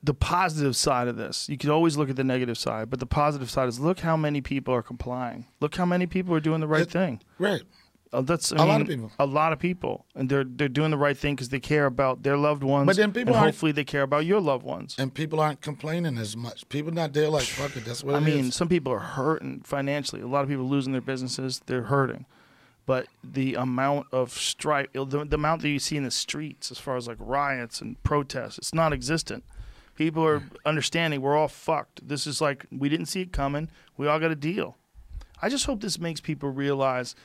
[0.04, 1.50] the positive side of this.
[1.50, 4.16] You could always look at the negative side, but the positive side is look how
[4.16, 5.46] many people are complying.
[5.60, 7.22] Look how many people are doing the right It- thing.
[7.40, 7.64] Right.
[8.16, 9.12] Uh, that's I A lot of people.
[9.20, 12.24] A lot of people, and they're they're doing the right thing because they care about
[12.24, 12.88] their loved ones.
[12.88, 14.96] But then people and hopefully they care about your loved ones.
[14.98, 16.68] And people aren't complaining as much.
[16.70, 17.84] People not there like fuck it.
[17.84, 18.56] That's what I mean, is.
[18.56, 20.22] some people are hurting financially.
[20.22, 21.62] A lot of people losing their businesses.
[21.66, 22.26] They're hurting.
[22.86, 26.78] But the amount of strife, the, the amount that you see in the streets, as
[26.78, 29.44] far as like riots and protests, it's non-existent.
[29.96, 32.08] People are understanding we're all fucked.
[32.08, 33.70] This is like we didn't see it coming.
[33.98, 34.78] We all got a deal.
[35.42, 37.16] I just hope this makes people realize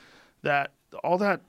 [0.41, 0.71] that
[1.03, 1.41] all that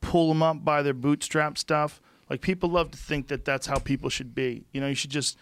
[0.00, 2.00] pull them up by their bootstrap stuff.
[2.30, 4.64] Like people love to think that that's how people should be.
[4.72, 5.36] You know, you should just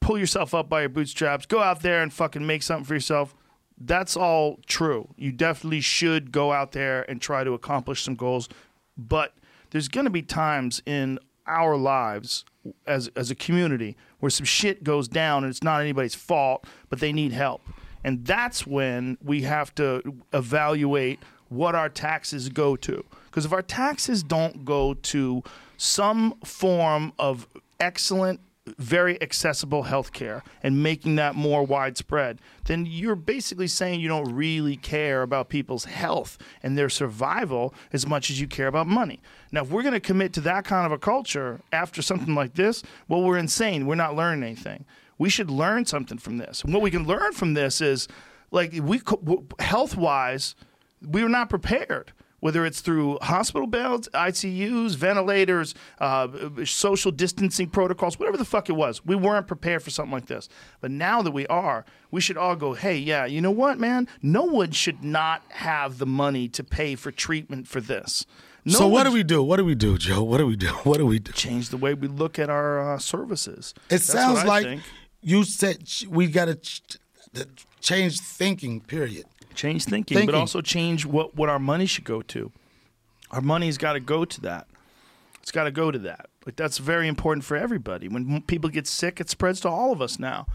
[0.00, 3.34] pull yourself up by your bootstraps, go out there and fucking make something for yourself.
[3.78, 5.08] That's all true.
[5.16, 8.48] You definitely should go out there and try to accomplish some goals,
[8.96, 9.34] but
[9.70, 12.44] there's going to be times in our lives
[12.86, 17.00] as as a community where some shit goes down and it's not anybody's fault, but
[17.00, 17.62] they need help.
[18.04, 23.04] And that's when we have to evaluate what our taxes go to.
[23.26, 25.42] Because if our taxes don't go to
[25.76, 27.46] some form of
[27.78, 28.40] excellent,
[28.78, 34.32] very accessible health care and making that more widespread, then you're basically saying you don't
[34.32, 39.20] really care about people's health and their survival as much as you care about money.
[39.50, 42.54] Now, if we're going to commit to that kind of a culture after something like
[42.54, 43.86] this, well, we're insane.
[43.86, 44.84] We're not learning anything.
[45.18, 46.62] We should learn something from this.
[46.62, 48.06] And what we can learn from this is
[48.50, 49.00] like we
[49.58, 50.54] health wise,
[51.06, 52.12] we were not prepared.
[52.40, 56.26] Whether it's through hospital beds, ICUs, ventilators, uh,
[56.64, 60.48] social distancing protocols, whatever the fuck it was, we weren't prepared for something like this.
[60.80, 64.08] But now that we are, we should all go, hey, yeah, you know what, man?
[64.22, 68.24] No one should not have the money to pay for treatment for this.
[68.64, 69.42] No so what do we do?
[69.42, 70.22] What do we do, Joe?
[70.22, 70.68] What do we do?
[70.84, 71.32] What do we do?
[71.32, 73.74] change the way we look at our uh, services?
[73.76, 74.82] It That's sounds like think.
[75.20, 76.96] you said we got to ch-
[77.80, 78.80] change thinking.
[78.80, 79.24] Period.
[79.54, 82.52] Change thinking, but also change what, what our money should go to.
[83.30, 84.66] Our money's got to go to that.
[85.42, 86.28] It's got to go to that.
[86.46, 88.08] Like that's very important for everybody.
[88.08, 90.46] When people get sick, it spreads to all of us now.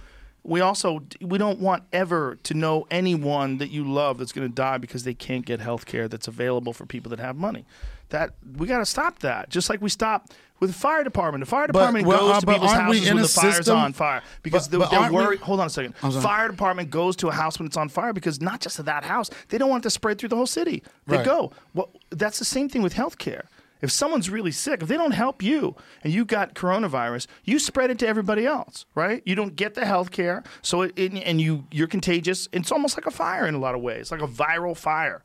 [0.45, 4.53] We also we don't want ever to know anyone that you love that's going to
[4.53, 7.65] die because they can't get health care that's available for people that have money.
[8.09, 9.49] That we got to stop that.
[9.49, 11.41] Just like we stop with the fire department.
[11.43, 14.21] The fire department well, goes uh, to people's houses when the fire's system- on fire
[14.43, 15.95] because but- they're, but they're aren't we- Hold on a second.
[15.95, 19.03] Fire department goes to a house when it's on fire because not just to that
[19.03, 20.83] house, they don't want it to spread through the whole city.
[21.07, 21.25] They Right.
[21.25, 21.51] go.
[21.73, 23.45] Well, that's the same thing with healthcare.
[23.85, 27.91] If someone's really sick, if they don't help you and you got coronavirus, you spread
[27.91, 29.21] it to everybody else, right?
[29.25, 32.49] You don't get the health care, so it, it- and you you're contagious.
[32.51, 35.21] It's almost like a fire in a lot of ways, like a viral fire.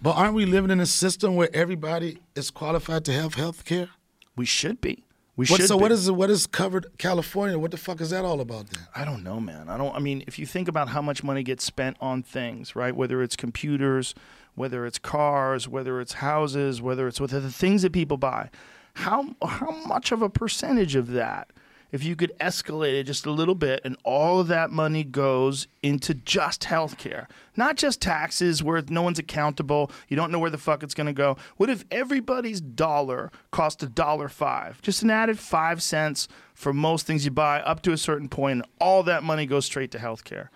[0.00, 3.88] But aren't we living in a system where everybody is qualified to have health care?
[4.36, 5.04] We should be.
[5.36, 5.68] We What, should.
[5.68, 5.82] so be.
[5.82, 7.58] what is what is covered California?
[7.58, 8.84] What the fuck is that all about then?
[8.94, 9.68] I don't know, man.
[9.68, 9.94] I don't.
[9.94, 12.94] I mean, if you think about how much money gets spent on things, right?
[12.96, 14.14] Whether it's computers,
[14.58, 18.50] whether it's cars, whether it's houses, whether it's whether the things that people buy,
[18.94, 21.50] how how much of a percentage of that,
[21.90, 25.68] if you could escalate it just a little bit, and all of that money goes
[25.82, 30.58] into just healthcare, not just taxes, where no one's accountable, you don't know where the
[30.58, 31.36] fuck it's going to go.
[31.56, 37.06] What if everybody's dollar cost a dollar five, just an added five cents for most
[37.06, 39.98] things you buy up to a certain point, and all that money goes straight to
[39.98, 40.48] healthcare?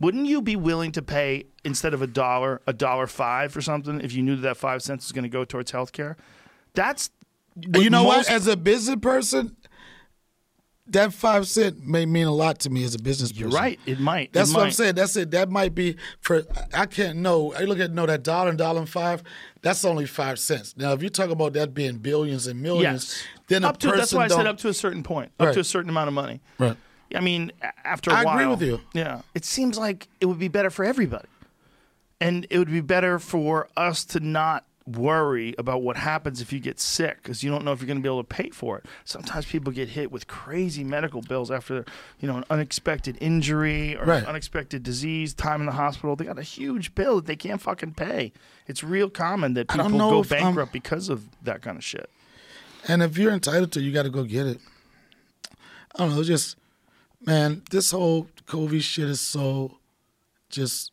[0.00, 4.00] Wouldn't you be willing to pay instead of a dollar, a dollar five for something
[4.00, 6.16] if you knew that, that five cents was going to go towards healthcare?
[6.74, 7.10] That's
[7.74, 8.30] you know most- what?
[8.30, 9.56] As a business person,
[10.86, 13.50] that five cent may mean a lot to me as a business person.
[13.50, 13.78] You're right.
[13.84, 14.28] It might.
[14.28, 14.94] It That's what I'm saying.
[14.94, 15.32] That's it.
[15.32, 16.44] That might be for.
[16.72, 17.52] I can't know.
[17.54, 19.22] I look at no that dollar and dollar and five.
[19.60, 20.76] That's only five cents.
[20.76, 23.24] Now, if you talk about that being billions and millions, Yes.
[23.48, 25.46] then a up to person that's why I said up to a certain point, up
[25.46, 25.54] Right.
[25.54, 26.40] to a certain amount of money.
[26.58, 26.76] Right.
[27.14, 27.52] I mean,
[27.84, 28.80] after a I while, I agree with you.
[28.92, 31.28] Yeah, it seems like it would be better for everybody,
[32.20, 36.58] and it would be better for us to not worry about what happens if you
[36.58, 38.78] get sick because you don't know if you're going to be able to pay for
[38.78, 38.86] it.
[39.04, 41.84] Sometimes people get hit with crazy medical bills after,
[42.20, 44.24] you know, an unexpected injury or Right.
[44.24, 46.16] unexpected disease, time in the hospital.
[46.16, 48.32] They got a huge bill that they can't fucking pay.
[48.66, 52.08] It's real common that people go if I'm- bankrupt because of that kind of shit.
[52.86, 54.58] And if you're entitled to, it, you got to go get it.
[55.96, 56.18] I don't know.
[56.20, 56.56] It's just,
[57.24, 59.78] man, this whole COVID shit is so,
[60.50, 60.92] just,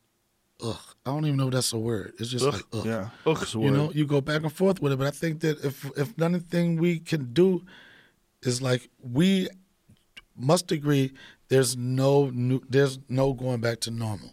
[0.63, 0.77] ugh.
[1.05, 2.13] I don't even know if that's a word.
[2.19, 2.85] It's just like, ugh.
[2.85, 3.09] Yeah.
[3.25, 5.85] Ugh, You know, you go back and forth with it, but I think that if
[5.97, 7.63] if nothing we can do
[8.41, 9.47] is like we
[10.35, 11.13] must agree
[11.47, 14.31] there's no new, there's no going back to normal.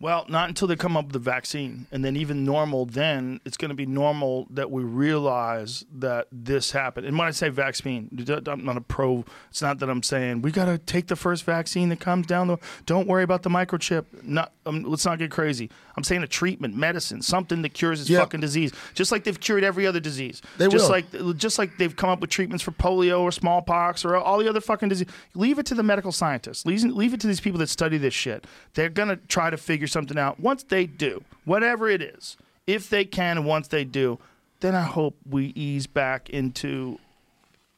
[0.00, 1.86] Well, not until they come up with the vaccine.
[1.90, 6.70] And then, even normal, then it's going to be normal that we realize that this
[6.70, 7.06] happened.
[7.06, 8.08] And when I say vaccine,
[8.46, 9.24] I'm not a pro.
[9.50, 12.46] It's not that I'm saying we got to take the first vaccine that comes down
[12.46, 12.58] the.
[12.86, 14.04] Don't worry about the microchip.
[14.22, 15.68] Not, um, let's not get crazy.
[15.98, 19.64] I'm saying a treatment, medicine, something that cures this fucking disease, just like they've cured
[19.64, 20.40] every other disease.
[20.56, 20.90] They just will.
[20.90, 24.48] like just like they've come up with treatments for polio or smallpox or all the
[24.48, 25.08] other fucking disease.
[25.34, 26.64] Leave it to the medical scientists.
[26.64, 28.46] Leave, leave it to these people that study this shit.
[28.74, 30.40] They're gonna try to figure something out.
[30.40, 32.36] Once they do, whatever it is,
[32.66, 34.18] if they can, and once they do,
[34.60, 36.98] then I hope we ease back into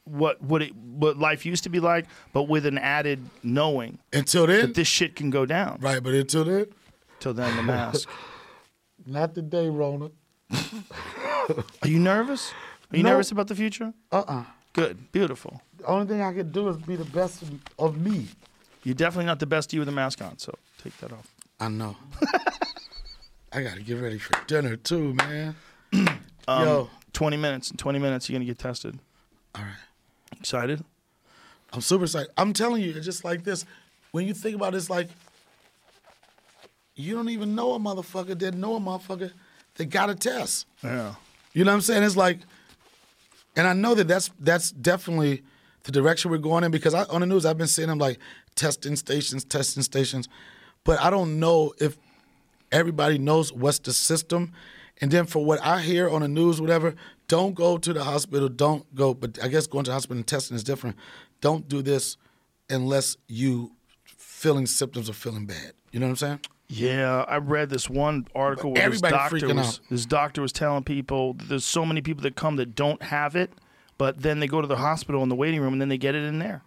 [0.04, 4.46] what what it what life used to be like, but with an added knowing Until
[4.46, 5.78] then, that this shit can go down.
[5.80, 6.02] right?
[6.02, 6.66] But until then,
[7.20, 8.08] Till then, the mask.
[9.06, 10.10] not today, Rona.
[11.82, 12.52] Are you nervous?
[12.92, 13.10] Are you No.
[13.10, 13.92] nervous about the future?
[14.10, 15.60] Uh uh Good, beautiful.
[15.78, 18.28] The only thing I can do is be the best of, of me.
[18.84, 21.26] You're definitely not the best you with a mask on, so take that off.
[21.58, 21.96] I know.
[23.52, 25.56] I got to get ready for dinner too, man.
[26.48, 27.70] Um, Yo, 20 minutes.
[27.70, 28.98] In 20 minutes, you're going to get tested.
[29.54, 29.70] all right.
[30.40, 30.82] Excited?
[31.72, 32.30] I'm super excited.
[32.36, 33.64] I'm telling you, it's just like this.
[34.10, 35.08] When you think about it, it's like
[37.00, 39.32] you don't even know a motherfucker that know a motherfucker
[39.74, 40.66] that got a test.
[40.82, 41.14] Yeah.
[41.52, 42.02] You know what I'm saying?
[42.04, 42.38] It's like,
[43.56, 45.42] and I know that that's that's definitely
[45.84, 48.18] the direction we're going in because I, on the news I've been seeing them like
[48.54, 50.28] testing stations, testing stations,
[50.84, 51.96] but I don't know if
[52.70, 54.52] everybody knows what's the system.
[55.00, 56.94] And then for what I hear on the news, whatever,
[57.26, 58.48] don't go to the hospital.
[58.48, 59.14] Don't go.
[59.14, 60.96] But I guess going to the hospital and testing is different.
[61.40, 62.18] Don't do this
[62.68, 63.72] unless you
[64.04, 65.72] feeling symptoms of feeling bad.
[65.90, 66.40] You know what I'm saying?
[66.72, 71.34] Yeah, I read this one article where this doctor was this doctor was telling people
[71.34, 73.50] there's so many people that come that don't have it,
[73.98, 76.14] but then they go to the hospital in the waiting room and then they get
[76.14, 76.62] it in there.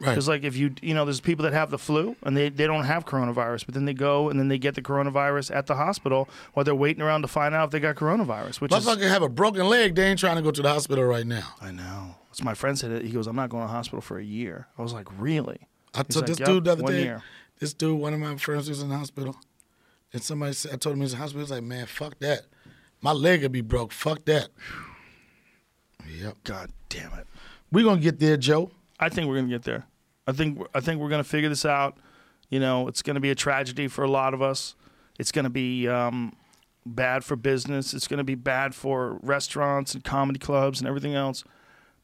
[0.00, 0.10] Right.
[0.10, 2.66] Because like if you you know there's people that have the flu and they, they
[2.68, 5.74] don't have coronavirus, but then they go and then they get the coronavirus at the
[5.74, 8.60] hospital while they're waiting around to find out if they got coronavirus.
[8.60, 9.96] Which is Motherfucker have a broken leg.
[9.96, 11.54] They ain't trying to go to the hospital right now.
[11.60, 12.14] I know.
[12.32, 13.02] So my friend said it.
[13.04, 14.68] He goes, I'm not going to the hospital for a year.
[14.78, 15.66] I was like, really?
[15.92, 17.02] I He's told like, this "Yep, dude the other one day.
[17.02, 17.22] year."
[17.60, 19.36] This dude, one of my friends, was in the hospital,
[20.12, 21.42] and somebody said, I told him he was in the hospital.
[21.42, 22.46] He's like, "Man, fuck that.
[23.02, 23.92] My leg would be broke.
[23.92, 24.48] Fuck that."
[26.08, 26.38] Yep.
[26.44, 27.26] God damn it.
[27.70, 28.70] We're gonna get there, Joe.
[28.98, 29.86] I think we're gonna get there.
[30.26, 31.98] I think I think we're gonna figure this out.
[32.48, 34.74] You know, it's gonna be a tragedy for a lot of us.
[35.18, 36.34] It's gonna be um,
[36.86, 37.92] bad for business.
[37.92, 41.44] It's gonna be bad for restaurants and comedy clubs and everything else.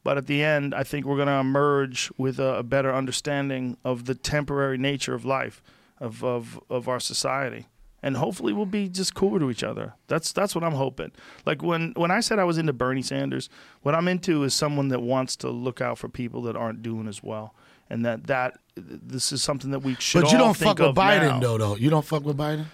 [0.07, 4.05] But at the end, I think we're gonna emerge with a, a better understanding of
[4.05, 5.61] the temporary nature of life,
[5.99, 7.65] of, of of our society.
[8.01, 9.95] And hopefully we'll be just cooler to each other.
[10.07, 11.11] That's that's what I'm hoping.
[11.45, 13.49] Like when when I said I was into Bernie Sanders,
[13.81, 17.09] what I'm into is someone that wants to look out for people that aren't doing
[17.09, 17.53] as well,
[17.89, 20.21] and that that this is something that we should.
[20.21, 21.39] But you don't fuck with Biden now.
[21.41, 21.75] though, though.
[21.75, 22.67] You don't fuck with Biden.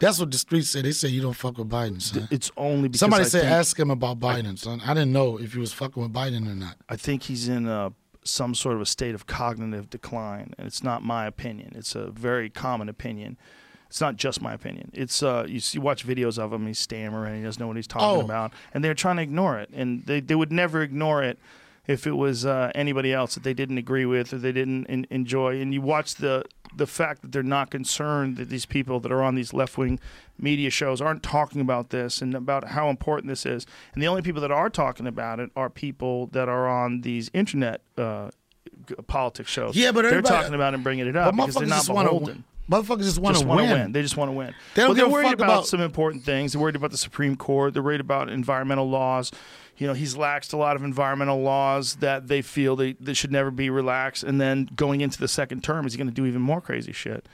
[0.00, 0.82] That's what the streets say.
[0.82, 2.28] They say you don't fuck with Biden, son.
[2.30, 4.80] It's only because Somebody I said think, ask him about Biden, son.
[4.84, 6.76] I didn't know if he was fucking with Biden or not.
[6.88, 7.92] I think he's in a,
[8.24, 11.72] some sort of a state of cognitive decline, and it's not my opinion.
[11.74, 13.36] It's a very common opinion.
[13.88, 14.90] It's not just my opinion.
[14.92, 16.66] It's uh, you see, watch videos of him.
[16.66, 17.36] He's stammering.
[17.38, 18.24] He doesn't know what he's talking Oh.
[18.24, 19.70] about, and they're trying to ignore it.
[19.72, 21.38] And they they would never ignore it
[21.86, 25.06] if it was uh, anybody else that they didn't agree with or they didn't en-
[25.08, 25.60] enjoy.
[25.60, 26.44] And you watch the
[26.74, 29.98] the fact that they're not concerned that these people that are on these left wing
[30.38, 33.66] media shows aren't talking about this and about how important this is.
[33.94, 37.30] And the only people that are talking about it are people that are on these
[37.32, 38.30] internet uh,
[38.86, 39.76] g- politics shows.
[39.76, 42.44] Yeah, but they're talking about it and bringing it up because they're not beholden.
[42.70, 43.70] Motherfuckers just want to win.
[43.70, 43.92] win.
[43.92, 44.54] They just want to win.
[44.74, 46.52] They don't well, they're worried fuck about, about- some important things.
[46.52, 47.74] They're worried about the Supreme Court.
[47.74, 49.30] They're worried about environmental laws.
[49.76, 53.30] You know, he's laxed a lot of environmental laws that they feel they, they should
[53.30, 54.24] never be relaxed.
[54.24, 56.92] And then going into the second term, is he going to do even more crazy
[56.92, 57.28] shit?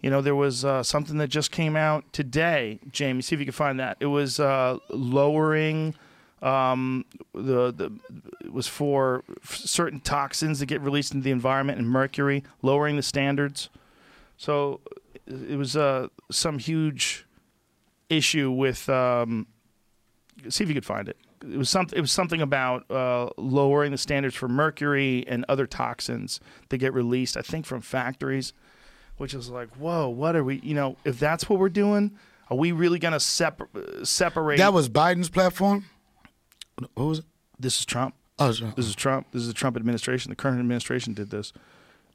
[0.00, 3.22] You know, there was uh, something that just came out today, Jamie.
[3.22, 3.96] See if you can find that.
[4.00, 5.94] It was uh, lowering
[6.42, 7.92] um, the the
[8.44, 13.02] it was for certain toxins that get released into the environment and mercury, lowering the
[13.02, 13.70] standards.
[14.36, 14.80] So
[15.26, 17.26] it was uh, some huge
[18.08, 19.46] issue with um,
[20.48, 21.16] see if you could find it.
[21.42, 21.96] It was something.
[21.96, 26.40] It was something about uh, lowering the standards for mercury and other toxins
[26.70, 27.36] that get released.
[27.36, 28.52] I think from factories,
[29.16, 30.60] which is like, whoa, what are we?
[30.60, 32.18] You know, if that's what we're doing,
[32.50, 33.68] are we really going to separ-
[34.02, 34.58] separate?
[34.58, 35.86] That was Biden's platform.
[36.94, 37.24] What was it?
[37.58, 38.14] this is Trump.
[38.38, 38.52] Oh.
[38.52, 39.28] This is Trump.
[39.32, 40.30] This is the Trump administration.
[40.30, 41.52] The current administration did this,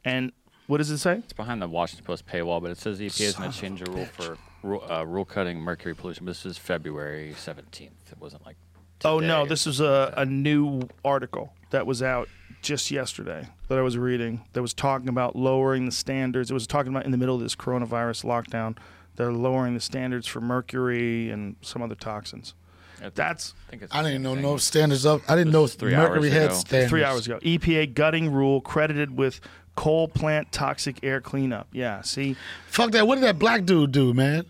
[0.05, 0.31] and
[0.71, 1.15] what does it say?
[1.17, 3.81] It's behind the Washington Post paywall, but it says the EPA is going to change
[3.81, 6.23] a rule for rule, uh, rule cutting mercury pollution.
[6.25, 7.81] But this is February 17th.
[7.83, 8.55] It wasn't like.
[9.03, 9.49] Oh no, today.
[9.49, 12.29] this is a, a new article that was out
[12.61, 16.49] just yesterday that I was reading that was talking about lowering the standards.
[16.51, 18.77] It was talking about in the middle of this coronavirus lockdown,
[19.17, 22.53] they're lowering the standards for mercury and some other toxins.
[23.01, 25.21] It- That's I think it's I the didn't know same no standards up.
[25.27, 26.53] I didn't know was three Mercury hours had ago.
[26.53, 26.89] standards.
[26.91, 27.39] three hours ago.
[27.41, 29.41] EPA gutting rule credited with
[29.75, 31.67] coal plant toxic air cleanup.
[31.71, 32.35] Yeah, see,
[32.67, 33.07] Fuck that.
[33.07, 34.45] What did that black dude do, man?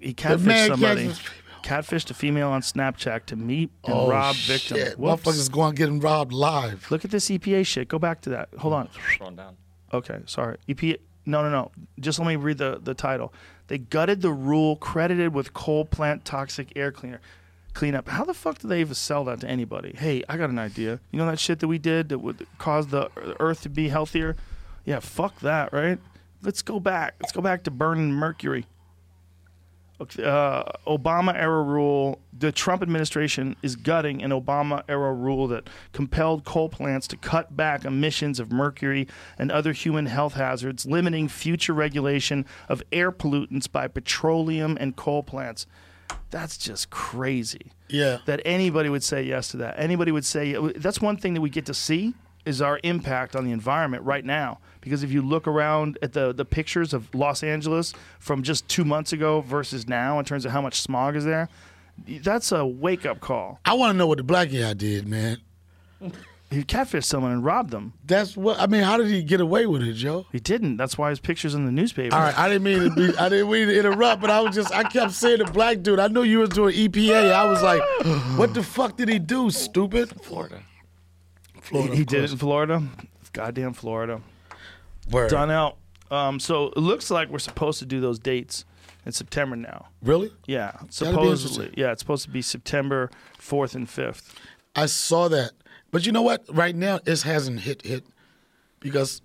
[0.00, 1.08] he catfished man somebody.
[1.08, 1.28] catfished-
[1.62, 4.78] Catfished a female on Snapchat to meet and Oh, rob victim.
[4.78, 4.98] shit.
[4.98, 5.22] Whoops.
[5.24, 6.90] Motherfuckers going getting robbed live.
[6.90, 7.86] Look at this EPA shit.
[7.86, 8.48] Go back to that.
[8.58, 8.88] Hold on.
[8.88, 9.56] Scrolling down.
[9.92, 10.56] Okay, sorry.
[10.68, 10.96] EPA.
[11.26, 11.70] No, no, no.
[12.00, 13.34] Just let me read the, the title.
[13.68, 17.20] They gutted the rule credited with coal plant toxic air cleaner
[17.70, 18.08] cleanup.
[18.08, 19.94] How the fuck do they even sell that to anybody?
[19.96, 21.00] Hey, I got an idea.
[21.10, 24.36] You know that shit that we did that would cause the earth to be healthier?
[24.84, 25.98] Yeah, fuck that, right?
[26.42, 27.14] Let's go back.
[27.20, 28.66] Let's go back to burning mercury.
[30.00, 32.20] Uh, Obama era rule.
[32.32, 37.54] The Trump administration is gutting an Obama era rule that compelled coal plants to cut
[37.54, 39.06] back emissions of mercury
[39.38, 45.22] and other human health hazards, limiting future regulation of air pollutants by petroleum and coal
[45.22, 45.66] plants.
[46.30, 48.18] That's just crazy Yeah.
[48.26, 49.74] that anybody would say yes to that.
[49.78, 52.14] Anybody would say that's one thing that we get to see
[52.46, 54.58] is our impact on the environment right now.
[54.80, 58.84] Because if you look around at the the pictures of Los Angeles from just two
[58.84, 61.48] months ago versus now, in terms of how much smog is there,
[62.22, 63.60] that's a wake up call.
[63.64, 65.38] I want to know what the black guy did, man.
[66.50, 67.92] He catfished someone and robbed them.
[68.04, 68.82] That's what I mean.
[68.82, 70.26] How did he get away with it, Joe?
[70.32, 70.78] He didn't.
[70.78, 72.14] That's why his pictures in the newspaper.
[72.14, 73.16] All right, I didn't mean to be.
[73.16, 74.72] I didn't mean to interrupt, but I was just.
[74.72, 76.00] I kept saying the black dude.
[76.00, 77.32] I knew you was doing EPA.
[77.32, 77.80] I was like,
[78.36, 79.50] what the fuck did he do?
[79.50, 80.10] Stupid.
[80.22, 80.62] Florida.
[81.60, 82.82] Florida, he of did it in Florida.
[83.32, 84.20] Goddamn Florida.
[85.10, 85.30] Word.
[85.30, 85.78] Donnell.
[86.10, 88.64] Um, so it looks like we're supposed to do those dates
[89.06, 89.86] in September now.
[90.02, 90.32] Really?
[90.46, 91.72] Yeah, supposedly.
[91.76, 94.34] Yeah, it's supposed to be September fourth and fifth.
[94.74, 95.52] I saw that,
[95.90, 96.44] but you know what?
[96.48, 98.04] Right now, it hasn't hit hit
[98.80, 99.22] because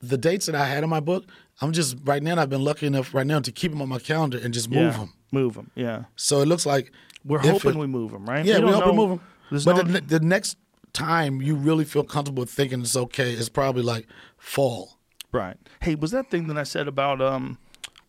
[0.00, 1.24] the dates that I had in my book,
[1.60, 2.40] I'm just right now.
[2.40, 4.92] I've been lucky enough right now to keep them on my calendar and just move
[4.92, 5.12] yeah, them.
[5.32, 5.70] Move them.
[5.74, 6.92] Yeah, So it looks like
[7.24, 8.44] we're hoping it- we move them, right?
[8.44, 9.20] Yeah, we, don't hope know- we move them.
[9.64, 10.56] But no, the, the next
[10.92, 14.06] time you really feel comfortable thinking it's okay it's probably like
[14.38, 14.98] fall.
[15.30, 15.56] right.
[15.80, 17.58] Hey, was that thing that I said about um,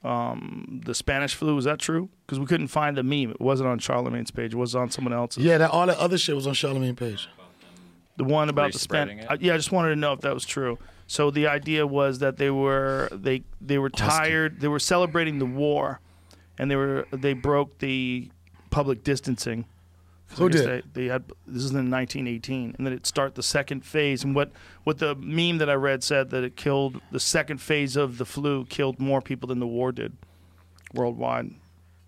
[0.03, 1.56] um, the Spanish flu?
[1.56, 2.09] Was that true?
[2.26, 3.32] Because we couldn't find the meme.
[3.32, 4.53] It wasn't on Charlamagne's page.
[4.53, 5.43] It was on someone else's.
[5.43, 7.30] Yeah, that all that other shit was on Charlamagne's page.
[8.17, 9.42] The one about the Re-spreading Spanish.
[9.42, 10.80] yeah, I just wanted to know if that was true.
[11.06, 14.59] So the idea was that they were they they were tired.
[14.59, 16.01] They were celebrating the war,
[16.58, 18.30] and they were they broke the
[18.72, 19.66] public distancing.
[20.30, 20.67] 'Cause I Who did?
[20.93, 24.23] They, they had this is in 1918, and then it start the second phase.
[24.23, 24.51] And what
[24.83, 28.25] what the meme that I read said that it killed the second phase of the
[28.25, 30.17] flu killed more people than the war did
[30.93, 31.51] worldwide.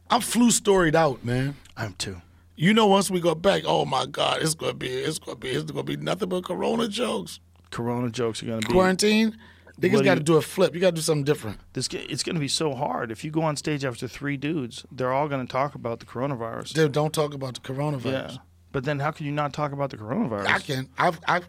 [0.09, 1.55] I'm flu storied out, man.
[1.77, 2.21] I'm too.
[2.55, 5.49] You know, once we go back, oh my God, it's gonna be, it's gonna be,
[5.49, 7.39] it's gonna be nothing but Corona jokes.
[7.71, 9.39] Corona jokes are gonna be Quarantine, What do
[9.79, 10.73] niggas got to do a flip.
[10.73, 11.59] You got to do something different.
[11.73, 11.87] this.
[11.91, 14.85] It's gonna be so hard if you go on stage after three dudes.
[14.91, 16.73] They're all gonna talk about the coronavirus.
[16.73, 18.31] Dude, don't talk about the coronavirus.
[18.31, 18.37] Yeah.
[18.71, 20.45] But then how can you not talk about the coronavirus?
[20.47, 20.89] I can.
[20.97, 21.47] I've, I've,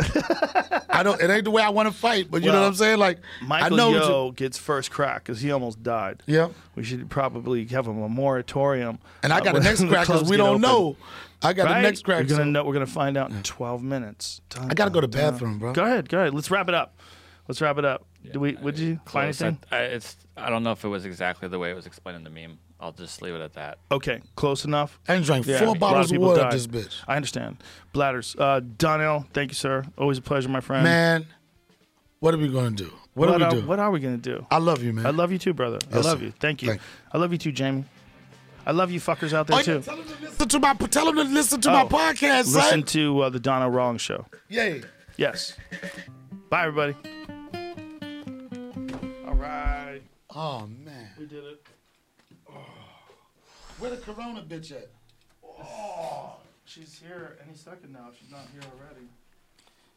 [0.88, 1.20] I don't.
[1.20, 2.98] It ain't the way I want to fight, but you know what I'm saying.
[2.98, 3.90] Like Michael I know.
[3.92, 6.22] Yo gets first crack because he almost died.
[6.26, 8.98] yeah, We should probably have him a moratorium.
[9.22, 10.60] and I uh, got the next crack because we don't open.
[10.62, 10.96] know.
[11.42, 11.76] I got Right?
[11.80, 12.22] the next crack.
[12.28, 12.64] We're gonna know.
[12.64, 14.42] We're gonna find out in 12 minutes.
[14.50, 15.32] Dun, I got to go to the dun, dun.
[15.32, 15.72] bathroom, bro.
[15.72, 16.08] Go ahead.
[16.10, 16.34] Go ahead.
[16.34, 16.99] Let's wrap it up.
[17.48, 18.04] Let's wrap it up.
[18.32, 18.54] Do we?
[18.54, 19.42] Would you Close.
[19.42, 19.58] I, anything?
[19.72, 22.24] I, it's, I don't know if it was exactly the way it was explained in
[22.24, 22.58] the meme.
[22.78, 23.78] I'll just leave it at that.
[23.90, 24.98] Okay, close enough.
[25.08, 26.52] And done drank Yeah, four lot of bottles of water died.
[26.52, 26.96] this bitch.
[27.06, 27.58] I understand.
[27.92, 28.36] Bladders.
[28.38, 29.84] Uh, Donnell, thank you, sir.
[29.98, 30.84] Always a pleasure, my friend.
[30.84, 31.26] Man,
[32.20, 32.90] what are we gonna do?
[33.14, 33.66] What, what, do we are, do?
[33.66, 34.46] what are we gonna do?
[34.50, 35.04] I love you, man.
[35.06, 35.78] I love you too, brother.
[35.92, 36.26] I love sir.
[36.26, 36.30] you.
[36.38, 36.68] Thank you.
[36.68, 36.86] Thank you.
[37.12, 37.84] I love you too, Jamie.
[38.64, 39.80] I love you fuckers out there Oh, yeah, too.
[39.82, 40.74] tell them to listen to my.
[40.74, 42.82] Tell them to listen to Oh, my podcast, Listen son.
[42.84, 44.26] to uh, the Donnell Rawlings show.
[44.48, 44.82] Yay.
[45.16, 45.56] Yes.
[46.50, 46.96] Bye, everybody.
[49.26, 50.00] All right.
[50.34, 51.64] Oh man, We did it.
[52.48, 52.54] Oh.
[53.78, 54.88] where the Corona bitch at?
[55.44, 58.08] Oh, She's here any second now.
[58.12, 59.06] if She's not here already.